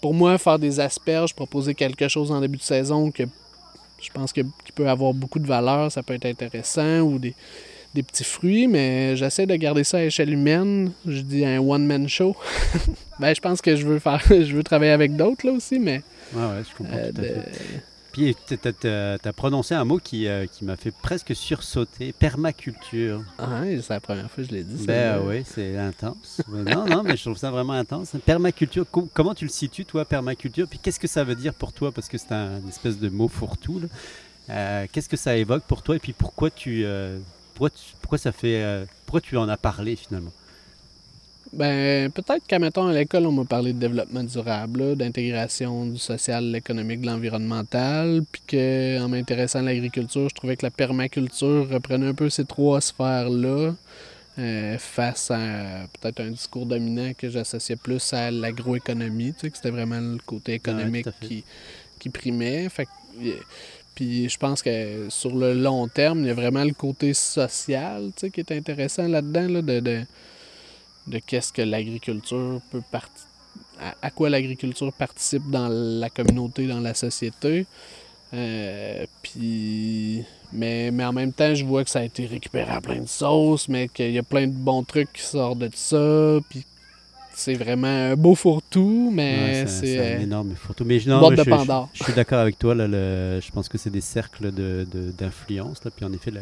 Pour 0.00 0.14
moi, 0.14 0.38
faire 0.38 0.58
des 0.58 0.80
asperges, 0.80 1.34
proposer 1.34 1.74
quelque 1.74 2.08
chose 2.08 2.32
en 2.32 2.40
début 2.40 2.56
de 2.56 2.62
saison 2.62 3.10
que 3.10 3.24
je 4.00 4.08
pense 4.10 4.32
que, 4.32 4.40
qui 4.40 4.72
peut 4.74 4.88
avoir 4.88 5.12
beaucoup 5.12 5.38
de 5.38 5.46
valeur, 5.46 5.92
ça 5.92 6.02
peut 6.02 6.14
être 6.14 6.24
intéressant, 6.24 7.00
ou 7.00 7.18
des, 7.18 7.34
des 7.94 8.02
petits 8.02 8.24
fruits, 8.24 8.68
mais 8.68 9.16
j'essaie 9.16 9.46
de 9.46 9.54
garder 9.56 9.82
ça 9.84 9.98
à 9.98 10.02
échelle 10.02 10.32
humaine. 10.32 10.92
Je 11.06 11.20
dis 11.22 11.44
un 11.44 11.58
one-man 11.60 12.08
show. 12.08 12.36
ben, 13.20 13.34
je 13.34 13.40
pense 13.40 13.60
que 13.60 13.74
je 13.76 13.86
veux 13.86 13.98
faire, 13.98 14.22
je 14.28 14.54
veux 14.54 14.62
travailler 14.62 14.92
avec 14.92 15.16
d'autres 15.16 15.46
là 15.46 15.52
aussi, 15.52 15.78
mais 15.78 16.02
Ouais, 16.32 16.42
ouais, 16.42 16.62
je 16.70 16.76
comprends 16.76 16.96
euh, 16.96 17.10
tout 17.12 17.18
à 17.20 17.22
de- 17.22 17.26
fait. 17.28 17.82
Puis 18.12 18.36
tu 18.48 18.88
as 18.88 19.32
prononcé 19.32 19.72
un 19.74 19.84
mot 19.84 19.98
qui, 19.98 20.26
euh, 20.26 20.44
qui 20.46 20.64
m'a 20.64 20.74
fait 20.76 20.90
presque 20.90 21.34
sursauter, 21.34 22.12
permaculture. 22.12 23.22
Ah, 23.38 23.60
c'est 23.64 23.88
la 23.88 24.00
première 24.00 24.28
fois 24.28 24.42
que 24.42 24.50
je 24.50 24.54
l'ai 24.54 24.64
dit. 24.64 24.84
Ben 24.84 25.20
oui, 25.24 25.42
c'est 25.46 25.76
intense. 25.76 26.42
Euh, 26.52 26.64
non, 26.64 26.86
non, 26.86 27.02
mais 27.04 27.16
je 27.16 27.22
trouve 27.22 27.36
ça 27.36 27.52
vraiment 27.52 27.74
intense. 27.74 28.12
Permaculture, 28.26 28.84
co- 28.90 29.08
comment 29.14 29.32
tu 29.34 29.44
le 29.44 29.50
situes, 29.50 29.84
toi, 29.84 30.04
permaculture? 30.04 30.66
Puis 30.68 30.80
qu'est-ce 30.80 30.98
que 30.98 31.06
ça 31.06 31.22
veut 31.22 31.36
dire 31.36 31.54
pour 31.54 31.72
toi? 31.72 31.92
Parce 31.92 32.08
que 32.08 32.18
c'est 32.18 32.32
un 32.32 32.58
une 32.60 32.68
espèce 32.68 32.98
de 32.98 33.08
mot 33.08 33.28
fourre-tout. 33.28 33.82
Euh, 34.48 34.86
qu'est-ce 34.90 35.08
que 35.08 35.16
ça 35.16 35.36
évoque 35.36 35.62
pour 35.62 35.82
toi? 35.82 35.94
Et 35.94 36.00
puis 36.00 36.12
pourquoi 36.12 36.50
tu, 36.50 36.82
euh, 36.84 37.18
pourquoi, 37.60 37.70
tu- 37.70 37.94
pourquoi 38.00 38.18
ça 38.18 38.32
fait, 38.32 38.62
euh, 38.62 38.86
pourquoi 39.04 39.20
tu 39.20 39.36
en 39.36 39.48
as 39.48 39.56
parlé 39.58 39.96
finalement? 39.96 40.32
Ben, 41.52 42.10
peut-être 42.12 42.46
qu'à 42.46 42.60
mettons 42.60 42.86
à 42.86 42.92
l'école, 42.92 43.26
on 43.26 43.32
m'a 43.32 43.44
parlé 43.44 43.72
de 43.72 43.78
développement 43.78 44.22
durable, 44.22 44.94
d'intégration 44.96 45.84
du 45.86 45.98
social, 45.98 46.44
l'économique, 46.44 47.00
de 47.00 47.06
l'environnemental, 47.06 48.22
puis 48.30 48.42
que 48.46 49.00
en 49.00 49.08
m'intéressant 49.08 49.58
à 49.60 49.62
l'agriculture, 49.62 50.28
je 50.28 50.34
trouvais 50.34 50.56
que 50.56 50.64
la 50.64 50.70
permaculture 50.70 51.68
reprenait 51.68 52.06
un 52.08 52.14
peu 52.14 52.30
ces 52.30 52.44
trois 52.44 52.80
sphères-là. 52.80 53.74
euh, 54.38 54.78
face 54.78 55.30
à 55.30 55.86
peut-être 56.00 56.20
un 56.20 56.30
discours 56.30 56.66
dominant 56.66 57.12
que 57.18 57.28
j'associais 57.30 57.76
plus 57.76 58.12
à 58.14 58.30
l'agroéconomie, 58.30 59.34
tu 59.34 59.40
sais, 59.42 59.50
que 59.50 59.56
c'était 59.56 59.70
vraiment 59.70 60.00
le 60.00 60.18
côté 60.24 60.54
économique 60.54 61.08
qui, 61.20 61.44
qui 61.98 62.08
primait. 62.10 62.68
Fait 62.70 62.86
que, 62.86 62.90
euh, 63.28 63.34
puis 64.00 64.30
je 64.30 64.38
pense 64.38 64.62
que 64.62 65.10
sur 65.10 65.36
le 65.36 65.52
long 65.52 65.86
terme, 65.86 66.20
il 66.20 66.28
y 66.28 66.30
a 66.30 66.34
vraiment 66.34 66.64
le 66.64 66.72
côté 66.72 67.12
social 67.12 68.10
qui 68.16 68.40
est 68.40 68.50
intéressant 68.50 69.06
là-dedans, 69.06 69.46
là, 69.46 69.60
de, 69.60 70.04
de, 71.06 71.18
qu'est-ce 71.18 71.52
que 71.52 71.60
l'agriculture 71.60 72.62
peut 72.70 72.80
partir 72.90 73.26
à, 73.78 73.94
à 74.00 74.10
quoi 74.10 74.30
l'agriculture 74.30 74.90
participe 74.94 75.50
dans 75.50 75.68
la 75.68 76.08
communauté, 76.08 76.66
dans 76.66 76.80
la 76.80 76.94
société. 76.94 77.66
Euh, 78.32 79.04
puis 79.20 80.24
mais, 80.50 80.90
mais 80.90 81.04
en 81.04 81.12
même 81.12 81.34
temps, 81.34 81.54
je 81.54 81.66
vois 81.66 81.84
que 81.84 81.90
ça 81.90 81.98
a 81.98 82.04
été 82.04 82.24
récupéré 82.24 82.70
à 82.70 82.80
plein 82.80 83.00
de 83.00 83.08
sauces, 83.08 83.68
mais 83.68 83.88
qu'il 83.88 84.12
y 84.12 84.18
a 84.18 84.22
plein 84.22 84.46
de 84.46 84.54
bons 84.54 84.82
trucs 84.82 85.12
qui 85.12 85.22
sortent 85.22 85.58
de 85.58 85.70
ça. 85.74 86.38
Puis 86.48 86.64
c'est 87.40 87.54
vraiment 87.54 87.86
un 88.12 88.16
beau 88.16 88.34
fourre-tout, 88.34 89.10
mais 89.12 89.62
Ouais, 89.64 89.66
c'est. 89.66 89.98
un 89.98 90.02
euh, 90.02 90.20
énorme 90.20 90.54
fourre-tout. 90.54 90.84
Mais 90.84 90.98
je, 91.00 91.08
non, 91.10 91.18
boîte 91.20 91.30
mais 91.32 91.36
de 91.38 91.42
je- 91.44 91.50
je- 91.50 91.56
Pandore. 91.56 91.88
Je, 91.94 92.04
suis 92.04 92.12
d'accord 92.12 92.38
avec 92.40 92.58
toi. 92.58 92.74
Là, 92.74 92.86
le- 92.86 93.40
je 93.40 93.50
pense 93.50 93.68
que 93.68 93.78
c'est 93.78 93.90
des 93.90 94.00
cercles 94.00 94.52
de- 94.52 94.86
de- 94.92 95.10
d'influence. 95.10 95.82
là. 95.84 95.90
Puis 95.94 96.04
en 96.04 96.12
effet, 96.12 96.30
le, 96.30 96.40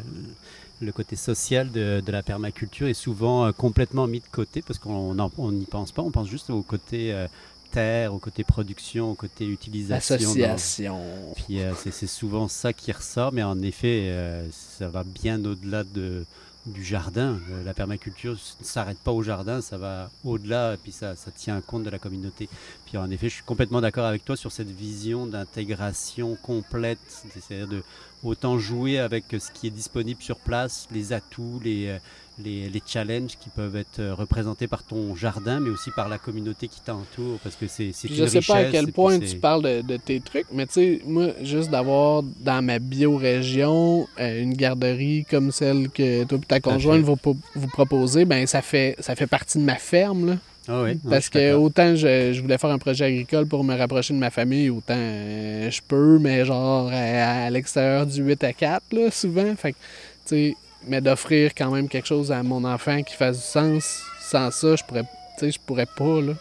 le 0.81 0.93
côté 0.93 1.17
social 1.17 1.71
de, 1.71 2.01
de 2.05 2.13
la 2.13 2.23
permaculture 2.23 2.89
est 2.89 2.95
souvent 2.95 3.47
euh, 3.47 3.53
complètement 3.53 4.07
mis 4.07 4.21
de 4.21 4.27
côté 4.31 4.63
parce 4.63 4.79
qu'on 4.79 5.15
n'y 5.53 5.65
pense 5.67 5.93
pas. 5.93 6.03
On 6.03 6.11
pense 6.11 6.29
juste 6.29 6.51
au 6.51 6.63
côté 6.63 7.13
euh, 7.13 7.27
terre, 7.73 8.15
au 8.15 8.19
côté 8.19 8.45
production, 8.45 9.11
au 9.11 9.15
côté 9.15 9.47
utilisation. 9.47 10.17
dans- 10.17 10.23
Association. 10.23 11.01
Puis 11.37 11.61
euh, 11.61 11.73
c'est 11.77 11.93
c'est 11.93 12.07
souvent 12.07 12.49
ça 12.49 12.73
qui 12.73 12.93
ressort, 12.93 13.33
mais 13.33 13.43
en 13.43 13.61
effet, 13.63 14.03
euh, 14.11 14.47
ça 14.79 14.89
va 14.89 15.05
bien 15.05 15.45
au-delà 15.45 15.85
de, 15.85 16.25
du 16.67 16.85
jardin. 16.85 17.39
Euh, 17.51 17.65
La 17.65 17.75
permaculture 17.75 18.33
ne 18.33 18.65
s'arrête 18.65 18.99
pas 18.99 19.13
au 19.13 19.23
jardin, 19.23 19.61
ça 19.61 19.79
va 19.79 20.11
au-delà, 20.25 20.77
puis 20.83 20.93
ça, 20.93 21.17
ça 21.17 21.31
tient 21.31 21.61
compte 21.61 21.85
de 21.85 21.91
la 21.91 21.99
communauté. 21.99 22.49
Puis 22.87 22.97
en 22.99 23.11
effet, 23.11 23.29
je 23.29 23.35
suis 23.35 23.45
complètement 23.45 23.81
d'accord 23.81 24.07
avec 24.07 24.25
toi 24.25 24.37
sur 24.37 24.53
cette 24.53 24.71
vision 24.71 25.27
d'intégration 25.27 26.37
complète, 26.43 26.99
c'est-à-dire 27.33 27.69
de 27.69 27.83
autant 28.25 28.59
jouer 28.59 28.99
avec 28.99 29.25
ce 29.31 29.51
qui 29.53 29.69
est 29.69 29.71
disponible 29.71 30.23
sur 30.23 30.39
place, 30.39 30.89
les 30.91 31.13
atouts, 31.13 31.61
les, 31.63 31.89
euh, 31.89 31.99
les, 32.43 32.69
les 32.69 32.83
challenges 32.87 33.37
qui 33.39 33.49
peuvent 33.49 33.77
être 33.77 34.01
euh, 34.01 34.15
représentés 34.15 34.67
par 34.67 34.83
ton 34.83 35.15
jardin, 35.15 35.61
mais 35.61 35.71
aussi 35.71 35.91
par 35.91 36.09
la 36.09 36.19
communauté 36.19 36.69
qui 36.69 36.81
t'entoure, 36.81 37.39
parce 37.43 37.57
que 37.57 37.67
c'est 37.67 37.87
une 37.87 38.15
je 38.15 38.27
sais 38.27 38.41
pas 38.41 38.57
à 38.57 38.65
quel 38.67 38.93
point 38.93 39.19
tu 39.19 39.37
parles 39.37 39.63
de, 39.63 39.83
de 39.83 39.97
tes 39.97 40.21
trucs, 40.21 40.47
mais 40.53 40.67
tu 40.67 40.73
sais, 40.75 41.03
moi, 41.07 41.29
juste 41.43 41.71
d'avoir 41.71 42.23
dans 42.23 42.65
ma 42.65 42.79
biorégion 42.79 44.07
euh, 44.21 44.43
une 44.43 44.55
garderie 44.55 45.25
comme 45.29 45.51
celle 45.53 45.89
que 45.91 46.25
toi 46.25 46.39
et 46.39 46.47
ta 46.47 46.61
conjointe 46.61 47.03
vous, 47.03 47.17
vous 47.55 47.69
proposez, 47.69 48.25
ben 48.25 48.47
ça 48.47 48.63
fait 48.63 48.97
ça 49.01 49.15
fait 49.17 49.27
partie 49.27 49.59
de 49.59 49.65
ma 49.65 49.77
ferme. 49.77 50.27
Là. 50.27 50.37
Ah 50.69 50.73
non, 50.73 50.89
je 51.03 51.09
Parce 51.09 51.29
que 51.31 51.55
autant 51.55 51.97
je, 51.97 52.33
je 52.33 52.41
voulais 52.43 52.59
faire 52.59 52.71
un 52.71 52.79
projet 52.79 53.07
agricole 53.07 53.47
pour 53.47 53.65
me 53.65 53.75
rapprocher 53.75 54.13
de 54.13 54.19
ma 54.19 54.31
famille, 54.31 54.69
autant 54.69 54.95
euh, 54.97 55.71
je 55.71 55.81
peux, 55.87 56.19
mais 56.19 56.45
genre 56.45 56.89
à, 56.93 57.47
à 57.47 57.51
l'extérieur 57.51 58.07
du 58.07 58.23
8 58.23 58.45
à 58.45 58.53
4, 58.53 58.83
là, 58.93 59.11
souvent. 59.11 59.57
Fait 59.57 59.73
que, 59.73 59.79
tu 60.27 60.53
sais, 60.53 60.57
mais 60.87 61.01
d'offrir 61.01 61.55
quand 61.55 61.71
même 61.71 61.89
quelque 61.89 62.07
chose 62.07 62.33
à 62.33 62.43
mon 62.43 62.65
enfant 62.65 63.03
qui 63.03 63.15
fasse 63.15 63.39
du 63.39 63.45
sens, 63.45 64.03
sans 64.21 64.51
ça, 64.51 64.77
je 64.77 64.85
pourrais, 64.85 65.05
je 65.41 65.59
pourrais 65.67 65.87
pas, 65.87 66.21
là. 66.21 66.35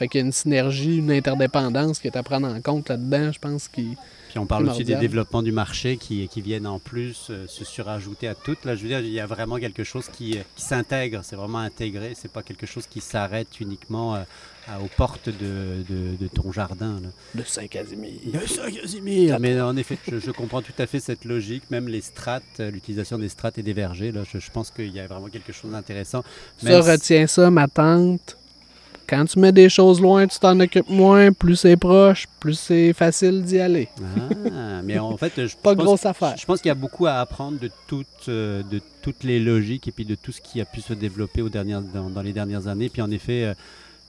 Fait 0.00 0.08
qu'il 0.08 0.20
y 0.20 0.22
a 0.22 0.26
une 0.26 0.32
synergie, 0.32 0.96
une 0.96 1.10
interdépendance 1.10 1.98
qui 1.98 2.06
est 2.06 2.16
à 2.16 2.22
prendre 2.22 2.48
en 2.48 2.58
compte 2.62 2.88
là-dedans, 2.88 3.32
je 3.32 3.38
pense, 3.38 3.68
qui... 3.68 3.98
Puis 4.30 4.38
on 4.38 4.46
parle 4.46 4.66
aussi 4.70 4.82
des 4.82 4.94
développements 4.94 5.42
du 5.42 5.52
marché 5.52 5.98
qui, 5.98 6.26
qui 6.28 6.40
viennent 6.40 6.66
en 6.66 6.78
plus 6.78 7.26
euh, 7.28 7.46
se 7.46 7.66
surajouter 7.66 8.26
à 8.26 8.34
tout. 8.34 8.56
Là, 8.64 8.76
je 8.76 8.82
veux 8.82 8.88
dire, 8.88 9.00
il 9.00 9.10
y 9.10 9.20
a 9.20 9.26
vraiment 9.26 9.58
quelque 9.58 9.84
chose 9.84 10.06
qui, 10.10 10.38
euh, 10.38 10.42
qui 10.56 10.62
s'intègre. 10.62 11.20
C'est 11.22 11.36
vraiment 11.36 11.58
intégré. 11.58 12.12
C'est 12.14 12.32
pas 12.32 12.42
quelque 12.42 12.64
chose 12.64 12.86
qui 12.86 13.02
s'arrête 13.02 13.60
uniquement 13.60 14.14
euh, 14.14 14.22
à- 14.68 14.80
aux 14.80 14.88
portes 14.96 15.28
de, 15.28 15.82
de- 15.88 16.16
de 16.20 16.28
ton 16.28 16.52
jardin. 16.52 17.00
là. 17.02 17.08
de 17.34 17.42
Saint-Casimir. 17.44 18.12
Le 18.32 18.46
Saint-Casimir 18.46 19.38
Mais 19.40 19.60
en 19.60 19.76
effet, 19.76 19.98
je, 20.10 20.18
je 20.18 20.30
comprends 20.30 20.62
tout 20.62 20.72
à 20.78 20.86
fait 20.86 21.00
cette 21.00 21.24
logique. 21.24 21.64
Même 21.70 21.88
les 21.88 22.00
strates, 22.00 22.42
euh, 22.60 22.70
l'utilisation 22.70 23.18
des 23.18 23.28
strates 23.28 23.58
et 23.58 23.62
des 23.62 23.72
vergers, 23.72 24.12
là, 24.12 24.22
je, 24.32 24.38
je 24.38 24.50
pense 24.50 24.70
qu'il 24.70 24.92
y 24.94 25.00
a 25.00 25.06
vraiment 25.06 25.28
quelque 25.28 25.52
chose 25.52 25.70
d'intéressant. 25.72 26.22
Ça, 26.62 26.82
si- 26.82 26.90
retiens 26.90 27.26
ça, 27.26 27.50
ma 27.50 27.68
tante. 27.68 28.36
Quand 29.08 29.24
tu 29.24 29.40
mets 29.40 29.50
des 29.50 29.68
choses 29.68 30.00
loin, 30.00 30.24
tu 30.28 30.38
t'en 30.38 30.60
occupes 30.60 30.88
moins. 30.88 31.32
Plus 31.32 31.56
c'est 31.56 31.76
proche, 31.76 32.28
plus 32.38 32.54
c'est 32.54 32.92
facile 32.92 33.42
d'y 33.42 33.58
aller. 33.58 33.88
Ah, 34.52 34.82
mais 34.84 35.00
en 35.00 35.16
fait, 35.16 35.32
je 35.48 35.56
Pas 35.62 35.74
pense 35.74 35.84
grosse 35.84 36.06
affaire. 36.06 36.36
Je 36.36 36.46
pense 36.46 36.60
qu'il 36.60 36.68
y 36.68 36.70
a 36.70 36.76
beaucoup 36.76 37.06
à 37.06 37.14
apprendre 37.14 37.58
de 37.58 37.70
toutes, 37.88 38.06
euh, 38.28 38.62
de 38.70 38.80
toutes 39.02 39.24
les 39.24 39.40
logiques 39.40 39.88
et 39.88 39.90
puis 39.92 40.04
de 40.04 40.14
tout 40.14 40.30
ce 40.30 40.40
qui 40.40 40.60
a 40.60 40.64
pu 40.64 40.80
se 40.80 40.92
développer 40.92 41.42
aux 41.42 41.48
dernières, 41.48 41.80
dans, 41.82 42.08
dans 42.08 42.22
les 42.22 42.32
dernières 42.32 42.68
années. 42.68 42.88
Puis 42.88 43.02
en 43.02 43.10
effet, 43.10 43.46
euh, 43.46 43.54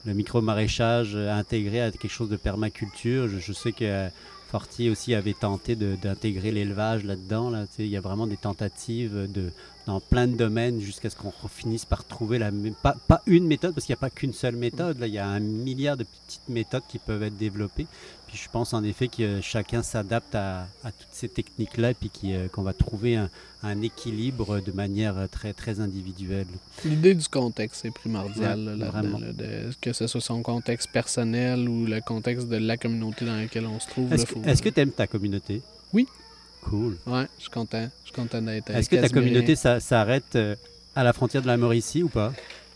le 0.06 0.14
micro-maraîchage 0.14 1.16
intégré 1.16 1.82
à 1.82 1.92
quelque 1.92 2.12
chose 2.12 2.30
de 2.30 2.38
permaculture. 2.38 3.28
Je, 3.28 3.54
sais 3.54 3.72
que 3.72 4.08
Fortier 4.50 4.90
aussi 4.90 5.14
avait 5.16 5.34
tenté 5.34 5.76
d'intégrer 5.76 6.52
l'élevage 6.52 7.04
là-dedans. 7.04 7.52
Il 7.80 7.88
y 7.88 7.98
a 7.98 8.02
vraiment 8.02 8.28
des 8.28 8.38
tentatives 8.38 9.32
de, 9.32 9.52
dans 9.88 10.00
plein 10.00 10.28
de 10.28 10.36
domaines 10.36 10.80
jusqu'à 10.80 11.10
ce 11.10 11.16
qu'on 11.16 11.32
finisse 11.50 11.86
par 11.86 12.06
trouver 12.06 12.38
la 12.38 12.52
pas, 12.84 12.96
pas 13.08 13.22
une 13.26 13.48
méthode, 13.48 13.74
parce 13.74 13.86
qu'il 13.86 13.94
n'y 13.94 13.98
a 14.00 14.02
pas 14.02 14.10
qu'une 14.10 14.34
seule 14.34 14.56
méthode. 14.56 15.00
Là. 15.00 15.08
Il 15.08 15.14
y 15.14 15.18
a 15.18 15.28
un 15.28 15.40
milliard 15.40 15.98
de 15.98 16.04
petites 16.06 16.48
méthodes 16.50 16.84
qui 16.88 17.00
peuvent 17.00 17.24
être 17.24 17.38
développées. 17.38 17.88
Puis 18.28 18.40
je 18.42 18.48
pense 18.50 18.74
en 18.74 18.84
effet 18.84 19.08
que 19.10 19.42
chacun 19.42 19.84
s'adapte 19.84 20.36
à, 20.36 20.62
à 20.84 20.92
toutes 20.92 21.10
ces 21.12 21.28
techniques-là 21.28 21.92
et 21.92 21.94
puis 21.96 22.10
euh, 22.26 22.48
qu'on 22.48 22.62
va 22.62 22.72
trouver 22.72 23.18
un, 23.18 23.30
un 23.64 23.82
équilibre 23.82 24.60
de 24.62 24.72
manière 24.72 25.16
très, 25.30 25.52
très 25.52 25.82
individuelle. 25.82 26.48
L'idée 26.86 27.14
du 27.14 27.28
contexte 27.28 27.84
est 27.84 27.92
primordiale 27.92 28.68
Ouais, 28.70 28.78
là, 28.78 28.90
vraiment. 28.90 29.20
là, 29.20 29.34
de- 29.34 29.72
que 29.82 29.92
ce 29.92 30.08
soit 30.08 30.22
son 30.22 30.42
contexte 30.44 30.90
personnel 30.92 31.68
ou 31.68 31.86
le 31.86 32.00
contexte 32.00 32.48
de 32.48 32.56
la 32.56 32.78
communauté 32.78 33.26
dans 33.26 33.36
laquelle 33.36 33.66
on 33.66 33.80
se 33.82 33.88
trouve. 33.90 34.10
Que 34.10 34.48
est-ce 34.48 34.62
que 34.62 34.70
tu 34.70 34.80
aimes 34.80 34.92
ta 34.92 35.08
communauté? 35.08 35.62
Oui. 35.92 36.08
Cool. 36.62 36.98
Ouais, 37.08 37.26
je 37.38 37.44
suis 37.44 37.52
content. 37.52 37.88
Je 38.04 38.12
suis 38.12 38.16
content 38.22 38.42
d'être 38.42 38.70
Est-ce 38.72 38.90
que 38.90 38.96
ta 38.96 39.10
communauté 39.10 39.56
s'arrête 39.56 40.36
euh, 40.36 40.56
à 40.96 41.04
la 41.04 41.14
frontière 41.14 41.42
de 41.42 41.48
la 41.48 41.58
Mauricie 41.58 42.04
ou 42.04 42.10
pas? 42.10 42.32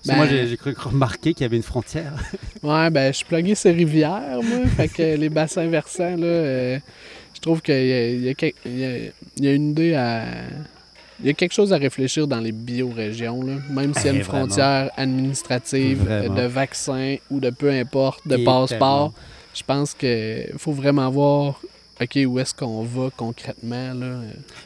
Ben- 0.06 0.18
moi, 0.18 0.28
j'ai, 0.28 0.56
cru 0.58 0.76
remarquer 0.78 1.34
qu'il 1.34 1.42
y 1.44 1.46
avait 1.46 1.58
une 1.58 1.64
frontière. 1.64 2.14
Ouais, 2.64 2.90
ben, 2.90 3.08
je 3.12 3.18
suis 3.18 3.26
plugué 3.26 3.54
ces 3.56 3.72
rivières, 3.72 4.40
moi. 4.44 4.66
fait 4.76 4.88
que 4.88 5.16
les 5.18 5.30
bassins 5.30 5.68
versants, 5.68 6.16
là, 6.16 6.26
euh, 6.26 6.80
je 7.36 7.40
trouve 7.40 7.62
qu'il 7.62 7.76
y 7.76 8.30
y 8.30 8.72
y 9.42 9.48
a- 9.48 9.54
une 9.54 9.72
idée 9.72 9.94
à. 9.96 10.26
Il 11.22 11.28
y 11.28 11.30
a 11.30 11.34
quelque 11.34 11.54
chose 11.54 11.72
à 11.72 11.78
réfléchir 11.78 12.28
dans 12.28 12.40
les 12.42 12.52
biorégions, 12.52 13.42
là. 13.42 13.54
Même 13.70 13.94
s'il 13.94 14.08
y 14.08 14.10
a 14.10 14.14
Eh, 14.14 14.18
une 14.18 14.22
vraiment. 14.24 14.46
frontière 14.46 14.92
administrative, 14.98 16.04
Vraiment. 16.04 16.36
de 16.36 16.42
vaccins 16.42 17.16
ou 17.32 17.40
de 17.40 17.50
peu 17.52 17.70
importe, 17.72 18.28
de 18.28 18.38
Et 18.38 18.44
passeport, 18.44 19.14
je 19.54 19.64
pense 19.64 19.94
qu'il 19.94 20.52
faut 20.58 20.74
vraiment 20.74 21.10
voir, 21.10 21.62
OK, 22.02 22.20
où 22.28 22.40
est-ce 22.40 22.54
qu'on 22.54 22.84
va 22.84 23.10
concrètement, 23.16 23.94
là? 23.94 24.20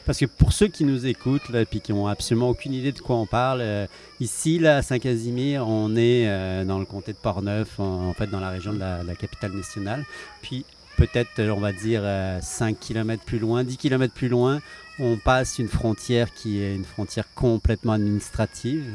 Parce 0.06 0.18
que 0.18 0.26
pour 0.26 0.52
ceux 0.52 0.68
qui 0.68 0.84
nous 0.84 1.06
écoutent 1.06 1.52
puis 1.70 1.80
qui 1.80 1.94
ont 1.94 2.08
absolument 2.08 2.50
aucune 2.50 2.74
idée 2.74 2.92
de 2.92 3.00
quoi 3.00 3.18
on 3.18 3.28
parle, 3.28 3.62
euh, 3.62 3.86
ici 4.20 4.58
là, 4.58 4.78
à 4.78 4.82
Saint-Casimir, 4.82 5.68
on 5.68 5.96
est 5.96 6.28
euh, 6.28 6.66
dans 6.66 6.80
le 6.80 6.86
comté 6.86 7.14
de 7.14 7.18
Portneuf, 7.18 7.80
en, 7.80 8.14
fait 8.14 8.26
dans 8.28 8.40
la 8.40 8.50
région 8.50 8.74
de 8.74 8.80
la, 8.80 9.16
capitale 9.16 9.52
nationale. 9.52 10.06
Puis 10.42 10.66
peut-être, 10.98 11.38
euh, 11.38 11.52
on 11.52 11.60
va 11.60 11.72
dire, 11.72 12.02
euh, 12.04 12.40
5 12.42 12.80
km 12.80 13.24
plus 13.24 13.38
loin, 13.38 13.64
10 13.64 13.78
km 13.78 14.12
plus 14.12 14.30
loin, 14.30 14.60
on 14.98 15.18
passe 15.18 15.60
une 15.60 15.68
frontière 15.68 16.34
qui 16.34 16.60
est 16.64 16.76
une 16.76 16.84
frontière 16.84 17.26
complètement 17.36 17.94
administrative. 17.94 18.86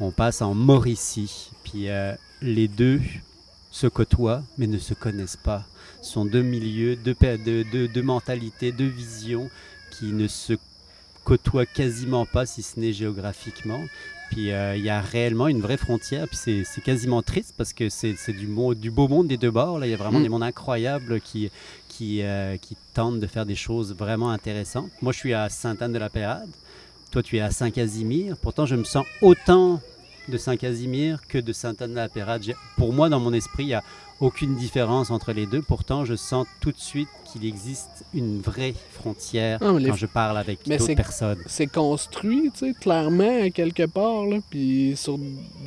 On 0.00 0.10
passe 0.10 0.42
en 0.42 0.52
Mauricie. 0.52 1.50
Puis 1.62 1.86
les 2.42 2.68
deux 2.68 3.00
se 3.70 3.86
côtoient, 3.86 4.42
mais 4.58 4.66
ne 4.66 4.76
se 4.76 4.92
connaissent 4.92 5.38
pas. 5.38 5.64
Sont 6.04 6.24
deux 6.24 6.42
milieux, 6.42 6.96
deux, 6.96 7.14
pa- 7.14 7.36
deux, 7.38 7.64
deux- 7.64 7.88
deux 7.88 8.02
mentalités, 8.02 8.72
deux 8.72 8.86
visions 8.86 9.50
qui 9.90 10.06
ne 10.12 10.28
se 10.28 10.52
côtoient 11.24 11.66
quasiment 11.66 12.26
pas, 12.26 12.44
si 12.46 12.62
ce 12.62 12.78
n'est 12.78 12.92
géographiquement. 12.92 13.82
Puis 14.30 14.52
euh, 14.52 14.76
il 14.76 14.82
y 14.84 14.90
a 14.90 15.00
réellement 15.00 15.48
une 15.48 15.60
vraie 15.60 15.76
frontière, 15.76 16.26
puis 16.28 16.36
c'est 16.64 16.80
quasiment 16.82 17.22
triste 17.22 17.54
parce 17.56 17.72
que 17.72 17.88
c'est 17.88 18.14
du, 18.32 18.46
beau 18.46 19.08
monde 19.08 19.28
des 19.28 19.36
deux 19.36 19.50
bords. 19.50 19.78
Là. 19.78 19.86
Il 19.86 19.90
y 19.90 19.94
a 19.94 19.96
vraiment 19.96 20.18
Mm. 20.18 20.22
des 20.24 20.28
mondes 20.28 20.42
incroyables 20.42 21.20
qui, 21.20 21.50
qui, 21.88 22.20
euh, 22.22 22.56
qui 22.58 22.76
tentent 22.94 23.20
de 23.20 23.26
faire 23.26 23.46
des 23.46 23.54
choses 23.54 23.94
vraiment 23.94 24.30
intéressantes. 24.30 24.90
Moi, 25.02 25.12
je 25.12 25.18
suis 25.18 25.34
à 25.34 25.48
Sainte-Anne-de-la-Pérade. 25.48 26.48
Toi, 27.12 27.22
tu 27.22 27.36
es 27.36 27.40
à 27.40 27.50
Saint-Casimir. 27.50 28.36
Pourtant, 28.36 28.66
je 28.66 28.74
me 28.76 28.84
sens 28.84 29.06
autant 29.22 29.80
de 30.28 30.36
Saint-Casimir 30.36 31.20
que 31.28 31.38
de 31.38 31.52
Sainte-Anne-de-la-Pérade. 31.52 32.42
Pour 32.76 32.92
moi, 32.92 33.08
dans 33.08 33.20
mon 33.20 33.32
esprit, 33.32 33.64
il 33.64 33.66
n'y 33.68 33.74
a 33.74 33.84
aucune 34.20 34.54
différence 34.54 35.10
entre 35.10 35.32
les 35.32 35.46
deux. 35.46 35.60
Pourtant, 35.60 36.04
je 36.04 36.14
sens 36.14 36.46
tout 36.60 36.70
de 36.70 36.78
suite 36.78 37.08
qu'il 37.24 37.44
existe 37.46 38.04
une 38.14 38.40
vraie 38.40 38.74
frontière 38.92 39.58
les- 39.78 39.88
quand 39.90 39.96
je 39.96 40.06
parle 40.06 40.38
avec 40.38 40.60
d'autres 40.78 40.94
personnes. 40.94 41.38
c'est 41.46 41.66
construit, 41.66 42.50
tu 42.56 42.66
sais, 42.66 42.74
clairement, 42.80 43.42
à 43.44 43.50
quelque 43.50 43.86
part, 43.86 44.24
là, 44.26 44.38
puis 44.50 44.92
sur 44.96 45.18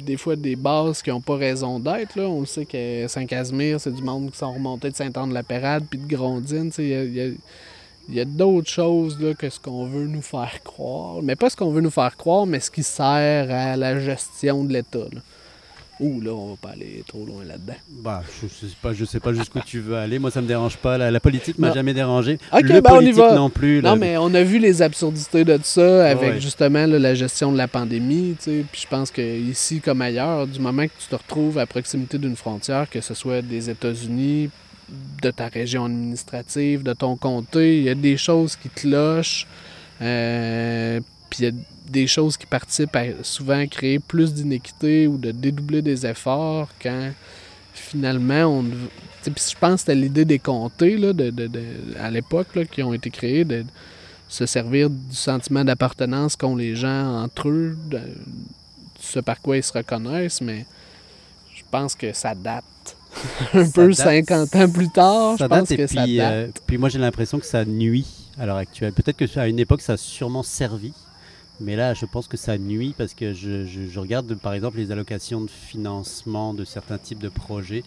des 0.06 0.16
fois 0.18 0.36
des 0.36 0.56
bases 0.56 1.02
qui 1.02 1.10
n'ont 1.10 1.22
pas 1.22 1.36
raison 1.36 1.80
d'être, 1.80 2.16
là. 2.16 2.24
On 2.24 2.40
le 2.40 2.46
sait 2.46 2.66
que 2.66 3.06
Saint-Casimir, 3.08 3.80
c'est 3.82 3.92
du 3.94 4.02
monde 4.02 4.32
qui 4.32 4.38
sont 4.38 4.54
remontés 4.54 4.90
de 4.92 4.96
Saint-Anne-de-la-Pérade 4.96 5.84
puis 5.90 6.00
de 6.00 6.08
Grondine, 6.08 6.70
tu 6.70 6.76
sais, 6.78 6.84
il 6.88 7.14
y 7.14 7.22
a- 7.22 7.32
y 8.10 8.20
a, 8.22 8.26
d'autres 8.26 8.70
choses, 8.70 9.20
là, 9.20 9.34
que 9.34 9.50
ce 9.50 9.60
qu'on 9.60 9.86
veut 9.88 10.08
nous 10.08 10.22
faire 10.22 10.64
croire. 10.64 11.22
Mais 11.22 11.36
pas 11.36 11.50
ce 11.50 11.58
qu'on 11.58 11.72
veut 11.72 11.82
nous 11.82 11.92
faire 11.92 12.16
croire, 12.16 12.46
mais 12.46 12.62
ce 12.62 12.72
qui 12.72 12.82
sert 12.84 13.52
à 13.52 13.76
la 13.76 14.00
gestion 14.00 14.64
de 14.64 14.72
l'État. 14.72 15.00
Ouh, 16.00 16.22
là, 16.22 16.32
on 16.32 16.52
va 16.52 16.56
pas 16.62 16.70
aller 16.70 17.04
trop 17.08 17.26
loin 17.26 17.44
là-dedans. 17.44 17.74
Bah, 17.90 18.22
je 18.42 18.48
sais 18.48 18.74
pas, 18.82 18.94
je 18.94 19.04
sais 19.04 19.20
pas 19.20 19.34
jusqu'où 19.34 19.60
tu 19.66 19.80
veux 19.80 19.96
aller. 19.96 20.20
Moi, 20.20 20.30
ça 20.30 20.42
me 20.42 20.48
dérange 20.48 20.78
pas. 20.78 20.98
La, 20.98 21.10
la 21.10 21.20
politique 21.20 21.58
m'a 21.58 21.74
jamais 21.74 21.94
dérangé. 21.94 22.38
Ok, 22.54 22.62
le 22.62 22.82
ben, 22.82 22.92
on 22.94 23.02
y 23.02 23.12
va. 23.12 23.34
non 23.34 23.50
plus. 23.50 23.82
mais 23.98 24.18
on 24.18 24.34
a 24.34 24.44
vu 24.44 24.60
les 24.60 24.82
absurdités 24.82 25.44
de 25.44 25.60
ça 25.64 26.08
avec 26.08 26.34
ouais. 26.34 26.40
justement 26.40 26.86
là, 26.86 27.00
la 27.00 27.16
gestion 27.16 27.52
de 27.52 27.58
la 27.58 27.68
pandémie. 27.68 28.36
tu 28.38 28.44
sais. 28.44 28.66
Puis 28.72 28.82
je 28.84 28.88
pense 28.88 29.10
que 29.10 29.22
ici 29.22 29.82
comme 29.82 30.02
ailleurs, 30.02 30.46
du 30.46 30.60
moment 30.60 30.84
que 30.86 30.94
tu 31.00 31.08
te 31.10 31.16
retrouves 31.16 31.58
à 31.58 31.66
proximité 31.66 32.18
d'une 32.18 32.36
frontière, 32.36 32.90
que 32.90 33.02
ce 33.02 33.14
soit 33.14 33.42
des 33.42 33.70
États-Unis, 33.70 34.50
de 35.22 35.32
ta 35.32 35.48
région 35.48 35.86
administrative, 35.86 36.84
de 36.84 36.94
ton 36.94 37.16
comté, 37.18 37.78
il 37.80 37.84
y 37.84 37.90
a 37.90 37.96
des 37.96 38.18
choses 38.18 38.56
qui 38.56 38.70
clochent. 38.70 39.48
Euh, 40.02 41.00
puis 41.30 41.44
il 41.44 41.46
y 41.46 41.48
a 41.50 41.52
des 41.90 42.08
choses 42.08 42.36
qui 42.38 42.46
participent 42.46 42.96
à 42.96 43.06
souvent 43.24 43.66
créer 43.68 44.00
plus 44.00 44.34
d'inéquité 44.34 45.08
ou 45.08 45.18
de 45.18 45.32
dédoubler 45.32 45.82
des 45.82 46.06
efforts 46.06 46.68
quand 46.82 47.12
finalement 47.74 48.44
on. 48.46 48.64
Puis 49.24 49.34
je 49.52 49.58
pense 49.60 49.74
que 49.74 49.80
c'était 49.80 49.96
l'idée 49.96 50.26
des 50.26 50.40
comtés 50.40 50.98
là, 50.98 51.14
de, 51.14 51.30
de- 51.30 51.48
de- 51.48 51.62
à 52.00 52.10
l'époque 52.10 52.48
qui 52.72 52.82
ont 52.84 52.94
été 52.94 53.10
créés 53.10 53.44
de 53.46 53.66
se 54.30 54.46
servir 54.46 54.90
du 54.90 55.16
sentiment 55.16 55.64
d'appartenance 55.64 56.36
qu'ont 56.36 56.56
les 56.56 56.76
gens 56.76 57.24
entre 57.24 57.50
eux, 57.50 57.78
de, 57.90 58.00
ce 59.00 59.20
par 59.20 59.40
quoi 59.42 59.58
ils 59.58 59.64
se 59.64 59.72
reconnaissent, 59.74 60.42
mais 60.42 60.66
je 61.56 61.62
pense 61.72 61.96
que 61.96 62.12
ça 62.14 62.36
date. 62.36 62.64
Un 63.54 63.66
Ça 63.66 63.72
peu 63.74 63.88
date. 63.88 63.96
50 64.28 64.56
ans 64.56 64.70
plus 64.70 64.90
tard, 64.90 65.38
ça 65.38 65.46
je 65.46 65.50
pense 65.50 65.60
date, 65.60 65.72
et 65.72 65.78
que 65.78 65.88
ça 65.88 66.04
puis, 66.04 66.18
date. 66.18 66.32
euh, 66.34 66.48
puis 66.68 66.78
moi, 66.78 66.90
j'ai 66.90 67.00
l'impression 67.00 67.40
que 67.40 67.46
ça 67.46 67.64
nuit 67.66 68.06
à 68.38 68.46
l'heure 68.46 68.58
actuelle. 68.58 68.92
Peut-être 68.94 69.18
que 69.18 69.40
à 69.40 69.48
une 69.48 69.60
époque, 69.60 69.82
ça 69.82 69.94
a 69.94 69.98
sûrement 69.98 70.44
servi, 70.44 70.94
Mais 71.60 71.76
là, 71.76 71.94
je 71.94 72.06
pense 72.06 72.28
que 72.28 72.38
ça 72.38 72.58
nuit 72.58 72.94
parce 72.98 73.14
que 73.14 73.34
je, 73.34 73.66
je- 73.66 73.88
je 73.88 74.00
regarde 74.00 74.34
par 74.36 74.54
exemple 74.54 74.78
les 74.78 74.92
allocations 74.92 75.42
de 75.42 75.50
financement 75.50 76.54
de 76.54 76.64
certains 76.66 76.98
types 77.00 77.20
de 77.20 77.30
projets. 77.30 77.84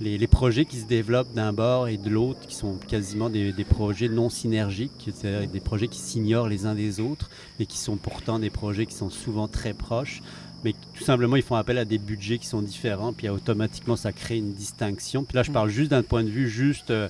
Les, 0.00 0.18
les 0.18 0.26
projets 0.26 0.64
qui 0.64 0.78
se 0.78 0.86
développent 0.86 1.32
d'un 1.32 1.52
bord 1.52 1.86
et 1.86 1.96
de 1.98 2.08
l'autre, 2.10 2.40
qui 2.48 2.56
sont 2.56 2.74
quasiment 2.88 3.30
des, 3.30 3.52
des 3.52 3.64
projets 3.64 4.08
non 4.08 4.28
synergiques, 4.30 4.90
c'est-à-dire 5.14 5.48
des 5.48 5.60
projets 5.60 5.86
qui 5.86 5.98
s'ignorent 6.00 6.48
les 6.48 6.66
uns 6.66 6.74
des 6.74 6.98
autres 6.98 7.30
et 7.60 7.66
qui 7.66 7.78
sont 7.78 7.96
pourtant 7.96 8.40
des 8.40 8.50
projets 8.50 8.86
qui 8.86 8.94
sont 8.94 9.10
souvent 9.10 9.46
très 9.46 9.74
proches. 9.74 10.20
Mais 10.64 10.74
tout 10.96 11.04
simplement, 11.04 11.36
ils 11.36 11.42
font 11.42 11.56
appel 11.56 11.78
à 11.78 11.84
des 11.84 11.98
budgets 11.98 12.38
qui 12.38 12.46
sont 12.46 12.62
différents, 12.62 13.12
puis 13.12 13.28
automatiquement, 13.28 13.96
ça 13.96 14.12
crée 14.12 14.38
une 14.38 14.52
distinction. 14.52 15.22
Puis 15.24 15.36
là, 15.36 15.42
je 15.42 15.50
parle 15.52 15.68
juste 15.68 15.90
d'un 15.90 16.02
point 16.02 16.24
de 16.24 16.28
vue 16.30 16.48
juste, 16.48 16.90
euh, 16.90 17.08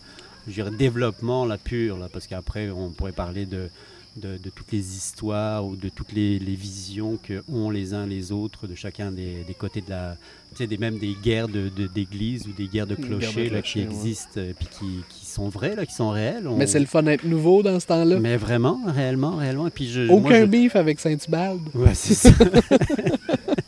je 0.48 0.54
dirais, 0.54 0.70
développement, 0.70 1.44
la 1.46 1.58
pure, 1.58 1.98
là, 1.98 2.08
parce 2.12 2.26
qu'après, 2.26 2.70
on 2.70 2.90
pourrait 2.90 3.12
parler 3.12 3.44
de, 3.46 3.68
de, 4.16 4.36
de 4.38 4.50
toutes 4.50 4.70
les 4.72 4.96
histoires 4.96 5.64
ou 5.66 5.74
de 5.76 5.88
toutes 5.88 6.12
les, 6.12 6.38
les 6.38 6.54
visions 6.54 7.18
que 7.22 7.42
ont 7.48 7.70
les 7.70 7.94
uns 7.94 8.06
les 8.06 8.30
autres 8.32 8.66
de 8.66 8.74
chacun 8.74 9.10
des, 9.10 9.42
des 9.46 9.54
côtés 9.54 9.80
de 9.80 9.88
la, 9.90 10.16
tu 10.50 10.58
sais, 10.58 10.66
des, 10.66 10.76
même 10.76 10.98
des 10.98 11.14
guerres 11.22 11.48
de- 11.48 11.70
de- 11.74 11.86
d'église 11.86 12.46
ou 12.46 12.52
des 12.52 12.66
guerres 12.66 12.86
de 12.86 12.94
de 12.94 13.02
clochers 13.02 13.62
qui 13.64 13.78
ouais. 13.78 13.84
existent, 13.84 14.40
et 14.40 14.52
puis 14.54 14.66
qui, 14.70 14.86
qui 15.08 15.24
sont 15.26 15.48
vraies, 15.48 15.74
là, 15.76 15.86
qui 15.86 15.94
sont 15.94 16.10
réelles. 16.10 16.46
On- 16.46 16.56
Mais 16.56 16.66
c'est 16.66 16.80
le 16.80 16.86
fun 16.86 17.02
d'être 17.04 17.24
nouveau 17.24 17.62
dans 17.62 17.80
ce 17.80 17.86
temps-là. 17.86 18.18
Mais 18.20 18.36
vraiment, 18.36 18.78
réellement, 18.86 19.36
réellement. 19.36 19.66
Et 19.66 19.70
puis 19.70 19.88
je, 19.88 20.02
moi, 20.02 20.16
Aucun 20.16 20.40
je- 20.42 20.46
beef 20.46 20.76
avec 20.76 21.00
Saint-Hubald. 21.00 21.60
Ouais, 21.74 21.94
c'est 21.94 22.14
ça. 22.14 22.30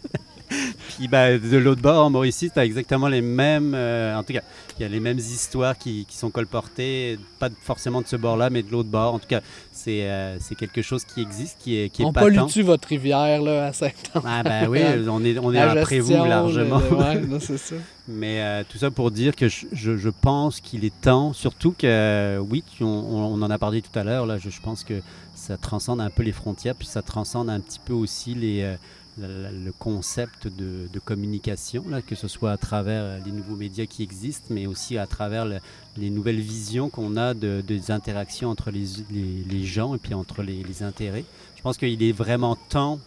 Puis 1.04 1.10
ben, 1.10 1.38
de 1.38 1.58
l'autre 1.58 1.82
bord, 1.82 2.06
en 2.06 2.08
Mauricie, 2.08 2.50
tu 2.50 2.58
as 2.58 2.64
exactement 2.64 3.08
les 3.08 3.20
mêmes. 3.20 3.74
euh, 3.74 4.16
en 4.16 4.22
tout 4.22 4.32
cas, 4.32 4.40
il 4.78 4.82
y 4.82 4.86
a 4.86 4.88
les 4.88 5.00
mêmes 5.00 5.18
histoires 5.18 5.76
qui, 5.76 6.06
qui 6.08 6.16
sont 6.16 6.30
colportées, 6.30 7.18
pas 7.38 7.50
forcément 7.62 8.00
de 8.00 8.06
ce 8.06 8.16
bord-là, 8.16 8.48
mais 8.48 8.62
de 8.62 8.70
l'autre 8.72 8.88
bord. 8.88 9.12
En 9.12 9.18
tout 9.18 9.28
cas, 9.28 9.42
c'est 9.70 10.08
euh, 10.08 10.38
quelque 10.58 10.80
chose 10.80 11.04
qui 11.04 11.20
existe, 11.20 11.58
qui 11.60 11.76
est, 11.76 11.90
qui 11.90 12.00
est 12.00 12.04
On 12.06 12.12
patent. 12.14 12.24
pollue-tu 12.24 12.62
votre 12.62 12.88
rivière 12.88 13.42
là, 13.42 13.66
à 13.66 13.72
Saint-Anne? 13.74 14.22
Ah 14.24 14.42
ben 14.42 14.66
oui, 14.66 14.80
on 15.10 15.22
est, 15.22 15.38
on 15.38 15.52
est 15.52 15.60
après 15.60 15.98
vous 16.00 16.14
largement. 16.24 16.78
le- 16.78 16.96
ouais, 16.96 17.20
non, 17.20 17.38
c'est 17.38 17.58
ça. 17.58 17.74
Mais 18.08 18.40
euh, 18.42 18.62
tout 18.66 18.78
ça 18.78 18.90
pour 18.90 19.10
dire 19.10 19.36
que 19.36 19.46
je, 19.46 19.66
je- 19.72 19.98
je 19.98 20.08
pense 20.08 20.62
qu'il 20.62 20.86
est 20.86 21.00
temps, 21.02 21.34
surtout 21.34 21.72
que, 21.72 21.86
euh, 21.86 22.38
oui, 22.38 22.64
tu- 22.78 22.82
on, 22.82 22.88
on 22.88 23.42
en 23.42 23.50
a 23.50 23.58
parlé 23.58 23.82
tout 23.82 23.98
à 23.98 24.04
l'heure, 24.04 24.24
là, 24.24 24.38
je, 24.38 24.48
je 24.48 24.60
pense 24.62 24.84
que 24.84 24.94
ça 25.34 25.58
transcende 25.58 26.00
un 26.00 26.08
peu 26.08 26.22
les 26.22 26.32
frontières, 26.32 26.74
puis 26.74 26.86
ça 26.88 27.02
transcende 27.02 27.50
un 27.50 27.60
petit 27.60 27.78
peu 27.84 27.92
aussi 27.92 28.34
les, 28.34 28.62
euh, 28.62 28.76
le 29.18 29.70
concept 29.72 30.48
de, 30.48 30.88
communication, 31.04 31.84
là, 31.88 32.02
que 32.02 32.14
ce 32.14 32.28
soit 32.28 32.52
à 32.52 32.56
travers 32.56 33.02
euh, 33.02 33.18
les 33.24 33.30
nouveaux 33.32 33.56
médias 33.56 33.86
qui 33.86 34.02
existent, 34.02 34.46
mais 34.50 34.66
aussi 34.66 34.98
à 34.98 35.06
travers 35.06 35.44
le- 35.44 35.58
les 35.96 36.10
nouvelles 36.10 36.40
visions 36.40 36.88
qu'on 36.90 37.16
a 37.16 37.34
de- 37.34 37.62
des 37.66 37.90
interactions 37.90 38.50
entre 38.50 38.70
les, 38.70 39.64
gens 39.64 39.94
et 39.94 39.98
puis 39.98 40.14
entre 40.14 40.42
les, 40.42 40.82
intérêts. 40.82 41.24
Je 41.56 41.62
pense 41.62 41.76
qu'il 41.76 42.02
est 42.02 42.12
vraiment 42.12 42.56
temps 42.56 42.98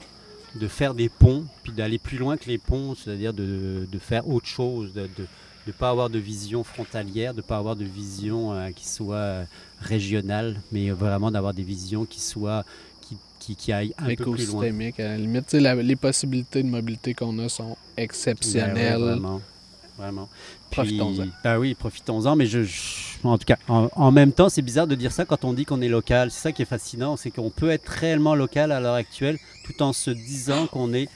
de 0.55 0.68
faire 0.68 0.93
des 0.93 1.10
ponts, 1.10 1.45
puis 1.64 1.72
d'aller 1.74 1.97
plus 1.99 2.18
loin 2.18 2.38
que 2.38 2.47
les 2.47 2.58
ponts, 2.58 2.95
c'est-à-dire 2.95 3.34
de, 3.34 3.88
de 3.91 3.99
faire 3.99 4.28
autre 4.30 4.47
chose, 4.47 4.93
de 4.93 5.08
ne 5.68 5.72
pas 5.74 5.89
avoir 5.89 6.10
de 6.10 6.20
vision 6.20 6.64
frontalière, 6.64 7.34
de 7.34 7.39
ne 7.39 7.45
pas 7.45 7.58
avoir 7.58 7.76
de 7.76 7.84
vision 7.84 8.53
euh, 8.53 8.72
qui 8.72 8.88
soit 8.88 9.16
euh, 9.16 9.43
régionale, 9.82 10.62
mais 10.72 10.89
vraiment 10.91 11.30
d'avoir 11.32 11.53
des 11.53 11.64
visions 11.64 12.05
qui 12.05 12.22
soient 12.22 12.64
qui, 13.55 13.71
aillent 13.71 13.93
un 13.97 14.07
peu 14.15 14.15
plus 14.15 14.25
loin. 14.47 14.63
Écosystémique, 14.63 14.99
à 14.99 15.09
la 15.09 15.17
limite. 15.17 15.51
La- 15.53 15.75
les 15.75 15.95
possibilités 15.95 16.63
de 16.63 16.67
mobilité 16.67 17.13
qu'on 17.13 17.37
a 17.39 17.49
sont 17.49 17.75
Ben 17.95 18.03
exceptionnelles. 18.03 19.01
ouais, 19.01 19.15
vraiment. 19.97 20.29
Profitons-en. 20.69 21.25
Ben 21.43 21.57
oui, 21.57 21.73
profitons-en. 21.73 22.35
Mais 22.35 22.45
je, 22.45 22.63
je- 22.63 23.17
en 23.23 23.37
tout 23.37 23.45
cas, 23.45 23.57
en, 23.67 23.89
en 23.95 24.11
même 24.11 24.31
temps, 24.31 24.49
c'est 24.49 24.61
bizarre 24.61 24.85
de 24.87 24.95
dire 24.95 25.11
ça 25.11 25.25
quand 25.25 25.43
on 25.45 25.53
dit 25.53 25.65
qu'on 25.65 25.81
est 25.81 25.87
local. 25.87 26.29
C'est 26.29 26.41
ça 26.41 26.51
qui 26.51 26.61
est 26.61 26.65
fascinant, 26.65 27.15
c'est 27.17 27.31
qu'on 27.31 27.49
peut 27.49 27.69
être 27.71 27.87
réellement 27.89 28.35
local 28.35 28.71
à 28.71 28.79
l'heure 28.79 28.93
actuelle, 28.95 29.37
tout 29.65 29.81
en 29.81 29.93
se 29.93 30.11
disant 30.11 30.67
qu'on 30.67 30.93
est 30.93 31.09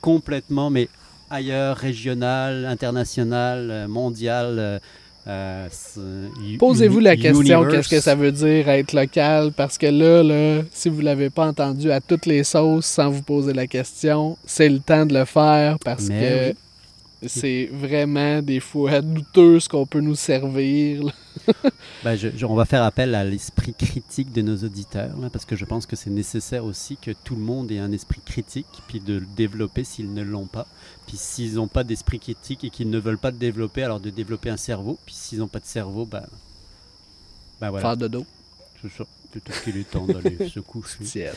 complètement, 0.00 0.68
mais 0.70 0.88
ailleurs, 1.30 1.76
régional, 1.76 2.66
international, 2.66 3.70
euh, 3.70 3.88
mondial. 3.88 4.80
Euh, 5.28 5.68
Posez-vous 6.58 7.00
la 7.00 7.16
question, 7.16 7.64
qu'est-ce 7.66 7.88
que 7.88 8.00
ça 8.00 8.14
veut 8.14 8.32
dire 8.32 8.68
être 8.68 8.92
local? 8.92 9.52
Parce 9.52 9.76
que 9.78 9.86
là, 9.86 10.22
là 10.22 10.62
si 10.72 10.88
vous 10.88 11.00
l'avez 11.00 11.30
pas 11.30 11.46
entendu 11.48 11.90
à 11.90 12.00
toutes 12.00 12.26
les 12.26 12.44
sauces 12.44 12.86
sans 12.86 13.10
vous 13.10 13.22
poser 13.22 13.52
la 13.52 13.66
question, 13.66 14.36
c'est 14.46 14.68
le 14.68 14.78
temps 14.78 15.04
de 15.06 15.14
le 15.14 15.24
faire 15.24 15.78
parce 15.84 16.04
Mais 16.08 16.54
que 17.22 17.28
c'est 17.28 17.68
vraiment 17.72 18.40
des 18.42 18.60
fois 18.60 19.00
douteux 19.00 19.58
ce 19.58 19.68
qu'on 19.68 19.86
peut 19.86 20.00
nous 20.00 20.14
servir. 20.14 21.02
Ben, 22.04 22.16
je- 22.16 22.28
je- 22.36 22.46
on 22.46 22.54
va 22.54 22.64
faire 22.64 22.82
appel 22.82 23.14
à 23.14 23.24
l'esprit 23.24 23.74
critique 23.74 24.32
de 24.32 24.42
nos 24.42 24.56
auditeurs, 24.56 25.16
là, 25.20 25.28
parce 25.32 25.44
que 25.44 25.54
je 25.56 25.64
pense 25.64 25.86
que 25.86 25.94
c'est 25.96 26.10
nécessaire 26.10 26.64
aussi 26.64 26.96
que 27.00 27.10
tout 27.24 27.34
le 27.34 27.40
monde 27.42 27.70
ait 27.72 27.78
un 27.78 27.92
esprit 27.92 28.20
critique, 28.24 28.66
puis 28.88 29.00
de 29.00 29.14
le 29.14 29.26
développer 29.36 29.84
s'ils 29.84 30.12
ne 30.12 30.22
l'ont 30.22 30.46
pas. 30.46 30.66
Puis 31.06 31.16
s'ils 31.16 31.54
n'ont 31.54 31.68
pas 31.68 31.84
d'esprit 31.84 32.18
critique 32.18 32.64
et 32.64 32.70
qu'ils 32.70 32.90
ne 32.90 32.98
veulent 32.98 33.18
pas 33.18 33.30
le 33.30 33.36
développer, 33.36 33.82
alors 33.82 34.00
de 34.00 34.10
développer 34.10 34.50
un 34.50 34.56
cerveau. 34.56 34.98
Puis 35.06 35.14
s'ils 35.14 35.38
n'ont 35.38 35.48
pas 35.48 35.60
de 35.60 35.66
cerveau, 35.66 36.04
ben, 36.04 36.24
ben 37.60 37.70
voilà, 37.70 37.88
Faire 37.88 37.96
de 37.96 38.08
dos. 38.08 38.26
c'est 38.82 38.90
ça. 38.90 39.04
Peut-être 39.32 39.64
qu'il 39.64 39.76
est 39.76 39.90
temps 39.90 40.06
d'aller 40.06 40.48
se 40.54 40.60
coucher. 40.60 41.24
Là. 41.24 41.32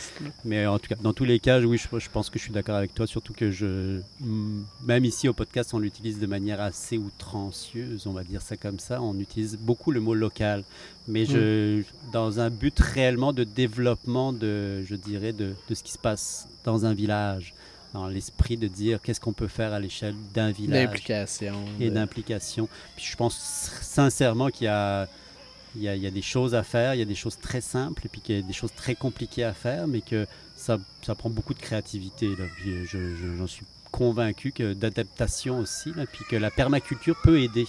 Mais 0.46 0.66
en 0.66 0.80
tout 0.80 0.88
cas, 0.88 0.96
dans 1.02 1.12
tous 1.12 1.26
les 1.26 1.40
cas, 1.40 1.60
oui, 1.60 1.78
je, 1.78 2.00
je 2.00 2.10
pense 2.10 2.30
que 2.30 2.40
je 2.40 2.44
suis 2.44 2.54
d'accord 2.54 2.76
avec 2.76 2.94
toi, 2.94 3.06
surtout 3.08 3.34
que 3.34 3.52
je, 3.52 4.00
mm, 4.22 4.64
même 4.86 5.04
ici 5.06 5.28
au 5.28 5.34
podcast, 5.34 5.74
on 5.74 5.80
l'utilise 5.80 6.20
de 6.20 6.26
manière 6.26 6.62
assez 6.62 6.98
outrancieuse, 6.98 8.08
on 8.08 8.14
va 8.14 8.24
dire 8.24 8.42
ça 8.42 8.56
comme 8.56 8.80
ça. 8.80 9.02
On 9.02 9.20
utilise 9.20 9.58
beaucoup 9.58 9.92
le 9.92 10.00
mot 10.00 10.14
local, 10.14 10.64
mais 11.08 11.26
je, 11.26 11.84
dans 12.14 12.40
un 12.40 12.50
but 12.50 12.80
réellement 12.80 13.34
de 13.34 13.44
développement 13.44 14.32
de, 14.32 14.84
je 14.86 14.96
dirais, 14.96 15.34
de, 15.34 15.54
de 15.68 15.76
ce 15.76 15.84
qui 15.84 15.92
se 15.92 15.98
passe 15.98 16.48
dans 16.64 16.86
un 16.86 16.94
village, 16.94 17.54
dans 17.94 18.08
l'esprit 18.08 18.56
de 18.58 18.68
dire 18.68 19.02
qu'est-ce 19.02 19.20
qu'on 19.20 19.34
peut 19.34 19.48
faire 19.48 19.74
à 19.74 19.80
l'échelle 19.80 20.16
d'un 20.34 20.52
village 20.52 20.86
D'implication. 20.86 21.56
et 21.80 21.90
d'implication. 21.90 22.70
Puis 22.96 23.06
je 23.06 23.16
pense 23.16 23.36
sincèrement 23.82 24.50
qu'il 24.50 24.66
y 24.66 24.68
a, 24.68 25.08
il 25.76 25.84
y, 25.84 25.88
a, 25.88 25.96
il 25.96 26.02
y 26.02 26.08
a 26.08 26.12
des 26.12 26.22
choses 26.22 26.54
à 26.56 26.64
faire, 26.64 26.94
il 26.96 27.00
y 27.00 27.02
a 27.02 27.06
des 27.06 27.16
choses 27.16 27.38
très 27.40 27.62
simples 27.62 28.06
et 28.06 28.10
puis 28.10 28.22
qu'il 28.22 28.36
y 28.36 28.40
a 28.40 28.42
des 28.42 28.54
choses 28.54 28.74
très 28.76 28.96
compliquées 28.96 29.44
à 29.44 29.54
faire, 29.54 29.88
mais 29.88 30.02
que 30.02 30.28
ça, 30.56 30.78
ça 31.04 31.16
prend 31.16 31.30
beaucoup 31.30 31.54
de 31.54 31.60
créativité. 31.60 32.28
Là. 32.38 32.46
Puis 32.58 32.86
je- 32.86 33.16
je- 33.16 33.38
j'en 33.38 33.48
suis 33.48 33.66
convaincu 33.92 34.52
que 34.52 34.74
d'adaptation 34.74 35.58
aussi, 35.60 35.92
là, 35.96 36.06
puis 36.06 36.24
que 36.30 36.36
la 36.36 36.52
permaculture 36.52 37.16
peut 37.24 37.40
aider. 37.42 37.66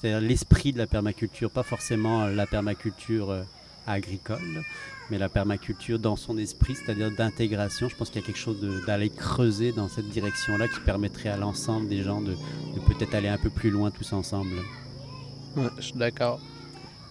C'est-à-dire 0.00 0.20
l'esprit 0.20 0.72
de 0.72 0.78
la 0.78 0.86
permaculture, 0.86 1.50
pas 1.50 1.62
forcément 1.62 2.26
la 2.26 2.46
permaculture 2.46 3.30
euh, 3.30 3.42
agricole, 3.86 4.62
mais 5.10 5.18
la 5.18 5.28
permaculture 5.28 5.98
dans 5.98 6.16
son 6.16 6.38
esprit, 6.38 6.74
c'est-à-dire 6.74 7.10
d'intégration. 7.10 7.88
Je 7.88 7.96
pense 7.96 8.10
qu'il 8.10 8.20
y 8.20 8.24
a 8.24 8.26
quelque 8.26 8.38
chose 8.38 8.58
d'aller 8.86 9.10
creuser 9.10 9.72
dans 9.72 9.88
cette 9.88 10.08
direction-là 10.08 10.68
qui 10.68 10.80
permettrait 10.80 11.28
à 11.30 11.36
l'ensemble 11.36 11.88
des 11.88 12.02
gens 12.02 12.20
de, 12.20 12.32
de 12.32 12.80
peut-être 12.88 13.14
aller 13.14 13.28
un 13.28 13.38
peu 13.38 13.50
plus 13.50 13.70
loin 13.70 13.90
tous 13.90 14.12
ensemble. 14.12 14.56
Ouais, 15.56 15.64
je 15.78 15.82
suis 15.82 15.94
d'accord. 15.98 16.40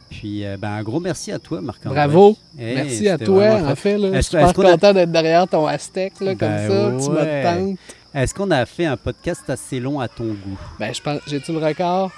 Puis, 0.10 0.46
euh, 0.46 0.58
ben, 0.58 0.72
un 0.72 0.84
gros 0.84 1.00
merci 1.00 1.32
à 1.32 1.40
toi, 1.40 1.62
Marc-André. 1.62 1.96
Bravo. 1.96 2.36
Hey, 2.60 2.76
Merci 2.76 3.08
à 3.08 3.18
toi. 3.18 3.62
En 3.66 3.76
fait, 3.78 3.98
là, 3.98 4.12
je 4.18 4.22
suis 4.22 4.36
a- 4.38 4.52
content 4.52 4.94
d'être 4.94 5.12
derrière 5.12 5.48
ton 5.48 5.66
Aztec, 5.68 6.20
là, 6.20 6.36
comme 6.36 6.50
Ben 6.50 6.70
ça. 7.00 7.06
Tu 7.06 7.12
ouais. 7.18 7.44
me 7.44 7.44
tentes. 7.70 7.80
Est-ce 8.14 8.34
qu'on 8.34 8.52
a 8.52 8.66
fait 8.66 8.86
un 8.86 8.98
podcast 8.98 9.50
assez 9.50 9.80
long 9.80 10.02
à 10.02 10.10
ton 10.10 10.26
goût? 10.26 10.60
Ben, 10.80 10.94
je 10.94 11.02
pense. 11.02 11.22
J'ai-tu 11.28 11.54
le 11.54 11.60
record? 11.60 12.12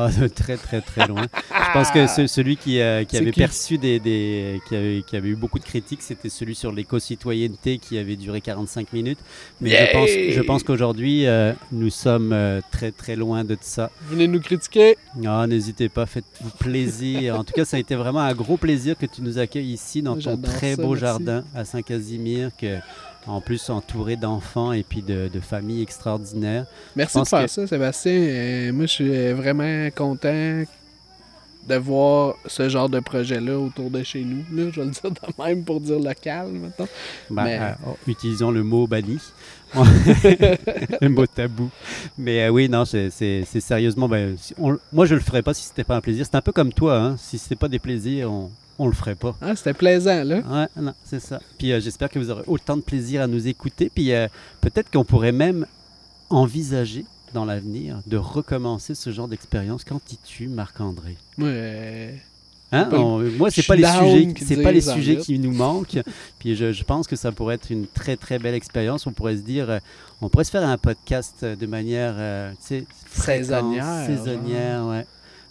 Ah, 0.00 0.10
de 0.12 0.28
très 0.28 0.56
très 0.56 0.80
très 0.80 1.08
loin. 1.08 1.26
Je 1.50 1.72
pense 1.72 1.90
que 1.90 2.06
ce- 2.06 2.28
celui 2.28 2.56
qui, 2.56 2.78
euh, 2.80 3.02
qui 3.04 3.16
avait 3.16 3.32
qui? 3.32 3.40
perçu 3.40 3.78
des, 3.78 3.98
des- 3.98 4.60
qui, 4.68 4.76
avait, 4.76 5.02
qui 5.04 5.16
avait 5.16 5.30
eu 5.30 5.34
beaucoup 5.34 5.58
de 5.58 5.64
critiques, 5.64 6.02
c'était 6.02 6.28
celui 6.28 6.54
sur 6.54 6.70
l'éco-citoyenneté 6.70 7.78
qui 7.78 7.98
avait 7.98 8.14
duré 8.14 8.40
45 8.40 8.92
minutes. 8.92 9.18
Mais 9.60 9.70
je 9.70 9.92
pense, 9.92 10.08
Yay! 10.10 10.30
je 10.32 10.40
pense 10.42 10.62
qu'aujourd'hui, 10.62 11.26
euh, 11.26 11.52
nous 11.72 11.90
sommes 11.90 12.32
euh, 12.32 12.60
très 12.70 12.92
très 12.92 13.16
loin 13.16 13.42
de 13.42 13.56
ça. 13.60 13.90
Venez 14.08 14.28
nous 14.28 14.40
critiquer. 14.40 14.96
Ah, 15.26 15.46
n'hésitez 15.48 15.88
pas, 15.88 16.06
faites-vous 16.06 16.50
plaisir. 16.60 17.36
en 17.36 17.42
tout 17.42 17.52
cas, 17.52 17.64
ça 17.64 17.76
a 17.76 17.80
été 17.80 17.96
vraiment 17.96 18.20
un 18.20 18.34
gros 18.34 18.56
plaisir 18.56 18.96
que 18.96 19.06
tu 19.06 19.20
nous 19.22 19.38
accueilles 19.38 19.72
ici 19.72 20.00
dans 20.02 20.16
ton 20.16 20.36
très 20.36 20.76
ça, 20.76 20.82
beau 20.82 20.90
merci. 20.90 21.00
jardin 21.00 21.44
à 21.56 21.64
Saint-Casimir, 21.64 22.50
que 22.56 22.78
en 23.26 23.40
plus 23.40 23.68
entouré 23.70 24.16
d'enfants 24.16 24.72
et 24.72 24.82
puis 24.82 25.02
de, 25.02 25.28
de 25.32 25.40
familles 25.40 25.82
extraordinaires. 25.82 26.64
Merci 26.96 27.20
de 27.20 27.24
faire 27.26 27.42
que- 27.44 27.50
ça, 27.50 27.66
Sébastien. 27.66 28.12
Euh, 28.12 28.72
moi, 28.72 28.86
je 28.86 28.92
suis 28.92 29.32
vraiment 29.32 29.88
content 29.94 30.62
de 31.68 31.74
voir 31.74 32.36
ce 32.46 32.70
genre 32.70 32.88
de 32.88 32.98
projet-là 33.00 33.58
autour 33.58 33.90
de 33.90 34.02
chez 34.02 34.24
nous. 34.24 34.38
Là, 34.56 34.70
je 34.72 34.80
vais 34.80 34.86
le 34.86 34.90
dire 34.92 35.10
de 35.10 35.42
même 35.44 35.62
pour 35.64 35.80
dire 35.82 35.98
local, 35.98 36.48
maintenant. 36.52 36.88
Ben, 37.28 37.44
Mais- 37.44 37.58
euh, 37.60 37.72
oh, 37.86 37.96
utilisons 38.06 38.50
le 38.50 38.62
mot 38.62 38.86
banni, 38.86 39.18
le 39.74 41.08
mot 41.08 41.26
tabou. 41.26 41.68
Mais 42.16 42.44
euh, 42.44 42.48
oui, 42.48 42.68
non, 42.70 42.86
c'est 42.86 43.10
sérieusement. 43.10 44.08
ben, 44.08 44.34
si- 44.38 44.54
on- 44.58 44.78
moi, 44.92 45.04
je 45.04 45.14
le 45.14 45.20
ferais 45.20 45.42
pas 45.42 45.52
si 45.52 45.64
c'était 45.66 45.84
pas 45.84 45.96
un 45.96 46.00
plaisir. 46.00 46.24
C'est 46.24 46.36
un 46.36 46.40
peu 46.40 46.52
comme 46.52 46.72
toi, 46.72 46.96
hein. 46.98 47.16
si 47.18 47.36
c'était 47.38 47.56
pas 47.56 47.68
des 47.68 47.78
plaisirs, 47.78 48.32
on, 48.32 48.50
on 48.78 48.86
le 48.86 48.92
ferait 48.92 49.14
pas. 49.16 49.36
Ah, 49.40 49.56
c'était 49.56 49.74
plaisant, 49.74 50.22
là. 50.24 50.36
Ouais, 50.48 50.82
non, 50.82 50.92
c'est 51.04 51.20
ça. 51.20 51.40
Puis 51.58 51.72
euh, 51.72 51.80
j'espère 51.80 52.08
que 52.08 52.18
vous 52.18 52.30
aurez 52.30 52.44
autant 52.46 52.76
de 52.76 52.82
plaisir 52.82 53.22
à 53.22 53.26
nous 53.26 53.46
écouter. 53.48 53.90
Puis 53.94 54.12
euh, 54.12 54.28
peut-être 54.60 54.90
qu'on 54.90 55.04
pourrait 55.04 55.32
même 55.32 55.66
envisager 56.30 57.04
dans 57.34 57.44
l'avenir 57.44 58.00
de 58.06 58.16
recommencer 58.16 58.94
ce 58.94 59.10
genre 59.10 59.28
d'expérience. 59.28 59.84
Qu'en 59.84 60.00
dis-tu, 60.06 60.48
Marc-André? 60.48 61.16
Moi, 61.36 61.48
euh, 61.48 62.12
Hein, 62.70 62.86
on- 62.92 63.20
moi, 63.38 63.50
c'est 63.50 63.62
pas 63.66 63.76
les 63.76 63.82
sujets, 63.86 64.34
c'est 64.46 64.62
pas 64.62 64.72
les 64.72 64.82
sujets 64.82 65.16
qui 65.16 65.38
nous 65.38 65.52
manquent. 65.54 66.00
Puis 66.38 66.54
je, 66.54 66.70
je 66.72 66.84
pense 66.84 67.06
que 67.06 67.16
ça 67.16 67.32
pourrait 67.32 67.54
être 67.54 67.70
une 67.70 67.86
très 67.86 68.18
très 68.18 68.38
belle 68.38 68.52
expérience. 68.54 69.06
On 69.06 69.12
pourrait 69.12 69.36
se 69.38 69.40
dire, 69.40 69.80
on 70.20 70.28
pourrait 70.28 70.44
se 70.44 70.50
faire 70.50 70.68
un 70.68 70.76
podcast 70.76 71.46
de 71.46 71.66
manière, 71.66 72.14
euh, 72.18 72.50
tu 72.60 72.80
sais, 72.80 72.84
Saisonnière, 73.10 74.06
saisonnière, 74.06 74.84
ouais. 74.84 75.06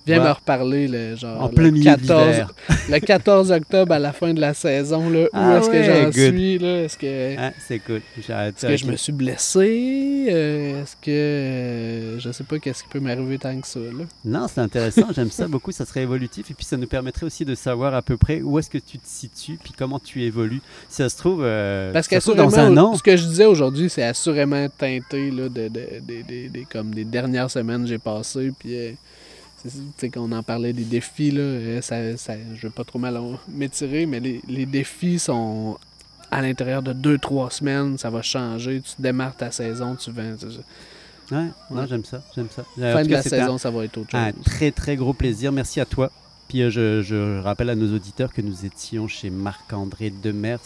Viens 0.07 0.19
Ouais. 0.21 0.27
me 0.29 0.31
reparler 0.31 0.87
le, 0.87 1.15
genre, 1.15 1.41
En 1.43 1.47
le 1.49 1.53
plein 1.53 1.69
milieu 1.71 1.83
de 1.95 2.01
14 2.07 2.27
l'hiver. 2.31 2.53
le 2.89 2.99
14 2.99 3.51
octobre 3.51 3.91
à 3.93 3.99
la 3.99 4.13
fin 4.13 4.33
de 4.33 4.39
la 4.41 4.53
saison. 4.53 5.09
Là, 5.09 5.23
où 5.25 5.27
Ah 5.33 5.57
est-ce 5.59 5.69
ouais, 5.69 5.81
que 5.81 5.83
j'en 5.83 6.11
suis? 6.11 6.57
Là? 6.57 6.83
Est-ce 6.83 6.97
que, 6.97 7.35
Ah, 7.37 7.51
c'est 7.67 7.79
cool. 7.79 8.01
Est-ce 8.17 8.65
que 8.65 8.77
je 8.77 8.85
me 8.85 8.95
suis 8.95 9.11
blessé? 9.11 10.27
Euh, 10.29 10.81
est-ce 10.83 10.95
que 10.95 11.11
euh, 11.11 12.19
je 12.19 12.31
sais 12.31 12.43
pas 12.43 12.59
qu'est-ce 12.59 12.83
qui 12.83 12.89
peut 12.89 12.99
m'arriver 12.99 13.37
tant 13.37 13.59
que 13.59 13.67
ça? 13.67 13.79
Là? 13.79 14.05
Non, 14.25 14.47
c'est 14.47 14.61
intéressant. 14.61 15.07
J'aime 15.13 15.31
ça 15.31 15.47
beaucoup. 15.47 15.71
Ça 15.71 15.85
serait 15.85 16.01
évolutif 16.03 16.49
et 16.51 16.53
puis 16.53 16.65
ça 16.65 16.77
nous 16.77 16.87
permettrait 16.87 17.25
aussi 17.25 17.45
de 17.45 17.55
savoir 17.55 17.93
à 17.93 18.01
peu 18.01 18.17
près 18.17 18.41
où 18.41 18.57
est-ce 18.59 18.69
que 18.69 18.77
tu 18.77 18.97
te 18.97 19.07
situes 19.07 19.57
puis 19.61 19.73
comment 19.77 19.99
tu 19.99 20.23
évolues. 20.23 20.61
Si 20.89 20.97
ça 20.97 21.09
se 21.09 21.17
trouve, 21.17 21.41
euh, 21.43 21.91
Parce 21.93 22.07
si 22.07 22.15
ça 22.15 22.21
se 22.21 22.29
trouve, 22.31 22.43
qu'assurément, 22.43 22.71
dans 22.73 22.81
un 22.81 22.83
an. 22.85 22.95
ce 22.95 23.03
que 23.03 23.17
je 23.17 23.25
disais 23.25 23.45
aujourd'hui, 23.45 23.89
c'est 23.89 24.03
assurément 24.03 24.67
teinté 24.77 25.31
là, 25.31 25.49
de, 25.49 25.67
de- 25.67 25.69
de- 25.69 26.21
de- 26.27 26.47
de- 26.59 26.65
comme 26.71 26.93
des 26.93 27.03
dernières 27.05 27.51
semaines 27.51 27.83
que 27.83 27.89
j'ai 27.89 27.97
passées. 27.97 28.51
Puis, 28.57 28.75
euh, 28.77 28.91
c'est- 29.97 30.09
qu'on 30.09 30.31
en 30.31 30.43
parlait 30.43 30.73
des 30.73 30.83
défis, 30.85 31.31
là, 31.31 31.41
euh, 31.41 31.81
ça, 31.81 32.15
ça, 32.17 32.33
je 32.55 32.61
vais 32.67 32.73
pas 32.73 32.83
trop 32.83 32.99
mal 32.99 33.19
m'étirer, 33.47 34.05
mais 34.05 34.19
les, 34.19 34.41
les 34.47 34.65
défis 34.65 35.19
sont 35.19 35.77
à 36.31 36.41
l'intérieur 36.41 36.83
de 36.83 36.93
2-3 36.93 37.49
semaines, 37.51 37.97
ça 37.97 38.09
va 38.09 38.21
changer. 38.21 38.81
Tu 38.81 39.01
démarres 39.01 39.35
ta 39.35 39.49
saison, 39.51 39.95
tu 39.95 40.11
vends. 40.11 40.35
Ouais, 41.31 41.47
non, 41.71 41.85
j'aime 41.87 42.05
ça, 42.05 42.21
j'aime 42.35 42.47
ça. 42.55 42.63
Euh, 42.79 42.93
Fin 42.93 43.01
tout 43.01 43.07
de 43.07 43.13
cas, 43.13 43.19
la 43.21 43.25
un- 43.27 43.29
saison, 43.41 43.57
ça 43.57 43.69
va 43.71 43.83
être 43.85 43.97
autre 43.97 44.11
chose. 44.11 44.19
Un 44.19 44.31
très 44.43 44.71
très 44.71 44.95
gros 44.95 45.13
plaisir. 45.13 45.51
Merci 45.51 45.79
à 45.81 45.85
toi. 45.85 46.11
Puis 46.47 46.61
euh, 46.61 46.69
je, 46.69 47.01
je 47.01 47.39
rappelle 47.41 47.69
à 47.69 47.75
nos 47.75 47.93
auditeurs 47.93 48.31
que 48.31 48.41
nous 48.41 48.65
étions 48.65 49.07
chez 49.09 49.29
Marc-André 49.29 50.09
Demers 50.23 50.59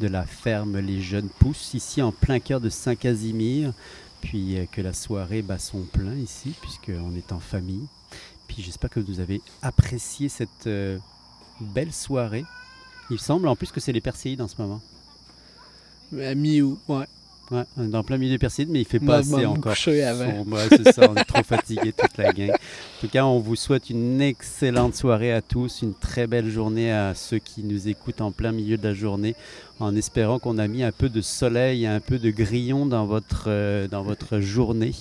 de 0.00 0.06
la 0.08 0.24
ferme 0.26 0.78
Les 0.78 1.00
Jeunes 1.00 1.28
Pousses, 1.38 1.72
ici 1.72 2.02
en 2.02 2.12
plein 2.12 2.38
cœur 2.40 2.60
de 2.60 2.68
Saint-Casimir. 2.68 3.72
Puis 4.20 4.58
euh, 4.58 4.64
que 4.70 4.80
la 4.82 4.92
soirée 4.92 5.40
bat 5.42 5.58
son 5.58 5.80
plein 5.82 6.14
ici, 6.14 6.52
puisqu'on 6.60 7.14
est 7.16 7.32
en 7.32 7.40
famille. 7.40 7.86
Puis 8.48 8.62
j'espère 8.62 8.90
que 8.90 8.98
vous 9.00 9.20
avez 9.20 9.40
apprécié 9.62 10.28
cette 10.28 10.66
euh, 10.66 10.98
belle 11.60 11.92
soirée. 11.92 12.44
Il 13.10 13.20
semble 13.20 13.46
en 13.48 13.54
plus 13.56 13.70
que 13.70 13.78
c'est 13.80 13.92
les 13.92 14.00
Perséides 14.00 14.40
en 14.40 14.48
ce 14.48 14.60
moment. 14.60 14.80
À 16.20 16.34
mi-août, 16.34 16.78
ouais. 16.88 17.04
Ouais, 17.50 17.64
on 17.78 17.84
est 17.84 17.88
dans 17.88 18.04
plein 18.04 18.18
milieu 18.18 18.32
des 18.32 18.38
Perséides, 18.38 18.68
mais 18.68 18.80
il 18.80 18.84
fait 18.84 18.98
Moi, 18.98 19.14
pas 19.14 19.20
assez 19.20 19.46
encore. 19.46 19.72
avant. 20.06 20.44
Ouais, 20.44 20.66
c'est 20.68 20.92
ça, 20.92 21.08
on 21.10 21.14
est 21.14 21.24
trop 21.24 21.42
fatigué 21.42 21.94
toute 21.94 22.18
la 22.18 22.30
gang. 22.32 22.50
En 22.50 23.00
tout 23.00 23.08
cas, 23.08 23.24
on 23.24 23.38
vous 23.38 23.56
souhaite 23.56 23.88
une 23.88 24.20
excellente 24.20 24.94
soirée 24.94 25.32
à 25.32 25.40
tous, 25.40 25.80
une 25.80 25.94
très 25.94 26.26
belle 26.26 26.50
journée 26.50 26.92
à 26.92 27.14
ceux 27.14 27.38
qui 27.38 27.62
nous 27.62 27.88
écoutent 27.88 28.20
en 28.20 28.32
plein 28.32 28.52
milieu 28.52 28.76
de 28.76 28.86
la 28.86 28.92
journée, 28.92 29.34
en 29.80 29.96
espérant 29.96 30.38
qu'on 30.38 30.58
a 30.58 30.68
mis 30.68 30.82
un 30.82 30.92
peu 30.92 31.08
de 31.08 31.22
soleil, 31.22 31.86
un 31.86 32.00
peu 32.00 32.18
de 32.18 32.30
grillon 32.30 32.84
dans 32.84 33.06
votre, 33.06 33.44
euh, 33.46 33.88
dans 33.88 34.02
votre 34.02 34.40
journée. 34.40 34.92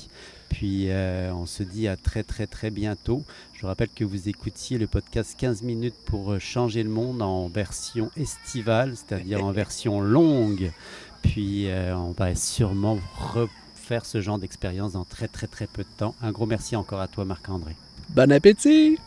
Puis 0.50 0.90
euh, 0.90 1.32
on 1.34 1.46
se 1.46 1.64
dit 1.64 1.88
à 1.88 1.96
très 1.96 2.24
très 2.24 2.48
très 2.48 2.70
bientôt. 2.70 3.24
Je 3.54 3.62
vous 3.62 3.68
rappelle 3.68 3.90
que 3.90 4.04
vous 4.04 4.30
écoutiez 4.30 4.78
le 4.78 4.88
podcast 4.88 5.36
15 5.38 5.62
minutes 5.62 5.96
pour 6.06 6.34
euh, 6.34 6.40
changer 6.40 6.84
le 6.84 6.90
monde 6.90 7.22
en 7.22 7.48
version 7.48 8.12
estivale, 8.18 8.96
c'est-à-dire 8.96 9.44
en 9.44 9.52
version 9.64 10.02
longue. 10.02 10.72
Puis 11.22 11.70
euh, 11.70 11.96
on 11.96 12.12
va 12.12 12.36
sûrement 12.36 13.00
refaire 13.18 14.06
ce 14.06 14.22
genre 14.22 14.40
d'expérience 14.40 14.94
dans 14.94 15.06
très 15.06 15.28
très 15.28 15.48
très 15.48 15.68
peu 15.68 15.84
de 15.84 15.98
temps. 15.98 16.16
Un 16.22 16.32
gros 16.32 16.46
merci 16.46 16.76
encore 16.76 17.02
à 17.02 17.08
toi 17.08 17.26
Marc-André. 17.26 17.76
Bon 18.10 18.32
appétit! 18.32 18.98